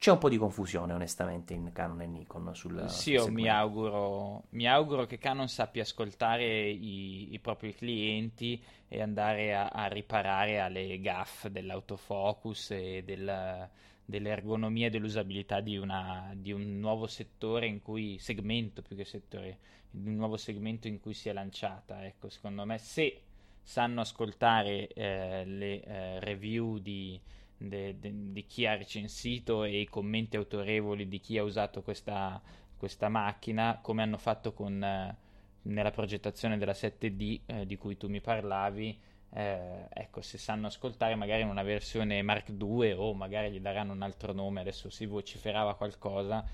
c'è 0.00 0.10
un 0.10 0.16
po' 0.16 0.30
di 0.30 0.38
confusione 0.38 0.94
onestamente 0.94 1.52
in 1.52 1.72
Canon 1.74 2.00
e 2.00 2.06
Nikon 2.06 2.54
sul 2.54 2.88
Sì, 2.88 3.10
io 3.10 3.30
mi 3.30 3.50
auguro, 3.50 4.44
mi 4.52 4.66
auguro, 4.66 5.04
che 5.04 5.18
Canon 5.18 5.46
sappia 5.46 5.82
ascoltare 5.82 6.70
i, 6.70 7.34
i 7.34 7.38
propri 7.38 7.74
clienti 7.74 8.58
e 8.88 9.02
andare 9.02 9.54
a, 9.54 9.66
a, 9.66 9.88
riparare 9.88 10.58
alle 10.58 10.98
gaffe 11.00 11.50
dell'autofocus 11.50 12.70
e 12.70 13.02
del, 13.04 13.68
dell'ergonomia 14.02 14.86
e 14.86 14.90
dell'usabilità 14.90 15.60
di, 15.60 15.76
una, 15.76 16.32
di, 16.34 16.52
un 16.52 16.78
nuovo 16.78 17.06
settore 17.06 17.66
in 17.66 17.82
cui, 17.82 18.16
segmento 18.18 18.80
più 18.80 18.96
che 18.96 19.04
settore, 19.04 19.58
di 19.90 20.08
un 20.08 20.16
nuovo 20.16 20.38
segmento 20.38 20.88
in 20.88 20.98
cui 20.98 21.12
si 21.12 21.28
è 21.28 21.34
lanciata. 21.34 22.06
Ecco, 22.06 22.30
secondo 22.30 22.64
me 22.64 22.78
se 22.78 23.20
sanno 23.62 24.00
ascoltare 24.00 24.88
eh, 24.88 25.44
le 25.44 25.82
eh, 25.82 26.20
review 26.20 26.78
di, 26.78 27.20
de, 27.60 27.98
de, 27.98 28.32
di, 28.32 28.46
chi 28.46 28.66
ha 28.66 28.74
recensito 28.74 29.64
e 29.64 29.80
i 29.80 29.88
commenti 29.88 30.36
autorevoli 30.36 31.06
di 31.06 31.20
chi 31.20 31.36
ha 31.36 31.42
usato 31.42 31.82
questa, 31.82 32.40
questa 32.76 33.08
macchina, 33.08 33.80
come 33.82 34.02
hanno 34.02 34.16
fatto 34.16 34.54
con, 34.54 34.82
eh, 34.82 35.16
nella 35.62 35.90
progettazione 35.90 36.56
della 36.56 36.72
7D 36.72 37.40
eh, 37.44 37.66
di 37.66 37.76
cui 37.76 37.96
tu 37.96 38.08
mi 38.08 38.20
parlavi. 38.20 38.98
Eh, 39.32 39.86
ecco, 39.90 40.22
se 40.22 40.38
sanno 40.38 40.66
ascoltare 40.66 41.14
magari 41.14 41.42
in 41.42 41.48
una 41.48 41.62
versione 41.62 42.22
Mark 42.22 42.48
II 42.48 42.92
o 42.92 43.14
magari 43.14 43.52
gli 43.52 43.60
daranno 43.60 43.92
un 43.92 44.02
altro 44.02 44.32
nome, 44.32 44.60
adesso 44.60 44.88
si 44.88 45.04
vociferava 45.04 45.74
qualcosa, 45.74 46.44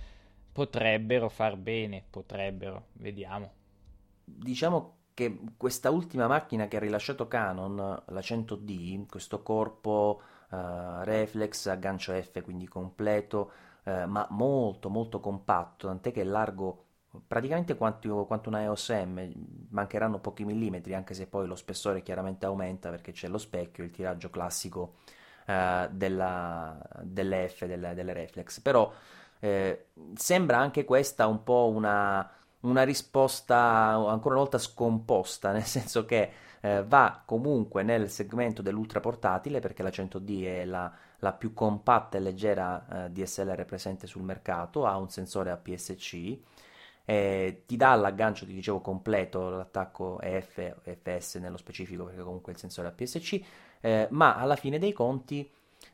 potrebbero 0.53 1.28
far 1.28 1.57
bene, 1.57 2.05
potrebbero, 2.11 2.89
vediamo. 2.95 3.53
Diciamo 4.24 4.95
che 5.15 5.39
questa 5.57 5.91
ultima 5.91 6.27
macchina 6.27 6.66
che 6.66 6.77
ha 6.77 6.81
rilasciato 6.81 7.28
Canon, 7.28 7.77
la 7.77 8.20
100D, 8.20 9.07
questo 9.07 9.43
corpo 9.43 10.20
uh, 10.51 11.02
reflex 11.02 11.66
a 11.66 11.74
gancio 11.77 12.12
F, 12.12 12.43
quindi 12.43 12.66
completo, 12.68 13.51
uh, 13.85 14.06
ma 14.06 14.27
molto 14.31 14.89
molto 14.89 15.20
compatto, 15.20 15.86
tant'è 15.86 16.12
che 16.12 16.23
è 16.23 16.24
largo 16.24 16.85
praticamente 17.27 17.77
quanto, 17.77 18.27
quanto 18.27 18.48
una 18.51 18.62
EOS 18.62 18.90
M, 18.90 19.32
mancheranno 19.70 20.18
pochi 20.18 20.44
millimetri, 20.44 20.94
anche 20.94 21.14
se 21.14 21.27
poi 21.27 21.47
lo 21.47 21.55
spessore 21.56 22.02
chiaramente 22.02 22.47
aumenta 22.47 22.90
perché 22.90 23.12
c'è 23.12 23.28
lo 23.28 23.39
specchio, 23.39 23.85
il 23.85 23.90
tiraggio 23.90 24.31
classico 24.31 24.97
uh, 25.47 25.89
della, 25.90 26.78
delle 27.02 27.48
F, 27.48 27.64
delle, 27.66 27.94
delle 27.94 28.12
reflex, 28.12 28.60
però 28.60 28.93
eh, 29.39 29.89
sembra 30.14 30.59
anche 30.59 30.85
questa 30.85 31.27
un 31.27 31.43
po' 31.43 31.68
una 31.68 32.31
una 32.60 32.82
risposta 32.82 33.56
ancora 33.56 34.35
una 34.35 34.43
volta 34.43 34.59
scomposta, 34.59 35.52
nel 35.52 35.64
senso 35.64 36.05
che 36.05 36.31
eh, 36.66 36.84
va 36.84 37.22
comunque 37.24 37.84
nel 37.84 38.10
segmento 38.10 38.60
dell'ultra 38.60 38.98
portatile 38.98 39.60
perché 39.60 39.84
la 39.84 39.90
100D 39.90 40.44
è 40.44 40.64
la, 40.64 40.93
la 41.18 41.32
più 41.32 41.55
compatta 41.55 42.18
e 42.18 42.20
leggera 42.20 43.05
eh, 43.06 43.10
DSLR 43.10 43.64
presente 43.64 44.09
sul 44.09 44.22
mercato, 44.22 44.84
ha 44.84 44.97
un 44.97 45.09
sensore 45.09 45.51
APS-C, 45.51 46.38
eh, 47.05 47.62
ti 47.66 47.76
dà 47.76 47.94
l'aggancio, 47.94 48.44
ti 48.44 48.52
dicevo, 48.52 48.80
completo, 48.80 49.48
l'attacco 49.48 50.20
EF 50.20 50.74
FS 50.82 51.36
nello 51.36 51.56
specifico 51.56 52.05
perché 52.05 52.22
comunque 52.22 52.51
il 52.51 52.59
sensore 52.59 52.88
APS-C, 52.88 53.40
eh, 53.80 54.09
ma 54.10 54.34
alla 54.34 54.56
fine 54.56 54.80
dei 54.80 54.93
conti 54.93 55.48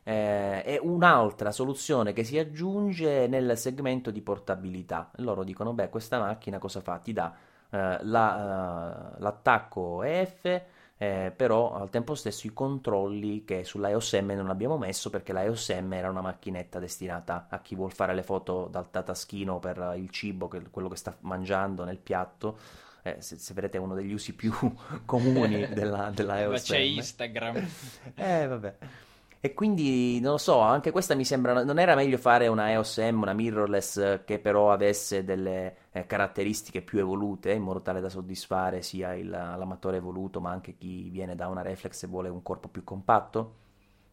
eh, 0.04 0.62
è 0.62 0.78
un'altra 0.80 1.52
soluzione 1.52 2.14
che 2.14 2.24
si 2.24 2.38
aggiunge 2.38 3.26
nel 3.26 3.58
segmento 3.58 4.10
di 4.10 4.22
portabilità. 4.22 5.10
Loro 5.16 5.44
dicono, 5.44 5.74
beh, 5.74 5.90
questa 5.90 6.18
macchina 6.18 6.58
cosa 6.58 6.80
fa? 6.80 6.98
Ti 6.98 7.12
dà 7.12 7.34
la, 7.76 9.14
uh, 9.16 9.22
l'attacco 9.22 10.02
EF, 10.02 10.62
eh, 10.98 11.32
però 11.34 11.74
al 11.74 11.90
tempo 11.90 12.14
stesso 12.14 12.46
i 12.46 12.52
controlli 12.52 13.44
che 13.44 13.64
sulla 13.64 13.88
EOS 13.88 14.12
M 14.14 14.30
non 14.32 14.50
abbiamo 14.50 14.78
messo 14.78 15.10
perché 15.10 15.32
la 15.32 15.42
EOS 15.42 15.70
M 15.70 15.92
era 15.94 16.08
una 16.08 16.20
macchinetta 16.20 16.78
destinata 16.78 17.46
a 17.48 17.60
chi 17.60 17.74
vuol 17.74 17.92
fare 17.92 18.14
le 18.14 18.22
foto 18.22 18.68
dal 18.70 18.90
tataschino 18.90 19.58
per 19.58 19.94
il 19.96 20.10
cibo, 20.10 20.48
che, 20.48 20.62
quello 20.70 20.88
che 20.88 20.96
sta 20.96 21.16
mangiando 21.20 21.84
nel 21.84 21.98
piatto. 21.98 22.58
Eh, 23.02 23.16
se, 23.18 23.36
se, 23.36 23.52
vedete 23.52 23.78
è 23.78 23.80
uno 23.80 23.94
degli 23.94 24.12
usi 24.12 24.32
più 24.32 24.52
comuni 25.04 25.66
della, 25.74 26.10
della 26.14 26.38
EOS 26.40 26.68
Ma 26.68 26.76
c'è 26.76 26.78
Instagram. 26.78 27.68
eh, 28.14 28.46
vabbè. 28.46 28.76
E 29.44 29.54
quindi 29.54 30.20
non 30.20 30.32
lo 30.32 30.38
so, 30.38 30.60
anche 30.60 30.92
questa 30.92 31.16
mi 31.16 31.24
sembra. 31.24 31.64
Non 31.64 31.80
era 31.80 31.96
meglio 31.96 32.16
fare 32.16 32.46
una 32.46 32.70
EOS 32.70 32.98
M, 32.98 33.22
una 33.22 33.32
mirrorless 33.32 34.22
che 34.24 34.38
però 34.38 34.70
avesse 34.70 35.24
delle 35.24 35.88
eh, 35.90 36.06
caratteristiche 36.06 36.80
più 36.80 37.00
evolute 37.00 37.50
in 37.50 37.62
modo 37.62 37.82
tale 37.82 38.00
da 38.00 38.08
soddisfare 38.08 38.82
sia 38.82 39.14
il, 39.14 39.28
l'amatore 39.28 39.96
evoluto 39.96 40.40
ma 40.40 40.52
anche 40.52 40.76
chi 40.76 41.08
viene 41.10 41.34
da 41.34 41.48
una 41.48 41.62
reflex 41.62 42.04
e 42.04 42.06
vuole 42.06 42.28
un 42.28 42.40
corpo 42.40 42.68
più 42.68 42.84
compatto? 42.84 43.56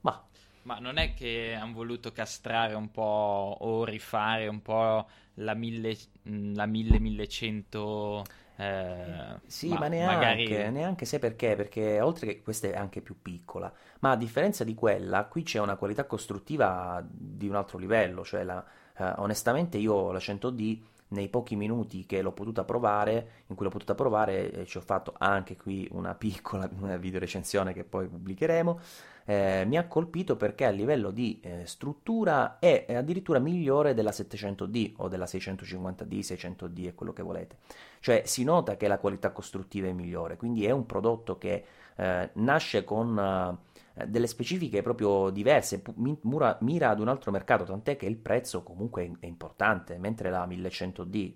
Ma. 0.02 0.20
Ma 0.64 0.80
non 0.80 0.98
è 0.98 1.14
che 1.14 1.54
hanno 1.54 1.74
voluto 1.74 2.12
castrare 2.12 2.74
un 2.74 2.90
po' 2.90 3.56
o 3.60 3.86
rifare 3.86 4.48
un 4.48 4.64
po' 4.64 5.08
la 5.36 5.54
1000-1100 5.54 8.24
eh, 8.60 9.40
sì, 9.46 9.70
ma, 9.70 9.80
ma 9.80 9.88
neanche, 9.88 10.16
magari... 10.16 10.72
neanche 10.72 11.06
sai 11.06 11.20
perché, 11.20 11.56
perché 11.56 12.02
oltre 12.02 12.28
che 12.28 12.42
questa 12.42 12.68
è 12.68 12.76
anche 12.76 13.00
più 13.00 13.22
piccola, 13.22 13.72
ma 14.00 14.12
a 14.12 14.18
differenza 14.18 14.66
di 14.66 14.74
quella, 14.74 15.24
qui 15.26 15.44
c'è 15.44 15.60
una 15.60 15.78
qualità 15.78 16.04
costruttiva 16.04 17.02
di 17.10 17.48
un 17.48 17.56
altro 17.56 17.78
livello, 17.78 18.26
cioè 18.26 18.44
la, 18.44 18.62
eh, 18.98 19.14
onestamente 19.18 19.78
io 19.78 20.12
la 20.12 20.20
100D 20.20 20.82
nei 21.10 21.30
pochi 21.30 21.56
minuti 21.56 22.06
che 22.06 22.22
l'ho 22.22 22.32
potuta 22.32 22.64
provare, 22.64 23.44
in 23.48 23.56
cui 23.56 23.66
l'ho 23.66 23.72
potuta 23.72 23.96
provare, 23.96 24.52
eh, 24.52 24.66
ci 24.66 24.78
ho 24.78 24.82
fatto 24.82 25.14
anche 25.18 25.56
qui 25.56 25.88
una 25.92 26.16
piccola 26.16 26.70
una 26.80 26.98
video 26.98 27.20
recensione 27.20 27.74
che 27.74 27.84
poi 27.84 28.08
pubblicheremo, 28.08 28.80
eh, 29.26 29.64
mi 29.68 29.78
ha 29.78 29.86
colpito 29.86 30.36
perché 30.36 30.66
a 30.66 30.72
livello 30.72 31.12
di 31.12 31.40
eh, 31.44 31.66
struttura 31.66 32.58
è 32.58 32.86
addirittura 32.90 33.38
migliore 33.38 33.94
della 33.94 34.10
700D 34.10 34.94
o 34.98 35.08
della 35.08 35.26
650D, 35.26 36.20
600D 36.20 36.88
e 36.88 36.96
quello 36.96 37.14
che 37.14 37.22
volete. 37.22 37.58
Cioè 38.00 38.24
si 38.26 38.44
nota 38.44 38.76
che 38.76 38.88
la 38.88 38.98
qualità 38.98 39.32
costruttiva 39.32 39.88
è 39.88 39.92
migliore, 39.92 40.38
quindi 40.38 40.66
è 40.66 40.72
un 40.72 40.86
prodotto 40.86 41.38
che 41.38 41.64
eh, 41.96 42.30
nasce 42.34 42.84
con 42.84 43.20
eh, 43.20 43.69
delle 44.08 44.28
specifiche 44.28 44.82
proprio 44.82 45.30
diverse, 45.30 45.82
mira, 45.96 46.58
mira, 46.62 46.90
ad 46.90 47.00
un 47.00 47.08
altro 47.08 47.32
mercato, 47.32 47.64
tant'è 47.64 47.96
che 47.96 48.06
il 48.06 48.18
prezzo 48.18 48.64
comunque 48.64 49.18
è 49.20 49.26
importante, 49.26 49.98
mentre 49.98 50.30
la 50.30 50.46
1100D 50.46 51.34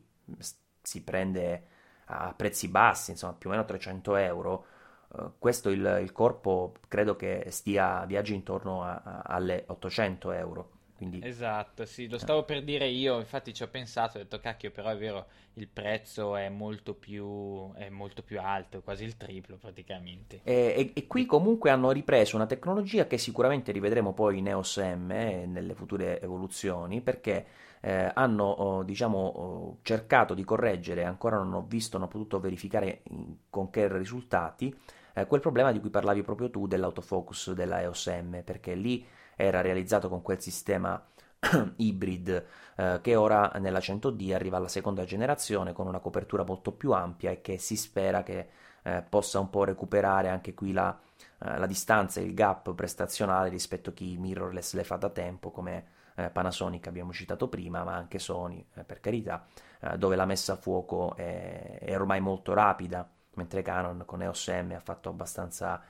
si 0.81 1.03
prende 1.03 1.67
a 2.05 2.33
prezzi 2.35 2.67
bassi, 2.67 3.11
insomma 3.11 3.33
più 3.33 3.49
o 3.49 3.51
meno 3.51 3.65
300 3.65 4.15
euro, 4.15 4.65
Uh, 5.13 5.31
questo 5.37 5.69
il, 5.69 5.99
il, 6.01 6.11
corpo 6.11 6.73
credo 6.87 7.15
che 7.15 7.45
stia 7.49 8.03
viaggi 8.05 8.33
intorno 8.33 8.83
a, 8.83 8.95
a, 9.03 9.21
alle 9.25 9.63
800 9.67 10.31
euro. 10.31 10.71
Quindi... 11.03 11.27
Esatto, 11.27 11.85
sì, 11.85 12.07
lo 12.07 12.17
stavo 12.17 12.43
per 12.43 12.63
dire 12.63 12.87
io, 12.87 13.19
infatti 13.19 13.53
ci 13.53 13.63
ho 13.63 13.67
pensato, 13.67 14.17
ho 14.17 14.21
detto 14.21 14.39
cacchio, 14.39 14.71
però 14.71 14.89
è 14.89 14.97
vero, 14.97 15.27
il 15.55 15.67
prezzo 15.67 16.35
è 16.35 16.47
molto 16.49 16.93
più, 16.93 17.73
è 17.73 17.89
molto 17.89 18.23
più 18.23 18.39
alto, 18.39 18.81
quasi 18.81 19.03
il 19.03 19.17
triplo 19.17 19.57
praticamente. 19.57 20.39
E, 20.43 20.73
e, 20.77 20.91
e, 20.93 21.07
qui 21.07 21.25
comunque 21.25 21.69
hanno 21.69 21.91
ripreso 21.91 22.37
una 22.37 22.45
tecnologia 22.45 23.05
che 23.05 23.17
sicuramente 23.17 23.71
rivedremo 23.71 24.13
poi 24.13 24.37
in 24.37 24.47
EOS 24.47 24.77
M 24.77 25.11
eh, 25.11 25.45
nelle 25.45 25.73
future 25.75 26.21
evoluzioni, 26.21 27.01
perché 27.01 27.45
eh, 27.81 28.09
hanno 28.13 28.45
oh, 28.45 28.83
diciamo, 28.83 29.17
oh, 29.17 29.77
cercato 29.81 30.33
di 30.33 30.45
correggere, 30.45 31.03
ancora 31.03 31.37
non 31.37 31.53
ho 31.53 31.65
visto, 31.67 31.97
non 31.97 32.07
ho 32.07 32.09
potuto 32.09 32.39
verificare 32.39 33.01
in, 33.09 33.35
con 33.49 33.69
che 33.69 33.91
risultati, 33.91 34.73
eh, 35.15 35.27
quel 35.27 35.41
problema 35.41 35.73
di 35.73 35.79
cui 35.79 35.89
parlavi 35.89 36.23
proprio 36.23 36.49
tu 36.49 36.65
dell'autofocus 36.65 37.51
della 37.51 37.81
EOS 37.81 38.07
M, 38.07 38.41
perché 38.43 38.73
lì 38.73 39.05
era 39.35 39.61
realizzato 39.61 40.09
con 40.09 40.21
quel 40.21 40.41
sistema 40.41 41.03
hybrid 41.77 42.45
eh, 42.75 42.99
che 43.01 43.15
ora 43.15 43.51
nella 43.59 43.79
100D 43.79 44.33
arriva 44.33 44.57
alla 44.57 44.67
seconda 44.67 45.03
generazione 45.03 45.73
con 45.73 45.87
una 45.87 45.99
copertura 45.99 46.43
molto 46.43 46.71
più 46.71 46.91
ampia 46.91 47.31
e 47.31 47.41
che 47.41 47.57
si 47.57 47.75
spera 47.75 48.23
che 48.23 48.47
eh, 48.83 49.03
possa 49.07 49.39
un 49.39 49.49
po' 49.49 49.63
recuperare 49.63 50.29
anche 50.29 50.53
qui 50.53 50.71
la, 50.71 50.97
eh, 51.39 51.57
la 51.57 51.65
distanza, 51.65 52.19
il 52.19 52.33
gap 52.33 52.73
prestazionale 52.73 53.49
rispetto 53.49 53.89
a 53.89 53.93
chi 53.93 54.17
mirrorless 54.17 54.73
le 54.73 54.83
fa 54.83 54.95
da 54.95 55.09
tempo 55.09 55.51
come 55.51 56.01
eh, 56.15 56.29
Panasonic 56.29 56.87
abbiamo 56.87 57.11
citato 57.11 57.47
prima, 57.47 57.83
ma 57.83 57.95
anche 57.95 58.19
Sony 58.19 58.65
eh, 58.75 58.83
per 58.83 58.99
carità, 58.99 59.45
eh, 59.79 59.97
dove 59.97 60.15
la 60.15 60.25
messa 60.25 60.53
a 60.53 60.55
fuoco 60.57 61.15
è, 61.15 61.79
è, 61.79 61.95
ormai 61.95 62.19
molto 62.19 62.53
rapida, 62.53 63.09
mentre 63.35 63.61
Canon 63.61 64.03
con 64.05 64.21
EOS 64.21 64.47
M 64.47 64.73
ha 64.75 64.79
fatto 64.79 65.09
abbastanza, 65.09 65.81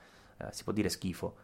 si 0.50 0.64
può 0.64 0.72
dire 0.72 0.88
schifo. 0.88 1.36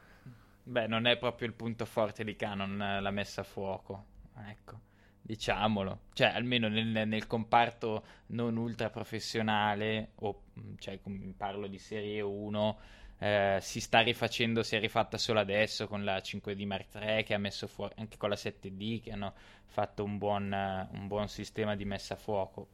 Beh, 0.70 0.86
non 0.86 1.06
è 1.06 1.18
proprio 1.18 1.48
il 1.48 1.54
punto 1.54 1.84
forte 1.84 2.22
di 2.22 2.36
Canon 2.36 3.00
la 3.02 3.10
messa 3.10 3.40
a 3.40 3.44
fuoco, 3.44 4.04
ecco 4.46 4.88
diciamolo, 5.20 6.02
cioè 6.12 6.28
almeno 6.28 6.68
nel, 6.68 7.06
nel, 7.06 7.26
comparto 7.26 8.04
non 8.28 8.56
ultra 8.56 8.88
professionale, 8.88 10.12
o 10.20 10.42
cioè 10.78 10.98
parlo 11.36 11.66
di 11.66 11.78
serie 11.78 12.20
1, 12.20 12.78
eh, 13.18 13.58
si 13.60 13.80
sta 13.80 14.00
rifacendo, 14.00 14.62
si 14.62 14.76
è 14.76 14.80
rifatta 14.80 15.18
solo 15.18 15.40
adesso 15.40 15.88
con 15.88 16.04
la 16.04 16.16
5D 16.16 16.66
Mark 16.66 16.94
III 16.94 17.24
che 17.24 17.34
ha 17.34 17.38
messo 17.38 17.66
fuori, 17.66 17.94
anche 17.98 18.16
con 18.16 18.28
la 18.28 18.36
7D 18.36 19.02
che 19.02 19.10
hanno 19.10 19.34
fatto 19.66 20.04
un 20.04 20.18
buon, 20.18 20.52
un 20.92 21.06
buon 21.08 21.28
sistema 21.28 21.74
di 21.74 21.84
messa 21.84 22.14
a 22.14 22.16
fuoco. 22.16 22.68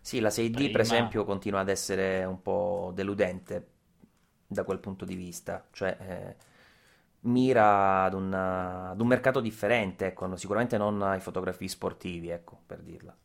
Sì, 0.00 0.20
la 0.20 0.28
6D 0.28 0.52
Prima... 0.52 0.70
per 0.70 0.80
esempio 0.80 1.24
continua 1.24 1.60
ad 1.60 1.68
essere 1.68 2.24
un 2.24 2.40
po' 2.40 2.92
deludente 2.94 3.66
da 4.46 4.62
quel 4.62 4.78
punto 4.78 5.04
di 5.04 5.16
vista, 5.16 5.66
cioè... 5.72 5.96
Eh 6.00 6.50
mira 7.22 8.04
ad, 8.04 8.14
una, 8.14 8.90
ad 8.90 9.00
un 9.00 9.06
mercato 9.06 9.40
differente, 9.40 10.06
ecco, 10.06 10.34
sicuramente 10.36 10.76
non 10.78 11.02
ai 11.02 11.20
fotografi 11.20 11.68
sportivi, 11.68 12.30
ecco, 12.30 12.60
per 12.66 12.80
dirla. 12.80 13.16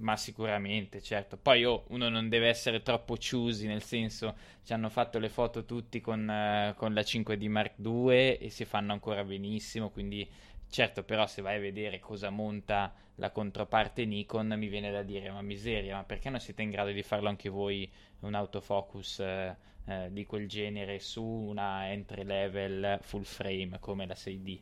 Ma 0.00 0.16
sicuramente, 0.16 1.02
certo. 1.02 1.36
Poi 1.36 1.64
oh, 1.64 1.84
uno 1.88 2.08
non 2.08 2.28
deve 2.28 2.48
essere 2.48 2.82
troppo 2.82 3.16
choosy, 3.16 3.66
nel 3.66 3.82
senso 3.82 4.34
ci 4.62 4.72
hanno 4.72 4.88
fatto 4.88 5.18
le 5.18 5.28
foto 5.28 5.64
tutti 5.64 6.00
con, 6.00 6.20
uh, 6.20 6.74
con 6.74 6.94
la 6.94 7.02
5D 7.02 7.48
Mark 7.48 7.74
II 7.78 8.38
e 8.38 8.48
si 8.50 8.64
fanno 8.64 8.92
ancora 8.92 9.22
benissimo, 9.24 9.90
quindi 9.90 10.28
certo, 10.70 11.02
però 11.02 11.26
se 11.26 11.42
vai 11.42 11.56
a 11.56 11.60
vedere 11.60 11.98
cosa 11.98 12.30
monta 12.30 12.94
la 13.16 13.30
controparte 13.30 14.06
Nikon 14.06 14.54
mi 14.56 14.68
viene 14.68 14.90
da 14.90 15.02
dire, 15.02 15.30
ma 15.30 15.42
miseria, 15.42 15.96
ma 15.96 16.04
perché 16.04 16.30
non 16.30 16.40
siete 16.40 16.62
in 16.62 16.70
grado 16.70 16.90
di 16.92 17.02
farlo 17.02 17.28
anche 17.28 17.50
voi 17.50 17.90
un 18.20 18.34
autofocus? 18.34 19.18
Uh, 19.18 19.54
eh, 19.90 20.08
di 20.12 20.24
quel 20.24 20.46
genere 20.46 21.00
su 21.00 21.24
una 21.24 21.90
entry 21.90 22.22
level 22.22 23.00
full 23.02 23.22
frame 23.22 23.78
come 23.80 24.06
la 24.06 24.14
6D. 24.14 24.60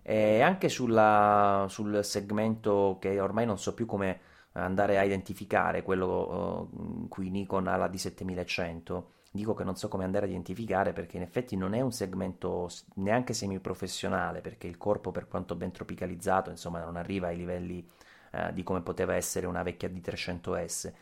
E 0.00 0.40
anche 0.40 0.70
sulla, 0.70 1.66
sul 1.68 2.02
segmento 2.02 2.96
che 2.98 3.20
ormai 3.20 3.44
non 3.44 3.58
so 3.58 3.74
più 3.74 3.84
come 3.84 4.20
andare 4.52 4.96
a 4.98 5.02
identificare, 5.02 5.82
quello 5.82 6.70
uh, 6.70 7.08
cui 7.08 7.28
Nikon 7.28 7.66
ha 7.66 7.76
la 7.76 7.88
D7100, 7.88 9.02
dico 9.32 9.52
che 9.52 9.64
non 9.64 9.76
so 9.76 9.88
come 9.88 10.04
andare 10.04 10.24
a 10.24 10.28
identificare 10.30 10.94
perché 10.94 11.18
in 11.18 11.22
effetti 11.22 11.54
non 11.54 11.74
è 11.74 11.82
un 11.82 11.92
segmento 11.92 12.70
neanche 12.94 13.34
semiprofessionale 13.34 14.40
perché 14.40 14.66
il 14.66 14.78
corpo 14.78 15.10
per 15.10 15.28
quanto 15.28 15.56
ben 15.56 15.72
tropicalizzato 15.72 16.48
insomma 16.48 16.82
non 16.82 16.96
arriva 16.96 17.26
ai 17.26 17.36
livelli 17.36 17.86
uh, 18.32 18.50
di 18.54 18.62
come 18.62 18.80
poteva 18.80 19.14
essere 19.14 19.44
una 19.44 19.62
vecchia 19.62 19.90
D300S 19.90 20.92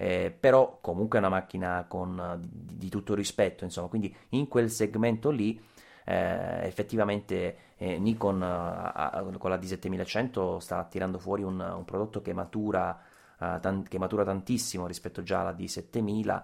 eh, 0.00 0.30
però 0.30 0.78
comunque 0.80 1.18
è 1.18 1.20
una 1.20 1.28
macchina 1.28 1.84
con, 1.88 2.38
di, 2.40 2.76
di, 2.76 2.88
tutto 2.88 3.16
rispetto, 3.16 3.64
insomma, 3.64 3.88
quindi 3.88 4.14
in 4.30 4.46
quel 4.46 4.70
segmento 4.70 5.30
lì 5.30 5.60
eh, 6.04 6.60
effettivamente 6.62 7.56
eh, 7.76 7.98
Nikon 7.98 8.40
a, 8.40 9.26
con 9.36 9.50
la 9.50 9.56
D7100 9.56 10.58
sta 10.58 10.84
tirando 10.84 11.18
fuori 11.18 11.42
un, 11.42 11.58
un 11.58 11.84
prodotto 11.84 12.22
che 12.22 12.32
matura, 12.32 12.96
uh, 13.38 13.58
tan- 13.58 13.82
che 13.82 13.98
matura, 13.98 14.22
tantissimo 14.22 14.86
rispetto 14.86 15.24
già 15.24 15.40
alla 15.40 15.52
D7000 15.52 16.42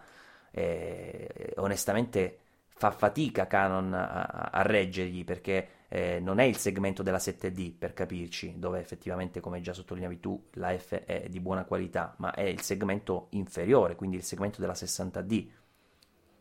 e 0.50 1.52
onestamente 1.56 2.38
fa 2.66 2.90
fatica 2.90 3.46
Canon 3.46 3.94
a, 3.94 4.50
a 4.52 4.62
reggergli 4.62 5.24
perché 5.24 5.68
eh, 5.88 6.18
non 6.20 6.38
è 6.38 6.44
il 6.44 6.56
segmento 6.56 7.02
della 7.02 7.18
7D 7.18 7.76
per 7.76 7.92
capirci, 7.94 8.58
dove 8.58 8.80
effettivamente, 8.80 9.40
come 9.40 9.60
già 9.60 9.72
sottolineavi 9.72 10.20
tu, 10.20 10.48
la 10.54 10.76
F 10.76 11.04
è 11.04 11.28
di 11.28 11.40
buona 11.40 11.64
qualità, 11.64 12.14
ma 12.18 12.32
è 12.34 12.42
il 12.42 12.60
segmento 12.60 13.28
inferiore, 13.30 13.94
quindi 13.94 14.16
il 14.16 14.24
segmento 14.24 14.60
della 14.60 14.72
60D, 14.72 15.48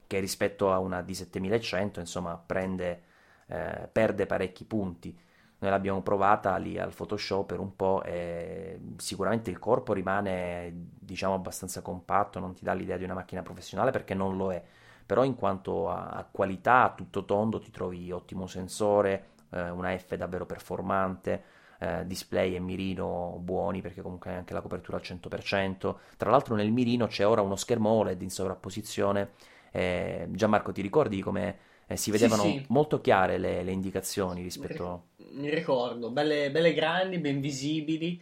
che 0.08 0.20
rispetto 0.20 0.72
a 0.72 0.80
una 0.80 1.02
D7100, 1.02 2.00
insomma, 2.00 2.38
prende, 2.38 3.04
eh, 3.48 3.90
perde 3.92 4.26
parecchi 4.26 4.66
punti. 4.66 5.18
Noi 5.60 5.72
l'abbiamo 5.72 6.02
provata 6.02 6.58
lì 6.58 6.78
al 6.78 6.94
Photoshop 6.94 7.46
per 7.46 7.60
un 7.60 7.76
po' 7.76 8.04
e 8.04 8.80
sicuramente 8.98 9.50
il 9.50 9.60
corpo 9.60 9.94
rimane, 9.94 10.72
diciamo, 11.00 11.36
abbastanza 11.36 11.82
compatto, 11.82 12.40
non 12.40 12.54
ti 12.54 12.64
dà 12.64 12.74
l'idea 12.74 12.98
di 12.98 13.06
una 13.06 13.14
macchina 13.14 13.42
professionale 13.42 13.92
perché 13.92 14.14
non 14.14 14.36
lo 14.36 14.52
è 14.52 14.64
però 15.06 15.24
in 15.24 15.36
quanto 15.36 15.90
a, 15.90 16.10
a, 16.10 16.24
qualità, 16.30 16.94
tutto 16.96 17.26
tondo, 17.26 17.60
ti 17.60 17.72
trovi 17.72 18.12
ottimo 18.12 18.48
sensore, 18.48 19.32
eh, 19.54 19.70
una 19.70 19.98
F 19.98 20.16
davvero 20.16 20.46
performante, 20.46 21.44
eh, 21.80 22.06
display 22.06 22.56
e 22.56 22.60
mirino 22.60 23.38
buoni 23.42 23.82
perché 23.82 24.02
comunque 24.02 24.32
hai 24.32 24.38
anche 24.38 24.54
la 24.54 24.62
copertura 24.62 24.98
al 24.98 25.04
100%. 25.04 25.96
Tra 26.18 26.30
l'altro 26.30 26.56
nel 26.56 26.72
mirino 26.72 27.08
c'è 27.08 27.28
ora 27.28 27.42
uno 27.42 27.56
schermo 27.56 27.90
OLED 27.90 28.22
in 28.22 28.30
sovrapposizione. 28.30 29.32
Eh, 29.72 30.28
Gianmarco, 30.30 30.72
ti 30.72 30.82
ricordi 30.82 31.22
come 31.22 31.58
eh, 31.88 31.98
si 31.98 32.12
vedevano 32.12 32.44
sì, 32.44 32.52
sì. 32.52 32.66
molto 32.70 33.02
chiare 33.02 33.38
le, 33.38 33.64
le, 33.64 33.72
indicazioni 33.72 34.42
rispetto... 34.42 35.08
Mi 35.32 35.50
ricordo, 35.50 36.12
belle, 36.12 36.52
belle, 36.52 36.74
grandi, 36.74 37.18
ben 37.18 37.42
visibili. 37.42 38.22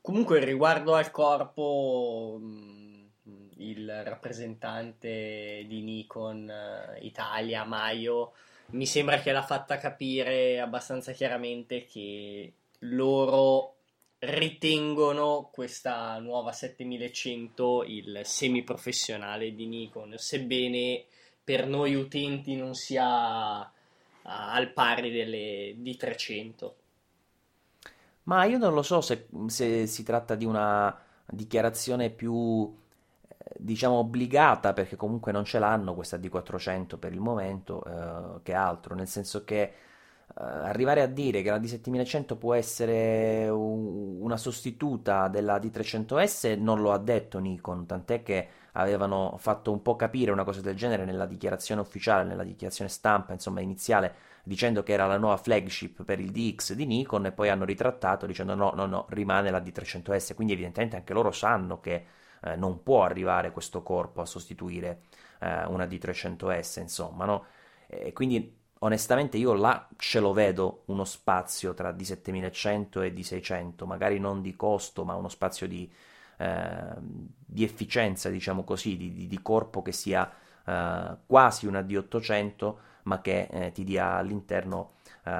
Comunque 0.00 0.44
riguardo 0.44 0.94
al 0.94 1.10
corpo, 1.10 2.38
mm, 2.40 3.02
il 3.56 4.02
rappresentante 4.04 5.64
di 5.66 5.82
Nikon 5.82 6.48
eh, 6.48 6.98
Italia, 7.00 7.64
Maio, 7.64 8.32
mi 8.70 8.86
sembra 8.86 9.18
che 9.20 9.32
l'ha 9.32 9.42
fatta 9.42 9.78
capire 9.78 10.60
abbastanza 10.60 11.12
chiaramente 11.12 11.84
che 11.84 12.52
loro 12.80 13.76
ritengono 14.20 15.48
questa 15.52 16.18
nuova 16.18 16.52
7100 16.52 17.84
il 17.86 18.20
semiprofessionale 18.22 19.54
di 19.54 19.66
Nikon, 19.66 20.14
sebbene 20.16 21.04
per 21.42 21.66
noi 21.66 21.94
utenti 21.94 22.54
non 22.54 22.74
sia 22.74 23.72
al 24.22 24.72
pari 24.72 25.10
delle 25.10 25.74
D300. 25.76 26.72
Ma 28.24 28.44
io 28.44 28.58
non 28.58 28.74
lo 28.74 28.82
so 28.82 29.00
se, 29.00 29.26
se 29.46 29.86
si 29.86 30.02
tratta 30.02 30.34
di 30.34 30.44
una 30.44 30.96
dichiarazione 31.26 32.10
più 32.10 32.72
diciamo 33.56 33.96
obbligata 33.96 34.72
perché 34.72 34.96
comunque 34.96 35.32
non 35.32 35.44
ce 35.44 35.58
l'hanno 35.58 35.94
questa 35.94 36.16
D400 36.16 36.98
per 36.98 37.12
il 37.12 37.20
momento 37.20 37.82
eh, 37.84 38.40
che 38.42 38.54
altro, 38.54 38.94
nel 38.94 39.08
senso 39.08 39.44
che 39.44 39.60
eh, 39.62 39.72
arrivare 40.42 41.02
a 41.02 41.06
dire 41.06 41.42
che 41.42 41.50
la 41.50 41.58
D7100 41.58 42.36
può 42.38 42.54
essere 42.54 43.48
un, 43.48 44.20
una 44.20 44.36
sostituta 44.36 45.28
della 45.28 45.58
D300S 45.58 46.58
non 46.60 46.80
lo 46.80 46.92
ha 46.92 46.98
detto 46.98 47.38
Nikon, 47.38 47.86
tant'è 47.86 48.22
che 48.22 48.48
avevano 48.72 49.36
fatto 49.38 49.72
un 49.72 49.82
po' 49.82 49.96
capire 49.96 50.30
una 50.30 50.44
cosa 50.44 50.60
del 50.60 50.76
genere 50.76 51.04
nella 51.04 51.26
dichiarazione 51.26 51.80
ufficiale, 51.80 52.24
nella 52.24 52.44
dichiarazione 52.44 52.90
stampa, 52.90 53.32
insomma 53.32 53.60
iniziale, 53.60 54.14
dicendo 54.44 54.82
che 54.82 54.92
era 54.92 55.06
la 55.06 55.18
nuova 55.18 55.36
flagship 55.36 56.04
per 56.04 56.20
il 56.20 56.30
DX 56.30 56.74
di 56.74 56.86
Nikon 56.86 57.26
e 57.26 57.32
poi 57.32 57.48
hanno 57.48 57.64
ritrattato 57.64 58.26
dicendo 58.26 58.54
no, 58.54 58.72
no, 58.74 58.86
no, 58.86 59.06
rimane 59.10 59.50
la 59.50 59.58
D300S, 59.60 60.34
quindi 60.34 60.52
evidentemente 60.52 60.96
anche 60.96 61.12
loro 61.12 61.32
sanno 61.32 61.80
che 61.80 62.04
eh, 62.42 62.56
non 62.56 62.82
può 62.82 63.04
arrivare 63.04 63.50
questo 63.52 63.82
corpo 63.82 64.20
a 64.20 64.26
sostituire 64.26 65.02
eh, 65.40 65.64
una 65.66 65.86
D300S, 65.86 66.80
insomma, 66.80 67.24
no? 67.24 67.44
E 67.86 68.12
quindi 68.12 68.58
onestamente 68.80 69.36
io 69.36 69.52
là 69.54 69.88
ce 69.96 70.20
lo 70.20 70.32
vedo 70.32 70.82
uno 70.86 71.04
spazio 71.04 71.74
tra 71.74 71.92
D7100 71.92 73.02
e 73.02 73.12
D600, 73.12 73.84
magari 73.86 74.18
non 74.18 74.40
di 74.42 74.54
costo, 74.56 75.04
ma 75.04 75.14
uno 75.14 75.28
spazio 75.28 75.66
di, 75.66 75.90
eh, 76.38 76.94
di 76.98 77.64
efficienza, 77.64 78.30
diciamo 78.30 78.64
così, 78.64 78.96
di, 78.96 79.26
di 79.26 79.42
corpo 79.42 79.82
che 79.82 79.92
sia 79.92 80.30
eh, 80.64 81.16
quasi 81.26 81.66
una 81.66 81.80
D800, 81.82 82.76
ma 83.04 83.20
che 83.20 83.48
eh, 83.50 83.72
ti 83.72 83.84
dia 83.84 84.14
all'interno 84.14 84.92
eh, 85.24 85.30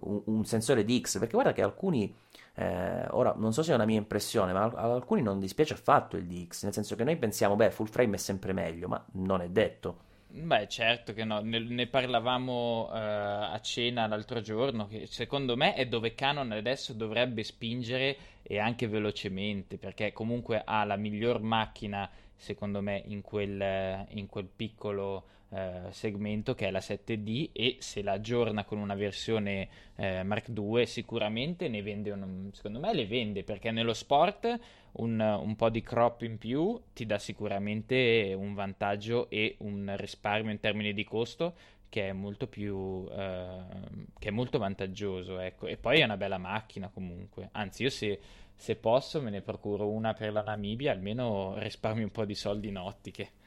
un, 0.00 0.22
un, 0.24 0.44
sensore 0.44 0.84
di 0.84 1.00
X, 1.00 1.18
perché 1.18 1.34
guarda 1.34 1.52
che 1.52 1.62
alcuni 1.62 2.14
eh, 2.54 3.06
ora, 3.10 3.34
non 3.36 3.52
so 3.52 3.62
se 3.62 3.72
è 3.72 3.74
una 3.74 3.84
mia 3.84 3.98
impressione, 3.98 4.52
ma 4.52 4.64
a 4.64 4.92
alcuni 4.92 5.22
non 5.22 5.38
dispiace 5.38 5.74
affatto 5.74 6.16
il 6.16 6.26
DX, 6.26 6.64
nel 6.64 6.72
senso 6.72 6.96
che 6.96 7.04
noi 7.04 7.16
pensiamo, 7.16 7.56
beh, 7.56 7.70
full 7.70 7.86
frame 7.86 8.16
è 8.16 8.18
sempre 8.18 8.52
meglio, 8.52 8.88
ma 8.88 9.04
non 9.12 9.40
è 9.40 9.48
detto. 9.48 10.08
Beh, 10.32 10.68
certo 10.68 11.12
che 11.12 11.24
no, 11.24 11.40
ne, 11.40 11.58
ne 11.58 11.86
parlavamo 11.88 12.84
uh, 12.84 12.92
a 12.92 13.58
cena 13.62 14.06
l'altro 14.06 14.40
giorno, 14.40 14.86
che 14.86 15.06
secondo 15.06 15.56
me 15.56 15.74
è 15.74 15.86
dove 15.86 16.14
Canon 16.14 16.52
adesso 16.52 16.92
dovrebbe 16.92 17.42
spingere 17.42 18.16
e 18.42 18.58
anche 18.58 18.86
velocemente, 18.86 19.76
perché 19.76 20.12
comunque 20.12 20.62
ha 20.64 20.84
la 20.84 20.96
miglior 20.96 21.40
macchina 21.40 22.08
secondo 22.36 22.80
me, 22.80 23.02
in 23.06 23.20
quel, 23.20 24.06
in 24.10 24.26
quel 24.26 24.46
piccolo 24.46 25.24
eh, 25.52 25.88
segmento 25.90 26.54
che 26.54 26.68
è 26.68 26.70
la 26.70 26.78
7D 26.78 27.50
e 27.52 27.76
se 27.80 28.02
la 28.02 28.12
aggiorna 28.12 28.64
con 28.64 28.78
una 28.78 28.94
versione 28.94 29.68
eh, 29.96 30.22
Mark 30.22 30.48
II 30.48 30.86
sicuramente 30.86 31.68
ne 31.68 31.82
vende, 31.82 32.12
un, 32.12 32.50
secondo 32.52 32.78
me 32.78 32.94
le 32.94 33.06
vende 33.06 33.42
perché 33.42 33.72
nello 33.72 33.92
sport 33.92 34.58
un, 34.92 35.18
un, 35.18 35.56
po' 35.56 35.68
di 35.68 35.82
crop 35.82 36.22
in 36.22 36.38
più 36.38 36.80
ti 36.92 37.04
dà 37.04 37.18
sicuramente 37.18 38.32
un 38.36 38.54
vantaggio 38.54 39.28
e 39.28 39.56
un 39.58 39.92
risparmio 39.96 40.52
in 40.52 40.60
termini 40.60 40.92
di 40.92 41.04
costo 41.04 41.54
che 41.88 42.08
è 42.08 42.12
molto 42.12 42.46
più 42.46 43.08
eh, 43.10 43.58
che 44.18 44.28
è 44.28 44.30
molto 44.30 44.58
vantaggioso 44.58 45.40
ecco. 45.40 45.66
E 45.66 45.76
poi 45.76 45.98
è 45.98 46.04
una 46.04 46.16
bella 46.16 46.38
macchina 46.38 46.88
comunque. 46.88 47.48
Anzi 47.52 47.82
io 47.82 47.90
se, 47.90 48.20
se 48.54 48.76
posso 48.76 49.20
me 49.20 49.30
ne 49.30 49.40
procuro 49.42 49.88
una 49.88 50.14
per 50.14 50.32
la 50.32 50.42
Namibia 50.42 50.92
almeno 50.92 51.58
risparmio 51.58 52.04
un 52.04 52.12
po' 52.12 52.24
di 52.24 52.36
soldi 52.36 52.68
in 52.68 52.78
ottiche 52.78 53.38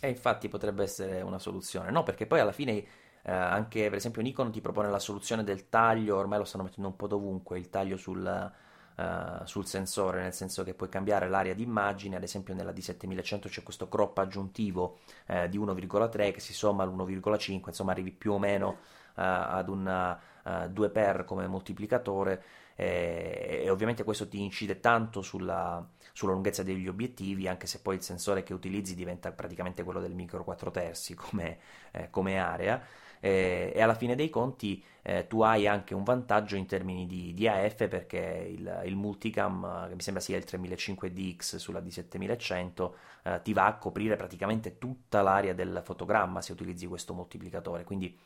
e 0.00 0.08
infatti 0.08 0.48
potrebbe 0.48 0.82
essere 0.82 1.20
una 1.22 1.38
soluzione, 1.38 1.90
no? 1.90 2.02
Perché 2.02 2.26
poi 2.26 2.40
alla 2.40 2.52
fine 2.52 2.84
eh, 3.22 3.32
anche 3.32 3.88
per 3.88 3.94
esempio 3.98 4.22
Nikon 4.22 4.52
ti 4.52 4.60
propone 4.60 4.90
la 4.90 4.98
soluzione 4.98 5.42
del 5.42 5.68
taglio, 5.68 6.16
ormai 6.16 6.38
lo 6.38 6.44
stanno 6.44 6.64
mettendo 6.64 6.88
un 6.88 6.96
po' 6.96 7.06
dovunque, 7.06 7.58
il 7.58 7.70
taglio 7.70 7.96
sul, 7.96 8.52
Uh, 8.96 9.44
sul 9.44 9.66
sensore, 9.66 10.22
nel 10.22 10.32
senso 10.32 10.64
che 10.64 10.72
puoi 10.72 10.88
cambiare 10.88 11.28
l'area 11.28 11.52
di 11.52 11.62
immagine, 11.62 12.16
ad 12.16 12.22
esempio 12.22 12.54
nella 12.54 12.72
D7100 12.72 13.48
c'è 13.48 13.62
questo 13.62 13.90
crop 13.90 14.16
aggiuntivo 14.16 15.00
uh, 15.26 15.46
di 15.48 15.58
1,3 15.58 16.32
che 16.32 16.40
si 16.40 16.54
somma 16.54 16.82
all'1,5, 16.82 17.60
insomma 17.66 17.92
arrivi 17.92 18.10
più 18.10 18.32
o 18.32 18.38
meno 18.38 18.68
uh, 18.68 18.76
ad 19.16 19.68
un 19.68 20.16
2x 20.46 21.24
come 21.26 21.46
moltiplicatore 21.46 22.42
e, 22.76 23.62
e, 23.64 23.70
ovviamente 23.70 24.04
questo 24.04 24.28
ti 24.28 24.40
incide 24.42 24.80
tanto 24.80 25.22
sulla, 25.22 25.84
sulla, 26.12 26.32
lunghezza 26.32 26.62
degli 26.62 26.86
obiettivi, 26.86 27.48
anche 27.48 27.66
se 27.66 27.80
poi 27.80 27.96
il 27.96 28.02
sensore 28.02 28.42
che 28.42 28.52
utilizzi 28.52 28.94
diventa 28.94 29.32
praticamente 29.32 29.82
quello 29.82 30.00
del 30.00 30.14
micro 30.14 30.44
4 30.44 30.70
terzi 30.70 31.14
come, 31.16 31.58
eh, 31.90 32.10
come 32.10 32.38
area. 32.38 32.80
Eh, 33.18 33.72
e 33.74 33.80
alla 33.80 33.94
fine 33.94 34.14
dei 34.14 34.28
conti 34.28 34.84
eh, 35.00 35.26
tu 35.26 35.40
hai 35.40 35.66
anche 35.66 35.94
un 35.94 36.02
vantaggio 36.04 36.54
in 36.54 36.66
termini 36.66 37.06
di, 37.06 37.32
di 37.32 37.48
AF 37.48 37.88
perché 37.88 38.46
il, 38.50 38.82
il, 38.84 38.94
multicam, 38.94 39.88
che 39.88 39.94
mi 39.94 40.02
sembra 40.02 40.22
sia 40.22 40.36
il 40.36 40.44
3500DX 40.46 41.56
sulla 41.56 41.80
D7100, 41.80 42.92
eh, 43.22 43.40
ti 43.42 43.54
va 43.54 43.66
a 43.66 43.76
coprire 43.78 44.16
praticamente 44.16 44.76
tutta 44.76 45.22
l'area 45.22 45.54
del 45.54 45.80
fotogramma 45.82 46.42
se 46.42 46.52
utilizzi 46.52 46.86
questo 46.86 47.14
moltiplicatore. 47.14 47.84
Quindi 47.84 48.18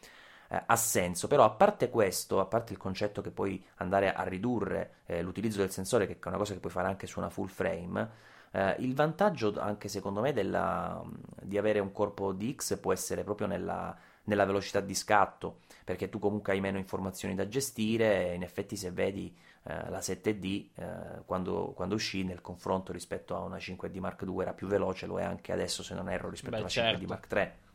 eh, 0.52 0.62
ha 0.66 0.76
senso, 0.76 1.28
però 1.28 1.44
a 1.44 1.50
parte 1.50 1.90
questo, 1.90 2.40
a 2.40 2.44
parte 2.44 2.72
il 2.72 2.78
concetto 2.78 3.20
che 3.22 3.30
puoi 3.30 3.64
andare 3.76 4.12
a 4.12 4.24
ridurre 4.24 4.94
eh, 5.06 5.22
l'utilizzo 5.22 5.58
del 5.58 5.70
sensore, 5.70 6.08
che 6.08 6.18
è 6.20 6.28
una 6.28 6.38
cosa 6.38 6.52
che 6.52 6.58
puoi 6.58 6.72
fare 6.72 6.88
anche 6.88 7.06
su 7.06 7.20
una 7.20 7.30
full 7.30 7.46
frame, 7.46 8.28
eh, 8.50 8.74
il 8.80 8.94
vantaggio 8.94 9.54
anche 9.60 9.86
secondo 9.86 10.20
me 10.20 10.32
della, 10.32 11.00
di 11.40 11.56
avere 11.56 11.78
un 11.78 11.92
corpo 11.92 12.32
DX 12.32 12.80
può 12.80 12.92
essere 12.92 13.22
proprio 13.22 13.46
nella, 13.46 13.96
nella, 14.24 14.44
velocità 14.44 14.80
di 14.80 14.94
scatto, 14.94 15.60
perché 15.84 16.08
tu 16.08 16.18
comunque 16.18 16.52
hai 16.52 16.60
meno 16.60 16.78
informazioni 16.78 17.36
da 17.36 17.46
gestire 17.46 18.30
e 18.30 18.34
in 18.34 18.42
effetti 18.42 18.76
se 18.76 18.90
vedi 18.90 19.32
eh, 19.62 19.88
la 19.88 20.00
7D 20.00 20.66
eh, 20.74 21.22
quando, 21.26 21.72
quando, 21.76 21.94
uscì 21.94 22.24
nel 22.24 22.40
confronto 22.40 22.90
rispetto 22.90 23.36
a 23.36 23.40
una 23.40 23.56
5D 23.56 24.00
Mark 24.00 24.22
II 24.22 24.40
era 24.40 24.52
più 24.52 24.66
veloce, 24.66 25.06
lo 25.06 25.20
è 25.20 25.22
anche 25.22 25.52
adesso 25.52 25.84
se 25.84 25.94
non 25.94 26.10
erro 26.10 26.28
rispetto 26.28 26.50
Beh, 26.50 26.58
a 26.58 26.60
una 26.62 26.70
certo. 26.70 27.04
5D 27.04 27.06
Mark 27.06 27.32
III. 27.32 27.68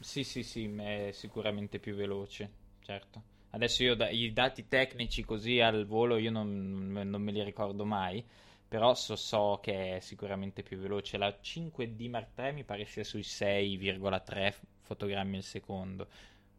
Sì, 0.00 0.22
sì, 0.22 0.42
sì, 0.44 0.72
è 0.76 1.10
sicuramente 1.12 1.78
più 1.80 1.94
veloce, 1.94 2.50
certo. 2.82 3.22
Adesso 3.50 3.82
io 3.82 3.94
da, 3.96 4.08
i 4.08 4.32
dati 4.32 4.68
tecnici 4.68 5.24
così 5.24 5.60
al 5.60 5.86
volo 5.86 6.18
io 6.18 6.30
non, 6.30 6.92
non 6.92 7.20
me 7.22 7.32
li 7.32 7.42
ricordo 7.42 7.84
mai, 7.84 8.24
però 8.68 8.94
so, 8.94 9.16
so, 9.16 9.58
che 9.62 9.96
è 9.96 10.00
sicuramente 10.00 10.62
più 10.62 10.78
veloce. 10.78 11.16
La 11.16 11.36
5D 11.42 12.08
Mark 12.08 12.38
III 12.38 12.52
mi 12.52 12.64
pare 12.64 12.84
sia 12.84 13.02
sui 13.02 13.22
6,3 13.22 14.54
fotogrammi 14.82 15.36
al 15.36 15.42
secondo, 15.42 16.08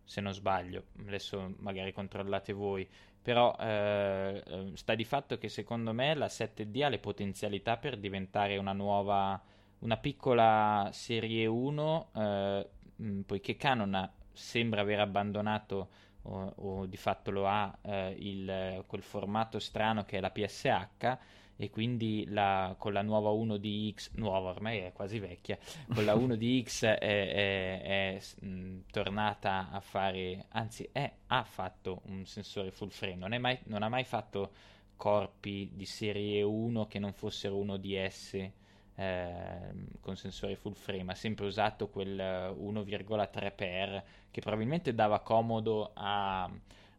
se 0.03 0.19
non 0.19 0.33
sbaglio. 0.33 0.85
Adesso 0.99 1.55
magari 1.59 1.93
controllate 1.93 2.51
voi. 2.51 2.87
Però 3.21 3.55
eh, 3.59 4.43
eh 4.45 4.71
sta 4.73 4.95
di 4.95 5.03
fatto 5.05 5.37
che 5.37 5.49
secondo 5.49 5.93
me 5.93 6.13
la 6.15 6.27
7D 6.27 6.83
ha 6.83 6.89
le 6.89 6.99
potenzialità 6.99 7.77
per 7.77 7.97
diventare 7.97 8.57
una 8.57 8.73
nuova, 8.73 9.39
una 9.79 9.97
piccola 9.97 10.89
serie 10.91 11.45
1 11.45 12.09
eh, 12.15 12.69
mh, 12.99 13.07
mm, 13.07 13.21
poiché 13.21 13.55
Canon 13.55 14.09
sembra 14.31 14.81
aver 14.81 14.99
abbandonato 14.99 15.89
o, 16.23 16.53
o 16.55 16.85
di 16.85 16.97
fatto 16.97 17.31
lo 17.31 17.47
ha 17.47 17.75
eh, 17.81 18.15
il, 18.19 18.83
quel 18.87 19.01
formato 19.01 19.59
strano 19.59 20.05
che 20.05 20.17
è 20.17 20.19
la 20.19 20.31
PSH 20.31 21.17
e 21.61 21.69
quindi 21.69 22.25
la, 22.29 22.73
con 22.77 22.93
la 22.93 23.01
nuova 23.01 23.31
1DX, 23.31 24.11
nuova 24.13 24.51
ormai 24.51 24.77
è 24.77 24.93
quasi 24.93 25.19
vecchia, 25.19 25.57
con 25.93 26.05
la 26.05 26.15
1DX 26.15 26.85
è, 26.85 26.97
è, 26.97 27.81
è 27.81 28.21
mh, 28.39 28.47
mm, 28.47 28.79
tornata 28.89 29.69
a 29.69 29.81
fare, 29.81 30.45
anzi 30.51 30.87
è, 30.89 31.11
ha 31.27 31.43
fatto 31.43 32.01
un 32.05 32.25
sensore 32.25 32.71
full 32.71 32.87
frame, 32.87 33.15
non, 33.15 33.35
mai, 33.41 33.59
non 33.65 33.83
ha 33.83 33.89
mai 33.89 34.05
fatto 34.05 34.51
corpi 34.95 35.71
di 35.73 35.85
serie 35.85 36.43
1 36.43 36.87
che 36.87 36.99
non 36.99 37.11
fossero 37.11 37.57
1DS 37.57 38.51
eh, 38.99 39.71
con 40.01 40.17
sensore 40.17 40.57
full 40.57 40.73
frame, 40.73 41.13
ha 41.13 41.15
sempre 41.15 41.45
usato 41.45 41.87
quel 41.87 42.17
1,3x 42.17 44.03
che 44.29 44.41
probabilmente 44.41 44.93
dava 44.93 45.21
comodo 45.21 45.91
a, 45.93 46.51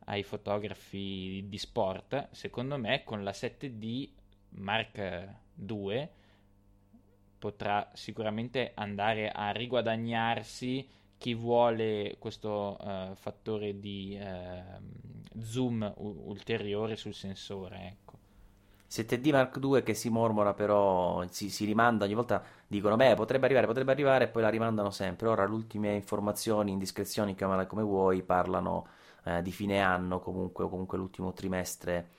ai 0.07 0.23
fotografi 0.23 1.45
di 1.47 1.59
sport. 1.59 2.29
Secondo 2.31 2.79
me 2.79 3.05
con 3.05 3.23
la 3.23 3.33
7D 3.33 4.09
Mark 4.51 5.29
II 5.69 6.09
potrà 7.39 7.91
sicuramente 7.93 8.73
andare 8.75 9.31
a 9.31 9.51
riguadagnarsi 9.51 10.89
chi 11.19 11.35
vuole 11.35 12.17
questo 12.19 12.79
uh, 12.81 13.15
fattore 13.15 13.79
di 13.79 14.19
uh, 14.19 15.39
zoom 15.39 15.93
u- 15.99 16.23
ulteriore 16.29 16.97
sul 16.97 17.13
sensore. 17.13 17.89
Ecco. 17.89 18.10
7D 18.91 19.31
Mark 19.31 19.57
II 19.63 19.85
che 19.85 19.95
si 19.95 20.09
mormora 20.09 20.53
però, 20.53 21.25
si, 21.31 21.49
si, 21.49 21.65
rimanda 21.65 22.05
ogni 22.05 22.15
volta, 22.15 22.43
dicono 22.67 22.97
beh 22.97 23.15
potrebbe 23.15 23.45
arrivare, 23.45 23.67
potrebbe 23.67 23.93
arrivare 23.93 24.25
e 24.25 24.29
poi 24.29 24.43
la 24.43 24.49
rimandano 24.49 24.91
sempre. 24.91 25.29
Ora 25.29 25.47
le 25.47 25.53
ultime 25.53 25.95
informazioni, 25.95 26.73
indiscrezioni, 26.73 27.37
chiamala 27.37 27.67
come 27.67 27.83
vuoi, 27.83 28.23
parlano 28.23 28.89
eh, 29.25 29.43
di 29.43 29.53
fine 29.53 29.81
anno 29.81 30.19
comunque 30.19 30.65
o 30.65 30.69
comunque 30.69 30.99
l'ultimo 30.99 31.33
trimestre 31.33 32.11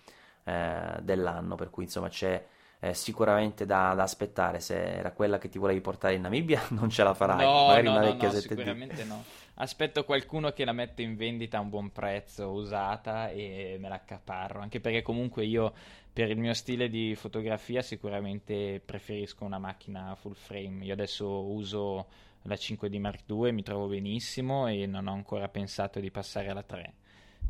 eh, 0.45 0.98
dell'anno, 1.02 1.56
per 1.56 1.69
cui 1.69 1.84
insomma 1.84 2.07
c'è 2.07 2.48
eh, 2.80 2.93
sicuramente 2.93 3.65
da, 3.65 3.93
da, 3.93 4.03
aspettare. 4.03 4.61
Se 4.61 4.81
era 4.81 5.11
quella 5.11 5.38
che 5.38 5.49
ti 5.49 5.60
volevi 5.60 5.81
portare 5.81 6.14
in 6.14 6.22
Namibia 6.22 6.61
non 6.72 6.89
ce 6.89 7.03
la 7.03 7.14
farai, 7.14 7.45
no, 7.45 7.68
magari 7.68 7.88
no, 7.88 7.91
una 7.91 7.99
no, 7.99 8.06
vecchia 8.06 8.30
no, 8.30 8.34
7D. 8.34 8.39
Sicuramente 8.39 9.03
no 9.03 9.23
aspetto 9.61 10.03
qualcuno 10.03 10.51
che 10.51 10.65
la 10.65 10.71
mette 10.71 11.01
in 11.01 11.15
vendita 11.15 11.57
a 11.57 11.61
un 11.61 11.69
buon 11.69 11.91
prezzo, 11.91 12.49
usata 12.49 13.29
e 13.29 13.77
me 13.79 13.89
la 13.89 13.95
accaparro, 13.95 14.59
anche 14.59 14.79
perché 14.79 15.01
comunque 15.01 15.45
io 15.45 15.73
per 16.11 16.29
il 16.29 16.38
mio 16.38 16.53
stile 16.53 16.89
di 16.89 17.15
fotografia 17.15 17.81
sicuramente 17.81 18.81
preferisco 18.83 19.45
una 19.45 19.59
macchina 19.59 20.15
full 20.15 20.33
frame. 20.33 20.85
Io 20.85 20.93
adesso 20.93 21.27
uso 21.27 22.07
la 22.43 22.55
5D 22.55 22.99
Mark 22.99 23.23
II, 23.27 23.51
mi 23.51 23.63
trovo 23.63 23.88
benissimo 23.88 24.67
e 24.67 24.85
non 24.88 25.07
ho 25.07 25.13
ancora 25.13 25.47
pensato 25.47 25.99
di 25.99 26.11
passare 26.11 26.49
alla 26.49 26.63
3 26.63 26.93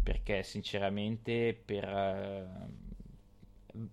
perché 0.03 0.43
sinceramente 0.43 1.57
per, 1.63 1.88
uh, 1.88 2.45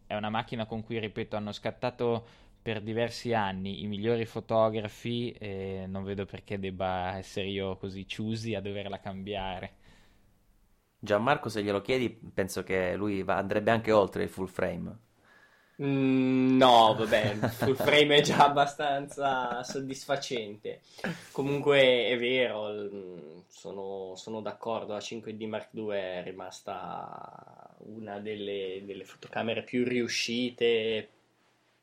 è 0.07 0.17
una 0.17 0.31
macchina 0.31 0.67
con 0.67 0.83
cui 0.83 0.99
ripeto 0.99 1.37
hanno 1.37 1.53
scattato 1.53 2.27
per 2.69 2.83
diversi 2.83 3.33
anni 3.33 3.83
i 3.83 3.87
migliori 3.87 4.27
fotografi 4.27 5.31
e 5.31 5.87
non 5.89 6.05
vedo 6.05 6.27
perché 6.27 6.59
debba 6.59 7.17
essere 7.17 7.47
io 7.47 7.79
così 7.79 8.05
choosy 8.05 8.55
a 8.55 8.61
doverla 8.61 9.01
cambiare. 9.01 9.73
Gianmarco, 10.99 11.49
se 11.49 11.63
glielo 11.63 11.81
chiedi, 11.81 12.11
penso 12.11 12.65
che 12.65 12.95
lui 12.95 13.23
va, 13.23 13.37
andrebbe 13.37 13.71
anche 13.71 13.91
oltre 13.91 14.25
il 14.25 14.29
full 14.29 14.49
frame. 14.49 14.99
Mm, 15.81 16.59
no, 16.59 16.95
vabbè, 16.95 17.31
il 17.31 17.49
full 17.49 17.75
frame 17.75 18.17
è 18.17 18.21
già 18.21 18.45
abbastanza 18.45 19.63
soddisfacente. 19.63 20.83
Comunque 21.33 22.09
è 22.09 22.19
vero, 22.19 23.47
sono, 23.47 24.15
sono, 24.15 24.43
d'accordo, 24.43 24.93
la 24.93 24.99
5D 24.99 25.49
Mark 25.49 25.71
II 25.73 25.89
è 25.89 26.23
rimasta 26.23 27.75
una 27.87 28.21
delle, 28.21 28.83
delle 28.85 29.05
fotocamere 29.07 29.63
più 29.63 29.85
riuscite 29.85 31.09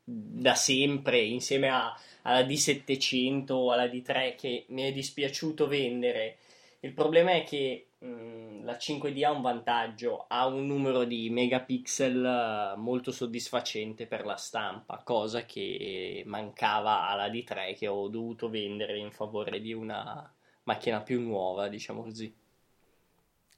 da 0.08 0.54
sempre 0.54 1.20
insieme 1.20 1.70
a, 1.70 1.98
alla 2.22 2.42
D700 2.42 3.52
o 3.52 3.72
alla 3.72 3.86
D3 3.86 4.36
che 4.36 4.66
mi 4.70 4.84
è 4.84 4.94
dispiaciuto 4.94 5.68
vendere. 5.68 6.38
Il 6.82 6.94
problema 6.94 7.32
è 7.32 7.44
che 7.44 7.88
mh, 7.98 8.64
la 8.64 8.78
5D 8.78 9.24
ha 9.26 9.32
un 9.32 9.42
vantaggio, 9.42 10.26
ha 10.28 10.46
un 10.46 10.68
numero 10.68 11.04
di 11.04 11.30
megapixel 11.32 12.74
eh, 12.76 12.78
molto 12.78 13.12
soddisfacente 13.12 14.06
per 14.06 14.26
la 14.26 14.36
stampa, 14.36 15.02
cosa 15.04 15.46
che 15.46 16.24
mancava 16.28 17.08
alla 17.08 17.28
D3 17.28 17.76
che 17.76 17.88
ho 17.88 18.08
dovuto 18.08 18.50
vendere 18.50 18.98
in 18.98 19.12
favore 19.12 19.60
di 19.60 19.74
una 19.74 20.32
macchina 20.64 21.02
più 21.02 21.22
nuova, 21.22 21.68
diciamo 21.68 22.04
così. 22.04 22.34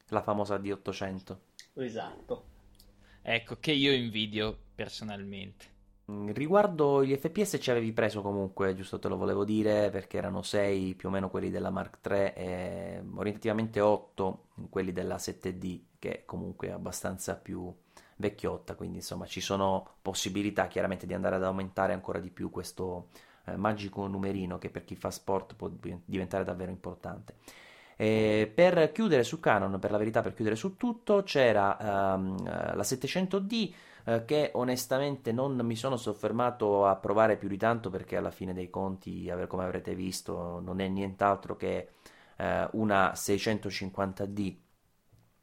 La 0.10 0.22
famosa 0.22 0.56
D800. 0.56 1.38
Esatto. 1.76 2.45
Ecco, 3.22 3.57
che 3.60 3.74
io 3.74 3.91
invidio 3.91 4.57
personalmente. 4.74 5.76
Mm, 6.09 6.29
riguardo 6.29 7.03
gli 7.03 7.13
FPS 7.15 7.57
ci 7.59 7.69
avevi 7.69 7.91
preso 7.91 8.21
comunque, 8.21 8.73
giusto 8.75 8.97
te 8.97 9.09
lo 9.09 9.17
volevo 9.17 9.43
dire, 9.43 9.89
perché 9.89 10.17
erano 10.17 10.41
6 10.41 10.95
più 10.95 11.09
o 11.09 11.11
meno 11.11 11.29
quelli 11.29 11.49
della 11.49 11.69
Mark 11.69 11.97
III 12.05 12.17
e 12.34 13.03
orientativamente 13.15 13.81
8 13.81 14.45
quelli 14.69 14.93
della 14.93 15.17
7D, 15.17 15.81
che 15.99 16.23
comunque 16.25 16.69
è 16.69 16.71
abbastanza 16.71 17.35
più 17.35 17.73
vecchiotta, 18.17 18.75
quindi 18.75 18.97
insomma 18.97 19.25
ci 19.25 19.41
sono 19.41 19.95
possibilità 20.01 20.67
chiaramente 20.67 21.05
di 21.05 21.13
andare 21.13 21.35
ad 21.35 21.43
aumentare 21.43 21.93
ancora 21.93 22.19
di 22.19 22.29
più 22.29 22.49
questo 22.49 23.09
eh, 23.45 23.57
magico 23.57 24.07
numerino 24.07 24.57
che 24.57 24.69
per 24.69 24.85
chi 24.85 24.95
fa 24.95 25.11
sport 25.11 25.55
può 25.55 25.69
diventare 26.05 26.43
davvero 26.45 26.71
importante. 26.71 27.35
E 27.97 28.49
per 28.53 28.91
chiudere 28.93 29.23
su 29.23 29.39
Canon, 29.39 29.77
per 29.79 29.91
la 29.91 29.97
verità, 29.97 30.21
per 30.21 30.34
chiudere 30.34 30.55
su 30.55 30.77
tutto, 30.77 31.23
c'era 31.23 32.15
um, 32.15 32.43
la 32.45 32.84
700D 32.84 33.73
eh, 34.07 34.23
che 34.23 34.51
onestamente 34.53 35.34
non 35.34 35.57
mi 35.57 35.75
sono 35.75 35.97
soffermato 35.97 36.85
a 36.85 36.95
provare 36.95 37.35
più 37.35 37.49
di 37.49 37.57
tanto 37.57 37.89
perché 37.89 38.15
alla 38.15 38.31
fine 38.31 38.53
dei 38.53 38.69
conti, 38.69 39.29
come 39.49 39.65
avrete 39.65 39.95
visto, 39.95 40.61
non 40.63 40.79
è 40.79 40.88
nient'altro 40.88 41.57
che 41.57 41.89
uh, 42.38 42.43
una 42.79 43.11
650D 43.13 44.55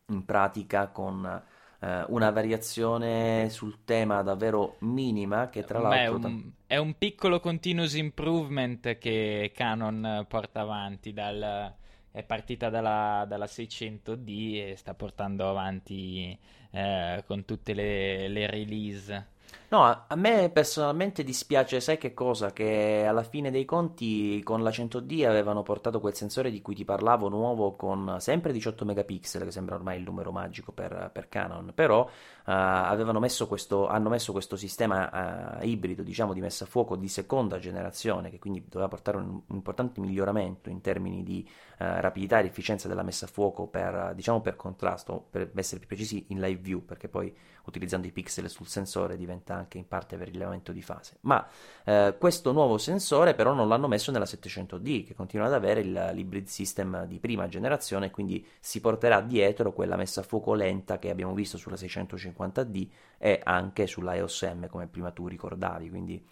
in 0.06 0.24
pratica 0.24 0.88
con 0.88 1.42
eh, 1.80 2.04
una 2.08 2.30
variazione 2.30 3.48
sul 3.50 3.84
tema 3.84 4.22
davvero 4.22 4.76
minima 4.80 5.50
che 5.50 5.64
tra 5.64 5.78
l'altro... 5.78 6.18
Beh, 6.18 6.26
un, 6.26 6.50
è 6.66 6.76
un 6.78 6.94
piccolo 6.96 7.40
continuous 7.40 7.94
improvement 7.94 8.96
che 8.96 9.52
Canon 9.54 10.24
porta 10.26 10.60
avanti 10.60 11.12
dal 11.12 11.74
è 12.14 12.22
partita 12.22 12.70
dalla, 12.70 13.24
dalla, 13.26 13.48
600D 13.48 14.70
e 14.70 14.76
sta 14.76 14.94
portando 14.94 15.50
avanti 15.50 16.38
eh, 16.70 17.24
con 17.26 17.44
tutte 17.44 17.74
le, 17.74 18.28
le 18.28 18.46
release. 18.46 19.26
No, 19.74 19.82
a, 19.82 20.14
me 20.14 20.50
personalmente 20.50 21.24
dispiace, 21.24 21.80
sai 21.80 21.98
che 21.98 22.14
cosa? 22.14 22.52
Che 22.52 23.04
alla 23.08 23.24
fine 23.24 23.50
dei 23.50 23.64
conti 23.64 24.40
con 24.44 24.62
la 24.62 24.70
100D 24.70 25.26
avevano 25.26 25.64
portato 25.64 25.98
quel 25.98 26.14
sensore 26.14 26.52
di 26.52 26.62
cui 26.62 26.76
ti 26.76 26.84
parlavo 26.84 27.28
nuovo 27.28 27.74
con 27.74 28.18
sempre 28.20 28.52
18 28.52 28.84
megapixel, 28.84 29.42
che 29.42 29.50
sembra 29.50 29.74
ormai 29.74 29.98
il 29.98 30.04
numero 30.04 30.30
magico 30.30 30.70
per, 30.70 31.10
per 31.12 31.28
Canon, 31.28 31.72
però 31.74 32.08
uh, 32.44 33.18
messo 33.18 33.48
questo, 33.48 33.88
hanno 33.88 34.10
messo 34.10 34.30
questo 34.30 34.54
sistema 34.54 35.58
uh, 35.58 35.66
ibrido, 35.66 36.04
diciamo, 36.04 36.34
di 36.34 36.40
messa 36.40 36.62
a 36.62 36.68
fuoco 36.68 36.94
di 36.94 37.08
seconda 37.08 37.58
generazione, 37.58 38.30
che 38.30 38.38
quindi 38.38 38.64
doveva 38.68 38.88
portare 38.88 39.16
un, 39.16 39.40
un 39.44 39.56
importante 39.56 40.00
miglioramento 40.00 40.70
in 40.70 40.82
termini 40.82 41.24
di 41.24 41.44
uh, 41.44 41.98
rapidità 41.98 42.38
ed 42.38 42.46
efficienza 42.46 42.86
della 42.86 43.02
messa 43.02 43.24
a 43.24 43.28
fuoco 43.28 43.66
per, 43.66 44.12
diciamo, 44.14 44.40
per 44.40 44.54
contrasto, 44.54 45.26
per 45.28 45.50
essere 45.56 45.80
più 45.80 45.88
precisi 45.88 46.26
in 46.28 46.38
live 46.38 46.60
view, 46.60 46.84
perché 46.84 47.08
poi 47.08 47.34
utilizzando 47.66 48.06
i 48.06 48.12
pixel 48.12 48.48
sul 48.50 48.66
sensore 48.66 49.16
diventa 49.16 49.54
anche 49.54 49.78
in 49.78 49.88
parte 49.88 50.16
per 50.16 50.28
rilevamento 50.28 50.72
di 50.72 50.82
fase. 50.82 51.16
Ma 51.22 51.46
eh, 51.84 52.16
questo 52.18 52.52
nuovo 52.52 52.78
sensore 52.78 53.34
però 53.34 53.52
non 53.52 53.68
l'hanno 53.68 53.88
messo 53.88 54.10
nella 54.10 54.24
700D, 54.24 55.04
che 55.06 55.14
continua 55.14 55.46
ad 55.46 55.54
avere 55.54 55.80
il, 55.80 56.10
l'hybrid 56.12 56.46
system 56.46 57.06
di 57.06 57.18
prima 57.18 57.48
generazione, 57.48 58.10
quindi 58.10 58.46
si 58.60 58.80
porterà 58.80 59.20
dietro 59.20 59.72
quella 59.72 59.96
messa 59.96 60.20
a 60.20 60.24
fuoco 60.24 60.54
lenta 60.54 60.98
che 60.98 61.10
abbiamo 61.10 61.34
visto 61.34 61.56
sulla 61.56 61.76
650D 61.76 62.88
e 63.18 63.40
anche 63.42 63.86
sulla 63.86 64.14
EOS 64.14 64.42
M, 64.42 64.68
come 64.68 64.86
prima 64.86 65.10
tu 65.10 65.26
ricordavi. 65.26 65.88
Quindi 65.88 66.22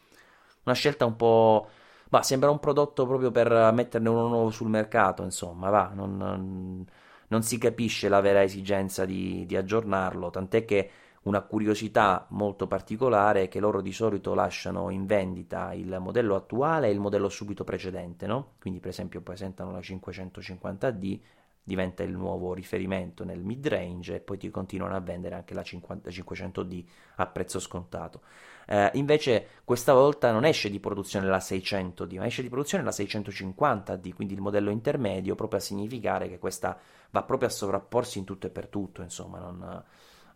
una 0.64 0.74
scelta 0.74 1.04
un 1.04 1.16
po'. 1.16 1.68
Ma 2.10 2.22
sembra 2.22 2.50
un 2.50 2.58
prodotto 2.58 3.06
proprio 3.06 3.30
per 3.30 3.72
metterne 3.72 4.08
uno 4.10 4.28
nuovo 4.28 4.50
sul 4.50 4.68
mercato, 4.68 5.22
insomma, 5.22 5.70
va, 5.70 5.92
non, 5.94 6.18
non, 6.18 6.86
non 7.28 7.42
si 7.42 7.56
capisce 7.56 8.10
la 8.10 8.20
vera 8.20 8.42
esigenza 8.42 9.06
di, 9.06 9.46
di 9.46 9.56
aggiornarlo, 9.56 10.28
tant'è 10.28 10.66
che 10.66 10.90
una 11.22 11.40
curiosità 11.42 12.26
molto 12.30 12.66
particolare 12.66 13.42
è 13.44 13.48
che 13.48 13.60
loro 13.60 13.80
di 13.80 13.92
solito 13.92 14.34
lasciano 14.34 14.90
in 14.90 15.06
vendita 15.06 15.72
il 15.72 15.98
modello 16.00 16.34
attuale 16.34 16.88
e 16.88 16.90
il 16.90 16.98
modello 16.98 17.28
subito 17.28 17.62
precedente, 17.62 18.26
no? 18.26 18.54
Quindi 18.58 18.80
per 18.80 18.90
esempio 18.90 19.20
presentano 19.20 19.70
la 19.70 19.78
550D, 19.78 21.20
diventa 21.62 22.02
il 22.02 22.10
nuovo 22.10 22.54
riferimento 22.54 23.24
nel 23.24 23.40
mid 23.40 23.64
range 23.68 24.16
e 24.16 24.20
poi 24.20 24.36
ti 24.36 24.50
continuano 24.50 24.96
a 24.96 25.00
vendere 25.00 25.36
anche 25.36 25.54
la 25.54 25.62
50, 25.62 26.10
500D 26.10 26.84
a 27.16 27.26
prezzo 27.26 27.60
scontato. 27.60 28.22
Eh, 28.66 28.90
invece 28.94 29.46
questa 29.64 29.92
volta 29.92 30.32
non 30.32 30.44
esce 30.44 30.70
di 30.70 30.80
produzione 30.80 31.28
la 31.28 31.38
600D, 31.38 32.16
ma 32.16 32.26
esce 32.26 32.42
di 32.42 32.48
produzione 32.48 32.82
la 32.82 32.90
650D, 32.90 34.12
quindi 34.12 34.34
il 34.34 34.40
modello 34.40 34.70
intermedio, 34.70 35.36
proprio 35.36 35.60
a 35.60 35.62
significare 35.62 36.28
che 36.28 36.40
questa 36.40 36.76
va 37.10 37.22
proprio 37.22 37.48
a 37.48 37.52
sovrapporsi 37.52 38.18
in 38.18 38.24
tutto 38.24 38.48
e 38.48 38.50
per 38.50 38.66
tutto, 38.66 39.02
insomma, 39.02 39.38
non 39.38 39.84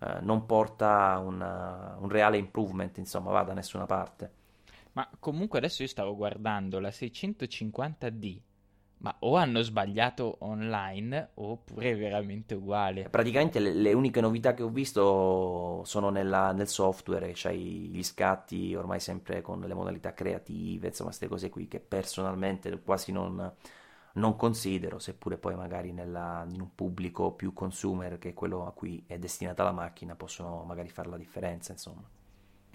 eh, 0.01 0.19
non 0.21 0.47
porta 0.47 1.21
una, 1.25 1.97
un 1.99 2.09
reale 2.09 2.37
improvement, 2.37 2.97
insomma, 2.99 3.31
va 3.31 3.43
da 3.43 3.53
nessuna 3.53 3.87
parte. 3.87 4.31
Ma 4.93 5.09
comunque 5.19 5.59
adesso 5.59 5.83
io 5.83 5.89
stavo 5.89 6.17
guardando 6.17 6.81
la 6.81 6.89
650D, 6.89 8.41
ma 8.99 9.15
o 9.21 9.37
hanno 9.37 9.61
sbagliato 9.61 10.37
online 10.41 11.31
oppure 11.35 11.91
è 11.91 11.97
veramente 11.97 12.55
uguale. 12.55 13.09
Praticamente 13.11 13.59
le, 13.59 13.75
le 13.75 13.93
uniche 13.93 14.23
novità 14.23 14.55
che 14.55 14.63
ho 14.63 14.71
visto 14.71 15.83
sono 15.85 16.09
nella, 16.09 16.53
nel 16.53 16.69
software, 16.69 17.33
c'hai 17.35 17.91
gli 17.91 18.03
scatti 18.03 18.75
ormai 18.75 19.01
sempre 19.01 19.43
con 19.43 19.61
le 19.61 19.75
modalità 19.75 20.15
creative, 20.15 20.89
insomma, 20.89 21.11
queste 21.11 21.29
cose 21.29 21.51
qui 21.51 21.69
che 21.69 21.81
personalmente 21.81 22.81
quasi 22.81 23.13
non 23.13 23.53
non 24.17 24.37
considero, 24.37 24.99
seppure 24.99 25.37
poi 25.39 25.55
magari 25.55 25.93
nella, 25.93 26.47
in 26.51 26.61
un 26.61 26.75
pubblico 26.75 27.33
più 27.33 27.53
consumer 27.53 28.19
che 28.19 28.35
quello 28.35 28.67
a 28.67 28.73
cui 28.73 29.03
è 29.07 29.19
destinata 29.19 29.63
la 29.63 29.73
macchina, 29.73 30.15
possono 30.15 30.63
magari 30.65 30.89
fare 30.89 31.09
la 31.09 31.17
differenza, 31.17 31.73
insomma. 31.73 32.05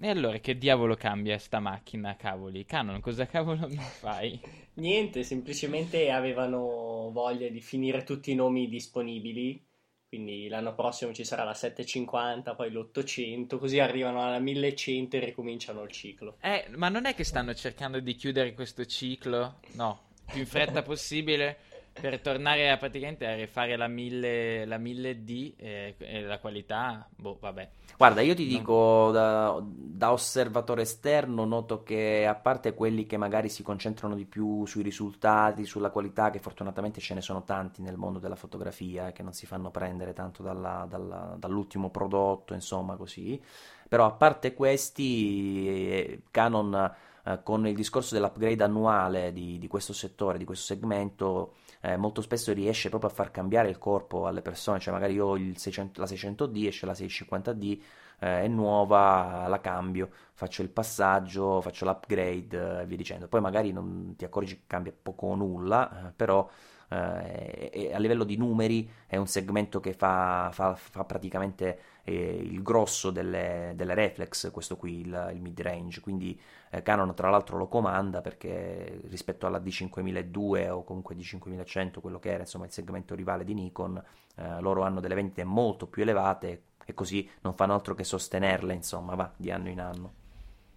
E 0.04 0.10
allora 0.10 0.40
che 0.40 0.58
diavolo 0.58 0.96
cambia 0.96 1.38
sta 1.38 1.60
macchina, 1.60 2.16
cavoli? 2.16 2.66
Canon, 2.66 3.00
cosa 3.02 3.28
cavolo 3.28 3.68
mi 3.68 3.78
fai? 3.78 4.40
Niente, 4.76 5.24
semplicemente 5.24 6.10
avevano 6.10 7.12
voglia 7.12 7.50
di 7.50 7.62
finire 7.62 8.04
tutti 8.04 8.32
i 8.32 8.36
nomi 8.36 8.68
disponibili, 8.68 9.64
quindi 10.08 10.48
l'anno 10.48 10.74
prossimo 10.74 11.14
ci 11.14 11.24
sarà 11.24 11.44
la 11.44 11.54
750, 11.54 12.56
poi 12.56 12.72
l'800, 12.72 13.58
così 13.58 13.80
arrivano 13.80 14.24
alla 14.24 14.40
1100 14.40 15.18
e 15.18 15.26
ricominciano 15.26 15.84
il 15.84 15.92
ciclo. 15.92 16.38
Eh, 16.42 16.66
ma 16.76 16.90
non 16.90 17.06
è 17.06 17.14
che 17.14 17.24
stanno 17.24 17.54
cercando 17.54 18.00
di 18.00 18.16
chiudere 18.16 18.54
questo 18.54 18.86
ciclo? 18.86 19.60
No, 19.74 20.10
più 20.26 20.40
in 20.40 20.46
fretta 20.48 20.82
possibile 20.82 21.58
per 21.94 22.22
tornare 22.22 22.72
a 22.72 22.78
praticamente 22.78 23.28
a 23.28 23.36
rifare 23.36 23.76
la 23.76 23.88
1000, 23.88 24.66
la 24.66 24.78
1000D 24.78 25.54
e, 25.58 25.96
e, 25.98 26.22
la 26.22 26.40
qualità, 26.40 27.08
boh, 27.16 27.38
vabbè. 27.40 27.70
Guarda, 27.98 28.22
io 28.22 28.34
ti 28.34 28.48
non... 28.48 28.58
dico 28.58 29.12
da, 29.12 29.62
da, 29.62 30.12
osservatore 30.12 30.84
esterno, 30.84 31.46
noto 31.46 31.84
che 31.84 32.26
a 32.26 32.34
parte 32.34 32.74
quelli 32.74 33.06
che 33.06 33.18
magari 33.18 33.50
si 33.50 33.62
concentrano 33.62 34.16
di 34.16 34.26
più 34.26 34.66
sui 34.66 34.82
risultati, 34.82 35.66
sulla 35.66 35.90
qualità, 35.90 36.30
che 36.30 36.40
fortunatamente 36.40 37.02
ce 37.02 37.14
ne 37.14 37.22
sono 37.22 37.44
tanti 37.44 37.82
nel 37.82 37.98
mondo 37.98 38.20
della 38.20 38.36
fotografia, 38.36 39.10
eh, 39.10 39.12
che 39.12 39.22
non 39.22 39.34
si 39.34 39.46
fanno 39.46 39.70
prendere 39.70 40.14
tanto 40.14 40.42
dalla, 40.42 40.88
dalla, 40.90 41.36
dall'ultimo 41.38 41.90
prodotto, 41.90 42.54
insomma, 42.54 42.96
così. 42.96 43.40
Però 43.88 44.06
a 44.06 44.12
parte 44.12 44.54
questi, 44.54 45.68
eh, 45.68 46.22
Canon 46.32 46.96
eh, 47.26 47.42
con 47.44 47.68
il 47.68 47.76
discorso 47.76 48.16
dell'upgrade 48.16 48.64
annuale 48.64 49.32
di, 49.32 49.58
di, 49.58 49.68
questo 49.68 49.94
settore, 49.94 50.38
di 50.38 50.46
questo 50.46 50.66
segmento, 50.66 51.54
eh, 51.82 51.98
molto 51.98 52.22
spesso 52.22 52.54
riesce 52.54 52.90
proprio 52.90 53.10
a 53.10 53.14
far 53.14 53.32
cambiare 53.32 53.70
il 53.70 53.78
corpo 53.78 54.28
alle 54.28 54.42
persone, 54.42 54.80
cioè 54.80 54.94
magari 54.94 55.14
io 55.14 55.28
ho 55.28 55.38
600, 55.38 56.00
la 56.00 56.08
600D, 56.08 56.66
esce 56.68 56.86
la 56.86 56.94
650D, 56.94 57.80
eh, 58.20 58.44
è 58.44 58.48
nuova, 58.48 59.48
la 59.48 59.60
cambio, 59.60 60.10
faccio 60.34 60.62
il 60.62 60.70
passaggio, 60.70 61.62
faccio 61.62 61.86
l'upgrade 61.86 62.82
e 62.82 62.86
via 62.86 62.98
dicendo. 62.98 63.28
Poi 63.28 63.42
magari 63.42 63.72
non 63.72 64.14
ti 64.16 64.26
accorgi 64.26 64.56
che 64.56 64.64
cambia 64.68 64.94
poco 65.00 65.28
o 65.28 65.36
nulla, 65.36 66.08
eh, 66.08 66.12
però 66.16 66.48
eh, 66.92 67.92
a 67.94 68.00
livello 68.00 68.26
di 68.26 68.36
numeri 68.36 68.90
è 69.08 69.16
un 69.16 69.28
segmento 69.28 69.80
che 69.80 69.94
fa, 69.94 70.50
fa, 70.52 70.76
fa 70.76 71.06
praticamente 71.06 71.80
eh, 72.04 72.36
il 72.36 72.62
grosso 72.62 73.12
delle, 73.12 73.72
delle, 73.76 73.94
reflex, 73.94 74.52
questo 74.52 74.76
qui, 74.76 75.00
il, 75.00 75.32
il 75.34 75.42
mid 75.42 75.60
range, 75.62 76.02
quindi 76.02 76.40
eh, 76.70 76.82
Canon 76.82 77.14
tra 77.16 77.30
l'altro 77.30 77.58
lo 77.58 77.68
comanda 77.68 78.20
perché 78.22 79.02
rispetto 79.08 79.48
alla 79.48 79.60
D5002 79.60 80.70
o 80.70 80.84
comunque 80.84 81.16
D5100, 81.16 82.02
quello 82.02 82.20
che 82.20 82.30
era 82.32 82.42
insomma 82.42 82.66
il 82.66 82.72
segmento 82.72 83.16
rivale 83.16 83.46
di 83.46 83.54
Nikon, 83.54 84.02
eh, 84.36 84.60
loro 84.60 84.84
hanno 84.84 85.00
delle 85.00 85.16
vendite 85.16 85.46
molto 85.46 85.88
più 85.88 86.02
elevate 86.02 86.64
e 86.84 86.94
così 86.94 87.30
non 87.42 87.54
fanno 87.56 87.74
altro 87.74 87.96
che 87.96 88.04
sostenerle 88.04 88.74
insomma 88.74 89.16
va, 89.16 89.32
di 89.36 89.50
anno 89.50 89.70
in 89.70 89.80
anno. 89.80 90.14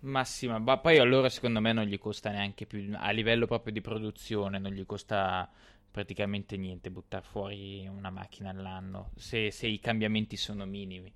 Massima, 0.04 0.58
ma 0.58 0.76
poi 0.76 0.98
allora 0.98 1.30
secondo 1.30 1.60
me 1.60 1.72
non 1.72 1.84
gli 1.84 1.98
costa 1.98 2.30
neanche 2.30 2.66
più 2.66 2.92
a 2.94 3.10
livello 3.10 3.46
proprio 3.46 3.72
di 3.72 3.80
produzione, 3.80 4.58
non 4.58 4.72
gli 4.72 4.84
costa 4.84 5.50
praticamente 5.94 6.56
niente 6.56 6.90
buttare 6.90 7.24
fuori 7.24 7.86
una 7.86 8.10
macchina 8.10 8.50
all'anno 8.50 9.12
se, 9.14 9.52
se 9.52 9.68
i 9.68 9.78
cambiamenti 9.78 10.36
sono 10.36 10.66
minimi. 10.66 11.14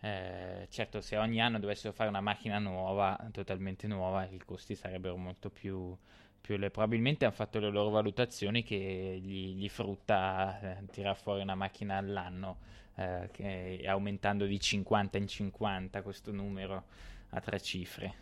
Eh, 0.00 0.66
certo, 0.68 1.00
se 1.00 1.16
ogni 1.16 1.40
anno 1.40 1.58
dovessero 1.58 1.94
fare 1.94 2.10
una 2.10 2.20
macchina 2.20 2.58
nuova, 2.58 3.18
totalmente 3.32 3.86
nuova, 3.86 4.26
i 4.26 4.36
costi 4.44 4.74
sarebbero 4.74 5.16
molto 5.16 5.48
più, 5.48 5.96
più 6.42 6.58
le... 6.58 6.70
probabilmente 6.70 7.24
hanno 7.24 7.32
fatto 7.32 7.58
le 7.58 7.70
loro 7.70 7.88
valutazioni 7.88 8.62
che 8.62 9.18
gli, 9.18 9.54
gli 9.54 9.68
frutta 9.70 10.60
eh, 10.60 10.84
tirare 10.92 11.16
fuori 11.16 11.40
una 11.40 11.54
macchina 11.54 11.96
all'anno, 11.96 12.58
eh, 12.96 13.30
che, 13.32 13.82
aumentando 13.86 14.44
di 14.44 14.60
50 14.60 15.16
in 15.16 15.26
50 15.26 16.02
questo 16.02 16.32
numero 16.32 16.84
a 17.30 17.40
tre 17.40 17.58
cifre. 17.62 18.14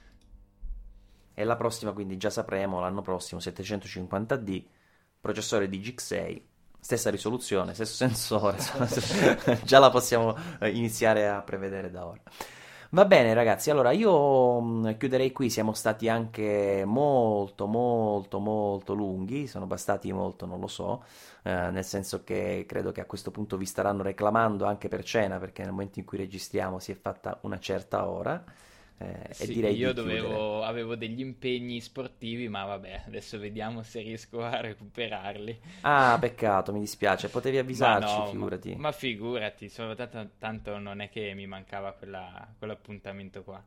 e 1.34 1.42
la 1.42 1.56
prossima 1.56 1.90
quindi 1.90 2.16
già 2.16 2.30
sapremo 2.30 2.78
l'anno 2.78 3.02
prossimo 3.02 3.40
750D, 3.40 4.64
processore 5.26 5.68
di 5.68 5.80
GX6, 5.80 6.40
stessa 6.78 7.10
risoluzione, 7.10 7.74
stesso 7.74 7.94
sensore, 8.06 8.58
già 9.64 9.80
la 9.80 9.90
possiamo 9.90 10.36
eh, 10.60 10.70
iniziare 10.70 11.28
a 11.28 11.42
prevedere 11.42 11.90
da 11.90 12.06
ora. 12.06 12.20
Va 12.90 13.04
bene 13.04 13.34
ragazzi, 13.34 13.70
allora 13.70 13.90
io 13.90 14.60
mm, 14.60 14.90
chiuderei 14.96 15.32
qui, 15.32 15.50
siamo 15.50 15.72
stati 15.72 16.08
anche 16.08 16.84
molto 16.86 17.66
molto 17.66 18.38
molto 18.38 18.94
lunghi, 18.94 19.48
sono 19.48 19.66
bastati 19.66 20.12
molto, 20.12 20.46
non 20.46 20.60
lo 20.60 20.68
so, 20.68 21.02
eh, 21.42 21.70
nel 21.70 21.84
senso 21.84 22.22
che 22.22 22.64
credo 22.68 22.92
che 22.92 23.00
a 23.00 23.04
questo 23.04 23.32
punto 23.32 23.56
vi 23.56 23.66
staranno 23.66 24.04
reclamando 24.04 24.64
anche 24.64 24.86
per 24.86 25.02
cena, 25.02 25.38
perché 25.38 25.62
nel 25.62 25.72
momento 25.72 25.98
in 25.98 26.04
cui 26.04 26.18
registriamo 26.18 26.78
si 26.78 26.92
è 26.92 26.94
fatta 26.94 27.38
una 27.42 27.58
certa 27.58 28.08
ora. 28.08 28.44
Eh, 28.98 29.35
sì, 29.35 29.43
e 29.43 29.55
direi 29.55 29.77
io 29.77 29.93
dovevo, 29.93 30.62
avevo 30.62 30.97
degli 30.97 31.20
impegni 31.20 31.81
sportivi, 31.81 32.48
ma 32.48 32.64
vabbè, 32.64 33.05
adesso 33.06 33.39
vediamo 33.39 33.82
se 33.82 34.01
riesco 34.01 34.43
a 34.43 34.60
recuperarli. 34.60 35.60
Ah, 35.82 36.16
peccato, 36.20 36.73
mi 36.73 36.81
dispiace, 36.81 37.28
potevi 37.28 37.59
avvisarci, 37.59 38.18
ma 38.18 38.24
no, 38.24 38.31
figurati. 38.31 38.74
Ma, 38.74 38.81
ma 38.82 38.93
figurati, 38.93 39.70
tanto, 39.70 40.31
tanto, 40.39 40.78
non 40.78 41.01
è 41.01 41.09
che 41.09 41.32
mi 41.35 41.47
mancava 41.47 41.93
quella, 41.93 42.47
quell'appuntamento 42.59 43.43
qua. 43.43 43.62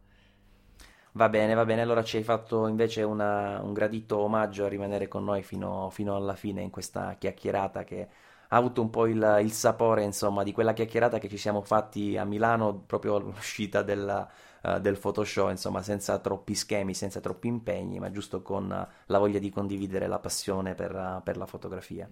Va 1.13 1.27
bene, 1.27 1.53
va 1.55 1.65
bene, 1.65 1.81
allora 1.81 2.03
ci 2.03 2.17
hai 2.17 2.23
fatto 2.23 2.67
invece 2.67 3.01
una, 3.03 3.59
un 3.61 3.73
gradito 3.73 4.19
omaggio 4.19 4.65
a 4.65 4.67
rimanere 4.67 5.07
con 5.07 5.23
noi 5.23 5.41
fino, 5.43 5.89
fino, 5.89 6.15
alla 6.15 6.35
fine 6.35 6.61
in 6.61 6.69
questa 6.69 7.15
chiacchierata 7.17 7.83
che 7.83 8.07
ha 8.51 8.55
avuto 8.55 8.81
un 8.81 8.89
po' 8.91 9.07
il, 9.07 9.39
il 9.41 9.51
sapore, 9.51 10.03
insomma, 10.03 10.43
di 10.43 10.51
quella 10.51 10.73
chiacchierata 10.73 11.17
che 11.17 11.27
ci 11.27 11.37
siamo 11.37 11.61
fatti 11.61 12.15
a 12.15 12.25
Milano 12.25 12.83
proprio 12.85 13.15
all'uscita 13.15 13.81
della 13.81 14.27
uh, 14.63 14.79
del 14.79 14.97
Photoshop, 14.97 15.49
insomma, 15.49 15.81
senza 15.81 16.17
troppi 16.19 16.55
schemi, 16.55 16.93
senza 16.93 17.19
troppi 17.19 17.47
impegni, 17.47 17.99
ma 17.99 18.11
giusto 18.11 18.41
con 18.41 18.65
uh, 18.65 18.93
la 19.05 19.17
voglia 19.17 19.39
di 19.39 19.49
condividere 19.49 20.07
la 20.07 20.19
passione 20.19 20.75
per, 20.75 20.93
uh, 20.95 21.23
per 21.23 21.37
la 21.37 21.45
fotografia. 21.45 22.09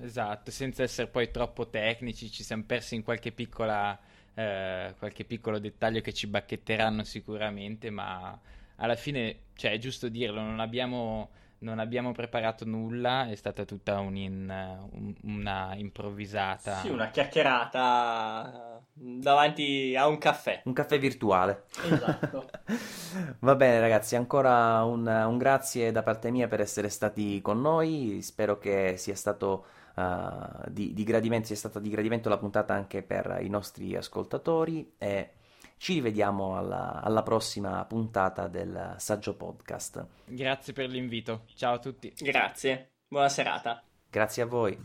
Esatto, 0.00 0.50
senza 0.50 0.82
essere 0.82 1.08
poi 1.08 1.30
troppo 1.30 1.68
tecnici, 1.68 2.30
ci 2.30 2.42
siamo 2.44 2.62
persi 2.64 2.94
in 2.94 3.02
qualche 3.02 3.32
piccola 3.32 3.98
eh, 4.38 4.94
qualche 4.96 5.24
piccolo 5.24 5.58
dettaglio 5.58 6.00
che 6.00 6.12
ci 6.12 6.28
bacchetteranno 6.28 7.02
sicuramente, 7.02 7.90
ma 7.90 8.38
alla 8.76 8.94
fine, 8.94 9.46
cioè, 9.54 9.72
è 9.72 9.78
giusto 9.78 10.08
dirlo, 10.08 10.40
non 10.40 10.60
abbiamo 10.60 11.30
non 11.60 11.78
abbiamo 11.78 12.12
preparato 12.12 12.64
nulla, 12.64 13.28
è 13.28 13.34
stata 13.34 13.64
tutta 13.64 13.98
un 13.98 14.16
un, 14.16 15.14
una 15.22 15.74
improvvisata. 15.74 16.76
Sì, 16.76 16.88
una 16.88 17.10
chiacchierata 17.10 18.82
davanti 18.92 19.94
a 19.96 20.06
un 20.06 20.18
caffè. 20.18 20.62
Un 20.64 20.72
caffè 20.72 20.98
virtuale. 20.98 21.64
Esatto. 21.84 22.48
Va 23.40 23.54
bene 23.54 23.80
ragazzi, 23.80 24.16
ancora 24.16 24.82
un, 24.84 25.06
un, 25.06 25.38
grazie 25.38 25.92
da 25.92 26.02
parte 26.02 26.30
mia 26.30 26.48
per 26.48 26.60
essere 26.60 26.88
stati 26.88 27.40
con 27.40 27.60
noi, 27.60 28.20
spero 28.22 28.58
che 28.58 28.94
sia 28.96 29.14
stato 29.14 29.66
uh, 29.94 30.68
di, 30.68 30.92
di 30.92 31.04
gradimento, 31.04 31.46
sia 31.46 31.56
stata 31.56 31.80
di 31.80 31.90
gradimento 31.90 32.28
la 32.28 32.38
puntata 32.38 32.74
anche 32.74 33.02
per 33.02 33.38
i 33.40 33.48
nostri 33.48 33.96
ascoltatori 33.96 34.94
e 34.98 35.30
ci 35.78 35.94
rivediamo 35.94 36.56
alla, 36.56 37.00
alla 37.00 37.22
prossima 37.22 37.84
puntata 37.84 38.48
del 38.48 38.94
Saggio 38.98 39.34
Podcast. 39.34 40.06
Grazie 40.26 40.72
per 40.72 40.88
l'invito. 40.88 41.44
Ciao 41.54 41.74
a 41.74 41.78
tutti. 41.78 42.12
Grazie. 42.18 42.90
Buona 43.08 43.28
serata. 43.28 43.82
Grazie 44.10 44.42
a 44.42 44.46
voi. 44.46 44.78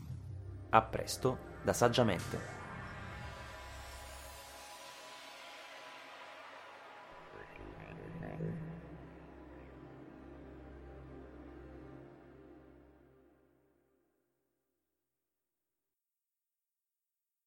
A 0.70 0.82
presto 0.82 1.52
da 1.64 1.74
Saggiamente. 1.74 2.63